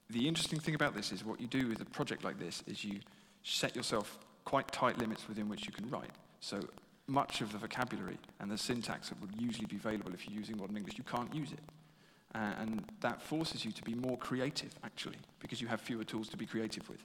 The 0.09 0.27
interesting 0.27 0.59
thing 0.59 0.75
about 0.75 0.93
this 0.95 1.11
is 1.11 1.25
what 1.25 1.39
you 1.41 1.47
do 1.47 1.67
with 1.67 1.81
a 1.81 1.85
project 1.85 2.23
like 2.23 2.37
this 2.39 2.63
is 2.67 2.83
you 2.85 2.99
set 3.43 3.75
yourself 3.75 4.19
quite 4.45 4.71
tight 4.71 4.97
limits 4.97 5.27
within 5.27 5.49
which 5.49 5.65
you 5.65 5.71
can 5.71 5.89
write. 5.89 6.11
So 6.39 6.59
much 7.07 7.41
of 7.41 7.51
the 7.51 7.57
vocabulary 7.57 8.17
and 8.39 8.51
the 8.51 8.57
syntax 8.57 9.09
that 9.09 9.19
would 9.21 9.31
usually 9.39 9.65
be 9.65 9.77
available 9.77 10.13
if 10.13 10.27
you're 10.27 10.37
using 10.37 10.57
modern 10.57 10.77
English, 10.77 10.97
you 10.97 11.03
can't 11.03 11.33
use 11.33 11.51
it. 11.51 11.59
Uh, 12.35 12.53
and 12.59 12.83
that 12.99 13.21
forces 13.21 13.63
you 13.63 13.71
to 13.71 13.83
be 13.83 13.95
more 13.95 14.17
creative, 14.17 14.71
actually, 14.83 15.17
because 15.39 15.61
you 15.61 15.67
have 15.67 15.79
fewer 15.81 16.03
tools 16.03 16.27
to 16.29 16.37
be 16.37 16.45
creative 16.45 16.87
with. 16.89 16.99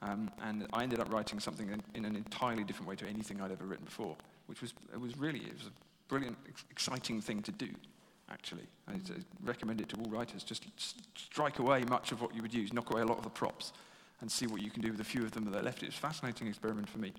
Um, 0.00 0.30
and 0.42 0.66
I 0.72 0.82
ended 0.82 1.00
up 1.00 1.12
writing 1.12 1.40
something 1.40 1.68
in, 1.68 1.82
in 1.94 2.04
an 2.04 2.16
entirely 2.16 2.62
different 2.62 2.88
way 2.88 2.96
to 2.96 3.06
anything 3.06 3.40
I'd 3.40 3.50
ever 3.50 3.64
written 3.64 3.84
before, 3.84 4.16
which 4.46 4.60
was, 4.60 4.72
it 4.92 5.00
was 5.00 5.18
really, 5.18 5.40
it 5.40 5.54
was 5.54 5.66
a 5.66 5.72
brilliant, 6.08 6.36
ex- 6.48 6.64
exciting 6.70 7.20
thing 7.20 7.42
to 7.42 7.52
do, 7.52 7.68
actually. 8.30 8.66
I 8.88 8.92
I 8.92 8.98
recommend 9.44 9.80
it 9.80 9.88
to 9.90 9.96
all 9.96 10.10
writers. 10.10 10.44
Just 10.44 10.66
strike 11.14 11.58
away 11.58 11.84
much 11.84 12.12
of 12.12 12.22
what 12.22 12.34
you 12.34 12.42
would 12.42 12.54
use, 12.54 12.72
knock 12.72 12.90
away 12.90 13.02
a 13.02 13.06
lot 13.06 13.18
of 13.18 13.24
the 13.24 13.30
props, 13.30 13.72
and 14.24 14.32
see 14.32 14.46
what 14.46 14.62
you 14.62 14.70
can 14.70 14.80
do 14.80 14.90
with 14.90 15.00
a 15.00 15.04
few 15.04 15.22
of 15.22 15.32
them 15.32 15.44
that 15.44 15.54
are 15.54 15.62
left. 15.62 15.82
It 15.82 15.86
was 15.86 15.96
a 15.96 15.98
fascinating 15.98 16.48
experiment 16.48 16.88
for 16.88 16.96
me. 16.96 17.12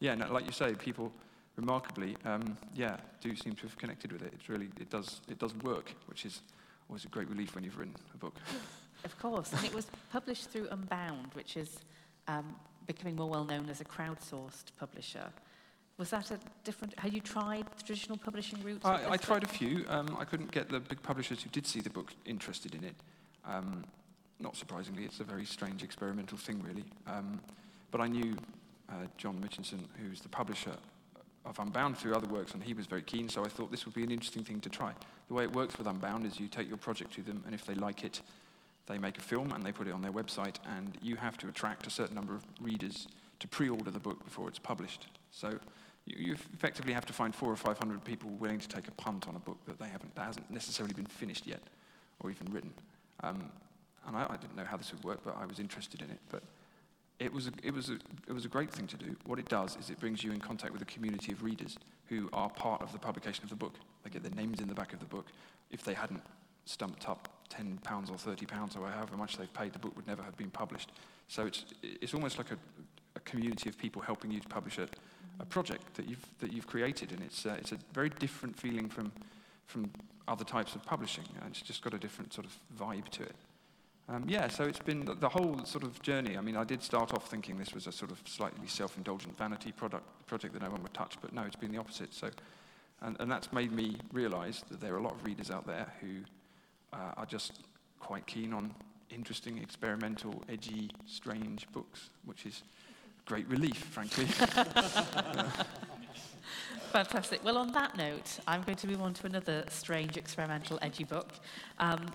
Yeah, 0.00 0.16
like 0.28 0.44
you 0.44 0.50
say, 0.50 0.74
people 0.74 1.12
remarkably, 1.54 2.16
um, 2.24 2.56
yeah, 2.74 2.96
do 3.20 3.36
seem 3.36 3.54
to 3.54 3.62
have 3.62 3.78
connected 3.78 4.10
with 4.10 4.22
it. 4.22 4.32
It's 4.34 4.48
really, 4.48 4.68
it 4.80 4.90
does, 4.90 5.20
it 5.28 5.38
does 5.38 5.54
work, 5.62 5.94
which 6.06 6.26
is 6.26 6.42
always 6.88 7.04
a 7.04 7.08
great 7.08 7.28
relief 7.28 7.54
when 7.54 7.62
you've 7.62 7.78
written 7.78 7.94
a 8.12 8.16
book. 8.18 8.36
Of 9.04 9.18
course, 9.18 9.52
and 9.52 9.64
it 9.64 9.74
was 9.74 9.88
published 10.12 10.50
through 10.50 10.68
Unbound, 10.70 11.34
which 11.34 11.56
is 11.56 11.80
um, 12.28 12.54
becoming 12.86 13.16
more 13.16 13.28
well 13.28 13.44
known 13.44 13.68
as 13.68 13.80
a 13.80 13.84
crowdsourced 13.84 14.66
publisher. 14.78 15.24
Was 15.98 16.10
that 16.10 16.30
a 16.30 16.38
different? 16.62 16.96
Had 16.96 17.12
you 17.12 17.20
tried 17.20 17.66
the 17.76 17.82
traditional 17.82 18.16
publishing 18.16 18.62
route? 18.62 18.80
I, 18.84 19.14
I 19.14 19.16
tried 19.16 19.42
a 19.42 19.48
few. 19.48 19.84
Um, 19.88 20.16
I 20.20 20.24
couldn't 20.24 20.52
get 20.52 20.68
the 20.68 20.78
big 20.78 21.02
publishers 21.02 21.42
who 21.42 21.50
did 21.50 21.66
see 21.66 21.80
the 21.80 21.90
book 21.90 22.12
interested 22.26 22.76
in 22.76 22.84
it. 22.84 22.94
Um, 23.44 23.82
not 24.42 24.56
surprisingly, 24.56 25.04
it's 25.04 25.20
a 25.20 25.24
very 25.24 25.44
strange 25.44 25.82
experimental 25.82 26.36
thing, 26.36 26.62
really. 26.62 26.84
Um, 27.06 27.40
but 27.90 28.00
I 28.00 28.08
knew 28.08 28.36
uh, 28.90 29.06
John 29.16 29.38
Mitchinson, 29.40 29.80
who's 30.00 30.20
the 30.20 30.28
publisher 30.28 30.72
of 31.44 31.58
Unbound 31.58 31.96
through 31.96 32.14
other 32.14 32.28
works, 32.28 32.54
and 32.54 32.62
he 32.62 32.74
was 32.74 32.86
very 32.86 33.02
keen, 33.02 33.28
so 33.28 33.44
I 33.44 33.48
thought 33.48 33.70
this 33.70 33.84
would 33.84 33.94
be 33.94 34.02
an 34.02 34.10
interesting 34.10 34.44
thing 34.44 34.60
to 34.60 34.68
try. 34.68 34.92
The 35.28 35.34
way 35.34 35.44
it 35.44 35.52
works 35.52 35.78
with 35.78 35.86
Unbound 35.86 36.26
is 36.26 36.38
you 36.38 36.48
take 36.48 36.68
your 36.68 36.76
project 36.76 37.14
to 37.14 37.22
them, 37.22 37.42
and 37.46 37.54
if 37.54 37.64
they 37.64 37.74
like 37.74 38.04
it, 38.04 38.20
they 38.86 38.98
make 38.98 39.18
a 39.18 39.22
film 39.22 39.52
and 39.52 39.64
they 39.64 39.72
put 39.72 39.86
it 39.86 39.92
on 39.92 40.02
their 40.02 40.12
website, 40.12 40.56
and 40.76 40.98
you 41.02 41.16
have 41.16 41.38
to 41.38 41.48
attract 41.48 41.86
a 41.86 41.90
certain 41.90 42.14
number 42.14 42.34
of 42.34 42.44
readers 42.60 43.08
to 43.38 43.48
pre-order 43.48 43.90
the 43.90 43.98
book 43.98 44.24
before 44.24 44.48
it's 44.48 44.58
published. 44.58 45.06
So 45.30 45.58
you, 46.04 46.26
you 46.26 46.36
effectively 46.54 46.92
have 46.92 47.06
to 47.06 47.12
find 47.12 47.34
four 47.34 47.50
or 47.50 47.56
five 47.56 47.78
hundred 47.78 48.04
people 48.04 48.30
willing 48.30 48.58
to 48.58 48.68
take 48.68 48.88
a 48.88 48.92
punt 48.92 49.28
on 49.28 49.36
a 49.36 49.38
book 49.38 49.58
that 49.66 49.78
they 49.78 49.88
haven't, 49.88 50.14
that 50.14 50.26
hasn't 50.26 50.50
necessarily 50.50 50.94
been 50.94 51.06
finished 51.06 51.46
yet, 51.46 51.60
or 52.20 52.30
even 52.30 52.52
written. 52.52 52.72
Um, 53.22 53.50
and 54.06 54.16
I, 54.16 54.26
I 54.28 54.36
didn't 54.36 54.56
know 54.56 54.64
how 54.64 54.76
this 54.76 54.92
would 54.92 55.04
work, 55.04 55.20
but 55.24 55.36
I 55.40 55.46
was 55.46 55.58
interested 55.58 56.02
in 56.02 56.10
it. 56.10 56.18
But 56.30 56.42
it 57.18 57.32
was, 57.32 57.46
a, 57.46 57.52
it, 57.62 57.72
was 57.72 57.88
a, 57.88 57.98
it 58.26 58.32
was 58.32 58.44
a 58.44 58.48
great 58.48 58.70
thing 58.70 58.86
to 58.88 58.96
do. 58.96 59.16
What 59.26 59.38
it 59.38 59.48
does 59.48 59.76
is 59.76 59.90
it 59.90 60.00
brings 60.00 60.24
you 60.24 60.32
in 60.32 60.40
contact 60.40 60.72
with 60.72 60.82
a 60.82 60.86
community 60.86 61.32
of 61.32 61.42
readers 61.42 61.78
who 62.08 62.28
are 62.32 62.50
part 62.50 62.82
of 62.82 62.92
the 62.92 62.98
publication 62.98 63.44
of 63.44 63.50
the 63.50 63.56
book. 63.56 63.74
They 64.02 64.10
get 64.10 64.22
their 64.22 64.34
names 64.34 64.60
in 64.60 64.68
the 64.68 64.74
back 64.74 64.92
of 64.92 64.98
the 64.98 65.06
book. 65.06 65.26
If 65.70 65.84
they 65.84 65.94
hadn't 65.94 66.22
stumped 66.64 67.08
up 67.08 67.28
£10 67.50 67.78
or 68.10 68.14
£30 68.14 68.80
or 68.80 68.88
however 68.88 69.16
much 69.16 69.36
they've 69.36 69.52
paid, 69.52 69.72
the 69.72 69.78
book 69.78 69.94
would 69.96 70.06
never 70.06 70.22
have 70.22 70.36
been 70.36 70.50
published. 70.50 70.90
So 71.28 71.46
it's, 71.46 71.64
it's 71.82 72.14
almost 72.14 72.38
like 72.38 72.50
a, 72.50 72.58
a 73.14 73.20
community 73.20 73.68
of 73.68 73.78
people 73.78 74.02
helping 74.02 74.30
you 74.30 74.40
to 74.40 74.48
publish 74.48 74.78
a, 74.78 74.88
a 75.38 75.46
project 75.46 75.94
that 75.94 76.08
you've, 76.08 76.26
that 76.40 76.52
you've 76.52 76.66
created. 76.66 77.12
And 77.12 77.22
it's, 77.22 77.46
uh, 77.46 77.56
it's 77.58 77.72
a 77.72 77.78
very 77.92 78.08
different 78.08 78.58
feeling 78.58 78.88
from, 78.88 79.12
from 79.66 79.90
other 80.26 80.44
types 80.44 80.74
of 80.74 80.84
publishing. 80.84 81.24
It's 81.46 81.62
just 81.62 81.82
got 81.82 81.94
a 81.94 81.98
different 81.98 82.32
sort 82.32 82.46
of 82.46 82.58
vibe 82.78 83.08
to 83.10 83.22
it. 83.22 83.34
Um, 84.08 84.24
yeah, 84.28 84.48
so 84.48 84.64
it's 84.64 84.80
been 84.80 85.04
the, 85.04 85.28
whole 85.28 85.64
sort 85.64 85.84
of 85.84 86.02
journey. 86.02 86.36
I 86.36 86.40
mean, 86.40 86.56
I 86.56 86.64
did 86.64 86.82
start 86.82 87.14
off 87.14 87.28
thinking 87.28 87.56
this 87.56 87.72
was 87.72 87.86
a 87.86 87.92
sort 87.92 88.10
of 88.10 88.20
slightly 88.26 88.66
self-indulgent 88.66 89.38
vanity 89.38 89.70
product, 89.72 90.04
project 90.26 90.54
that 90.54 90.62
no 90.62 90.70
one 90.70 90.82
would 90.82 90.92
touch, 90.92 91.16
but 91.20 91.32
no, 91.32 91.42
it's 91.42 91.56
been 91.56 91.70
the 91.72 91.78
opposite. 91.78 92.12
So, 92.12 92.28
and, 93.00 93.16
and 93.20 93.30
that's 93.30 93.52
made 93.52 93.70
me 93.72 93.96
realise 94.12 94.62
that 94.70 94.80
there 94.80 94.94
are 94.94 94.98
a 94.98 95.02
lot 95.02 95.12
of 95.12 95.24
readers 95.24 95.50
out 95.50 95.66
there 95.66 95.92
who 96.00 96.16
uh, 96.92 97.12
are 97.16 97.26
just 97.26 97.60
quite 98.00 98.26
keen 98.26 98.52
on 98.52 98.74
interesting, 99.10 99.58
experimental, 99.58 100.42
edgy, 100.48 100.90
strange 101.06 101.66
books, 101.72 102.10
which 102.24 102.44
is 102.44 102.64
great 103.24 103.48
relief, 103.48 103.76
frankly. 103.76 104.24
Fantastic. 106.92 107.44
Well, 107.44 107.56
on 107.56 107.72
that 107.72 107.96
note, 107.96 108.38
I'm 108.46 108.62
going 108.62 108.76
to 108.76 108.86
move 108.86 109.00
on 109.00 109.14
to 109.14 109.26
another 109.26 109.64
strange, 109.68 110.16
experimental, 110.16 110.78
edgy 110.82 111.04
book 111.04 111.30
um, 111.78 112.10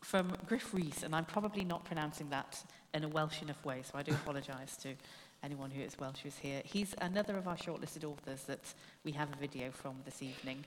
from 0.00 0.32
Gruff 0.46 0.72
Rhys, 0.72 1.02
and 1.02 1.14
I'm 1.14 1.24
probably 1.24 1.64
not 1.64 1.84
pronouncing 1.84 2.30
that 2.30 2.62
in 2.94 3.04
a 3.04 3.08
Welsh 3.08 3.42
enough 3.42 3.64
way, 3.64 3.82
so 3.82 3.98
I 3.98 4.02
do 4.02 4.12
apologise 4.12 4.76
to 4.78 4.94
anyone 5.42 5.70
who 5.70 5.82
is 5.82 5.98
Welsh 5.98 6.20
who's 6.22 6.36
here. 6.36 6.62
He's 6.64 6.94
another 7.00 7.36
of 7.36 7.48
our 7.48 7.56
shortlisted 7.56 8.04
authors 8.04 8.42
that 8.44 8.74
we 9.04 9.12
have 9.12 9.32
a 9.32 9.36
video 9.36 9.70
from 9.70 9.96
this 10.04 10.22
evening. 10.22 10.64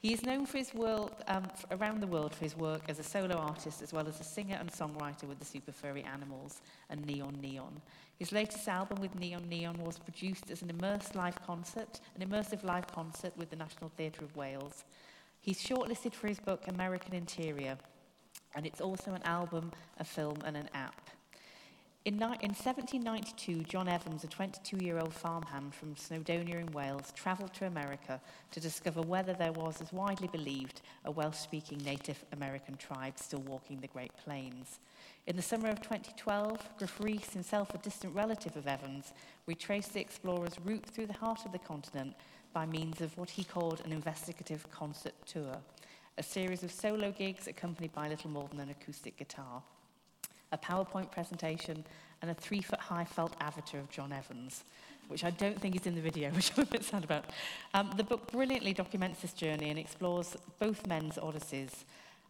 He 0.00 0.12
is 0.12 0.22
known 0.22 0.46
for 0.46 0.58
his 0.58 0.74
work 0.74 1.12
um, 1.26 1.48
around 1.70 2.00
the 2.00 2.06
world 2.06 2.34
for 2.34 2.44
his 2.44 2.56
work 2.56 2.82
as 2.88 2.98
a 2.98 3.02
solo 3.02 3.36
artist 3.36 3.82
as 3.82 3.92
well 3.92 4.06
as 4.06 4.20
a 4.20 4.24
singer 4.24 4.56
and 4.58 4.70
songwriter 4.70 5.24
with 5.24 5.38
the 5.38 5.44
Super 5.44 5.72
Furry 5.72 6.02
Animals 6.04 6.60
and 6.90 7.04
Neon 7.04 7.38
Neon. 7.40 7.80
His 8.18 8.32
latest 8.32 8.68
album 8.68 9.00
with 9.00 9.18
Neon 9.18 9.48
Neon 9.48 9.82
was 9.82 9.98
produced 9.98 10.50
as 10.50 10.62
an 10.62 10.70
immersed 10.70 11.14
live 11.14 11.40
concert, 11.44 12.00
an 12.18 12.28
immersive 12.28 12.62
live 12.62 12.86
concert 12.86 13.32
with 13.36 13.50
the 13.50 13.56
National 13.56 13.90
Theatre 13.96 14.24
of 14.24 14.36
Wales. 14.36 14.84
He's 15.40 15.60
shortlisted 15.60 16.14
for 16.14 16.28
his 16.28 16.38
book 16.38 16.68
American 16.68 17.14
Interior, 17.14 17.76
and 18.54 18.66
it's 18.66 18.80
also 18.80 19.12
an 19.12 19.22
album, 19.24 19.72
a 19.98 20.04
film, 20.04 20.38
and 20.44 20.56
an 20.56 20.68
app. 20.74 21.10
In, 22.04 22.14
in 22.14 22.20
1792, 22.20 23.62
John 23.62 23.88
Evans, 23.88 24.24
a 24.24 24.26
22-year-old 24.26 25.14
farmhand 25.14 25.72
from 25.72 25.94
Snowdonia 25.94 26.56
in 26.56 26.72
Wales, 26.72 27.12
travelled 27.14 27.54
to 27.54 27.66
America 27.66 28.20
to 28.50 28.58
discover 28.58 29.02
whether 29.02 29.34
there 29.34 29.52
was, 29.52 29.80
as 29.80 29.92
widely 29.92 30.26
believed, 30.26 30.80
a 31.04 31.12
Welsh-speaking 31.12 31.78
Native 31.78 32.24
American 32.32 32.76
tribe 32.76 33.20
still 33.20 33.42
walking 33.42 33.78
the 33.78 33.86
Great 33.86 34.10
Plains. 34.16 34.80
In 35.28 35.36
the 35.36 35.42
summer 35.42 35.68
of 35.68 35.80
2012, 35.80 36.70
Gruff 36.76 36.98
Rhys, 37.00 37.32
himself 37.32 37.72
a 37.72 37.78
distant 37.78 38.16
relative 38.16 38.56
of 38.56 38.66
Evans, 38.66 39.12
retraced 39.46 39.94
the 39.94 40.00
explorer's 40.00 40.58
route 40.64 40.84
through 40.84 41.06
the 41.06 41.12
heart 41.12 41.46
of 41.46 41.52
the 41.52 41.58
continent 41.60 42.16
by 42.52 42.66
means 42.66 43.00
of 43.00 43.16
what 43.16 43.30
he 43.30 43.44
called 43.44 43.80
an 43.84 43.92
investigative 43.92 44.68
concert 44.72 45.14
tour, 45.24 45.56
a 46.18 46.22
series 46.22 46.62
of 46.62 46.70
solo 46.70 47.10
gigs 47.10 47.46
accompanied 47.46 47.92
by 47.92 48.08
little 48.08 48.30
more 48.30 48.48
than 48.48 48.60
an 48.60 48.70
acoustic 48.70 49.16
guitar 49.16 49.62
a 50.52 50.58
PowerPoint 50.58 51.10
presentation, 51.10 51.84
and 52.20 52.30
a 52.30 52.34
three 52.34 52.60
foot 52.60 52.78
high 52.78 53.04
felt 53.04 53.34
avatar 53.40 53.80
of 53.80 53.90
John 53.90 54.12
Evans, 54.12 54.64
which 55.08 55.24
I 55.24 55.30
don't 55.30 55.58
think 55.60 55.74
is 55.74 55.86
in 55.86 55.94
the 55.94 56.00
video, 56.00 56.30
which 56.32 56.52
I'm 56.56 56.62
a 56.62 56.66
bit 56.66 56.84
sad 56.84 57.04
about. 57.04 57.24
Um, 57.74 57.90
the 57.96 58.04
book 58.04 58.30
brilliantly 58.30 58.74
documents 58.74 59.20
this 59.20 59.32
journey 59.32 59.70
and 59.70 59.78
explores 59.78 60.36
both 60.60 60.86
men's 60.86 61.18
odysseys. 61.18 61.84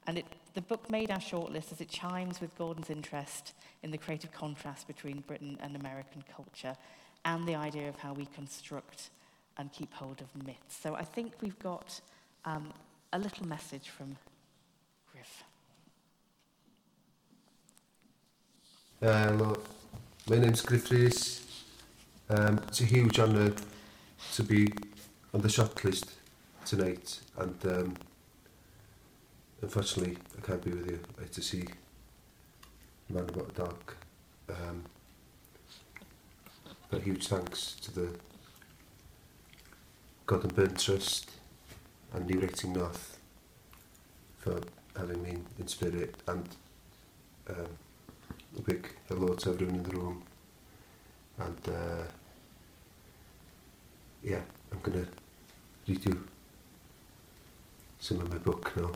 And 0.06 0.18
it, 0.18 0.26
the 0.54 0.62
book 0.62 0.90
made 0.90 1.10
our 1.10 1.18
shortlist 1.18 1.72
as 1.72 1.80
it 1.80 1.88
chimes 1.88 2.40
with 2.40 2.56
Gordon's 2.56 2.90
interest 2.90 3.54
in 3.82 3.90
the 3.92 3.98
creative 3.98 4.32
contrast 4.32 4.88
between 4.88 5.20
Britain 5.20 5.58
and 5.60 5.76
American 5.76 6.24
culture 6.34 6.76
and 7.24 7.46
the 7.46 7.54
idea 7.54 7.88
of 7.88 7.96
how 7.96 8.12
we 8.12 8.26
construct 8.26 9.10
and 9.58 9.70
keep 9.72 9.92
hold 9.92 10.20
of 10.20 10.44
myths. 10.44 10.76
So 10.82 10.96
I 10.96 11.04
think 11.04 11.34
we've 11.40 11.58
got 11.60 12.00
um, 12.44 12.72
a 13.12 13.18
little 13.18 13.46
message 13.46 13.90
from 13.90 14.16
Gruff. 15.12 15.44
Um, 19.02 19.56
my 20.30 20.38
name's 20.38 20.62
Gruff 20.62 20.90
Rhys. 20.90 21.46
Um, 22.30 22.58
it's 22.68 22.80
a 22.80 22.84
huge 22.84 23.18
honour 23.18 23.52
to 24.34 24.42
be 24.42 24.72
on 25.34 25.42
the 25.42 25.48
shortlist 25.48 26.12
tonight 26.64 27.20
and 27.36 27.66
um, 27.66 27.94
unfortunately 29.60 30.16
I 30.38 30.46
can't 30.46 30.64
be 30.64 30.70
with 30.70 30.90
you. 30.90 31.00
I 31.18 31.22
had 31.22 31.32
to 31.32 31.42
see 31.42 31.64
Man 33.10 33.28
About 33.28 33.50
a 33.50 33.52
Dog. 33.52 33.94
Um, 34.48 34.84
but 36.88 37.02
huge 37.02 37.28
thanks 37.28 37.74
to 37.82 37.90
the 37.92 38.08
Gordon 40.24 40.50
Burn 40.54 40.74
Trust 40.76 41.30
and 42.14 42.26
New 42.26 42.40
Writing 42.40 42.72
North 42.72 43.18
for 44.38 44.60
having 44.96 45.22
me 45.22 45.36
in 45.58 45.66
spirit 45.68 46.14
and 46.26 46.48
um, 47.48 47.66
a 48.58 48.60
big 48.62 48.88
hello 49.08 49.34
to 49.34 49.50
everyone 49.50 49.76
in 49.76 49.82
the 49.82 49.90
room. 49.96 50.22
And 51.38 51.58
uh, 51.68 52.04
yeah, 54.22 54.40
I'm 54.72 54.80
to 55.04 55.06
read 55.88 56.04
you 56.04 56.24
some 57.98 58.20
of 58.20 58.30
my 58.30 58.38
book 58.38 58.72
now. 58.76 58.90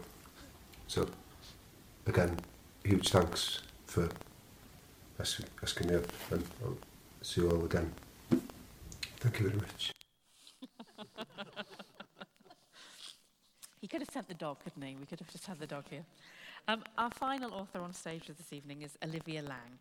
So 0.87 1.07
again, 2.07 2.39
huge 2.85 3.09
thanks 3.11 3.63
for 3.87 4.09
asking, 5.19 5.47
asking 5.63 5.89
me 5.89 5.95
up 5.97 6.07
and 6.31 6.45
I'll 6.65 6.77
see 7.23 7.41
you 7.41 7.51
all 7.51 7.65
again. 7.65 7.93
Thank 9.21 9.41
you 9.41 9.49
very 9.49 9.61
much. 9.61 9.93
he 13.87 13.89
could 13.89 14.01
have 14.01 14.11
sent 14.11 14.27
the 14.27 14.35
dog, 14.35 14.57
couldn't 14.65 14.83
he? 14.83 14.97
We 14.97 15.07
could 15.07 15.21
have 15.21 15.31
just 15.31 15.47
had 15.47 15.61
the 15.61 15.67
dog 15.69 15.85
here. 15.89 16.03
Um, 16.67 16.83
our 16.99 17.09
final 17.09 17.55
author 17.55 17.79
on 17.79 17.93
stage 17.93 18.27
this 18.27 18.53
evening 18.53 18.83
is 18.83 18.99
Olivia 19.05 19.43
Laing, 19.43 19.79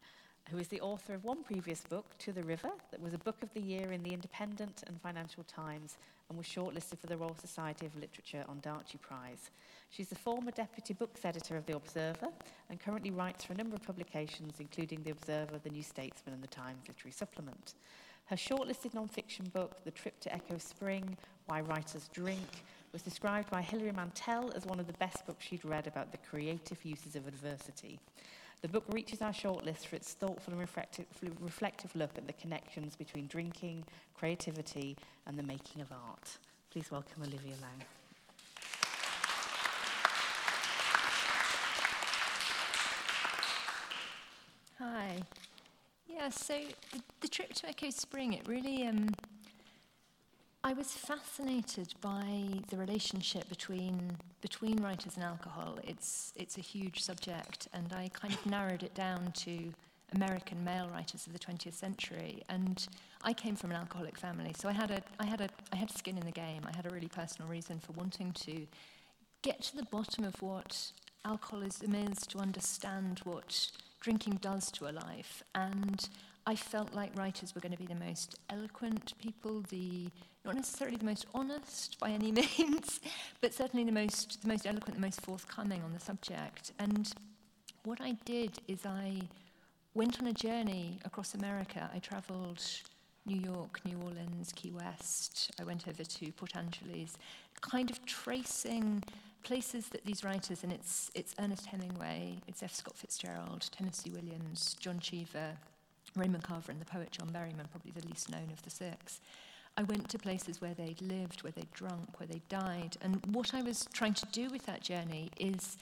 who 0.51 0.60
is 0.60 0.68
the 0.68 0.80
author 0.82 1.16
of 1.16 1.24
one 1.24 1.43
previous 1.43 1.82
book, 1.82 2.06
To 2.20 2.32
the 2.32 2.43
River, 2.43 2.70
that 2.91 3.01
was 3.01 3.16
a 3.16 3.18
book 3.18 3.41
of 3.41 3.51
the 3.56 3.62
year 3.62 3.93
in 3.93 4.03
the 4.03 4.14
Independent 4.14 4.84
and 4.86 5.01
Financial 5.01 5.43
Times 5.45 5.97
and 6.30 6.38
was 6.38 6.45
shortlisted 6.45 6.99
for 6.99 7.08
the 7.08 7.18
Royal 7.18 7.36
Society 7.41 7.88
of 7.88 7.95
Literature 7.95 8.45
Ondaatje 8.47 9.01
Prize. 9.01 9.49
She's 9.89 10.10
the 10.10 10.16
former 10.16 10.51
deputy 10.51 10.93
books 10.93 11.26
editor 11.26 11.58
of 11.58 11.66
The 11.66 11.76
Observer 11.76 12.28
and 12.70 12.80
currently 12.80 13.10
writes 13.10 13.43
for 13.43 13.53
a 13.53 13.58
number 13.58 13.76
of 13.76 13.82
publications, 13.82 14.60
including 14.60 15.01
The 15.01 15.14
Observer, 15.14 15.58
The 15.64 15.72
New 15.72 15.82
Statesman, 15.82 16.36
and 16.36 16.43
The 16.43 16.47
Times 16.47 16.84
Literary 16.88 17.12
Supplement. 17.12 17.74
Her 18.26 18.36
shortlisted 18.36 18.93
non-fiction 18.93 19.49
book, 19.51 19.84
The 19.84 19.89
Trip 19.89 20.20
to 20.20 20.32
Echo 20.32 20.60
Spring, 20.60 21.18
Why 21.47 21.62
Writers 21.62 22.08
Drink, 22.14 22.64
was 22.96 23.02
described 23.02 23.50
by 23.50 23.62
Hilary 23.62 23.91
Mantel 23.91 24.54
as 24.56 24.66
one 24.66 24.80
of 24.80 24.88
the 24.88 24.93
best 24.93 25.26
books 25.26 25.43
she'd 25.43 25.66
read 25.66 25.86
about 25.86 26.14
the 26.14 26.18
creative 26.30 26.86
uses 26.86 27.18
of 27.18 27.28
adversity. 27.28 28.00
The 28.62 28.70
book 28.70 28.86
reaches 28.88 29.22
our 29.22 29.34
shortlist 29.34 29.88
for 29.88 29.98
its 29.98 30.14
thoughtful 30.14 30.54
and 30.54 30.62
reflective, 30.62 31.93
look 31.93 32.12
at 32.18 32.26
the 32.26 32.32
connections 32.32 32.96
between 32.96 33.28
drinking, 33.28 33.84
creativity, 34.18 34.96
and 35.28 35.38
the 35.38 35.43
making 35.43 35.82
of 35.82 35.91
art. 35.91 36.38
Please 36.72 36.89
welcome 36.89 37.22
Olivia 37.22 37.56
Laing. 37.62 37.84
Hi. 44.80 45.18
Yeah, 46.08 46.30
so 46.30 46.58
the, 46.93 47.02
the 47.20 47.28
trip 47.28 47.54
to 47.56 47.68
Echo 47.68 47.89
Spring, 47.89 48.32
it 48.32 48.48
really 48.48 48.88
um, 48.88 49.10
I 50.66 50.74
was 50.74 50.88
fascinated 50.93 51.93
by 52.01 52.47
the 52.72 52.78
relationship 52.78 53.47
between 53.49 54.18
between 54.41 54.82
writers 54.82 55.13
and 55.13 55.24
alcohol. 55.24 55.78
It's 55.84 56.34
it's 56.36 56.57
a 56.57 56.61
huge 56.61 57.03
subject, 57.03 57.68
and 57.72 57.93
I 57.93 58.09
kind 58.11 58.34
of 58.34 58.43
narrowed 58.47 58.82
it 58.82 58.95
down 58.95 59.32
to 59.43 59.72
American 60.16 60.63
male 60.63 60.89
writers 60.91 61.28
of 61.28 61.34
the 61.34 61.39
20th 61.39 61.76
century. 61.76 62.41
And 62.49 62.84
I 63.24 63.32
came 63.32 63.55
from 63.55 63.70
an 63.70 63.78
alcoholic 63.78 64.18
family, 64.18 64.55
so 64.57 64.68
I 64.68 64.72
had 64.72 64.89
a 64.89 65.03
I 65.20 65.28
had 65.28 65.39
a 65.39 65.49
I 65.72 65.76
had 65.76 65.91
skin 65.91 66.18
in 66.18 66.26
the 66.26 66.32
game. 66.32 66.63
I 66.66 66.76
had 66.76 66.88
a 66.88 66.89
really 66.89 67.09
personal 67.09 67.47
reason 67.47 67.78
for 67.78 67.91
wanting 67.91 68.32
to 68.32 68.66
get 69.43 69.61
to 69.66 69.76
the 69.76 69.86
bottom 69.91 70.24
of 70.24 70.41
what 70.41 70.91
alcoholism 71.26 71.93
is, 71.93 72.18
to 72.26 72.39
understand 72.39 73.22
what 73.24 73.70
drinking 74.01 74.39
does 74.41 74.72
to 74.72 74.90
a 74.90 74.94
life, 75.06 75.44
and 75.53 76.10
I 76.48 76.56
felt 76.56 76.95
like 76.95 77.15
writers 77.15 77.53
were 77.53 77.61
going 77.61 77.72
to 77.72 77.77
be 77.77 77.85
the 77.85 77.94
most 78.07 78.40
eloquent 78.49 79.14
people, 79.19 79.64
the 79.69 80.10
not 80.45 80.55
necessarily 80.55 80.97
the 80.97 81.05
most 81.05 81.26
honest 81.34 81.99
by 81.99 82.11
any 82.11 82.31
means, 82.57 82.99
but 83.41 83.53
certainly 83.53 83.84
the 83.84 83.91
most 83.91 84.41
the 84.41 84.47
most 84.47 84.65
eloquent, 84.65 84.95
the 84.95 85.01
most 85.01 85.22
forthcoming 85.22 85.81
on 85.84 85.93
the 85.93 85.99
subject. 85.99 86.72
And 86.80 87.11
what 87.84 88.01
I 88.01 88.11
did 88.26 88.51
is 88.67 88.85
I 88.85 89.22
went 89.93 90.19
on 90.19 90.27
a 90.27 90.34
journey 90.34 90.99
across 91.05 91.34
America. 91.34 91.89
I 91.93 91.99
traveled 91.99 92.63
New 93.26 93.39
York, 93.39 93.80
New 93.85 93.97
Orleans, 94.01 94.53
Key 94.55 94.72
West. 94.72 95.51
I 95.59 95.63
went 95.63 95.88
over 95.88 96.03
to 96.03 96.31
Port 96.34 96.55
Angeles, 96.55 97.17
kind 97.61 97.89
of 97.89 98.05
tracing 98.05 99.03
places 99.43 99.88
that 99.89 100.05
these 100.05 100.23
writers, 100.23 100.63
and 100.63 100.72
it's, 100.72 101.09
it's 101.15 101.34
Ernest 101.39 101.67
Hemingway, 101.67 102.38
it's 102.47 102.61
F. 102.61 102.73
Scott 102.73 102.97
Fitzgerald, 102.97 103.69
Tennessee 103.72 104.11
Williams, 104.11 104.76
John 104.80 104.99
Cheever, 104.99 105.53
Raymond 106.15 106.43
Carver 106.43 106.72
and 106.72 106.81
the 106.81 106.85
poet 106.85 107.11
John 107.11 107.30
Berryman, 107.30 107.69
probably 107.72 107.91
the 107.91 108.07
least 108.07 108.30
known 108.31 108.49
of 108.51 108.61
the 108.63 108.69
six. 108.69 109.22
I 109.77 109.84
went 109.84 110.10
to 110.10 110.18
places 110.18 110.61
where 110.61 110.73
they'd 110.73 111.02
lived, 111.02 111.43
where 111.43 111.52
they'd 111.52 111.72
drunk, 111.73 112.19
where 112.19 112.27
they 112.27 112.41
died. 112.47 112.97
And 113.02 113.26
what 113.27 113.53
I 113.53 113.61
was 113.61 113.88
trying 113.93 114.14
to 114.15 114.26
do 114.27 114.49
with 114.49 114.65
that 114.65 114.81
journey 114.81 115.31
is 115.39 115.77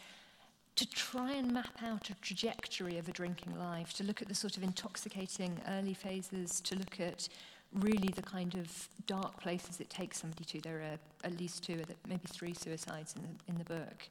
to 0.75 0.89
try 0.89 1.33
and 1.33 1.51
map 1.51 1.77
out 1.83 2.09
a 2.09 2.15
trajectory 2.15 2.97
of 2.97 3.07
a 3.07 3.11
drinking 3.11 3.57
life, 3.57 3.93
to 3.93 4.03
look 4.03 4.21
at 4.21 4.27
the 4.27 4.35
sort 4.35 4.57
of 4.57 4.63
intoxicating 4.63 5.61
early 5.69 5.93
phases, 5.93 6.59
to 6.61 6.75
look 6.75 6.99
at 6.99 7.29
really 7.73 8.09
the 8.15 8.23
kind 8.23 8.55
of 8.55 8.89
dark 9.05 9.39
places 9.39 9.79
it 9.79 9.89
takes 9.89 10.19
somebody 10.19 10.43
to. 10.45 10.61
There 10.61 10.79
are 10.79 11.27
at 11.27 11.39
least 11.39 11.63
two, 11.63 11.83
maybe 12.07 12.27
three 12.27 12.55
suicides 12.55 13.13
in 13.15 13.21
the, 13.21 13.51
in 13.51 13.57
the 13.59 13.65
book. 13.65 14.09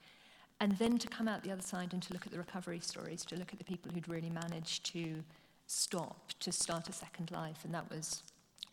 And 0.61 0.79
then 0.79 0.97
to 0.99 1.09
come 1.09 1.27
out 1.27 1.43
the 1.43 1.51
other 1.51 1.63
side 1.63 1.93
and 1.93 2.01
to 2.03 2.13
look 2.13 2.25
at 2.25 2.31
the 2.31 2.39
recovery 2.39 2.79
stories, 2.79 3.25
to 3.25 3.37
look 3.37 3.53
at 3.53 3.59
the 3.59 3.65
people 3.65 3.91
who'd 3.91 4.09
really 4.09 4.31
managed 4.31 4.87
to 4.93 5.25
stop 5.67 6.33
to 6.39 6.53
start 6.53 6.89
a 6.89 6.93
second 6.93 7.31
life, 7.31 7.65
and 7.65 7.75
that 7.75 7.91
was 7.91 8.23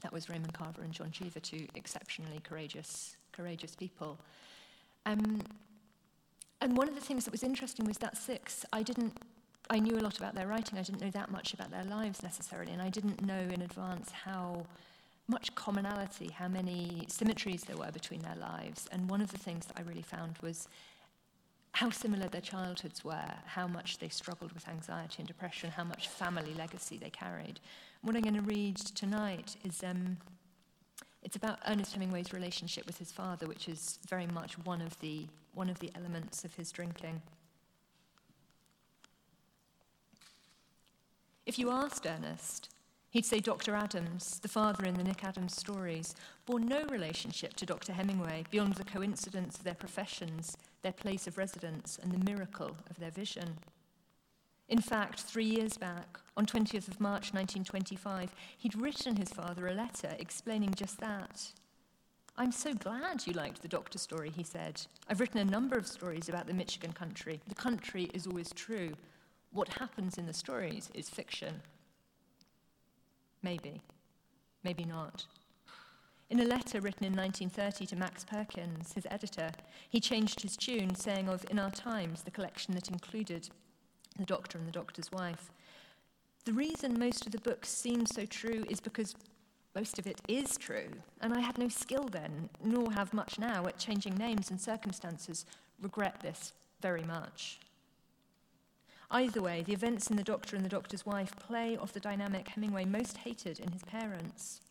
that 0.01 0.13
was 0.13 0.29
Raymond 0.29 0.53
Carver 0.53 0.81
and 0.81 0.93
John 0.93 1.11
Cheever, 1.11 1.39
two 1.39 1.67
exceptionally 1.75 2.39
courageous 2.43 3.15
courageous 3.31 3.75
people. 3.75 4.19
Um, 5.05 5.41
and 6.61 6.75
one 6.75 6.89
of 6.89 6.95
the 6.95 7.01
things 7.01 7.25
that 7.25 7.31
was 7.31 7.43
interesting 7.43 7.85
was 7.85 7.97
that 7.99 8.17
six, 8.17 8.65
I 8.73 8.83
didn't 8.83 9.17
I 9.69 9.79
knew 9.79 9.97
a 9.97 10.01
lot 10.01 10.17
about 10.17 10.33
their 10.33 10.47
writing. 10.47 10.79
I 10.79 10.81
didn't 10.81 11.01
know 11.01 11.11
that 11.11 11.29
much 11.29 11.53
about 11.53 11.69
their 11.69 11.83
lives 11.83 12.23
necessarily, 12.23 12.71
and 12.71 12.81
I 12.81 12.89
didn't 12.89 13.21
know 13.23 13.39
in 13.39 13.61
advance 13.61 14.11
how 14.11 14.65
much 15.27 15.53
commonality, 15.53 16.31
how 16.31 16.47
many 16.47 17.05
symmetries 17.07 17.63
there 17.63 17.77
were 17.77 17.91
between 17.91 18.21
their 18.21 18.35
lives. 18.35 18.87
And 18.91 19.07
one 19.07 19.21
of 19.21 19.31
the 19.31 19.37
things 19.37 19.67
that 19.67 19.77
I 19.77 19.83
really 19.83 20.01
found 20.01 20.39
was 20.41 20.67
how 21.73 21.89
similar 21.89 22.27
their 22.27 22.41
childhoods 22.41 23.03
were, 23.03 23.31
how 23.45 23.67
much 23.67 23.99
they 23.99 24.09
struggled 24.09 24.51
with 24.53 24.67
anxiety 24.67 25.17
and 25.19 25.27
depression, 25.27 25.71
how 25.71 25.83
much 25.83 26.07
family 26.07 26.53
legacy 26.53 26.97
they 26.97 27.09
carried. 27.09 27.59
What 28.01 28.15
I'm 28.15 28.21
going 28.21 28.35
to 28.35 28.41
read 28.41 28.77
tonight 28.77 29.55
is 29.63 29.83
um, 29.83 30.17
it's 31.23 31.35
about 31.35 31.59
Ernest 31.67 31.93
Hemingway's 31.93 32.33
relationship 32.33 32.85
with 32.85 32.97
his 32.97 33.11
father, 33.11 33.47
which 33.47 33.67
is 33.67 33.99
very 34.07 34.27
much 34.27 34.57
one 34.59 34.81
of 34.81 34.99
the, 34.99 35.27
one 35.53 35.69
of 35.69 35.79
the 35.79 35.91
elements 35.95 36.43
of 36.43 36.55
his 36.55 36.71
drinking. 36.71 37.21
If 41.45 41.57
you 41.57 41.71
asked 41.71 42.05
Ernest, 42.05 42.69
he'd 43.09 43.25
say 43.25 43.39
Dr. 43.39 43.75
Adams, 43.75 44.39
the 44.39 44.47
father 44.47 44.85
in 44.85 44.95
the 44.95 45.03
Nick 45.03 45.23
Adams 45.23 45.55
stories, 45.55 46.15
bore 46.45 46.59
no 46.59 46.83
relationship 46.85 47.55
to 47.55 47.65
Dr. 47.65 47.93
Hemingway 47.93 48.45
beyond 48.49 48.75
the 48.75 48.83
coincidence 48.83 49.57
of 49.57 49.63
their 49.63 49.73
professions, 49.73 50.55
their 50.81 50.91
place 50.91 51.27
of 51.27 51.37
residence, 51.37 51.99
and 52.01 52.11
the 52.11 52.31
miracle 52.31 52.75
of 52.89 52.99
their 52.99 53.11
vision. 53.11 53.57
In 54.69 54.81
fact, 54.81 55.21
three 55.21 55.45
years 55.45 55.77
back, 55.77 56.19
on 56.37 56.45
20th 56.45 56.87
of 56.87 57.01
March 57.01 57.33
1925, 57.33 58.33
he'd 58.57 58.75
written 58.75 59.15
his 59.15 59.29
father 59.29 59.67
a 59.67 59.73
letter 59.73 60.15
explaining 60.19 60.73
just 60.75 60.99
that. 60.99 61.51
I'm 62.37 62.51
so 62.51 62.73
glad 62.73 63.25
you 63.25 63.33
liked 63.33 63.61
the 63.61 63.67
doctor 63.67 63.97
story, 63.97 64.29
he 64.29 64.43
said. 64.43 64.81
I've 65.09 65.19
written 65.19 65.39
a 65.39 65.45
number 65.45 65.77
of 65.77 65.87
stories 65.87 66.29
about 66.29 66.47
the 66.47 66.53
Michigan 66.53 66.93
country. 66.93 67.41
The 67.47 67.55
country 67.55 68.09
is 68.13 68.27
always 68.27 68.53
true. 68.53 68.93
What 69.51 69.67
happens 69.67 70.17
in 70.17 70.27
the 70.27 70.33
stories 70.33 70.89
is 70.93 71.09
fiction. 71.09 71.61
Maybe. 73.41 73.81
Maybe 74.63 74.85
not. 74.85 75.25
In 76.29 76.39
a 76.39 76.45
letter 76.45 76.79
written 76.79 77.05
in 77.05 77.15
1930 77.15 77.87
to 77.87 77.95
Max 77.95 78.23
Perkins, 78.23 78.93
his 78.93 79.07
editor, 79.09 79.49
he 79.89 79.99
changed 79.99 80.41
his 80.41 80.55
tune, 80.55 80.93
saying 80.93 81.27
of 81.27 81.43
In 81.49 81.57
Our 81.57 81.71
Times, 81.71 82.21
the 82.21 82.29
collection 82.29 82.75
that 82.75 82.89
included 82.89 83.49
the 84.15 84.25
doctor 84.25 84.59
and 84.59 84.67
the 84.67 84.71
doctor's 84.71 85.11
wife. 85.11 85.49
The 86.45 86.53
reason 86.53 86.99
most 86.99 87.25
of 87.25 87.31
the 87.31 87.39
books 87.39 87.69
seem 87.69 88.05
so 88.05 88.25
true 88.25 88.63
is 88.69 88.79
because 88.79 89.15
most 89.75 89.97
of 89.97 90.05
it 90.05 90.21
is 90.27 90.55
true, 90.55 90.91
and 91.19 91.33
I 91.33 91.39
had 91.39 91.57
no 91.57 91.67
skill 91.67 92.07
then, 92.07 92.49
nor 92.63 92.91
have 92.91 93.11
much 93.11 93.39
now, 93.39 93.65
at 93.65 93.79
changing 93.79 94.15
names 94.15 94.51
and 94.51 94.61
circumstances. 94.61 95.47
Regret 95.81 96.19
this 96.21 96.53
very 96.79 97.03
much. 97.03 97.59
Either 99.09 99.41
way, 99.41 99.63
the 99.63 99.73
events 99.73 100.11
in 100.11 100.15
The 100.15 100.23
Doctor 100.23 100.55
and 100.55 100.63
the 100.63 100.69
Doctor's 100.69 101.07
Wife 101.07 101.35
play 101.37 101.75
off 101.75 101.93
the 101.93 101.99
dynamic 101.99 102.49
Hemingway 102.49 102.85
most 102.85 103.17
hated 103.17 103.59
in 103.59 103.71
his 103.71 103.81
parents. 103.83 104.61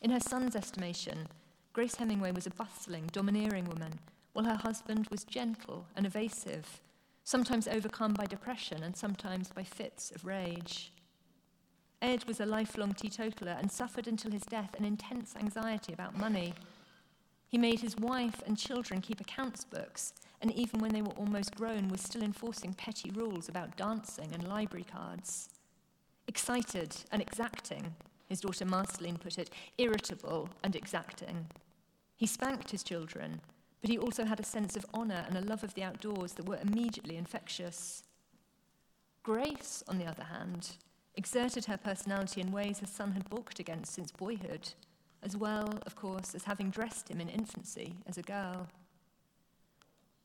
In 0.00 0.10
her 0.10 0.20
son's 0.20 0.54
estimation, 0.54 1.26
Grace 1.72 1.96
Hemingway 1.96 2.30
was 2.30 2.46
a 2.46 2.50
bustling, 2.50 3.08
domineering 3.12 3.64
woman, 3.64 3.98
while 4.32 4.44
her 4.44 4.54
husband 4.54 5.08
was 5.10 5.24
gentle 5.24 5.86
and 5.96 6.06
evasive, 6.06 6.80
sometimes 7.24 7.66
overcome 7.66 8.14
by 8.14 8.26
depression 8.26 8.84
and 8.84 8.96
sometimes 8.96 9.50
by 9.50 9.64
fits 9.64 10.12
of 10.12 10.24
rage. 10.24 10.92
Ed 12.00 12.24
was 12.26 12.38
a 12.38 12.46
lifelong 12.46 12.94
teetotaler 12.94 13.56
and 13.58 13.72
suffered 13.72 14.06
until 14.06 14.30
his 14.30 14.44
death 14.44 14.74
an 14.78 14.84
intense 14.84 15.34
anxiety 15.34 15.92
about 15.92 16.16
money. 16.16 16.54
He 17.48 17.58
made 17.58 17.80
his 17.80 17.96
wife 17.96 18.40
and 18.46 18.56
children 18.56 19.00
keep 19.00 19.20
accounts 19.20 19.64
books, 19.64 20.12
and 20.40 20.52
even 20.52 20.80
when 20.80 20.92
they 20.92 21.02
were 21.02 21.18
almost 21.18 21.56
grown, 21.56 21.88
was 21.88 22.00
still 22.00 22.22
enforcing 22.22 22.72
petty 22.72 23.10
rules 23.10 23.48
about 23.48 23.76
dancing 23.76 24.32
and 24.32 24.46
library 24.46 24.86
cards. 24.88 25.48
Excited 26.28 26.94
and 27.10 27.20
exacting, 27.20 27.96
his 28.28 28.40
daughter 28.40 28.64
Marceline 28.64 29.18
put 29.18 29.38
it, 29.38 29.50
irritable 29.78 30.48
and 30.62 30.76
exacting. 30.76 31.46
He 32.16 32.26
spanked 32.26 32.70
his 32.70 32.82
children, 32.82 33.40
but 33.80 33.90
he 33.90 33.98
also 33.98 34.24
had 34.24 34.40
a 34.40 34.44
sense 34.44 34.76
of 34.76 34.86
honour 34.92 35.24
and 35.28 35.36
a 35.36 35.48
love 35.48 35.64
of 35.64 35.74
the 35.74 35.82
outdoors 35.82 36.32
that 36.34 36.48
were 36.48 36.58
immediately 36.60 37.16
infectious. 37.16 38.02
Grace, 39.22 39.82
on 39.88 39.98
the 39.98 40.06
other 40.06 40.24
hand, 40.24 40.70
exerted 41.14 41.64
her 41.66 41.76
personality 41.76 42.40
in 42.40 42.52
ways 42.52 42.80
her 42.80 42.86
son 42.86 43.12
had 43.12 43.28
balked 43.28 43.58
against 43.58 43.92
since 43.92 44.10
boyhood, 44.10 44.70
as 45.22 45.36
well, 45.36 45.78
of 45.86 45.96
course, 45.96 46.34
as 46.34 46.44
having 46.44 46.70
dressed 46.70 47.08
him 47.08 47.20
in 47.20 47.28
infancy 47.28 47.94
as 48.06 48.18
a 48.18 48.22
girl. 48.22 48.68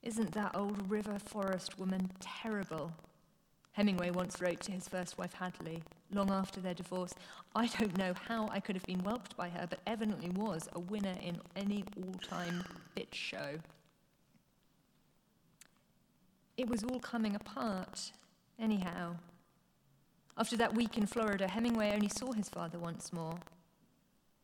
Isn't 0.01 0.33
that 0.33 0.55
old 0.55 0.89
river 0.89 1.17
forest 1.17 1.79
woman 1.79 2.11
terrible? 2.19 2.91
Hemingway 3.73 4.11
once 4.11 4.39
wrote 4.39 4.61
to 4.61 4.71
his 4.71 4.87
first 4.87 5.17
wife 5.17 5.33
Hadley, 5.33 5.83
long 6.11 6.31
after 6.31 6.61
their 6.61 6.75
divorce. 6.75 7.13
I 7.55 7.67
don't 7.67 7.97
know 7.97 8.13
how 8.27 8.47
I 8.49 8.59
could 8.59 8.75
have 8.75 8.85
been 8.85 9.03
whelped 9.03 9.35
by 9.35 9.49
her, 9.49 9.67
but 9.67 9.79
evidently 9.87 10.29
was 10.29 10.69
a 10.73 10.79
winner 10.79 11.15
in 11.21 11.39
any 11.55 11.83
all 11.97 12.13
time 12.13 12.63
bitch 12.95 13.13
show. 13.13 13.59
It 16.55 16.69
was 16.69 16.83
all 16.83 16.99
coming 16.99 17.35
apart, 17.35 18.11
anyhow. 18.59 19.15
After 20.37 20.55
that 20.57 20.75
week 20.75 20.97
in 20.97 21.07
Florida, 21.07 21.47
Hemingway 21.47 21.91
only 21.93 22.09
saw 22.09 22.31
his 22.31 22.49
father 22.49 22.77
once 22.77 23.11
more. 23.11 23.39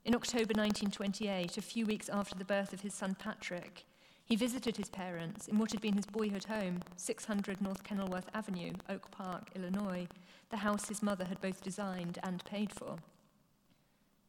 In 0.06 0.16
October 0.16 0.54
1928, 0.56 1.58
a 1.58 1.62
few 1.62 1.86
weeks 1.86 2.10
after 2.10 2.36
the 2.36 2.46
birth 2.46 2.74
of 2.74 2.82
his 2.82 2.96
son 2.96 3.16
Patrick, 3.16 3.86
he 4.30 4.36
visited 4.36 4.78
his 4.78 4.90
parents 4.90 5.48
in 5.48 5.58
what 5.58 5.72
had 5.72 5.82
been 5.82 5.96
his 5.96 6.06
boyhood 6.06 6.46
home, 6.46 6.82
600 6.96 7.60
North 7.62 7.84
Kenilworth 7.84 8.30
Avenue, 8.36 8.74
Oak 8.88 9.10
Park, 9.10 9.50
Illinois, 9.56 10.08
the 10.52 10.58
house 10.58 10.88
his 10.88 11.02
mother 11.02 11.26
had 11.26 11.42
both 11.42 11.64
designed 11.64 12.20
and 12.22 12.46
paid 12.46 12.72
for. 12.72 12.98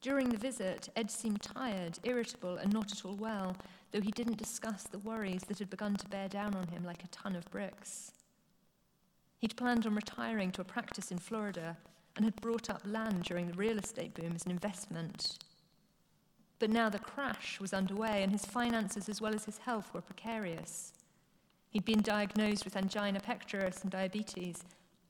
During 0.00 0.30
the 0.30 0.38
visit, 0.38 0.88
Ed 0.96 1.10
seemed 1.10 1.42
tired, 1.42 1.98
irritable, 2.02 2.56
and 2.56 2.72
not 2.72 2.90
at 2.90 3.04
all 3.04 3.16
well, 3.16 3.54
though 3.92 4.00
he 4.00 4.10
didn't 4.10 4.38
discuss 4.38 4.84
the 4.84 4.98
worries 4.98 5.42
that 5.42 5.58
had 5.58 5.68
begun 5.68 5.96
to 5.96 6.08
bear 6.08 6.28
down 6.28 6.54
on 6.54 6.68
him 6.68 6.82
like 6.82 7.04
a 7.04 7.08
ton 7.08 7.36
of 7.36 7.50
bricks. 7.50 8.12
He'd 9.38 9.56
planned 9.56 9.86
on 9.86 9.94
retiring 9.94 10.50
to 10.52 10.62
a 10.62 10.64
practice 10.64 11.10
in 11.10 11.18
Florida 11.18 11.76
and 12.16 12.24
had 12.24 12.40
brought 12.40 12.70
up 12.70 12.80
land 12.86 13.24
during 13.24 13.48
the 13.48 13.54
real 13.54 13.78
estate 13.78 14.14
boom 14.14 14.32
as 14.34 14.46
an 14.46 14.50
investment. 14.50 15.38
But 16.60 16.70
now 16.70 16.90
the 16.90 16.98
crash 16.98 17.58
was 17.58 17.72
underway, 17.72 18.22
and 18.22 18.30
his 18.30 18.44
finances 18.44 19.08
as 19.08 19.20
well 19.20 19.34
as 19.34 19.46
his 19.46 19.58
health 19.58 19.92
were 19.92 20.02
precarious. 20.02 20.92
He'd 21.70 21.86
been 21.86 22.02
diagnosed 22.02 22.64
with 22.64 22.76
angina 22.76 23.18
pectoris 23.20 23.82
and 23.82 23.90
diabetes, 23.90 24.62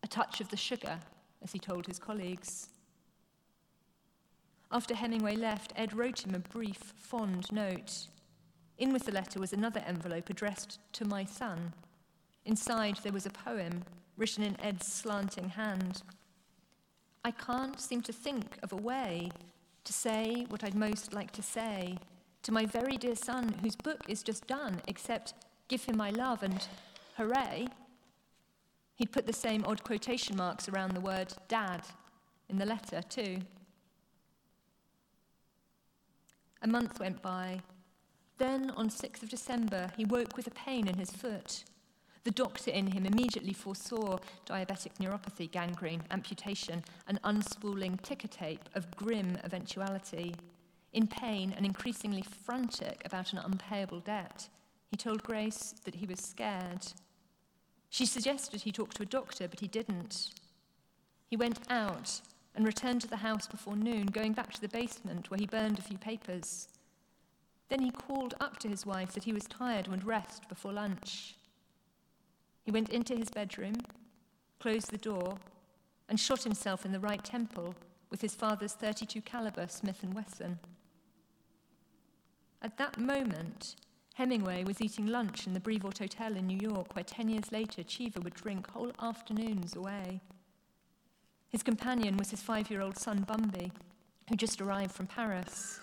a 0.02 0.06
touch 0.06 0.40
of 0.40 0.48
the 0.48 0.56
sugar, 0.56 1.01
as 1.43 1.52
he 1.52 1.59
told 1.59 1.86
his 1.86 1.98
colleagues. 1.98 2.68
After 4.70 4.94
Hemingway 4.94 5.35
left, 5.35 5.72
Ed 5.74 5.93
wrote 5.93 6.24
him 6.24 6.36
a 6.36 6.39
brief, 6.39 6.78
fond 6.78 7.51
note. 7.51 8.06
In 8.78 8.93
with 8.93 9.05
the 9.05 9.12
letter 9.12 9.40
was 9.40 9.52
another 9.52 9.82
envelope 9.85 10.31
addressed 10.31 10.78
to 10.93 11.05
my 11.05 11.24
son. 11.24 11.72
Inside 12.44 12.98
there 13.02 13.12
was 13.12 13.27
a 13.27 13.31
poem 13.31 13.82
written 14.16 14.44
in 14.44 14.60
Ed's 14.60 14.86
slanting 14.86 15.48
hand. 15.48 16.02
I 17.24 17.32
can't 17.32 17.81
seem 17.81 18.02
to 18.02 18.12
think 18.12 18.59
of 18.62 18.72
a 18.72 18.77
way 18.77 19.31
to 19.85 19.93
say 19.93 20.47
what 20.48 20.65
I'd 20.65 20.74
most 20.74 21.12
like 21.12 21.31
to 21.32 21.43
say 21.43 21.98
to 22.43 22.52
my 22.52 22.66
very 22.66 22.97
dear 22.97 23.16
son, 23.16 23.55
whose 23.62 23.77
book 23.77 24.01
is 24.09 24.23
just 24.23 24.47
done, 24.47 24.81
except 24.86 25.35
give 25.69 25.85
him 25.85 25.97
my 25.97 26.11
love 26.11 26.43
and 26.43 26.66
hooray. 27.16 27.69
He'd 28.97 29.12
put 29.12 29.27
the 29.27 29.32
same 29.32 29.65
odd 29.66 29.85
quotation 29.85 30.36
marks 30.36 30.69
around 30.69 30.94
the 30.94 31.01
word 31.01 31.32
dad 31.48 31.82
in 32.48 32.59
the 32.59 32.66
letter, 32.66 33.02
too. 33.02 33.39
A 36.62 36.66
month 36.66 37.01
went 37.01 37.23
by. 37.23 37.61
Then, 38.39 38.70
on 38.70 38.90
6th 38.90 39.23
of 39.23 39.28
December, 39.28 39.90
he 39.97 40.05
woke 40.05 40.36
with 40.36 40.47
a 40.47 40.51
pain 40.51 40.89
in 40.89 40.98
his 40.98 41.11
foot. 41.11 41.65
The 42.23 42.31
doctor 42.31 42.71
in 42.71 42.89
him 42.89 43.07
immediately 43.07 43.55
foresaw 43.55 44.19
diabetic 44.47 44.93
neuropathy, 45.01 45.51
gangrene, 45.51 46.03
amputation, 46.11 46.85
an 47.07 47.19
unspooling 47.25 48.01
ticker 48.03 48.29
tape 48.29 48.69
of 48.75 48.95
grim 48.95 49.39
eventuality. 49.43 50.35
In 50.93 51.07
pain 51.07 51.55
and 51.57 51.65
increasingly 51.65 52.23
frantic 52.23 53.03
about 53.07 53.33
an 53.33 53.39
unpayable 53.39 54.01
debt, 54.01 54.49
he 54.91 54.97
told 54.97 55.23
Grace 55.23 55.75
that 55.85 55.95
he 55.95 56.07
was 56.07 56.21
scared. 56.21 56.87
She 57.89 58.05
suggested 58.05 58.63
he 58.63 58.73
talk 58.73 58.93
to 58.95 59.03
a 59.03 59.07
doctor, 59.07 59.49
but 59.49 59.61
he 59.61 59.69
didn't. 59.69 60.31
He 61.27 61.37
went 61.37 61.61
out 61.71 62.21
and 62.55 62.67
returned 62.67 63.01
to 63.03 63.09
the 63.09 63.17
house 63.17 63.47
before 63.47 63.77
noon, 63.77 64.07
going 64.07 64.33
back 64.33 64.53
to 64.53 64.61
the 64.61 64.69
basement 64.69 65.31
where 65.31 65.39
he 65.39 65.47
burned 65.47 65.79
a 65.79 65.83
few 65.83 65.97
papers. 65.97 66.69
Then 67.69 67.81
he 67.81 67.93
called 67.93 68.35
up 68.41 68.59
to 68.59 68.69
his 68.69 68.85
wife 68.85 69.13
that 69.13 69.25
he 69.25 69.33
was 69.33 69.45
tired 69.45 69.87
and 69.87 69.95
would 69.95 70.05
rest 70.05 70.49
before 70.49 70.73
lunch. 70.73 71.37
He 72.62 72.70
went 72.70 72.91
into 72.91 73.16
his 73.16 73.31
bedroom, 73.31 73.74
closed 74.59 74.91
the 74.91 74.99
door, 74.99 75.39
and 76.09 76.19
shot 76.19 76.43
himself 76.43 76.85
in 76.85 76.93
the 76.93 77.01
right 77.01 77.23
temple 77.23 77.74
with 78.11 78.20
his 78.20 78.35
father's 78.35 78.73
32 78.73 79.23
caliber 79.23 79.66
Smith 79.69 80.05
& 80.09 80.15
Wesson. 80.15 80.59
At 82.62 82.77
that 82.77 82.99
moment, 82.99 83.77
Hemingway 84.15 84.65
was 84.65 84.82
eating 84.82 85.07
lunch 85.07 85.47
in 85.47 85.55
the 85.55 85.61
Brevoort 85.61 85.99
Hotel 85.99 86.37
in 86.37 86.47
New 86.47 86.59
York, 86.61 86.95
where 86.95 87.05
10 87.05 87.28
years 87.31 87.53
later 87.53 87.82
Cheever 87.82 88.20
would 88.20 88.35
drink 88.35 88.69
whole 88.70 88.93
afternoons 89.01 89.74
away. 89.74 90.20
His 91.49 91.62
companion 91.62 92.16
was 92.16 92.31
his 92.31 92.43
five 92.43 92.70
year 92.70 92.82
old 92.82 92.99
son, 92.99 93.24
Bumby, 93.24 93.73
who 94.28 94.37
just 94.37 94.61
arrived 94.61 94.93
from 94.93 95.07
Paris. 95.07 95.81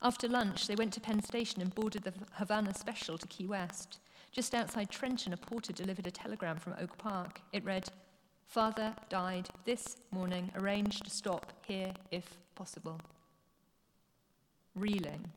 After 0.00 0.28
lunch, 0.28 0.66
they 0.66 0.74
went 0.74 0.92
to 0.94 1.00
Penn 1.00 1.22
Station 1.22 1.60
and 1.62 1.74
boarded 1.74 2.04
the 2.04 2.14
Havana 2.32 2.74
Special 2.74 3.18
to 3.18 3.26
Key 3.26 3.46
West. 3.46 3.98
Just 4.34 4.52
outside 4.52 4.90
Trenton, 4.90 5.32
a 5.32 5.36
porter 5.36 5.72
delivered 5.72 6.08
a 6.08 6.10
telegram 6.10 6.56
from 6.56 6.74
Oak 6.80 6.98
Park. 6.98 7.40
It 7.52 7.64
read, 7.64 7.88
Father 8.48 8.92
died 9.08 9.48
this 9.64 9.98
morning, 10.10 10.50
arranged 10.56 11.04
to 11.04 11.10
stop 11.10 11.52
here 11.64 11.92
if 12.10 12.36
possible. 12.56 13.00
Reeling, 14.74 15.30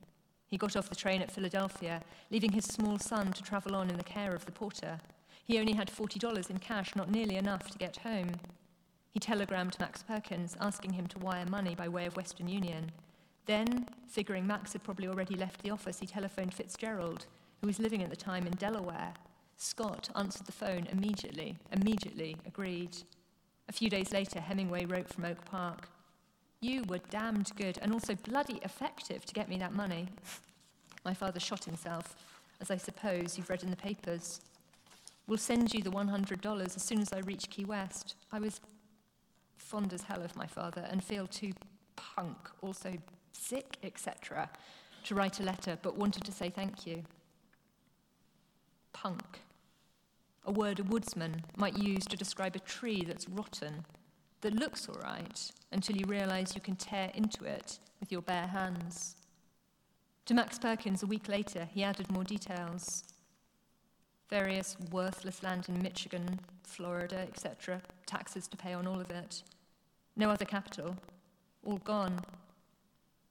he 0.47 0.57
got 0.57 0.75
off 0.75 0.89
the 0.89 0.95
train 0.95 1.21
at 1.21 1.31
Philadelphia, 1.31 2.01
leaving 2.31 2.51
his 2.51 2.65
small 2.65 2.97
son 2.97 3.31
to 3.33 3.43
travel 3.43 3.75
on 3.75 3.91
in 3.91 3.97
the 3.97 4.03
care 4.03 4.33
of 4.33 4.47
the 4.47 4.51
porter. 4.51 4.97
He 5.45 5.59
only 5.59 5.73
had 5.73 5.91
$40 5.91 6.49
in 6.49 6.57
cash, 6.57 6.95
not 6.95 7.11
nearly 7.11 7.35
enough 7.35 7.69
to 7.69 7.77
get 7.77 7.97
home. 7.97 8.31
He 9.11 9.19
telegrammed 9.19 9.79
Max 9.79 10.01
Perkins, 10.01 10.57
asking 10.59 10.93
him 10.93 11.05
to 11.05 11.19
wire 11.19 11.45
money 11.45 11.75
by 11.75 11.87
way 11.87 12.07
of 12.07 12.15
Western 12.15 12.47
Union. 12.47 12.91
Then, 13.45 13.89
figuring 14.07 14.47
Max 14.47 14.73
had 14.73 14.83
probably 14.83 15.07
already 15.07 15.35
left 15.35 15.61
the 15.61 15.69
office, 15.69 15.99
he 15.99 16.07
telephoned 16.07 16.55
Fitzgerald, 16.55 17.27
who 17.61 17.67
was 17.67 17.79
living 17.79 18.03
at 18.03 18.09
the 18.09 18.15
time 18.15 18.45
in 18.45 18.53
Delaware. 18.53 19.13
Scott 19.57 20.09
answered 20.15 20.45
the 20.45 20.51
phone 20.51 20.87
immediately, 20.91 21.57
immediately 21.71 22.37
agreed. 22.45 22.95
A 23.69 23.73
few 23.73 23.89
days 23.89 24.11
later, 24.11 24.39
Hemingway 24.39 24.85
wrote 24.85 25.09
from 25.09 25.25
Oak 25.25 25.43
Park 25.45 25.89
You 26.61 26.83
were 26.87 26.99
damned 27.09 27.51
good 27.55 27.79
and 27.81 27.91
also 27.91 28.15
bloody 28.15 28.59
effective 28.63 29.25
to 29.25 29.33
get 29.33 29.49
me 29.49 29.57
that 29.57 29.73
money. 29.73 30.07
My 31.03 31.13
father 31.13 31.39
shot 31.39 31.65
himself, 31.65 32.15
as 32.61 32.69
I 32.69 32.77
suppose 32.77 33.37
you've 33.37 33.49
read 33.49 33.63
in 33.63 33.69
the 33.69 33.75
papers. 33.75 34.41
We'll 35.27 35.37
send 35.37 35.73
you 35.73 35.81
the 35.81 35.91
$100 35.91 36.75
as 36.75 36.81
soon 36.81 37.01
as 37.01 37.11
I 37.11 37.19
reach 37.19 37.49
Key 37.49 37.65
West. 37.65 38.15
I 38.31 38.39
was 38.39 38.61
fond 39.57 39.91
as 39.91 40.03
hell 40.03 40.23
of 40.23 40.35
my 40.35 40.47
father 40.47 40.87
and 40.89 41.03
feel 41.03 41.27
too 41.27 41.51
punk, 41.97 42.37
also 42.61 42.93
sick, 43.33 43.77
etc., 43.83 44.49
to 45.03 45.15
write 45.15 45.39
a 45.39 45.43
letter, 45.43 45.77
but 45.81 45.97
wanted 45.97 46.23
to 46.23 46.31
say 46.31 46.49
thank 46.49 46.87
you. 46.87 47.03
Punk. 49.01 49.41
A 50.45 50.51
word 50.51 50.79
a 50.79 50.83
woodsman 50.83 51.43
might 51.55 51.77
use 51.77 52.03
to 52.05 52.17
describe 52.17 52.55
a 52.55 52.59
tree 52.59 53.03
that's 53.03 53.29
rotten, 53.29 53.85
that 54.41 54.55
looks 54.55 54.89
all 54.89 54.99
right, 55.03 55.51
until 55.71 55.97
you 55.97 56.05
realize 56.07 56.55
you 56.55 56.61
can 56.61 56.75
tear 56.75 57.11
into 57.13 57.45
it 57.45 57.77
with 57.99 58.11
your 58.11 58.23
bare 58.23 58.47
hands. 58.47 59.15
To 60.25 60.33
Max 60.33 60.57
Perkins, 60.57 61.03
a 61.03 61.07
week 61.07 61.29
later, 61.29 61.67
he 61.71 61.83
added 61.83 62.09
more 62.11 62.23
details 62.23 63.03
various 64.29 64.75
worthless 64.91 65.43
land 65.43 65.69
in 65.69 65.81
Michigan, 65.81 66.39
Florida, 66.63 67.19
etc., 67.19 67.81
taxes 68.07 68.47
to 68.47 68.57
pay 68.57 68.73
on 68.73 68.87
all 68.87 68.99
of 68.99 69.11
it. 69.11 69.43
No 70.15 70.31
other 70.31 70.43
capital, 70.43 70.97
all 71.63 71.77
gone. 71.77 72.19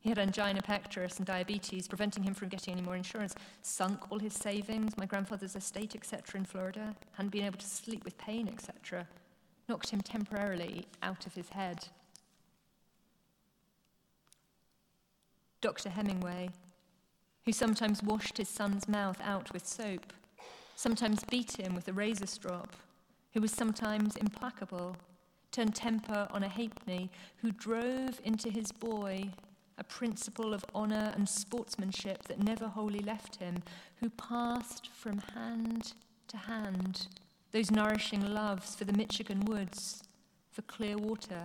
He 0.07 0.11
had 0.11 0.21
angina 0.21 0.63
pectoris 0.63 1.17
and 1.17 1.27
diabetes, 1.27 1.89
preventing 1.89 2.23
him 2.23 2.33
from 2.33 2.49
getting 2.49 2.75
any 2.75 2.81
more 2.81 2.95
insurance. 2.95 3.35
Sunk 3.63 3.99
all 4.09 4.21
his 4.21 4.35
savings, 4.35 4.97
my 4.97 5.05
grandfather's 5.05 5.57
estate, 5.57 5.97
etc., 5.97 6.39
in 6.39 6.45
Florida. 6.45 6.95
Hadn't 7.15 7.31
been 7.31 7.45
able 7.45 7.59
to 7.59 7.67
sleep 7.67 8.05
with 8.05 8.17
pain, 8.17 8.47
etc. 8.47 9.09
Knocked 9.69 9.91
him 9.91 10.01
temporarily 10.01 10.87
out 11.03 11.27
of 11.27 11.35
his 11.35 11.49
head. 11.49 11.89
Dr. 15.61 15.89
Hemingway, 15.89 16.51
who 17.45 17.51
sometimes 17.51 18.01
washed 18.01 18.39
his 18.39 18.49
son's 18.49 18.87
mouth 18.87 19.21
out 19.25 19.53
with 19.53 19.67
soap, 19.67 20.13
sometimes 20.77 21.25
beat 21.25 21.59
him 21.59 21.75
with 21.75 21.89
a 21.89 21.93
razor 21.93 22.29
strop, 22.29 22.77
who 23.35 23.41
was 23.41 23.51
sometimes 23.51 24.15
implacable, 24.15 24.97
turned 25.51 25.75
temper 25.75 26.29
on 26.31 26.45
a 26.45 26.49
halfpenny, 26.49 27.11
who 27.39 27.51
drove 27.51 28.21
into 28.23 28.51
his 28.51 28.71
boy 28.71 29.33
a 29.79 29.85
principle 29.85 30.55
of 30.55 30.65
honour 30.75 31.13
and 31.15 31.29
sportsmanship 31.29 32.25
that 32.25 32.43
never 32.43 32.69
wholly 32.69 33.01
left 33.01 33.37
him, 33.37 33.63
who 34.01 34.11
passed 34.11 34.89
from 34.89 35.19
hand 35.35 35.93
to 36.29 36.37
hand 36.37 37.09
those 37.53 37.71
nourishing 37.71 38.35
loves 38.35 38.75
for 38.75 38.85
the 38.85 38.93
Michigan 38.93 39.41
woods, 39.45 40.03
for 40.51 40.63
clear 40.63 40.97
water, 40.97 41.45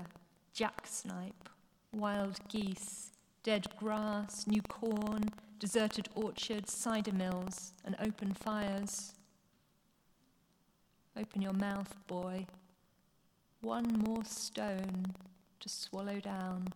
jack 0.53 0.86
snipe, 0.86 1.49
wild 1.94 2.40
geese, 2.49 3.12
dead 3.44 3.66
grass, 3.78 4.45
new 4.48 4.62
corn, 4.62 5.24
deserted 5.60 6.10
orchards, 6.16 6.74
cider 6.74 7.14
mills, 7.14 7.74
and 7.86 7.95
open 7.99 8.34
fires. 8.34 9.14
Open 11.18 11.41
your 11.41 11.53
mouth, 11.53 11.95
boy. 12.08 12.45
One 13.62 14.03
more 14.06 14.26
stone 14.26 15.16
to 15.60 15.70
swallow 15.70 16.20
down. 16.20 16.70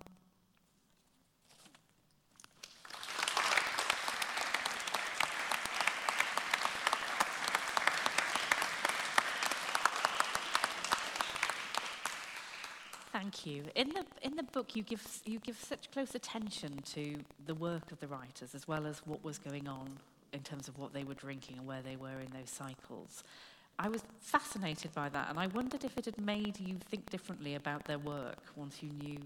Thank 13.15 13.45
you. 13.45 13.63
In 13.75 13.87
the, 13.93 14.05
in 14.23 14.35
the 14.35 14.43
book, 14.43 14.75
you 14.75 14.83
give, 14.83 15.01
you 15.23 15.39
give 15.39 15.57
such 15.57 15.89
close 15.89 16.15
attention 16.15 16.81
to 16.93 17.15
the 17.45 17.55
work 17.55 17.93
of 17.93 18.01
the 18.01 18.07
writers 18.07 18.53
as 18.53 18.67
well 18.67 18.85
as 18.85 19.01
what 19.05 19.23
was 19.23 19.37
going 19.37 19.69
on 19.69 19.87
in 20.33 20.41
terms 20.41 20.67
of 20.67 20.77
what 20.77 20.93
they 20.93 21.05
were 21.05 21.13
drinking 21.13 21.57
and 21.57 21.65
where 21.65 21.81
they 21.81 21.95
were 21.95 22.19
in 22.19 22.29
those 22.37 22.49
cycles. 22.49 23.23
I 23.79 23.87
was 23.87 24.03
fascinated 24.19 24.93
by 24.93 25.07
that, 25.07 25.29
and 25.29 25.39
I 25.39 25.47
wondered 25.47 25.85
if 25.85 25.97
it 25.97 26.03
had 26.03 26.19
made 26.19 26.59
you 26.59 26.75
think 26.89 27.09
differently 27.09 27.55
about 27.55 27.85
their 27.85 27.99
work 27.99 28.43
once 28.57 28.83
you 28.83 28.89
knew 29.01 29.19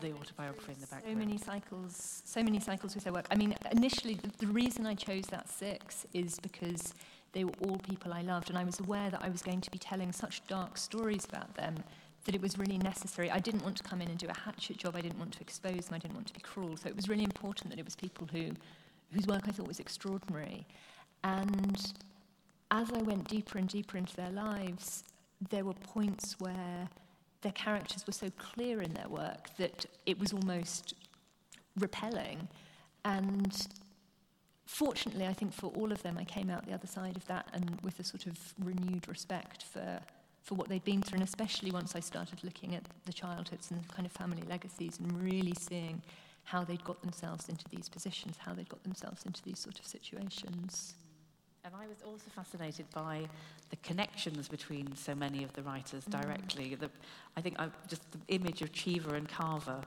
the 0.00 0.12
autobiography 0.12 0.74
in 0.74 0.80
the 0.80 0.86
background. 0.86 1.16
So 1.16 1.18
many 1.18 1.38
cycles, 1.38 2.22
so 2.24 2.42
many 2.44 2.60
cycles 2.60 2.94
with 2.94 3.02
their 3.02 3.12
work. 3.12 3.26
I 3.32 3.34
mean, 3.34 3.56
initially, 3.72 4.14
the, 4.14 4.30
the 4.38 4.52
reason 4.52 4.86
I 4.86 4.94
chose 4.94 5.24
that 5.26 5.48
six 5.48 6.06
is 6.14 6.38
because 6.38 6.94
they 7.32 7.42
were 7.42 7.52
all 7.66 7.78
people 7.78 8.12
I 8.12 8.22
loved, 8.22 8.48
and 8.48 8.56
I 8.56 8.62
was 8.62 8.78
aware 8.78 9.10
that 9.10 9.24
I 9.24 9.28
was 9.28 9.42
going 9.42 9.60
to 9.60 9.70
be 9.72 9.78
telling 9.78 10.12
such 10.12 10.46
dark 10.46 10.78
stories 10.78 11.24
about 11.24 11.52
them 11.56 11.82
that 12.24 12.34
it 12.34 12.40
was 12.40 12.58
really 12.58 12.78
necessary. 12.78 13.30
I 13.30 13.38
didn't 13.38 13.62
want 13.62 13.76
to 13.78 13.82
come 13.82 14.00
in 14.00 14.08
and 14.08 14.18
do 14.18 14.28
a 14.28 14.38
hatchet 14.38 14.76
job. 14.76 14.96
I 14.96 15.00
didn't 15.00 15.18
want 15.18 15.32
to 15.32 15.40
expose 15.40 15.86
them. 15.86 15.94
I 15.94 15.98
didn't 15.98 16.14
want 16.14 16.28
to 16.28 16.34
be 16.34 16.40
cruel. 16.40 16.76
So 16.76 16.88
it 16.88 16.96
was 16.96 17.08
really 17.08 17.24
important 17.24 17.70
that 17.70 17.78
it 17.78 17.84
was 17.84 17.96
people 17.96 18.28
who, 18.30 18.50
whose 19.12 19.26
work 19.26 19.42
I 19.48 19.50
thought 19.50 19.66
was 19.66 19.80
extraordinary. 19.80 20.66
And 21.24 21.76
as 22.70 22.92
I 22.92 23.02
went 23.02 23.28
deeper 23.28 23.58
and 23.58 23.68
deeper 23.68 23.98
into 23.98 24.14
their 24.16 24.30
lives, 24.30 25.04
there 25.50 25.64
were 25.64 25.74
points 25.74 26.36
where 26.38 26.88
their 27.42 27.52
characters 27.52 28.06
were 28.06 28.12
so 28.12 28.30
clear 28.38 28.80
in 28.80 28.92
their 28.94 29.08
work 29.08 29.48
that 29.58 29.86
it 30.06 30.18
was 30.18 30.32
almost 30.32 30.94
repelling. 31.78 32.48
And 33.04 33.66
fortunately, 34.66 35.26
I 35.26 35.32
think 35.32 35.52
for 35.52 35.66
all 35.66 35.90
of 35.90 36.02
them, 36.02 36.16
I 36.18 36.24
came 36.24 36.50
out 36.50 36.66
the 36.66 36.72
other 36.72 36.86
side 36.86 37.16
of 37.16 37.26
that 37.26 37.48
and 37.52 37.80
with 37.82 37.98
a 37.98 38.04
sort 38.04 38.26
of 38.26 38.38
renewed 38.62 39.08
respect 39.08 39.64
for 39.64 40.00
for 40.42 40.56
what 40.56 40.68
they'd 40.68 40.84
been 40.84 41.02
through, 41.02 41.16
and 41.16 41.28
especially 41.28 41.70
once 41.70 41.94
I 41.94 42.00
started 42.00 42.42
looking 42.42 42.74
at 42.74 42.82
the 43.06 43.12
childhoods 43.12 43.70
and 43.70 43.82
the 43.82 43.88
kind 43.88 44.06
of 44.06 44.12
family 44.12 44.42
legacies 44.48 44.98
and 44.98 45.22
really 45.22 45.54
seeing 45.58 46.02
how 46.44 46.64
they'd 46.64 46.82
got 46.84 47.00
themselves 47.00 47.48
into 47.48 47.64
these 47.70 47.88
positions, 47.88 48.36
how 48.38 48.52
they'd 48.52 48.68
got 48.68 48.82
themselves 48.82 49.24
into 49.24 49.42
these 49.44 49.58
sort 49.58 49.78
of 49.78 49.86
situations. 49.86 50.94
And 51.64 51.72
I 51.76 51.86
was 51.86 51.98
also 52.04 52.24
fascinated 52.34 52.86
by 52.92 53.22
the 53.70 53.76
connections 53.76 54.48
between 54.48 54.96
so 54.96 55.14
many 55.14 55.44
of 55.44 55.52
the 55.52 55.62
writers 55.62 56.04
mm. 56.04 56.20
directly. 56.20 56.70
Mm. 56.70 56.80
The, 56.80 56.90
I 57.36 57.40
think 57.40 57.60
I, 57.60 57.68
just 57.86 58.02
the 58.10 58.18
image 58.28 58.62
of 58.62 58.72
Cheever 58.72 59.14
and 59.14 59.28
Carver 59.28 59.80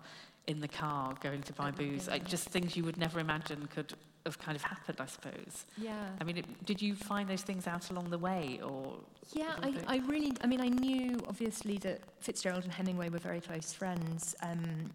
in 0.47 0.61
the 0.61 0.67
car 0.67 1.15
going 1.21 1.41
to 1.41 1.53
buy 1.53 1.71
booze, 1.71 2.07
like 2.07 2.25
just 2.25 2.47
things 2.47 2.77
you 2.77 2.83
would 2.85 2.97
never 2.97 3.19
imagine 3.19 3.67
could 3.67 3.93
have 4.25 4.39
kind 4.39 4.55
of 4.55 4.63
happened, 4.63 4.99
I 4.99 5.05
suppose. 5.05 5.65
Yeah. 5.77 6.09
I 6.19 6.23
mean, 6.23 6.37
it, 6.37 6.65
did 6.65 6.81
you 6.81 6.95
find 6.95 7.29
those 7.29 7.41
things 7.41 7.67
out 7.67 7.89
along 7.89 8.09
the 8.09 8.17
way, 8.17 8.59
or? 8.63 8.97
Yeah, 9.33 9.55
I, 9.61 9.73
I 9.87 9.97
really, 10.07 10.33
I 10.43 10.47
mean, 10.47 10.61
I 10.61 10.69
knew 10.69 11.17
obviously 11.27 11.77
that 11.79 12.01
Fitzgerald 12.19 12.63
and 12.63 12.73
Hemingway 12.73 13.09
were 13.09 13.19
very 13.19 13.41
close 13.41 13.73
friends, 13.73 14.35
um, 14.41 14.91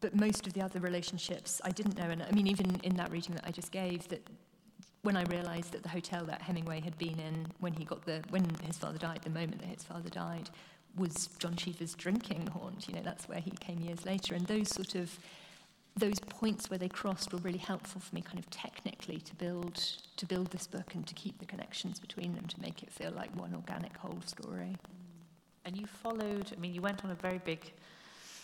but 0.00 0.14
most 0.14 0.46
of 0.46 0.52
the 0.52 0.62
other 0.62 0.80
relationships 0.80 1.60
I 1.64 1.70
didn't 1.70 1.98
know. 1.98 2.10
And 2.10 2.22
I 2.22 2.30
mean, 2.32 2.46
even 2.46 2.80
in 2.82 2.94
that 2.96 3.10
reading 3.10 3.34
that 3.34 3.44
I 3.46 3.50
just 3.50 3.70
gave, 3.72 4.08
that 4.08 4.26
when 5.02 5.16
I 5.16 5.24
realised 5.24 5.72
that 5.72 5.82
the 5.82 5.88
hotel 5.88 6.24
that 6.26 6.42
Hemingway 6.42 6.80
had 6.80 6.96
been 6.98 7.18
in 7.18 7.46
when 7.60 7.72
he 7.72 7.84
got 7.84 8.04
the, 8.04 8.22
when 8.30 8.44
his 8.62 8.76
father 8.76 8.98
died, 8.98 9.20
the 9.22 9.30
moment 9.30 9.60
that 9.60 9.68
his 9.68 9.82
father 9.82 10.10
died, 10.10 10.50
was 10.96 11.28
John 11.38 11.54
Cheever's 11.56 11.94
drinking 11.94 12.48
haunt. 12.48 12.88
You 12.88 12.94
know, 12.94 13.02
that's 13.02 13.28
where 13.28 13.40
he 13.40 13.50
came 13.52 13.80
years 13.80 14.04
later, 14.04 14.34
and 14.34 14.46
those 14.46 14.68
sort 14.68 14.94
of 14.94 15.18
those 15.96 16.18
points 16.20 16.70
where 16.70 16.78
they 16.78 16.88
crossed 16.88 17.32
were 17.32 17.38
really 17.40 17.58
helpful 17.58 18.00
for 18.00 18.14
me 18.14 18.22
kind 18.22 18.38
of 18.38 18.48
technically 18.50 19.18
to 19.20 19.34
build 19.34 19.74
to 20.16 20.26
build 20.26 20.50
this 20.50 20.66
book 20.66 20.94
and 20.94 21.06
to 21.06 21.14
keep 21.14 21.38
the 21.38 21.46
connections 21.46 21.98
between 21.98 22.34
them 22.34 22.46
to 22.46 22.60
make 22.60 22.82
it 22.82 22.90
feel 22.90 23.10
like 23.10 23.34
one 23.38 23.54
organic 23.54 23.96
whole 23.96 24.20
story. 24.26 24.76
And 25.64 25.76
you 25.76 25.86
followed, 25.86 26.52
I 26.56 26.60
mean, 26.60 26.74
you 26.74 26.80
went 26.80 27.04
on 27.04 27.10
a 27.10 27.14
very 27.14 27.38
big 27.38 27.72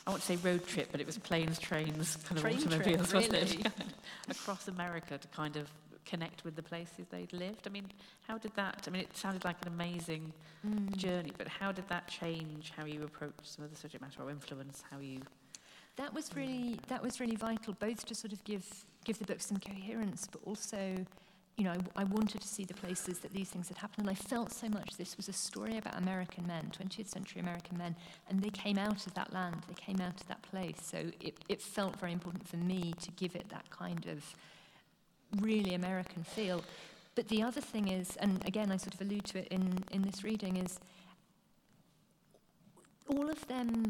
I 0.07 0.11
want 0.11 0.23
to 0.23 0.27
say 0.29 0.37
road 0.37 0.65
trip, 0.67 0.89
but 0.93 1.01
it 1.01 1.07
was 1.07 1.19
planes, 1.19 1.59
trains, 1.59 2.17
kind 2.29 2.37
of 2.39 2.43
Train 2.43 2.59
trip, 2.59 2.73
automobiles, 3.01 3.13
wasn't 3.13 3.35
it? 3.35 3.73
Across 4.31 4.69
America 4.69 5.19
to 5.19 5.29
kind 5.29 5.57
of 5.57 5.69
connect 6.05 6.45
with 6.45 6.55
the 6.55 6.63
places 6.63 7.07
they'd 7.11 7.33
lived. 7.33 7.67
I 7.67 7.71
mean, 7.71 7.87
how 8.29 8.39
did 8.39 8.55
that, 8.55 8.85
I 8.87 8.91
mean, 8.91 9.03
it 9.03 9.17
sounded 9.17 9.45
like 9.45 9.57
an 9.63 9.69
amazing 9.73 10.33
Mm. 10.67 10.97
journey, 10.97 11.33
but 11.39 11.47
how 11.47 11.71
did 11.71 11.87
that 11.89 12.09
change 12.09 12.73
how 12.77 12.85
you 12.85 13.05
approach 13.05 13.35
some 13.45 13.65
of 13.65 13.71
the 13.71 13.77
subject 13.77 14.03
matter 14.03 14.21
or 14.23 14.31
influence 14.31 14.83
how 14.91 14.99
you 14.99 15.21
That 15.97 16.13
was 16.13 16.35
really 16.35 16.79
that 16.89 17.03
was 17.03 17.21
really 17.21 17.37
vital, 17.37 17.75
both 17.75 18.05
to 18.07 18.15
sort 18.15 18.33
of 18.33 18.43
give 18.45 18.65
give 19.05 19.19
the 19.19 19.25
book 19.25 19.41
some 19.41 19.59
coherence, 19.59 20.29
but 20.31 20.41
also, 20.45 20.97
you 21.57 21.65
know, 21.65 21.71
I, 21.71 22.03
I 22.03 22.05
wanted 22.05 22.41
to 22.41 22.49
see 22.49 22.65
the 22.65 22.75
places 22.75 23.21
that 23.21 23.33
these 23.33 23.49
things 23.49 23.69
had 23.69 23.79
happened, 23.79 24.09
and 24.09 24.11
I 24.11 24.15
felt 24.15 24.53
so 24.53 24.69
much 24.69 24.97
this 24.97 25.17
was 25.17 25.29
a 25.29 25.33
story 25.33 25.79
about 25.79 25.97
American 25.97 26.47
men, 26.47 26.71
20th 26.77 27.09
century 27.09 27.41
American 27.41 27.79
men, 27.79 27.95
and 28.29 28.43
they 28.43 28.51
came 28.51 28.79
out 28.79 29.07
of 29.07 29.15
that 29.15 29.33
land, 29.33 29.63
they 29.69 29.75
came 29.75 30.01
out 30.01 30.21
of 30.21 30.27
that 30.29 30.43
place. 30.43 30.77
So 30.83 30.99
it, 31.21 31.39
it 31.49 31.63
felt 31.63 31.99
very 31.99 32.13
important 32.13 32.47
for 32.47 32.57
me 32.57 32.95
to 33.01 33.11
give 33.13 33.37
it 33.37 33.49
that 33.51 33.71
kind 33.71 34.07
of 34.07 34.25
really 35.41 35.75
American 35.75 36.25
feel. 36.25 36.63
But 37.15 37.29
the 37.29 37.43
other 37.43 37.63
thing 37.63 37.89
is, 37.89 38.17
and 38.17 38.45
again, 38.47 38.71
I 38.71 38.77
sort 38.77 38.95
of 38.95 39.01
allude 39.01 39.25
to 39.27 39.39
it 39.39 39.49
in, 39.49 39.79
in 39.93 40.03
this 40.03 40.23
reading, 40.23 40.59
is 40.59 40.79
all 43.09 43.31
of 43.31 43.47
them 43.47 43.87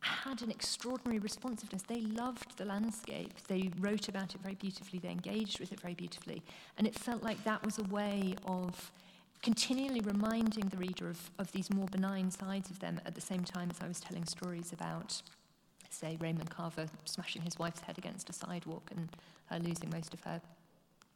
had 0.00 0.42
an 0.42 0.50
extraordinary 0.50 1.18
responsiveness. 1.18 1.82
They 1.82 2.00
loved 2.00 2.56
the 2.56 2.64
landscape. 2.64 3.32
They 3.48 3.70
wrote 3.78 4.08
about 4.08 4.34
it 4.34 4.40
very 4.40 4.54
beautifully. 4.54 4.98
They 4.98 5.10
engaged 5.10 5.60
with 5.60 5.72
it 5.72 5.80
very 5.80 5.94
beautifully. 5.94 6.42
And 6.78 6.86
it 6.86 6.94
felt 6.94 7.22
like 7.22 7.42
that 7.44 7.64
was 7.64 7.78
a 7.78 7.84
way 7.84 8.34
of 8.46 8.90
continually 9.42 10.00
reminding 10.00 10.68
the 10.68 10.76
reader 10.76 11.08
of, 11.08 11.30
of 11.38 11.50
these 11.52 11.70
more 11.70 11.86
benign 11.86 12.30
sides 12.30 12.70
of 12.70 12.80
them 12.80 13.00
at 13.06 13.14
the 13.14 13.20
same 13.20 13.44
time 13.44 13.70
as 13.70 13.80
I 13.80 13.88
was 13.88 14.00
telling 14.00 14.24
stories 14.24 14.72
about, 14.72 15.20
say, 15.90 16.16
Raymond 16.20 16.50
Carver 16.50 16.86
smashing 17.04 17.42
his 17.42 17.58
wife's 17.58 17.80
head 17.80 17.98
against 17.98 18.28
a 18.28 18.32
sidewalk 18.32 18.90
and 18.94 19.08
her 19.46 19.58
losing 19.58 19.90
most 19.90 20.14
of 20.14 20.20
her 20.20 20.40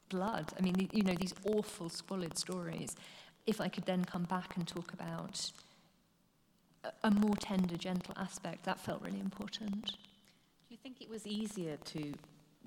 blood. 0.08 0.52
I 0.58 0.62
mean, 0.62 0.88
you 0.92 1.02
know, 1.02 1.14
these 1.14 1.34
awful, 1.44 1.88
squalid 1.88 2.38
stories. 2.38 2.96
If 3.46 3.60
I 3.60 3.68
could 3.68 3.84
then 3.84 4.04
come 4.04 4.24
back 4.24 4.56
and 4.56 4.66
talk 4.66 4.92
about 4.92 5.50
a- 7.02 7.10
more 7.10 7.36
tender, 7.36 7.76
gentle 7.76 8.14
aspect, 8.16 8.64
that 8.64 8.78
felt 8.80 9.02
really 9.02 9.20
important. 9.20 9.86
Do 9.86 10.70
you 10.70 10.76
think 10.76 11.00
it 11.00 11.08
was 11.08 11.26
easier 11.26 11.76
to 11.76 12.12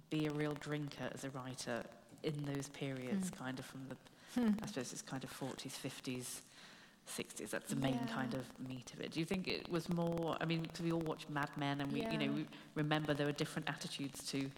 be 0.10 0.26
a 0.28 0.32
real 0.32 0.54
drinker 0.60 1.10
as 1.14 1.24
a 1.24 1.30
writer 1.32 1.84
in 2.24 2.46
those 2.46 2.70
periods, 2.70 3.30
kind 3.30 3.60
of 3.60 3.66
from 3.66 3.82
the, 3.90 3.96
Hmm. 4.36 4.52
I 4.62 4.68
suppose 4.68 4.92
it's 4.94 5.02
kind 5.02 5.24
of 5.24 5.32
40s, 5.32 5.76
50s, 5.78 6.42
60s, 7.08 7.50
that's 7.52 7.70
the 7.70 7.76
main 7.78 7.94
Yeah. 7.96 8.08
kind 8.08 8.34
of 8.34 8.46
meat 8.60 8.94
of 8.94 9.00
it. 9.00 9.12
Do 9.12 9.20
you 9.20 9.26
think 9.26 9.48
it 9.48 9.70
was 9.70 9.88
more, 9.90 10.38
I 10.42 10.46
mean, 10.46 10.64
because 10.64 10.82
we 10.82 10.92
all 10.92 11.00
watch 11.00 11.28
Mad 11.30 11.50
Men 11.58 11.80
and 11.82 11.92
we, 11.92 12.02
you 12.06 12.18
know, 12.18 12.32
we 12.32 12.46
remember 12.76 13.14
there 13.14 13.26
were 13.26 13.32
different 13.32 13.70
attitudes 13.70 14.24
to 14.32 14.52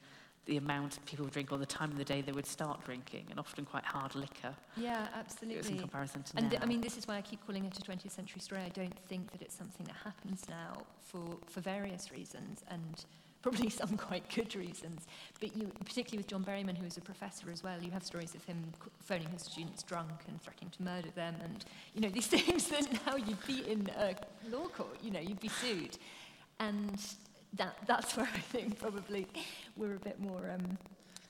the 0.46 0.58
amount 0.58 1.04
people 1.06 1.26
would 1.26 1.34
drink 1.34 1.52
or 1.52 1.58
the 1.58 1.66
time 1.66 1.92
of 1.92 1.98
the 1.98 2.04
day 2.04 2.22
they 2.22 2.32
would 2.32 2.46
start 2.46 2.84
drinking, 2.84 3.28
and 3.30 3.40
often 3.40 3.66
quite 3.66 3.86
hard 3.86 4.16
liquor. 4.16 4.54
Yeah, 4.78 5.08
absolutely. 5.16 5.72
in 5.74 5.80
comparison 5.80 6.24
to 6.24 6.34
And 6.38 6.46
now. 6.46 6.50
th- 6.52 6.62
I 6.62 6.66
mean, 6.66 6.82
this 6.82 6.98
is 6.98 7.08
why 7.08 7.18
I 7.18 7.22
keep 7.22 7.46
calling 7.46 7.66
it 7.66 7.78
a 7.78 7.82
20th 7.82 8.12
century 8.12 8.42
story. 8.42 8.62
I 8.62 8.70
don't 8.70 8.98
think 9.08 9.32
that 9.32 9.42
it's 9.42 9.54
something 9.56 9.86
that 9.86 9.96
happens 10.04 10.46
now 10.50 10.84
for, 11.02 11.38
for 11.48 11.62
various 11.62 12.12
reasons, 12.12 12.64
and 12.70 13.06
probably 13.42 13.70
some 13.70 13.96
quite 13.96 14.28
good 14.34 14.56
reasons. 14.56 15.06
But 15.40 15.56
you, 15.56 15.72
particularly 15.86 16.18
with 16.18 16.28
John 16.28 16.44
Berryman, 16.44 16.76
who 16.78 16.84
was 16.84 16.98
a 16.98 17.02
professor 17.02 17.50
as 17.52 17.64
well, 17.64 17.82
you 17.82 17.92
have 17.92 18.04
stories 18.04 18.34
of 18.36 18.44
him 18.46 18.58
phoning 19.04 19.30
his 19.30 19.44
students 19.44 19.84
drunk 19.84 20.12
and 20.28 20.42
threatening 20.42 20.72
to 20.72 20.84
murder 20.84 21.10
them, 21.12 21.36
and 21.44 21.64
you 21.94 22.02
know 22.02 22.10
these 22.10 22.28
things 22.36 22.68
that 22.70 22.88
now 23.06 23.16
you'd 23.16 23.46
be 23.46 23.70
in 23.70 23.90
a 23.98 24.16
law 24.50 24.68
court. 24.68 24.98
You 25.04 25.12
know, 25.12 25.20
you'd 25.20 25.40
be 25.40 25.50
sued, 25.50 25.98
and 26.60 27.00
that 27.54 27.76
that's 27.88 28.16
where 28.16 28.30
I 28.34 28.40
think 28.40 28.80
probably 28.80 29.28
we're 29.76 29.96
a 29.96 30.00
bit 30.00 30.20
more. 30.20 30.52
Um, 30.52 30.78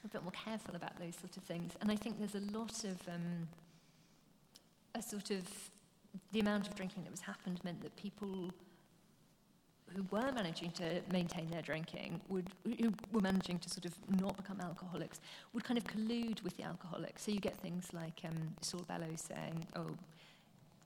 a 0.05 0.07
bit 0.07 0.23
more 0.23 0.31
careful 0.31 0.75
about 0.75 0.97
those 0.99 1.15
sort 1.15 1.35
of 1.37 1.43
things. 1.43 1.73
And 1.81 1.91
I 1.91 1.95
think 1.95 2.19
there's 2.19 2.35
a 2.35 2.57
lot 2.57 2.83
of 2.83 2.97
um, 3.07 3.47
a 4.95 5.01
sort 5.01 5.31
of 5.31 5.43
the 6.31 6.39
amount 6.39 6.67
of 6.67 6.75
drinking 6.75 7.03
that 7.03 7.11
was 7.11 7.21
happened 7.21 7.59
meant 7.63 7.81
that 7.81 7.95
people 7.95 8.51
who 9.95 10.05
were 10.11 10.31
managing 10.31 10.71
to 10.71 11.01
maintain 11.11 11.49
their 11.49 11.61
drinking 11.61 12.21
would 12.29 12.47
who 12.79 12.93
were 13.11 13.21
managing 13.21 13.57
to 13.59 13.69
sort 13.69 13.85
of 13.85 13.93
not 14.21 14.37
become 14.37 14.61
alcoholics 14.61 15.19
would 15.53 15.63
kind 15.63 15.77
of 15.77 15.83
collude 15.85 16.43
with 16.43 16.55
the 16.57 16.63
alcoholics. 16.63 17.23
So 17.23 17.31
you 17.31 17.39
get 17.39 17.57
things 17.57 17.89
like 17.93 18.21
um, 18.23 18.55
Saul 18.61 18.85
Bellows 18.87 19.21
saying, 19.21 19.65
"Oh." 19.75 19.91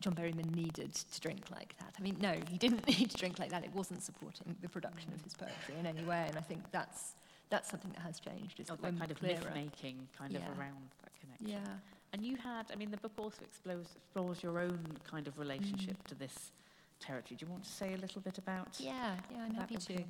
John 0.03 0.15
Berryman 0.15 0.53
needed 0.53 0.93
to 0.93 1.21
drink 1.21 1.45
like 1.49 1.75
that. 1.79 1.95
I 1.97 2.01
mean, 2.01 2.17
no, 2.19 2.33
he 2.49 2.57
didn't 2.57 2.85
need 2.99 3.09
to 3.09 3.15
drink 3.17 3.39
like 3.39 3.49
that. 3.51 3.63
It 3.63 3.73
wasn't 3.73 4.03
supporting 4.03 4.53
the 4.61 4.67
production 4.67 5.13
of 5.13 5.21
his 5.23 5.33
poetry 5.33 5.75
in 5.79 5.85
any 5.85 6.03
way. 6.03 6.25
And 6.27 6.37
I 6.37 6.41
think 6.41 6.59
that's 6.71 7.15
that's 7.49 7.69
something 7.69 7.91
that 7.91 8.01
has 8.01 8.19
changed. 8.19 8.59
Is 8.59 8.69
Oh, 8.69 8.75
that 8.81 8.97
kind 8.99 9.11
of 9.11 9.21
myth-making 9.21 10.07
kind 10.17 10.33
Yeah. 10.33 10.39
of 10.51 10.59
around 10.59 10.89
that 11.03 11.11
connection. 11.21 11.47
Yeah. 11.47 11.73
And 12.11 12.25
you 12.25 12.35
had, 12.35 12.65
I 12.71 12.75
mean, 12.75 12.91
the 12.91 12.97
book 12.97 13.11
also 13.17 13.41
explores, 13.43 13.87
explores 13.95 14.41
your 14.43 14.59
own 14.59 14.79
kind 15.09 15.27
of 15.27 15.37
relationship 15.39 15.97
Mm. 16.03 16.07
to 16.07 16.15
this 16.15 16.51
territory. 16.99 17.37
Do 17.37 17.45
you 17.45 17.51
want 17.51 17.63
to 17.63 17.69
say 17.69 17.93
a 17.93 17.97
little 17.97 18.21
bit 18.21 18.37
about 18.39 18.75
Yeah, 18.79 19.15
yeah, 19.31 19.43
I'm 19.45 19.53
happy 19.53 19.77
to. 19.77 20.03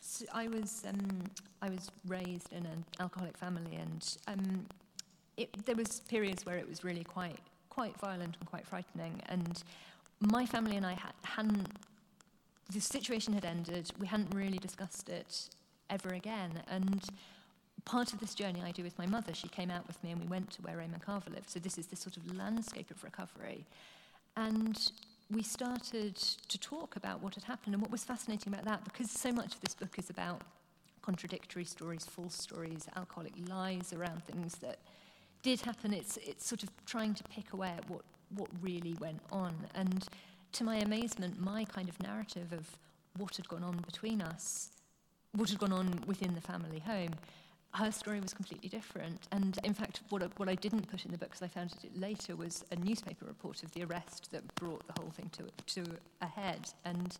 So 0.00 0.24
I 0.34 0.48
was 0.48 0.82
um, 0.88 1.22
I 1.62 1.68
was 1.70 1.90
raised 2.08 2.52
in 2.52 2.66
an 2.66 2.84
alcoholic 2.98 3.36
family, 3.36 3.76
and 3.76 4.16
um, 4.26 4.66
it, 5.36 5.64
there 5.66 5.76
was 5.76 6.00
periods 6.08 6.44
where 6.44 6.56
it 6.56 6.68
was 6.68 6.82
really 6.84 7.04
quite 7.04 7.38
quite 7.78 7.96
violent 8.00 8.36
and 8.40 8.48
quite 8.48 8.66
frightening. 8.66 9.22
And 9.28 9.62
my 10.18 10.44
family 10.44 10.76
and 10.76 10.84
I 10.84 10.94
ha- 10.94 11.12
hadn't 11.22 11.68
the 12.72 12.80
situation 12.80 13.32
had 13.34 13.44
ended. 13.44 13.92
We 14.00 14.08
hadn't 14.08 14.34
really 14.34 14.58
discussed 14.58 15.08
it 15.08 15.48
ever 15.88 16.08
again. 16.08 16.60
And 16.68 17.04
part 17.84 18.12
of 18.12 18.18
this 18.18 18.34
journey 18.34 18.60
I 18.64 18.72
do 18.72 18.82
with 18.82 18.98
my 18.98 19.06
mother, 19.06 19.32
she 19.32 19.48
came 19.48 19.70
out 19.70 19.86
with 19.86 20.02
me, 20.02 20.10
and 20.10 20.20
we 20.20 20.26
went 20.26 20.50
to 20.54 20.62
where 20.62 20.76
Raymond 20.76 21.02
Carver 21.02 21.30
lived. 21.30 21.50
So 21.50 21.60
this 21.60 21.78
is 21.78 21.86
this 21.86 22.00
sort 22.00 22.16
of 22.16 22.36
landscape 22.36 22.90
of 22.90 23.04
recovery, 23.04 23.64
and 24.36 24.76
we 25.30 25.42
started 25.42 26.16
to 26.16 26.58
talk 26.58 26.96
about 26.96 27.22
what 27.22 27.36
had 27.36 27.44
happened 27.44 27.74
and 27.74 27.80
what 27.80 27.92
was 27.92 28.02
fascinating 28.02 28.52
about 28.52 28.64
that, 28.64 28.82
because 28.82 29.08
so 29.08 29.30
much 29.30 29.54
of 29.54 29.60
this 29.60 29.74
book 29.74 29.98
is 29.98 30.10
about 30.10 30.42
contradictory 31.02 31.64
stories, 31.64 32.04
false 32.04 32.34
stories, 32.34 32.88
alcoholic 32.96 33.34
lies 33.48 33.92
around 33.92 34.24
things 34.24 34.56
that 34.56 34.78
did 35.42 35.60
happen. 35.60 35.92
It's, 35.92 36.16
it's 36.18 36.46
sort 36.46 36.62
of 36.62 36.70
trying 36.86 37.14
to 37.14 37.24
pick 37.24 37.52
away 37.52 37.72
at 37.76 37.88
what, 37.88 38.02
what 38.36 38.48
really 38.60 38.94
went 39.00 39.20
on. 39.30 39.54
And 39.74 40.06
to 40.52 40.64
my 40.64 40.76
amazement, 40.76 41.40
my 41.40 41.64
kind 41.64 41.88
of 41.88 42.00
narrative 42.02 42.52
of 42.52 42.66
what 43.16 43.36
had 43.36 43.48
gone 43.48 43.64
on 43.64 43.78
between 43.86 44.20
us, 44.22 44.70
what 45.32 45.50
had 45.50 45.58
gone 45.58 45.72
on 45.72 46.02
within 46.06 46.34
the 46.34 46.40
family 46.40 46.80
home, 46.80 47.10
her 47.74 47.92
story 47.92 48.20
was 48.20 48.32
completely 48.32 48.68
different. 48.68 49.28
And 49.30 49.58
in 49.62 49.74
fact, 49.74 50.00
what 50.08 50.22
I, 50.22 50.26
what 50.36 50.48
I 50.48 50.54
didn't 50.54 50.90
put 50.90 51.04
in 51.04 51.12
the 51.12 51.18
book, 51.18 51.30
because 51.30 51.42
I 51.42 51.48
found 51.48 51.74
it 51.82 51.98
later, 51.98 52.34
was 52.34 52.64
a 52.70 52.76
newspaper 52.76 53.26
report 53.26 53.62
of 53.62 53.72
the 53.72 53.84
arrest 53.84 54.30
that 54.32 54.54
brought 54.54 54.86
the 54.86 55.00
whole 55.00 55.10
thing 55.10 55.30
to, 55.32 55.82
to 55.82 55.90
a 56.22 56.26
head. 56.26 56.70
And 56.84 57.16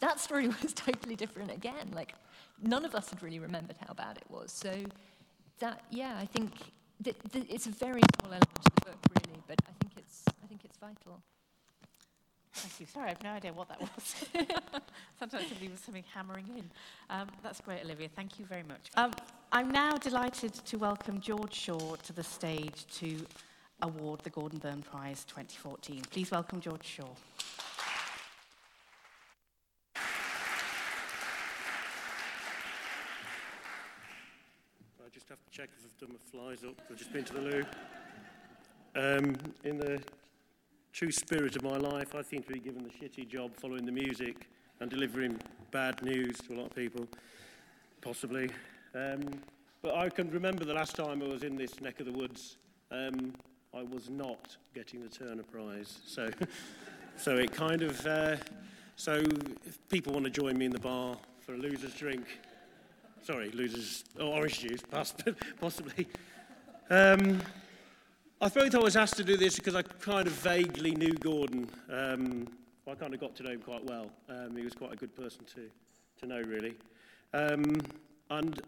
that 0.00 0.18
story 0.18 0.48
was 0.62 0.72
totally 0.72 1.16
different 1.16 1.52
again. 1.52 1.92
Like, 1.94 2.14
none 2.62 2.84
of 2.84 2.94
us 2.94 3.10
had 3.10 3.22
really 3.22 3.38
remembered 3.38 3.76
how 3.86 3.94
bad 3.94 4.16
it 4.16 4.24
was. 4.28 4.50
So, 4.50 4.74
that, 5.60 5.84
yeah, 5.90 6.18
I 6.20 6.26
think 6.26 6.52
it's 7.06 7.66
a 7.66 7.70
very 7.70 8.00
small 8.20 8.32
element 8.32 8.48
of 8.58 8.74
the 8.74 8.80
book, 8.82 8.98
really, 9.10 9.42
but 9.46 9.60
I 9.68 9.72
think 9.80 9.92
it's, 9.96 10.22
I 10.42 10.46
think 10.46 10.64
it's 10.64 10.78
vital. 10.78 11.20
Thank 12.54 12.80
you. 12.80 12.86
Sorry, 12.86 13.06
I 13.06 13.08
have 13.10 13.22
no 13.22 13.30
idea 13.30 13.52
what 13.52 13.68
that 13.68 13.80
was. 13.80 14.14
Sometimes 15.18 15.48
somebody 15.48 15.68
was 15.68 15.80
something 15.80 16.04
hammering 16.14 16.46
in. 16.56 16.70
Um, 17.10 17.28
that's 17.42 17.60
great, 17.60 17.84
Olivia. 17.84 18.08
Thank 18.14 18.38
you 18.38 18.46
very 18.46 18.62
much. 18.62 18.90
Um, 18.96 19.12
I'm 19.52 19.70
now 19.70 19.96
delighted 19.96 20.54
to 20.54 20.78
welcome 20.78 21.20
George 21.20 21.54
Shaw 21.54 21.96
to 21.96 22.12
the 22.12 22.22
stage 22.22 22.86
to 22.98 23.26
award 23.82 24.20
the 24.20 24.30
Gordon 24.30 24.58
Burn 24.58 24.82
Prize 24.82 25.24
2014. 25.24 26.02
Please 26.10 26.30
welcome 26.30 26.60
George 26.60 26.84
Shaw. 26.84 27.08
Just 35.24 35.30
have 35.30 35.50
to 35.50 35.58
check 35.58 35.70
if 35.78 35.84
I've 35.86 35.98
done 35.98 36.10
my 36.10 36.38
flies 36.38 36.64
up. 36.64 36.82
I've 36.90 36.98
just 36.98 37.10
been 37.10 37.24
to 37.24 37.32
the 37.32 37.40
loo. 37.40 37.64
Um, 38.94 39.36
in 39.64 39.78
the 39.78 40.02
true 40.92 41.10
spirit 41.10 41.56
of 41.56 41.62
my 41.62 41.78
life, 41.78 42.14
I 42.14 42.20
seem 42.20 42.42
to 42.42 42.52
be 42.52 42.58
given 42.58 42.82
the 42.82 42.90
shitty 42.90 43.26
job 43.26 43.56
following 43.56 43.86
the 43.86 43.92
music 43.92 44.50
and 44.80 44.90
delivering 44.90 45.40
bad 45.70 46.02
news 46.02 46.36
to 46.42 46.52
a 46.52 46.56
lot 46.56 46.66
of 46.66 46.74
people, 46.74 47.08
possibly. 48.02 48.50
Um, 48.94 49.22
but 49.80 49.94
I 49.94 50.10
can 50.10 50.30
remember 50.30 50.66
the 50.66 50.74
last 50.74 50.94
time 50.94 51.22
I 51.22 51.26
was 51.26 51.42
in 51.42 51.56
this 51.56 51.80
neck 51.80 52.00
of 52.00 52.06
the 52.06 52.12
woods, 52.12 52.58
um, 52.90 53.32
I 53.72 53.82
was 53.82 54.10
not 54.10 54.58
getting 54.74 55.00
the 55.00 55.08
Turner 55.08 55.44
Prize. 55.44 56.00
So, 56.06 56.28
so 57.16 57.36
it 57.36 57.50
kind 57.50 57.80
of. 57.80 58.06
Uh, 58.06 58.36
so 58.96 59.22
if 59.64 59.78
people 59.88 60.12
want 60.12 60.26
to 60.26 60.30
join 60.30 60.58
me 60.58 60.66
in 60.66 60.72
the 60.72 60.78
bar 60.78 61.16
for 61.40 61.54
a 61.54 61.58
loser's 61.58 61.94
drink, 61.94 62.26
sorry, 63.24 63.50
losers, 63.52 64.04
oh, 64.20 64.28
orange 64.28 64.60
juice, 64.60 64.82
poss- 64.82 65.14
possibly. 65.60 66.06
Um, 66.90 67.40
I 68.40 68.50
thought 68.50 68.74
I 68.74 68.78
was 68.78 68.96
asked 68.96 69.16
to 69.16 69.24
do 69.24 69.38
this 69.38 69.56
because 69.56 69.74
I 69.74 69.80
kind 69.82 70.26
of 70.26 70.34
vaguely 70.34 70.94
knew 70.94 71.14
Gordon. 71.14 71.68
Um, 71.90 72.46
I 72.86 72.94
kind 72.94 73.14
of 73.14 73.20
got 73.20 73.34
to 73.36 73.42
know 73.42 73.52
him 73.52 73.60
quite 73.60 73.82
well. 73.84 74.10
Um, 74.28 74.54
he 74.54 74.62
was 74.62 74.74
quite 74.74 74.92
a 74.92 74.96
good 74.96 75.16
person 75.16 75.40
to, 75.54 75.70
to 76.20 76.26
know, 76.26 76.42
really. 76.42 76.74
Um, 77.32 77.80
and 78.28 78.60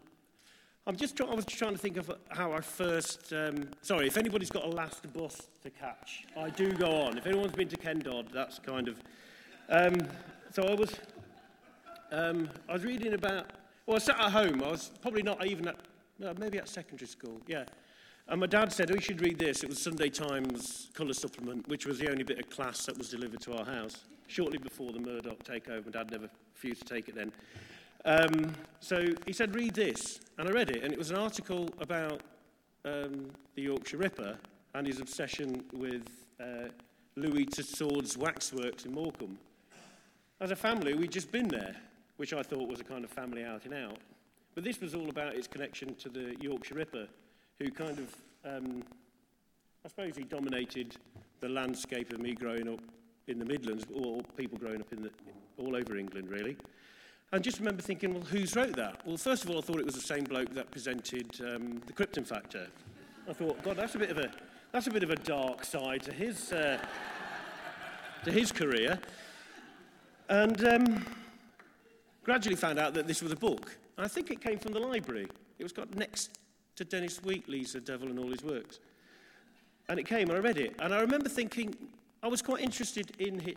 I'm 0.87 0.95
just 0.95 1.15
trying, 1.15 1.29
I 1.29 1.35
was 1.35 1.45
trying 1.45 1.73
to 1.73 1.77
think 1.77 1.97
of 1.97 2.11
how 2.29 2.51
I 2.51 2.61
first, 2.61 3.31
um, 3.33 3.69
sorry, 3.83 4.07
if 4.07 4.17
anybody's 4.17 4.49
got 4.49 4.63
a 4.63 4.69
last 4.69 5.13
bus 5.13 5.49
to 5.61 5.69
catch, 5.69 6.25
I 6.35 6.49
do 6.49 6.71
go 6.71 7.03
on. 7.03 7.17
If 7.19 7.27
anyone's 7.27 7.51
been 7.51 7.67
to 7.67 7.77
Kendod, 7.77 8.31
that's 8.33 8.57
kind 8.57 8.87
of, 8.87 8.99
um, 9.69 10.07
so 10.51 10.63
I 10.63 10.73
was, 10.73 10.95
um, 12.11 12.49
I 12.67 12.73
was 12.73 12.83
reading 12.83 13.13
about, 13.13 13.51
well, 13.87 13.95
I 13.95 13.99
sat 13.99 14.19
at 14.19 14.31
home, 14.31 14.61
I 14.61 14.71
was 14.71 14.91
probably 15.01 15.23
not 15.23 15.45
even 15.45 15.69
at, 15.69 15.77
no, 16.19 16.33
maybe 16.37 16.57
at 16.57 16.67
secondary 16.67 17.07
school, 17.07 17.41
yeah. 17.47 17.63
And 18.27 18.41
my 18.41 18.47
dad 18.47 18.73
said, 18.73 18.91
oh, 18.91 18.95
you 18.95 18.99
should 18.99 19.21
read 19.21 19.39
this. 19.39 19.63
It 19.63 19.69
was 19.69 19.81
Sunday 19.81 20.09
Times 20.09 20.89
colour 20.93 21.13
supplement, 21.13 21.65
which 21.69 21.85
was 21.85 21.97
the 21.97 22.11
only 22.11 22.23
bit 22.23 22.39
of 22.39 22.49
class 22.49 22.85
that 22.85 22.97
was 22.97 23.09
delivered 23.09 23.39
to 23.41 23.53
our 23.53 23.63
house 23.63 24.03
shortly 24.27 24.57
before 24.57 24.91
the 24.91 24.99
Murdoch 24.99 25.41
takeover. 25.45 25.85
My 25.85 25.91
dad 25.91 26.11
never 26.11 26.29
refused 26.53 26.85
to 26.85 26.93
take 26.93 27.07
it 27.07 27.15
then. 27.15 27.31
Um, 28.03 28.53
so 28.81 29.05
he 29.25 29.31
said, 29.31 29.55
read 29.55 29.73
this. 29.73 30.19
And 30.37 30.49
I 30.49 30.51
read 30.51 30.69
it, 30.69 30.83
and 30.83 30.91
it 30.91 30.99
was 30.99 31.11
an 31.11 31.17
article 31.17 31.69
about 31.79 32.21
um, 32.83 33.31
the 33.55 33.61
Yorkshire 33.61 33.97
Ripper 33.97 34.37
and 34.75 34.85
his 34.85 34.99
obsession 34.99 35.63
with 35.71 36.05
uh, 36.41 36.67
Louis 37.15 37.45
Tussauds 37.45 38.17
waxworks 38.17 38.85
in 38.85 38.93
Morecambe. 38.93 39.37
As 40.41 40.51
a 40.51 40.55
family, 40.55 40.93
we'd 40.93 41.11
just 41.11 41.31
been 41.31 41.47
there, 41.47 41.77
which 42.17 42.33
I 42.33 42.43
thought 42.43 42.67
was 42.67 42.79
a 42.79 42.83
kind 42.83 43.03
of 43.03 43.09
family 43.09 43.43
outing 43.43 43.73
out. 43.73 43.97
But 44.55 44.63
this 44.63 44.81
was 44.81 44.95
all 44.95 45.09
about 45.09 45.35
its 45.35 45.47
connection 45.47 45.95
to 45.95 46.09
the 46.09 46.35
Yorkshire 46.41 46.75
Ripper, 46.75 47.07
who 47.59 47.71
kind 47.71 47.99
of, 47.99 48.15
um, 48.43 48.83
I 49.85 49.87
suppose 49.87 50.17
he 50.17 50.23
dominated 50.23 50.95
the 51.39 51.49
landscape 51.49 52.11
of 52.11 52.19
me 52.19 52.33
growing 52.33 52.67
up 52.67 52.81
in 53.27 53.39
the 53.39 53.45
Midlands, 53.45 53.85
or 53.93 54.23
people 54.35 54.57
growing 54.57 54.81
up 54.81 54.91
in 54.91 55.03
the, 55.03 55.11
all 55.57 55.75
over 55.75 55.97
England, 55.97 56.29
really. 56.29 56.57
And 57.33 57.43
just 57.43 57.59
remember 57.59 57.81
thinking, 57.81 58.13
well, 58.13 58.23
who's 58.23 58.55
wrote 58.55 58.75
that? 58.77 59.05
Well, 59.05 59.17
first 59.17 59.43
of 59.43 59.49
all, 59.49 59.57
I 59.57 59.61
thought 59.61 59.79
it 59.79 59.85
was 59.85 59.95
the 59.95 60.01
same 60.01 60.23
bloke 60.23 60.53
that 60.53 60.71
presented 60.71 61.29
um, 61.41 61.81
the 61.85 61.93
Krypton 61.93 62.25
Factor. 62.25 62.67
I 63.29 63.33
thought, 63.33 63.61
God, 63.63 63.75
that's 63.75 63.95
a 63.95 63.99
bit 63.99 64.09
of 64.09 64.17
a, 64.17 64.31
that's 64.71 64.87
a, 64.87 64.91
bit 64.91 65.03
of 65.03 65.09
a 65.09 65.17
dark 65.17 65.65
side 65.65 66.03
to 66.03 66.13
his, 66.13 66.53
uh, 66.53 66.79
to 68.23 68.31
his 68.31 68.53
career. 68.53 68.97
And 70.29 70.65
um, 70.65 71.05
gradually 72.27 72.57
found 72.57 72.77
out 72.77 72.93
that 72.93 73.07
this 73.07 73.21
was 73.21 73.31
a 73.31 73.37
book. 73.37 73.77
And 73.95 74.05
I 74.05 74.09
think 74.09 74.31
it 74.31 74.41
came 74.41 74.59
from 74.59 74.73
the 74.73 74.81
library. 74.81 75.29
It 75.59 75.63
was 75.63 75.71
got 75.71 75.95
next 75.95 76.37
to 76.75 76.83
Dennis 76.83 77.23
Wheatley's 77.23 77.71
The 77.71 77.79
Devil 77.79 78.09
and 78.09 78.19
All 78.19 78.29
His 78.29 78.43
Works. 78.43 78.81
And 79.87 79.97
it 79.97 80.05
came, 80.05 80.27
and 80.29 80.37
I 80.37 80.41
read 80.41 80.57
it. 80.57 80.75
And 80.79 80.93
I 80.93 80.99
remember 80.99 81.29
thinking, 81.29 81.73
I 82.21 82.27
was 82.27 82.41
quite 82.41 82.61
interested 82.61 83.11
in, 83.17 83.55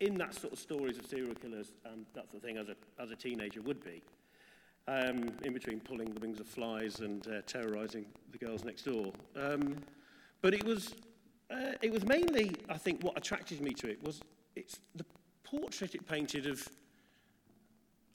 in 0.00 0.18
that 0.18 0.34
sort 0.34 0.52
of 0.52 0.58
stories 0.58 0.98
of 0.98 1.06
serial 1.06 1.36
killers 1.36 1.68
and 1.84 2.04
that 2.14 2.28
sort 2.32 2.42
of 2.42 2.42
thing 2.42 2.56
as 2.56 2.68
a, 2.68 2.74
as 3.00 3.12
a 3.12 3.16
teenager 3.16 3.62
would 3.62 3.82
be. 3.84 4.02
Um, 4.88 5.30
in 5.44 5.52
between 5.52 5.78
pulling 5.78 6.12
the 6.12 6.18
wings 6.18 6.40
of 6.40 6.48
flies 6.48 6.98
and 6.98 7.24
uh, 7.28 7.42
terrorizing 7.46 8.06
the 8.32 8.38
girls 8.38 8.64
next 8.64 8.82
door. 8.82 9.12
Um, 9.36 9.76
but 10.40 10.52
it 10.52 10.64
was, 10.64 10.96
uh, 11.48 11.74
it 11.80 11.92
was 11.92 12.04
mainly, 12.04 12.56
I 12.68 12.76
think, 12.76 13.04
what 13.04 13.16
attracted 13.16 13.60
me 13.60 13.72
to 13.74 13.88
it 13.88 14.02
was 14.02 14.20
it's 14.56 14.80
the 14.96 15.04
portrait 15.44 15.94
it 15.94 16.04
painted 16.08 16.48
of 16.48 16.68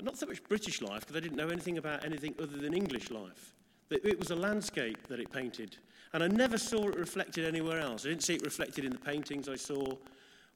not 0.06 0.18
so 0.18 0.26
much 0.26 0.44
British 0.44 0.82
life, 0.82 1.02
because 1.02 1.16
I 1.16 1.20
didn't 1.20 1.38
know 1.38 1.48
anything 1.48 1.78
about 1.78 2.06
anything 2.06 2.36
other 2.42 2.58
than 2.58 2.74
English 2.74 3.10
life. 3.10 3.54
It 3.90 4.20
was 4.20 4.32
a 4.32 4.36
landscape 4.36 5.08
that 5.08 5.20
it 5.20 5.32
painted. 5.32 5.78
And 6.14 6.24
I 6.24 6.28
never 6.28 6.58
saw 6.58 6.88
it 6.88 6.96
reflected 6.96 7.46
anywhere 7.46 7.80
else. 7.80 8.06
I 8.06 8.10
didn't 8.10 8.24
see 8.24 8.36
it 8.36 8.44
reflected 8.44 8.86
in 8.86 8.92
the 8.92 8.98
paintings 8.98 9.48
I 9.48 9.56
saw 9.56 9.96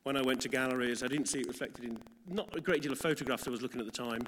when 0.04 0.18
I 0.18 0.22
went 0.22 0.42
to 0.42 0.50
galleries. 0.50 1.04
I 1.04 1.08
didn't 1.08 1.28
see 1.28 1.40
it 1.40 1.48
reflected 1.48 1.86
in 1.86 2.00
not 2.28 2.56
a 2.56 2.62
great 2.62 2.82
deal 2.82 2.92
of 2.92 3.00
photographs 3.00 3.48
I 3.48 3.52
was 3.52 3.62
looking 3.62 3.80
at 3.80 3.86
the 3.86 3.92
time. 3.92 4.22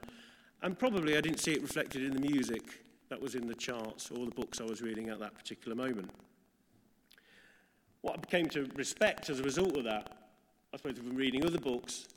And 0.61 0.77
probably 0.77 1.17
I 1.17 1.21
didn't 1.21 1.39
see 1.39 1.53
it 1.53 1.61
reflected 1.61 2.03
in 2.03 2.13
the 2.13 2.21
music 2.21 2.61
that 3.09 3.21
was 3.21 3.35
in 3.35 3.47
the 3.47 3.55
charts 3.55 4.09
or 4.11 4.25
the 4.25 4.31
books 4.31 4.61
I 4.61 4.63
was 4.63 4.81
reading 4.81 5.09
at 5.09 5.19
that 5.19 5.35
particular 5.35 5.75
moment. 5.75 6.09
What 8.01 8.19
I 8.19 8.25
came 8.29 8.47
to 8.49 8.69
respect 8.75 9.29
as 9.29 9.39
a 9.39 9.43
result 9.43 9.77
of 9.77 9.83
that, 9.83 10.17
I 10.73 10.77
suppose 10.77 10.97
from 10.97 11.15
reading 11.15 11.45
other 11.45 11.59
books 11.59 12.07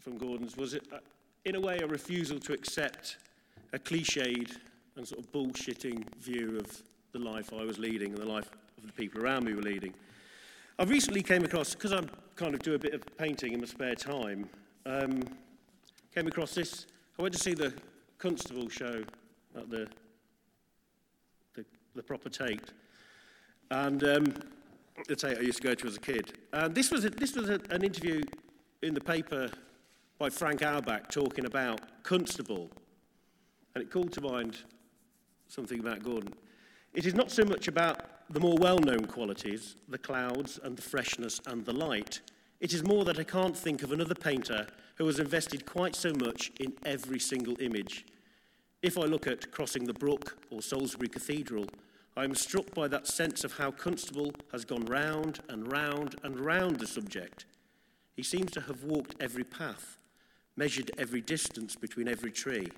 from 0.00 0.18
Gordon's, 0.18 0.56
was 0.56 0.74
it, 0.74 0.86
uh, 0.92 0.98
in 1.44 1.56
a 1.56 1.60
way 1.60 1.78
a 1.78 1.86
refusal 1.86 2.38
to 2.38 2.52
accept 2.52 3.16
a 3.72 3.78
cliched 3.78 4.56
and 4.96 5.06
sort 5.06 5.20
of 5.20 5.32
bullshitting 5.32 6.04
view 6.16 6.58
of 6.58 6.82
the 7.12 7.18
life 7.18 7.52
I 7.52 7.64
was 7.64 7.78
leading 7.78 8.12
and 8.12 8.18
the 8.18 8.26
life 8.26 8.50
of 8.78 8.86
the 8.86 8.92
people 8.92 9.22
around 9.22 9.44
me 9.44 9.54
were 9.54 9.62
leading. 9.62 9.92
I 10.78 10.84
recently 10.84 11.22
came 11.22 11.44
across, 11.44 11.74
because 11.74 11.92
I 11.92 12.02
kind 12.36 12.54
of 12.54 12.60
do 12.60 12.74
a 12.74 12.78
bit 12.78 12.94
of 12.94 13.02
painting 13.16 13.52
in 13.52 13.60
my 13.60 13.66
spare 13.66 13.94
time, 13.94 14.48
um, 14.86 15.22
came 16.14 16.26
across 16.26 16.54
this. 16.54 16.86
I 17.18 17.22
went 17.22 17.34
to 17.34 17.40
see 17.40 17.54
the 17.54 17.72
Constable 18.18 18.68
show 18.68 19.02
at 19.56 19.68
the, 19.68 19.88
the, 21.54 21.64
the 21.94 22.02
proper 22.02 22.28
Tate. 22.28 22.72
And 23.70 24.04
um, 24.04 24.34
the 25.08 25.16
Tate 25.16 25.38
I 25.38 25.40
used 25.40 25.60
to 25.60 25.68
go 25.68 25.74
to 25.74 25.86
as 25.86 25.96
a 25.96 26.00
kid. 26.00 26.38
And 26.52 26.74
this 26.74 26.90
was, 26.90 27.04
a, 27.04 27.10
this 27.10 27.34
was 27.34 27.48
a, 27.48 27.60
an 27.70 27.82
interview 27.82 28.22
in 28.82 28.94
the 28.94 29.00
paper 29.00 29.50
by 30.18 30.30
Frank 30.30 30.62
Auerbach 30.62 31.10
talking 31.10 31.46
about 31.46 31.80
Constable. 32.02 32.70
And 33.74 33.82
it 33.82 33.90
called 33.90 34.12
to 34.12 34.20
mind 34.20 34.58
something 35.48 35.80
about 35.80 36.02
Gordon. 36.02 36.34
It 36.94 37.06
is 37.06 37.14
not 37.14 37.30
so 37.30 37.44
much 37.44 37.68
about 37.68 38.30
the 38.32 38.40
more 38.40 38.56
well 38.58 38.78
known 38.78 39.06
qualities, 39.06 39.76
the 39.88 39.98
clouds 39.98 40.58
and 40.62 40.76
the 40.76 40.82
freshness 40.82 41.40
and 41.46 41.64
the 41.64 41.72
light. 41.72 42.20
It 42.60 42.72
is 42.72 42.84
more 42.84 43.04
that 43.04 43.18
I 43.18 43.24
can't 43.24 43.56
think 43.56 43.82
of 43.82 43.92
another 43.92 44.14
painter 44.14 44.66
who 44.96 45.06
has 45.06 45.18
invested 45.18 45.66
quite 45.66 45.96
so 45.96 46.12
much 46.14 46.52
in 46.60 46.72
every 46.84 47.18
single 47.18 47.60
image. 47.60 48.06
If 48.82 48.98
I 48.98 49.02
look 49.02 49.26
at 49.26 49.50
Crossing 49.50 49.84
the 49.84 49.94
Brook 49.94 50.38
or 50.50 50.62
Salisbury 50.62 51.08
Cathedral, 51.08 51.66
I 52.16 52.24
am 52.24 52.34
struck 52.34 52.74
by 52.74 52.88
that 52.88 53.06
sense 53.06 53.42
of 53.42 53.54
how 53.54 53.70
Constable 53.70 54.32
has 54.52 54.64
gone 54.64 54.84
round 54.84 55.40
and 55.48 55.72
round 55.72 56.16
and 56.22 56.38
round 56.38 56.78
the 56.78 56.86
subject. 56.86 57.46
He 58.14 58.22
seems 58.22 58.50
to 58.52 58.60
have 58.62 58.84
walked 58.84 59.14
every 59.18 59.44
path, 59.44 59.98
measured 60.56 60.90
every 60.98 61.20
distance 61.20 61.76
between 61.76 62.08
every 62.08 62.30
tree. 62.30 62.68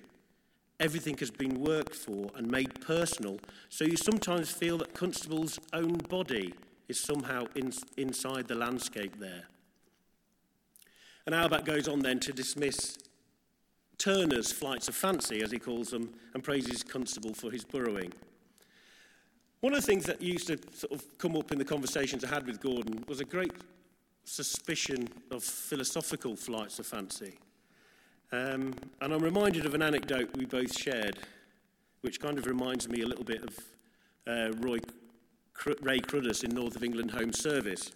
Everything 0.79 1.17
has 1.17 1.31
been 1.31 1.61
worked 1.61 1.95
for 1.95 2.29
and 2.35 2.49
made 2.49 2.81
personal, 2.81 3.39
so 3.69 3.85
you 3.85 3.95
sometimes 3.95 4.51
feel 4.51 4.77
that 4.77 4.93
Constable's 4.93 5.59
own 5.73 5.97
body 6.09 6.53
is 6.87 6.99
somehow 6.99 7.45
in, 7.55 7.71
inside 7.97 8.47
the 8.47 8.55
landscape 8.55 9.17
there. 9.19 9.43
And 11.25 11.33
Auerbach 11.33 11.65
goes 11.65 11.87
on 11.87 11.99
then 11.99 12.19
to 12.21 12.33
dismiss 12.33 12.97
Turner's 13.97 14.51
flights 14.51 14.87
of 14.87 14.95
fancy, 14.95 15.41
as 15.41 15.51
he 15.51 15.59
calls 15.59 15.89
them, 15.89 16.13
and 16.33 16.43
praises 16.43 16.83
Constable 16.83 17.33
for 17.33 17.49
his 17.49 17.63
burrowing. 17.63 18.13
One 19.61 19.73
of 19.73 19.79
the 19.79 19.85
things 19.85 20.05
that 20.05 20.21
used 20.21 20.47
to 20.47 20.59
sort 20.73 20.93
of 20.93 21.17
come 21.17 21.35
up 21.35 21.51
in 21.51 21.57
the 21.57 21.65
conversations 21.65 22.23
I 22.23 22.27
had 22.27 22.45
with 22.45 22.61
Gordon 22.61 23.03
was 23.07 23.21
a 23.21 23.25
great 23.25 23.53
suspicion 24.25 25.07
of 25.31 25.43
philosophical 25.43 26.35
flights 26.35 26.77
of 26.79 26.85
fancy. 26.85 27.39
Um, 28.31 28.73
and 29.01 29.13
I'm 29.13 29.23
reminded 29.23 29.65
of 29.65 29.73
an 29.75 29.81
anecdote 29.81 30.29
we 30.35 30.45
both 30.45 30.77
shared, 30.77 31.17
which 32.01 32.19
kind 32.19 32.37
of 32.37 32.47
reminds 32.47 32.89
me 32.89 33.01
a 33.01 33.07
little 33.07 33.23
bit 33.23 33.43
of 33.43 33.59
uh, 34.27 34.51
Roy 34.57 34.79
Cr- 35.53 35.71
Ray 35.81 35.99
Cruddas 35.99 36.43
in 36.43 36.51
North 36.51 36.75
of 36.75 36.83
England 36.83 37.11
Home 37.11 37.31
Service. 37.31 37.91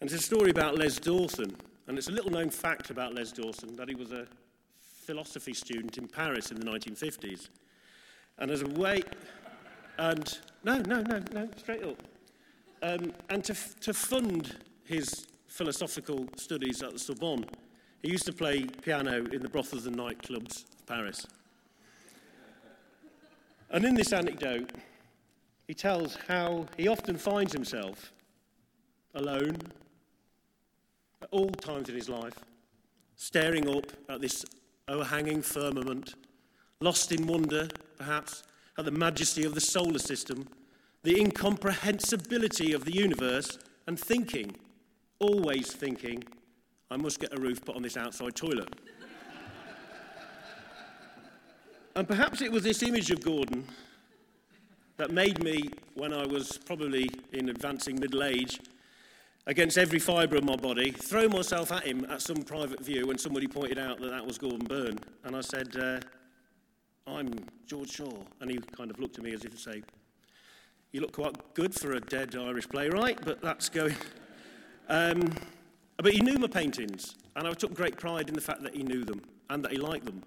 And 0.00 0.10
it's 0.10 0.20
a 0.20 0.24
story 0.24 0.50
about 0.50 0.78
Les 0.78 0.98
Dawson. 0.98 1.56
And 1.86 1.98
it's 1.98 2.08
a 2.08 2.12
little 2.12 2.30
known 2.30 2.50
fact 2.50 2.90
about 2.90 3.14
Les 3.14 3.32
Dawson 3.32 3.74
that 3.76 3.88
he 3.88 3.94
was 3.94 4.12
a 4.12 4.26
philosophy 4.80 5.54
student 5.54 5.98
in 5.98 6.06
Paris 6.06 6.50
in 6.50 6.60
the 6.60 6.66
1950s. 6.66 7.48
And 8.38 8.50
as 8.50 8.62
a 8.62 8.68
way, 8.68 9.02
and 9.98 10.38
no, 10.62 10.78
no, 10.78 11.02
no, 11.02 11.22
no, 11.32 11.48
straight 11.56 11.82
up. 11.82 12.02
Um, 12.82 13.12
and 13.28 13.42
to, 13.44 13.56
to 13.80 13.92
fund 13.92 14.56
his 14.84 15.26
philosophical 15.46 16.26
studies 16.36 16.82
at 16.82 16.92
the 16.92 16.98
Sorbonne, 16.98 17.46
he 18.02 18.10
used 18.10 18.26
to 18.26 18.32
play 18.32 18.64
piano 18.82 19.24
in 19.32 19.42
the 19.42 19.48
brothels 19.48 19.86
and 19.86 19.96
nightclubs 19.96 20.64
of 20.64 20.86
Paris. 20.86 21.26
And 23.70 23.84
in 23.84 23.94
this 23.94 24.12
anecdote, 24.12 24.70
he 25.66 25.74
tells 25.74 26.16
how 26.28 26.66
he 26.76 26.88
often 26.88 27.18
finds 27.18 27.52
himself 27.52 28.12
alone 29.14 29.58
at 31.20 31.28
all 31.30 31.50
times 31.50 31.88
in 31.88 31.94
his 31.94 32.08
life, 32.08 32.38
staring 33.16 33.68
up 33.68 33.86
at 34.08 34.20
this 34.20 34.44
overhanging 34.86 35.42
firmament, 35.42 36.14
lost 36.80 37.12
in 37.12 37.26
wonder, 37.26 37.68
perhaps, 37.98 38.44
at 38.78 38.84
the 38.84 38.90
majesty 38.90 39.44
of 39.44 39.54
the 39.54 39.60
solar 39.60 39.98
system, 39.98 40.48
the 41.02 41.18
incomprehensibility 41.18 42.72
of 42.72 42.84
the 42.84 42.94
universe, 42.94 43.58
and 43.86 43.98
thinking, 43.98 44.54
always 45.18 45.72
thinking, 45.72 46.22
I 46.90 46.96
must 46.96 47.20
get 47.20 47.36
a 47.36 47.40
roof 47.40 47.62
put 47.64 47.76
on 47.76 47.82
this 47.82 47.96
outside 47.96 48.34
toilet. 48.34 48.68
and 51.94 52.08
perhaps 52.08 52.40
it 52.40 52.50
was 52.50 52.62
this 52.62 52.82
image 52.82 53.10
of 53.10 53.22
Gordon 53.22 53.66
that 54.96 55.10
made 55.10 55.42
me, 55.44 55.70
when 55.94 56.12
I 56.12 56.26
was 56.26 56.58
probably 56.64 57.10
in 57.32 57.50
advancing 57.50 58.00
middle 58.00 58.24
age, 58.24 58.58
against 59.46 59.76
every 59.76 59.98
fibre 59.98 60.36
of 60.36 60.44
my 60.44 60.56
body, 60.56 60.90
throw 60.90 61.28
myself 61.28 61.72
at 61.72 61.84
him 61.84 62.06
at 62.10 62.22
some 62.22 62.42
private 62.42 62.80
view 62.80 63.06
when 63.06 63.18
somebody 63.18 63.46
pointed 63.46 63.78
out 63.78 64.00
that 64.00 64.10
that 64.10 64.26
was 64.26 64.38
Gordon 64.38 64.66
Burn. 64.66 64.98
And 65.24 65.36
I 65.36 65.40
said, 65.42 65.76
uh, 65.76 66.00
I'm 67.06 67.34
George 67.66 67.90
Shaw. 67.90 68.22
And 68.40 68.50
he 68.50 68.58
kind 68.76 68.90
of 68.90 68.98
looked 68.98 69.18
at 69.18 69.24
me 69.24 69.32
as 69.32 69.44
if 69.44 69.52
to 69.52 69.58
say, 69.58 69.82
You 70.92 71.02
look 71.02 71.12
quite 71.12 71.54
good 71.54 71.74
for 71.74 71.92
a 71.92 72.00
dead 72.00 72.34
Irish 72.34 72.68
playwright, 72.68 73.24
but 73.24 73.42
that's 73.42 73.68
going. 73.68 73.96
Um, 74.90 75.34
but 76.02 76.12
he 76.12 76.20
knew 76.20 76.38
my 76.38 76.46
paintings, 76.46 77.16
and 77.36 77.46
I 77.46 77.52
took 77.52 77.74
great 77.74 77.96
pride 77.96 78.28
in 78.28 78.34
the 78.34 78.40
fact 78.40 78.62
that 78.62 78.74
he 78.74 78.82
knew 78.82 79.04
them 79.04 79.22
and 79.50 79.64
that 79.64 79.72
he 79.72 79.78
liked 79.78 80.04
them. 80.04 80.22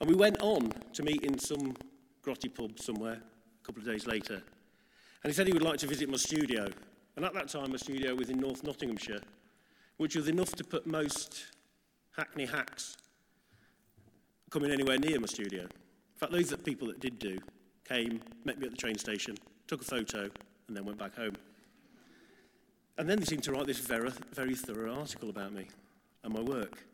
And 0.00 0.08
we 0.08 0.14
went 0.14 0.40
on 0.40 0.72
to 0.92 1.02
meet 1.02 1.22
in 1.22 1.38
some 1.38 1.74
grotty 2.22 2.52
pub 2.52 2.78
somewhere 2.78 3.20
a 3.62 3.66
couple 3.66 3.80
of 3.80 3.88
days 3.88 4.06
later. 4.06 4.34
And 4.34 5.32
he 5.32 5.32
said 5.32 5.46
he 5.46 5.52
would 5.52 5.62
like 5.62 5.78
to 5.78 5.86
visit 5.86 6.08
my 6.08 6.18
studio. 6.18 6.68
And 7.16 7.24
at 7.24 7.32
that 7.34 7.48
time, 7.48 7.70
my 7.70 7.78
studio 7.78 8.14
was 8.14 8.28
in 8.28 8.38
North 8.38 8.62
Nottinghamshire, 8.62 9.22
which 9.96 10.14
was 10.14 10.28
enough 10.28 10.54
to 10.56 10.64
put 10.64 10.86
most 10.86 11.46
hackney 12.16 12.46
hacks 12.46 12.96
coming 14.50 14.70
anywhere 14.70 14.98
near 14.98 15.18
my 15.18 15.26
studio. 15.26 15.62
In 15.62 16.18
fact, 16.18 16.32
those 16.32 16.54
people 16.56 16.88
that 16.88 17.00
did 17.00 17.18
do 17.18 17.38
came, 17.84 18.20
met 18.44 18.58
me 18.58 18.66
at 18.66 18.72
the 18.72 18.76
train 18.76 18.98
station, 18.98 19.36
took 19.66 19.80
a 19.80 19.84
photo, 19.84 20.28
and 20.68 20.76
then 20.76 20.84
went 20.84 20.98
back 20.98 21.16
home. 21.16 21.34
And 22.98 23.08
then 23.08 23.18
they 23.18 23.26
seemed 23.26 23.42
to 23.44 23.52
write 23.52 23.66
this 23.66 23.78
very, 23.78 24.10
very 24.32 24.54
thorough 24.54 24.98
article 24.98 25.28
about 25.28 25.52
me 25.52 25.66
and 26.24 26.32
my 26.32 26.40
work. 26.40 26.84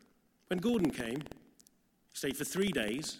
When 0.47 0.59
Gordon 0.59 0.91
came, 0.91 1.23
stayed 2.13 2.35
for 2.35 2.43
three 2.43 2.71
days, 2.71 3.19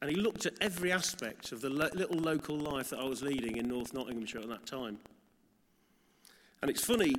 and 0.00 0.10
he 0.10 0.16
looked 0.16 0.46
at 0.46 0.54
every 0.60 0.92
aspect 0.92 1.52
of 1.52 1.60
the 1.60 1.70
lo- 1.70 1.90
little 1.94 2.18
local 2.18 2.56
life 2.56 2.90
that 2.90 2.98
I 2.98 3.04
was 3.04 3.22
leading 3.22 3.56
in 3.56 3.68
North 3.68 3.92
Nottinghamshire 3.94 4.40
at 4.40 4.48
that 4.48 4.66
time. 4.66 4.98
And 6.62 6.70
it's 6.70 6.84
funny 6.84 7.14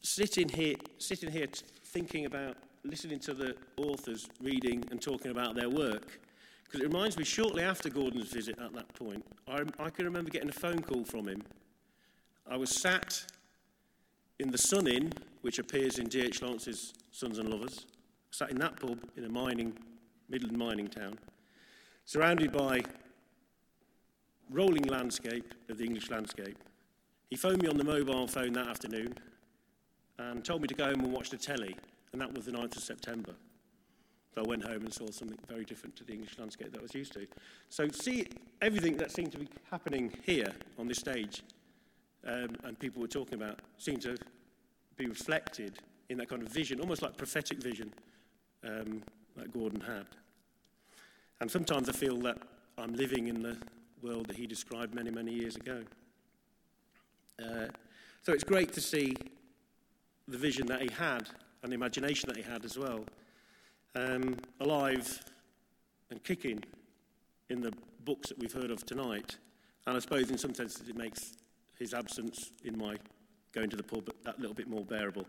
sitting 0.00 0.48
here, 0.48 0.76
sitting 0.98 1.30
here 1.30 1.46
thinking 1.84 2.26
about 2.26 2.56
listening 2.84 3.18
to 3.20 3.34
the 3.34 3.56
authors 3.76 4.28
reading 4.40 4.84
and 4.90 5.02
talking 5.02 5.30
about 5.30 5.54
their 5.54 5.68
work, 5.68 6.20
because 6.64 6.80
it 6.80 6.84
reminds 6.84 7.18
me 7.18 7.24
shortly 7.24 7.62
after 7.62 7.90
Gordon's 7.90 8.32
visit 8.32 8.58
at 8.60 8.72
that 8.74 8.92
point, 8.94 9.24
I, 9.48 9.62
I 9.78 9.90
can 9.90 10.04
remember 10.04 10.30
getting 10.30 10.48
a 10.48 10.52
phone 10.52 10.80
call 10.80 11.04
from 11.04 11.28
him. 11.28 11.42
I 12.48 12.56
was 12.56 12.70
sat 12.70 13.24
in 14.40 14.50
the 14.50 14.58
Sun 14.58 14.86
Inn, 14.86 15.12
which 15.42 15.58
appears 15.58 15.98
in 15.98 16.08
D.H. 16.08 16.40
Lawrence's 16.40 16.94
Sons 17.12 17.38
and 17.38 17.50
Lovers, 17.50 17.84
sat 18.30 18.50
in 18.50 18.58
that 18.58 18.80
pub 18.80 18.98
in 19.16 19.24
a 19.24 19.28
mining, 19.28 19.76
Midland 20.30 20.56
mining 20.56 20.88
town, 20.88 21.18
surrounded 22.06 22.50
by 22.50 22.80
rolling 24.50 24.84
landscape 24.84 25.52
of 25.68 25.76
the 25.76 25.84
English 25.84 26.10
landscape. 26.10 26.56
He 27.28 27.36
phoned 27.36 27.62
me 27.62 27.68
on 27.68 27.76
the 27.76 27.84
mobile 27.84 28.26
phone 28.26 28.54
that 28.54 28.66
afternoon 28.66 29.14
and 30.18 30.44
told 30.44 30.62
me 30.62 30.68
to 30.68 30.74
go 30.74 30.86
home 30.86 31.00
and 31.04 31.12
watch 31.12 31.30
the 31.30 31.36
telly, 31.36 31.76
and 32.12 32.20
that 32.20 32.32
was 32.34 32.46
the 32.46 32.52
9th 32.52 32.76
of 32.76 32.82
September. 32.82 33.34
So 34.34 34.42
I 34.42 34.48
went 34.48 34.64
home 34.64 34.82
and 34.84 34.92
saw 34.92 35.10
something 35.10 35.38
very 35.48 35.64
different 35.64 35.96
to 35.96 36.04
the 36.04 36.12
English 36.12 36.38
landscape 36.38 36.72
that 36.72 36.78
I 36.78 36.82
was 36.82 36.94
used 36.94 37.12
to. 37.12 37.26
So 37.68 37.88
see 37.88 38.26
everything 38.62 38.96
that 38.98 39.10
seemed 39.10 39.32
to 39.32 39.38
be 39.38 39.48
happening 39.70 40.16
here 40.24 40.52
on 40.78 40.88
this 40.88 40.98
stage 40.98 41.42
um, 42.26 42.56
and 42.64 42.78
people 42.78 43.00
were 43.00 43.08
talking 43.08 43.34
about 43.34 43.60
seemed 43.78 44.02
to 44.02 44.16
be 44.96 45.06
reflected 45.06 45.78
in 46.08 46.18
that 46.18 46.28
kind 46.28 46.42
of 46.42 46.48
vision, 46.48 46.80
almost 46.80 47.02
like 47.02 47.16
prophetic 47.16 47.62
vision 47.62 47.92
um, 48.64 49.02
that 49.36 49.52
Gordon 49.52 49.80
had. 49.80 50.06
And 51.40 51.50
sometimes 51.50 51.88
I 51.88 51.92
feel 51.92 52.18
that 52.18 52.38
I'm 52.76 52.94
living 52.94 53.28
in 53.28 53.42
the 53.42 53.56
world 54.02 54.26
that 54.26 54.36
he 54.36 54.46
described 54.46 54.94
many, 54.94 55.10
many 55.10 55.32
years 55.32 55.56
ago. 55.56 55.82
Uh, 57.42 57.68
so 58.22 58.32
it's 58.32 58.44
great 58.44 58.72
to 58.74 58.80
see 58.80 59.16
the 60.28 60.36
vision 60.36 60.66
that 60.66 60.82
he 60.82 60.90
had 60.92 61.28
and 61.62 61.72
the 61.72 61.74
imagination 61.74 62.28
that 62.28 62.36
he 62.36 62.42
had 62.42 62.64
as 62.64 62.78
well, 62.78 63.04
um, 63.94 64.36
alive 64.60 65.22
and 66.10 66.22
kicking 66.24 66.62
in 67.48 67.60
the 67.60 67.72
books 68.04 68.28
that 68.28 68.38
we've 68.38 68.52
heard 68.52 68.70
of 68.70 68.84
tonight. 68.84 69.36
And 69.86 69.96
I 69.96 70.00
suppose 70.00 70.30
in 70.30 70.38
some 70.38 70.54
senses 70.54 70.88
it 70.88 70.96
makes 70.96 71.32
his 71.80 71.94
absence 71.94 72.52
in 72.62 72.78
my 72.78 72.96
going 73.52 73.70
to 73.70 73.76
the 73.76 73.82
pub 73.82 74.08
that 74.22 74.38
little 74.38 74.54
bit 74.54 74.68
more 74.68 74.84
bearable. 74.84 75.26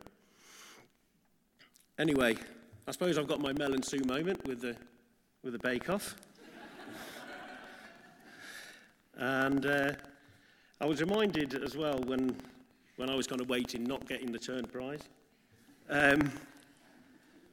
Anyway, 1.97 2.35
I 2.87 2.91
suppose 2.91 3.17
I've 3.17 3.27
got 3.27 3.39
my 3.39 3.53
Mel 3.53 3.73
and 3.73 3.83
Sue 3.83 4.03
moment 4.05 4.45
with 4.45 4.61
the, 4.61 4.75
with 5.43 5.53
the 5.53 5.59
bake-off. 5.59 6.15
and 9.17 9.65
uh, 9.65 9.93
I 10.79 10.85
was 10.85 11.01
reminded 11.01 11.63
as 11.63 11.75
well 11.75 11.99
when, 12.05 12.35
when 12.97 13.09
I 13.09 13.15
was 13.15 13.27
kind 13.27 13.39
of 13.41 13.49
waiting, 13.49 13.83
not 13.85 14.07
getting 14.07 14.31
the 14.31 14.39
Turner 14.39 14.67
Prize, 14.67 15.01
um, 15.89 16.31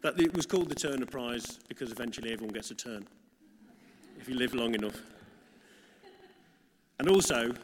that 0.03 0.21
it 0.21 0.35
was 0.35 0.45
called 0.45 0.69
the 0.69 0.75
Turner 0.75 1.07
Prize 1.07 1.61
because 1.69 1.93
eventually 1.93 2.33
everyone 2.33 2.53
gets 2.53 2.71
a 2.71 2.75
turn, 2.75 3.07
if 4.21 4.29
you 4.29 4.35
live 4.35 4.55
long 4.55 4.75
enough. 4.75 5.01
And 6.99 7.09
also, 7.09 7.55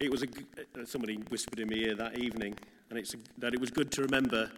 it 0.00 0.10
was 0.10 0.22
a, 0.22 0.26
uh, 0.26 0.84
somebody 0.84 1.16
whispered 1.30 1.58
in 1.60 1.68
my 1.68 1.74
ear 1.74 1.94
that 1.94 2.18
evening, 2.18 2.56
and 2.90 2.98
it's 2.98 3.14
a, 3.14 3.16
that 3.38 3.54
it 3.54 3.60
was 3.60 3.70
good 3.70 3.90
to 3.92 4.02
remember 4.02 4.50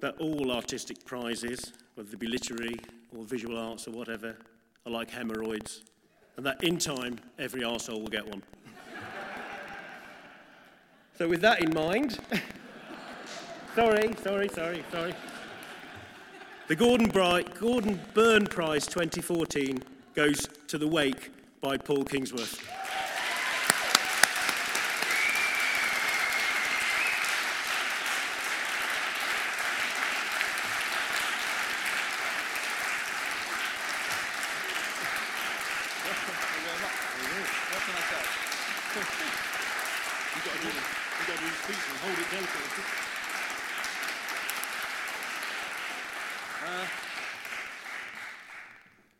that 0.00 0.16
all 0.18 0.50
artistic 0.50 1.04
prizes, 1.04 1.72
whether 1.94 2.08
they 2.10 2.16
be 2.16 2.26
literary 2.26 2.78
or 3.16 3.24
visual 3.24 3.58
arts 3.58 3.86
or 3.86 3.92
whatever, 3.92 4.36
are 4.86 4.92
like 4.92 5.10
hemorrhoids, 5.10 5.82
and 6.36 6.46
that 6.46 6.62
in 6.64 6.78
time 6.78 7.18
every 7.38 7.60
arsehole 7.62 8.00
will 8.00 8.08
get 8.08 8.26
one. 8.26 8.42
so, 11.18 11.28
with 11.28 11.40
that 11.42 11.62
in 11.62 11.72
mind, 11.74 12.18
sorry, 13.74 14.14
sorry, 14.22 14.48
sorry, 14.48 14.84
sorry. 14.90 15.14
The 16.68 16.76
Gordon, 16.76 17.08
Bright, 17.08 17.54
Gordon 17.60 18.00
Burn 18.14 18.46
Prize 18.46 18.86
2014 18.86 19.82
goes 20.14 20.48
to 20.68 20.78
The 20.78 20.88
Wake 20.88 21.30
by 21.60 21.76
Paul 21.76 22.04
Kingsnorth. 22.04 22.60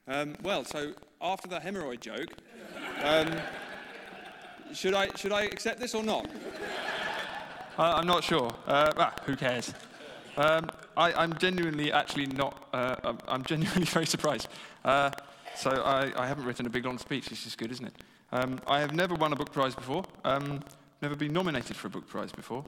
Um, 0.08 0.36
well, 0.42 0.64
so 0.64 0.92
after 1.20 1.48
that 1.48 1.64
hemorrhoid 1.64 2.00
joke, 2.00 2.28
um, 3.02 3.28
should, 4.72 4.94
I, 4.94 5.08
should 5.16 5.32
I 5.32 5.42
accept 5.44 5.80
this 5.80 5.94
or 5.94 6.02
not? 6.02 6.26
Uh, 7.78 7.94
I'm 7.96 8.06
not 8.06 8.22
sure. 8.22 8.50
Uh, 8.66 8.92
ah, 8.96 9.14
who 9.24 9.36
cares? 9.36 9.72
Um, 10.36 10.70
I, 10.96 11.24
am 11.24 11.38
genuinely 11.38 11.92
actually 11.92 12.26
not, 12.26 12.68
uh, 12.72 13.14
I'm 13.26 13.44
genuinely 13.44 13.84
very 13.86 14.06
surprised. 14.06 14.48
Uh, 14.84 15.10
so 15.56 15.70
I, 15.70 16.12
I, 16.16 16.26
haven't 16.26 16.44
written 16.44 16.66
a 16.66 16.70
big 16.70 16.84
long 16.84 16.98
speech. 16.98 17.28
This 17.28 17.46
is 17.46 17.54
good, 17.54 17.70
isn't 17.72 17.86
it? 17.86 17.94
Um, 18.32 18.60
I 18.66 18.80
have 18.80 18.94
never 18.94 19.14
won 19.14 19.32
a 19.32 19.36
book 19.36 19.52
prize 19.52 19.74
before, 19.74 20.04
um, 20.24 20.62
never 21.00 21.16
been 21.16 21.32
nominated 21.32 21.76
for 21.76 21.86
a 21.86 21.90
book 21.90 22.08
prize 22.08 22.32
before, 22.32 22.64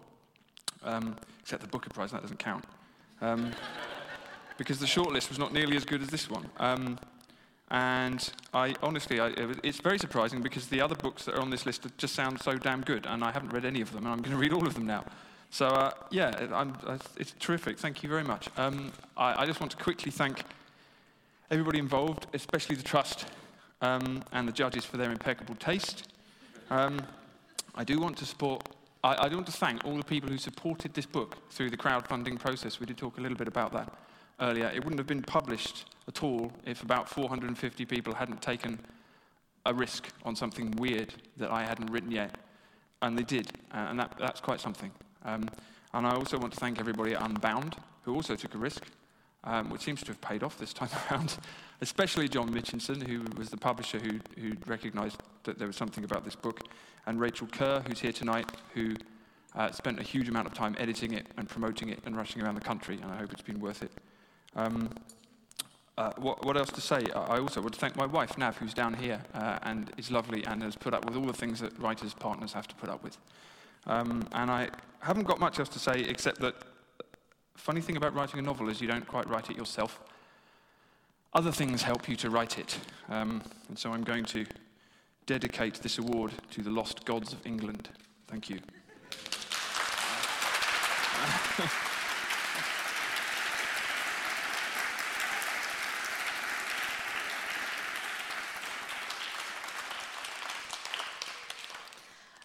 um, 0.84 1.16
except 1.40 1.62
the 1.62 1.68
Booker 1.68 1.90
Prize, 1.90 2.12
that 2.12 2.22
doesn't 2.22 2.38
count. 2.38 2.64
Um, 3.20 3.52
because 4.56 4.78
the 4.78 4.86
shortlist 4.86 5.28
was 5.28 5.38
not 5.38 5.52
nearly 5.52 5.76
as 5.76 5.84
good 5.84 6.02
as 6.02 6.08
this 6.08 6.30
one. 6.30 6.48
Um, 6.58 6.98
and 7.70 8.30
I 8.52 8.74
honestly, 8.82 9.20
I, 9.20 9.32
it's 9.62 9.80
very 9.80 9.98
surprising 9.98 10.42
because 10.42 10.68
the 10.68 10.80
other 10.80 10.94
books 10.94 11.24
that 11.24 11.34
are 11.34 11.40
on 11.40 11.50
this 11.50 11.66
list 11.66 11.86
just 11.96 12.14
sound 12.14 12.40
so 12.40 12.56
damn 12.56 12.82
good, 12.82 13.06
and 13.06 13.24
I 13.24 13.32
haven't 13.32 13.52
read 13.52 13.64
any 13.64 13.80
of 13.80 13.92
them, 13.92 14.04
and 14.04 14.12
I'm 14.12 14.20
going 14.20 14.32
to 14.32 14.40
read 14.40 14.52
all 14.52 14.66
of 14.66 14.74
them 14.74 14.86
now. 14.86 15.04
So 15.50 15.68
uh, 15.68 15.92
yeah, 16.10 16.48
I'm, 16.52 16.76
it's 17.16 17.32
terrific. 17.38 17.78
Thank 17.78 18.02
you 18.02 18.08
very 18.08 18.24
much. 18.24 18.48
Um, 18.56 18.92
I, 19.16 19.42
I, 19.42 19.46
just 19.46 19.60
want 19.60 19.70
to 19.70 19.78
quickly 19.78 20.10
thank 20.10 20.42
everybody 21.50 21.78
involved, 21.78 22.26
especially 22.34 22.76
the 22.76 22.82
trust 22.82 23.26
um, 23.80 24.22
and 24.32 24.48
the 24.48 24.52
judges 24.52 24.84
for 24.84 24.96
their 24.96 25.10
impeccable 25.10 25.54
taste. 25.54 26.08
Um, 26.70 27.00
I 27.74 27.84
do 27.84 27.98
want 28.00 28.16
to 28.18 28.26
support. 28.26 28.68
I, 29.04 29.26
I 29.26 29.28
want 29.28 29.44
to 29.46 29.52
thank 29.52 29.84
all 29.84 29.96
the 29.98 30.02
people 30.02 30.30
who 30.30 30.38
supported 30.38 30.94
this 30.94 31.04
book 31.04 31.36
through 31.50 31.68
the 31.68 31.76
crowdfunding 31.76 32.38
process. 32.38 32.80
We 32.80 32.86
did 32.86 32.96
talk 32.96 33.18
a 33.18 33.20
little 33.20 33.36
bit 33.36 33.48
about 33.48 33.70
that 33.74 33.92
earlier. 34.40 34.72
It 34.74 34.82
wouldn't 34.82 34.98
have 34.98 35.06
been 35.06 35.22
published 35.22 35.84
at 36.08 36.22
all 36.22 36.50
if 36.64 36.82
about 36.82 37.06
450 37.06 37.84
people 37.84 38.14
hadn't 38.14 38.40
taken 38.40 38.80
a 39.66 39.74
risk 39.74 40.08
on 40.24 40.34
something 40.34 40.70
weird 40.78 41.12
that 41.36 41.50
I 41.50 41.64
hadn't 41.64 41.90
written 41.90 42.10
yet. 42.10 42.34
And 43.02 43.18
they 43.18 43.24
did, 43.24 43.50
uh, 43.72 43.88
and 43.90 44.00
that, 44.00 44.14
that's 44.18 44.40
quite 44.40 44.60
something. 44.60 44.90
Um, 45.26 45.50
and 45.92 46.06
I 46.06 46.14
also 46.14 46.38
want 46.38 46.54
to 46.54 46.60
thank 46.60 46.80
everybody 46.80 47.14
at 47.14 47.22
Unbound, 47.22 47.76
who 48.04 48.14
also 48.14 48.34
took 48.36 48.54
a 48.54 48.58
risk, 48.58 48.86
um, 49.44 49.70
which 49.70 49.82
seems 49.82 50.00
to 50.02 50.08
have 50.08 50.20
paid 50.20 50.42
off 50.42 50.58
this 50.58 50.72
time 50.72 50.90
around, 51.10 51.36
especially 51.80 52.28
John 52.28 52.50
Mitchinson, 52.50 53.06
who 53.06 53.24
was 53.36 53.50
the 53.50 53.56
publisher 53.56 53.98
who, 53.98 54.20
who 54.40 54.52
recognized 54.66 55.22
that 55.44 55.58
there 55.58 55.66
was 55.66 55.76
something 55.76 56.04
about 56.04 56.24
this 56.24 56.36
book, 56.36 56.60
and 57.06 57.20
Rachel 57.20 57.46
Kerr, 57.46 57.82
who's 57.86 58.00
here 58.00 58.12
tonight, 58.12 58.50
who 58.74 58.94
Uh, 59.56 59.70
spent 59.70 60.00
a 60.00 60.02
huge 60.02 60.28
amount 60.28 60.48
of 60.48 60.52
time 60.52 60.74
editing 60.78 61.14
it 61.14 61.26
and 61.36 61.48
promoting 61.48 61.88
it 61.88 62.00
and 62.04 62.16
rushing 62.16 62.42
around 62.42 62.56
the 62.56 62.60
country, 62.60 62.98
and 63.00 63.12
I 63.12 63.16
hope 63.18 63.32
it's 63.32 63.40
been 63.40 63.60
worth 63.60 63.84
it. 63.84 63.92
Um, 64.56 64.90
uh, 65.96 66.10
what, 66.16 66.44
what, 66.44 66.56
else 66.56 66.70
to 66.70 66.80
say? 66.80 67.04
I 67.14 67.38
also 67.38 67.60
want 67.60 67.74
to 67.74 67.78
thank 67.78 67.94
my 67.94 68.06
wife, 68.06 68.36
Nav, 68.36 68.56
who's 68.56 68.74
down 68.74 68.94
here 68.94 69.22
uh, 69.32 69.60
and 69.62 69.92
is 69.96 70.10
lovely 70.10 70.44
and 70.44 70.60
has 70.62 70.74
put 70.74 70.92
up 70.92 71.04
with 71.04 71.16
all 71.16 71.24
the 71.24 71.32
things 71.32 71.60
that 71.60 71.78
writers' 71.78 72.14
partners 72.14 72.52
have 72.52 72.66
to 72.66 72.74
put 72.74 72.88
up 72.88 73.04
with. 73.04 73.16
Um, 73.86 74.26
and 74.32 74.50
I 74.50 74.70
haven't 74.98 75.24
got 75.24 75.38
much 75.38 75.60
else 75.60 75.68
to 75.68 75.78
say 75.78 76.00
except 76.00 76.40
that 76.40 76.56
funny 77.56 77.80
thing 77.80 77.96
about 77.96 78.14
writing 78.14 78.38
a 78.38 78.42
novel 78.42 78.68
is 78.68 78.80
you 78.80 78.88
don't 78.88 79.06
quite 79.06 79.28
write 79.28 79.50
it 79.50 79.56
yourself. 79.56 80.00
Other 81.32 81.52
things 81.52 81.82
help 81.82 82.08
you 82.08 82.16
to 82.16 82.30
write 82.30 82.58
it. 82.58 82.78
Um, 83.08 83.42
and 83.68 83.78
so 83.78 83.92
I'm 83.92 84.04
going 84.04 84.24
to 84.26 84.46
dedicate 85.26 85.74
this 85.74 85.98
award 85.98 86.32
to 86.50 86.62
the 86.62 86.70
lost 86.70 87.04
gods 87.04 87.32
of 87.32 87.44
England. 87.46 87.88
Thank 88.28 88.50
you. 88.50 88.60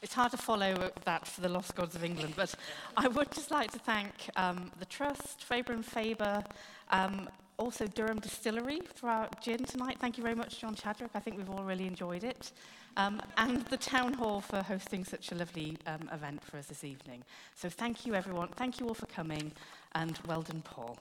It's 0.09 0.15
hard 0.15 0.31
to 0.31 0.37
follow 0.37 0.89
that 1.05 1.27
for 1.27 1.41
the 1.41 1.49
Lost 1.49 1.75
Gods 1.75 1.93
of 1.93 2.03
England, 2.03 2.33
but 2.35 2.55
I 2.97 3.07
would 3.07 3.31
just 3.31 3.51
like 3.51 3.69
to 3.73 3.77
thank 3.77 4.11
um, 4.35 4.71
the 4.79 4.85
Trust, 4.85 5.43
Faber 5.43 5.71
and 5.71 5.85
Faber, 5.85 6.43
um, 6.89 7.29
also 7.57 7.85
Durham 7.85 8.17
Distillery 8.17 8.81
for 8.95 9.07
our 9.07 9.29
gin 9.39 9.63
tonight. 9.65 9.97
Thank 9.99 10.17
you 10.17 10.23
very 10.23 10.33
much, 10.33 10.59
John 10.59 10.73
Chadwick. 10.73 11.11
I 11.13 11.19
think 11.19 11.37
we've 11.37 11.51
all 11.51 11.63
really 11.63 11.85
enjoyed 11.85 12.23
it. 12.23 12.53
Um, 12.97 13.21
and 13.37 13.63
the 13.67 13.77
Town 13.77 14.13
Hall 14.13 14.41
for 14.41 14.63
hosting 14.63 15.05
such 15.05 15.31
a 15.31 15.35
lovely 15.35 15.77
um, 15.85 16.09
event 16.11 16.43
for 16.43 16.57
us 16.57 16.65
this 16.65 16.83
evening. 16.83 17.23
So 17.53 17.69
thank 17.69 18.07
you, 18.07 18.15
everyone. 18.15 18.47
Thank 18.47 18.79
you 18.79 18.87
all 18.87 18.95
for 18.95 19.05
coming, 19.05 19.51
and 19.93 20.17
well 20.27 20.41
done, 20.41 20.63
Paul. 20.65 20.97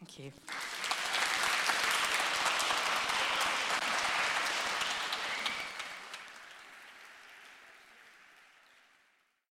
Thank 0.00 0.18
you. 0.18 0.99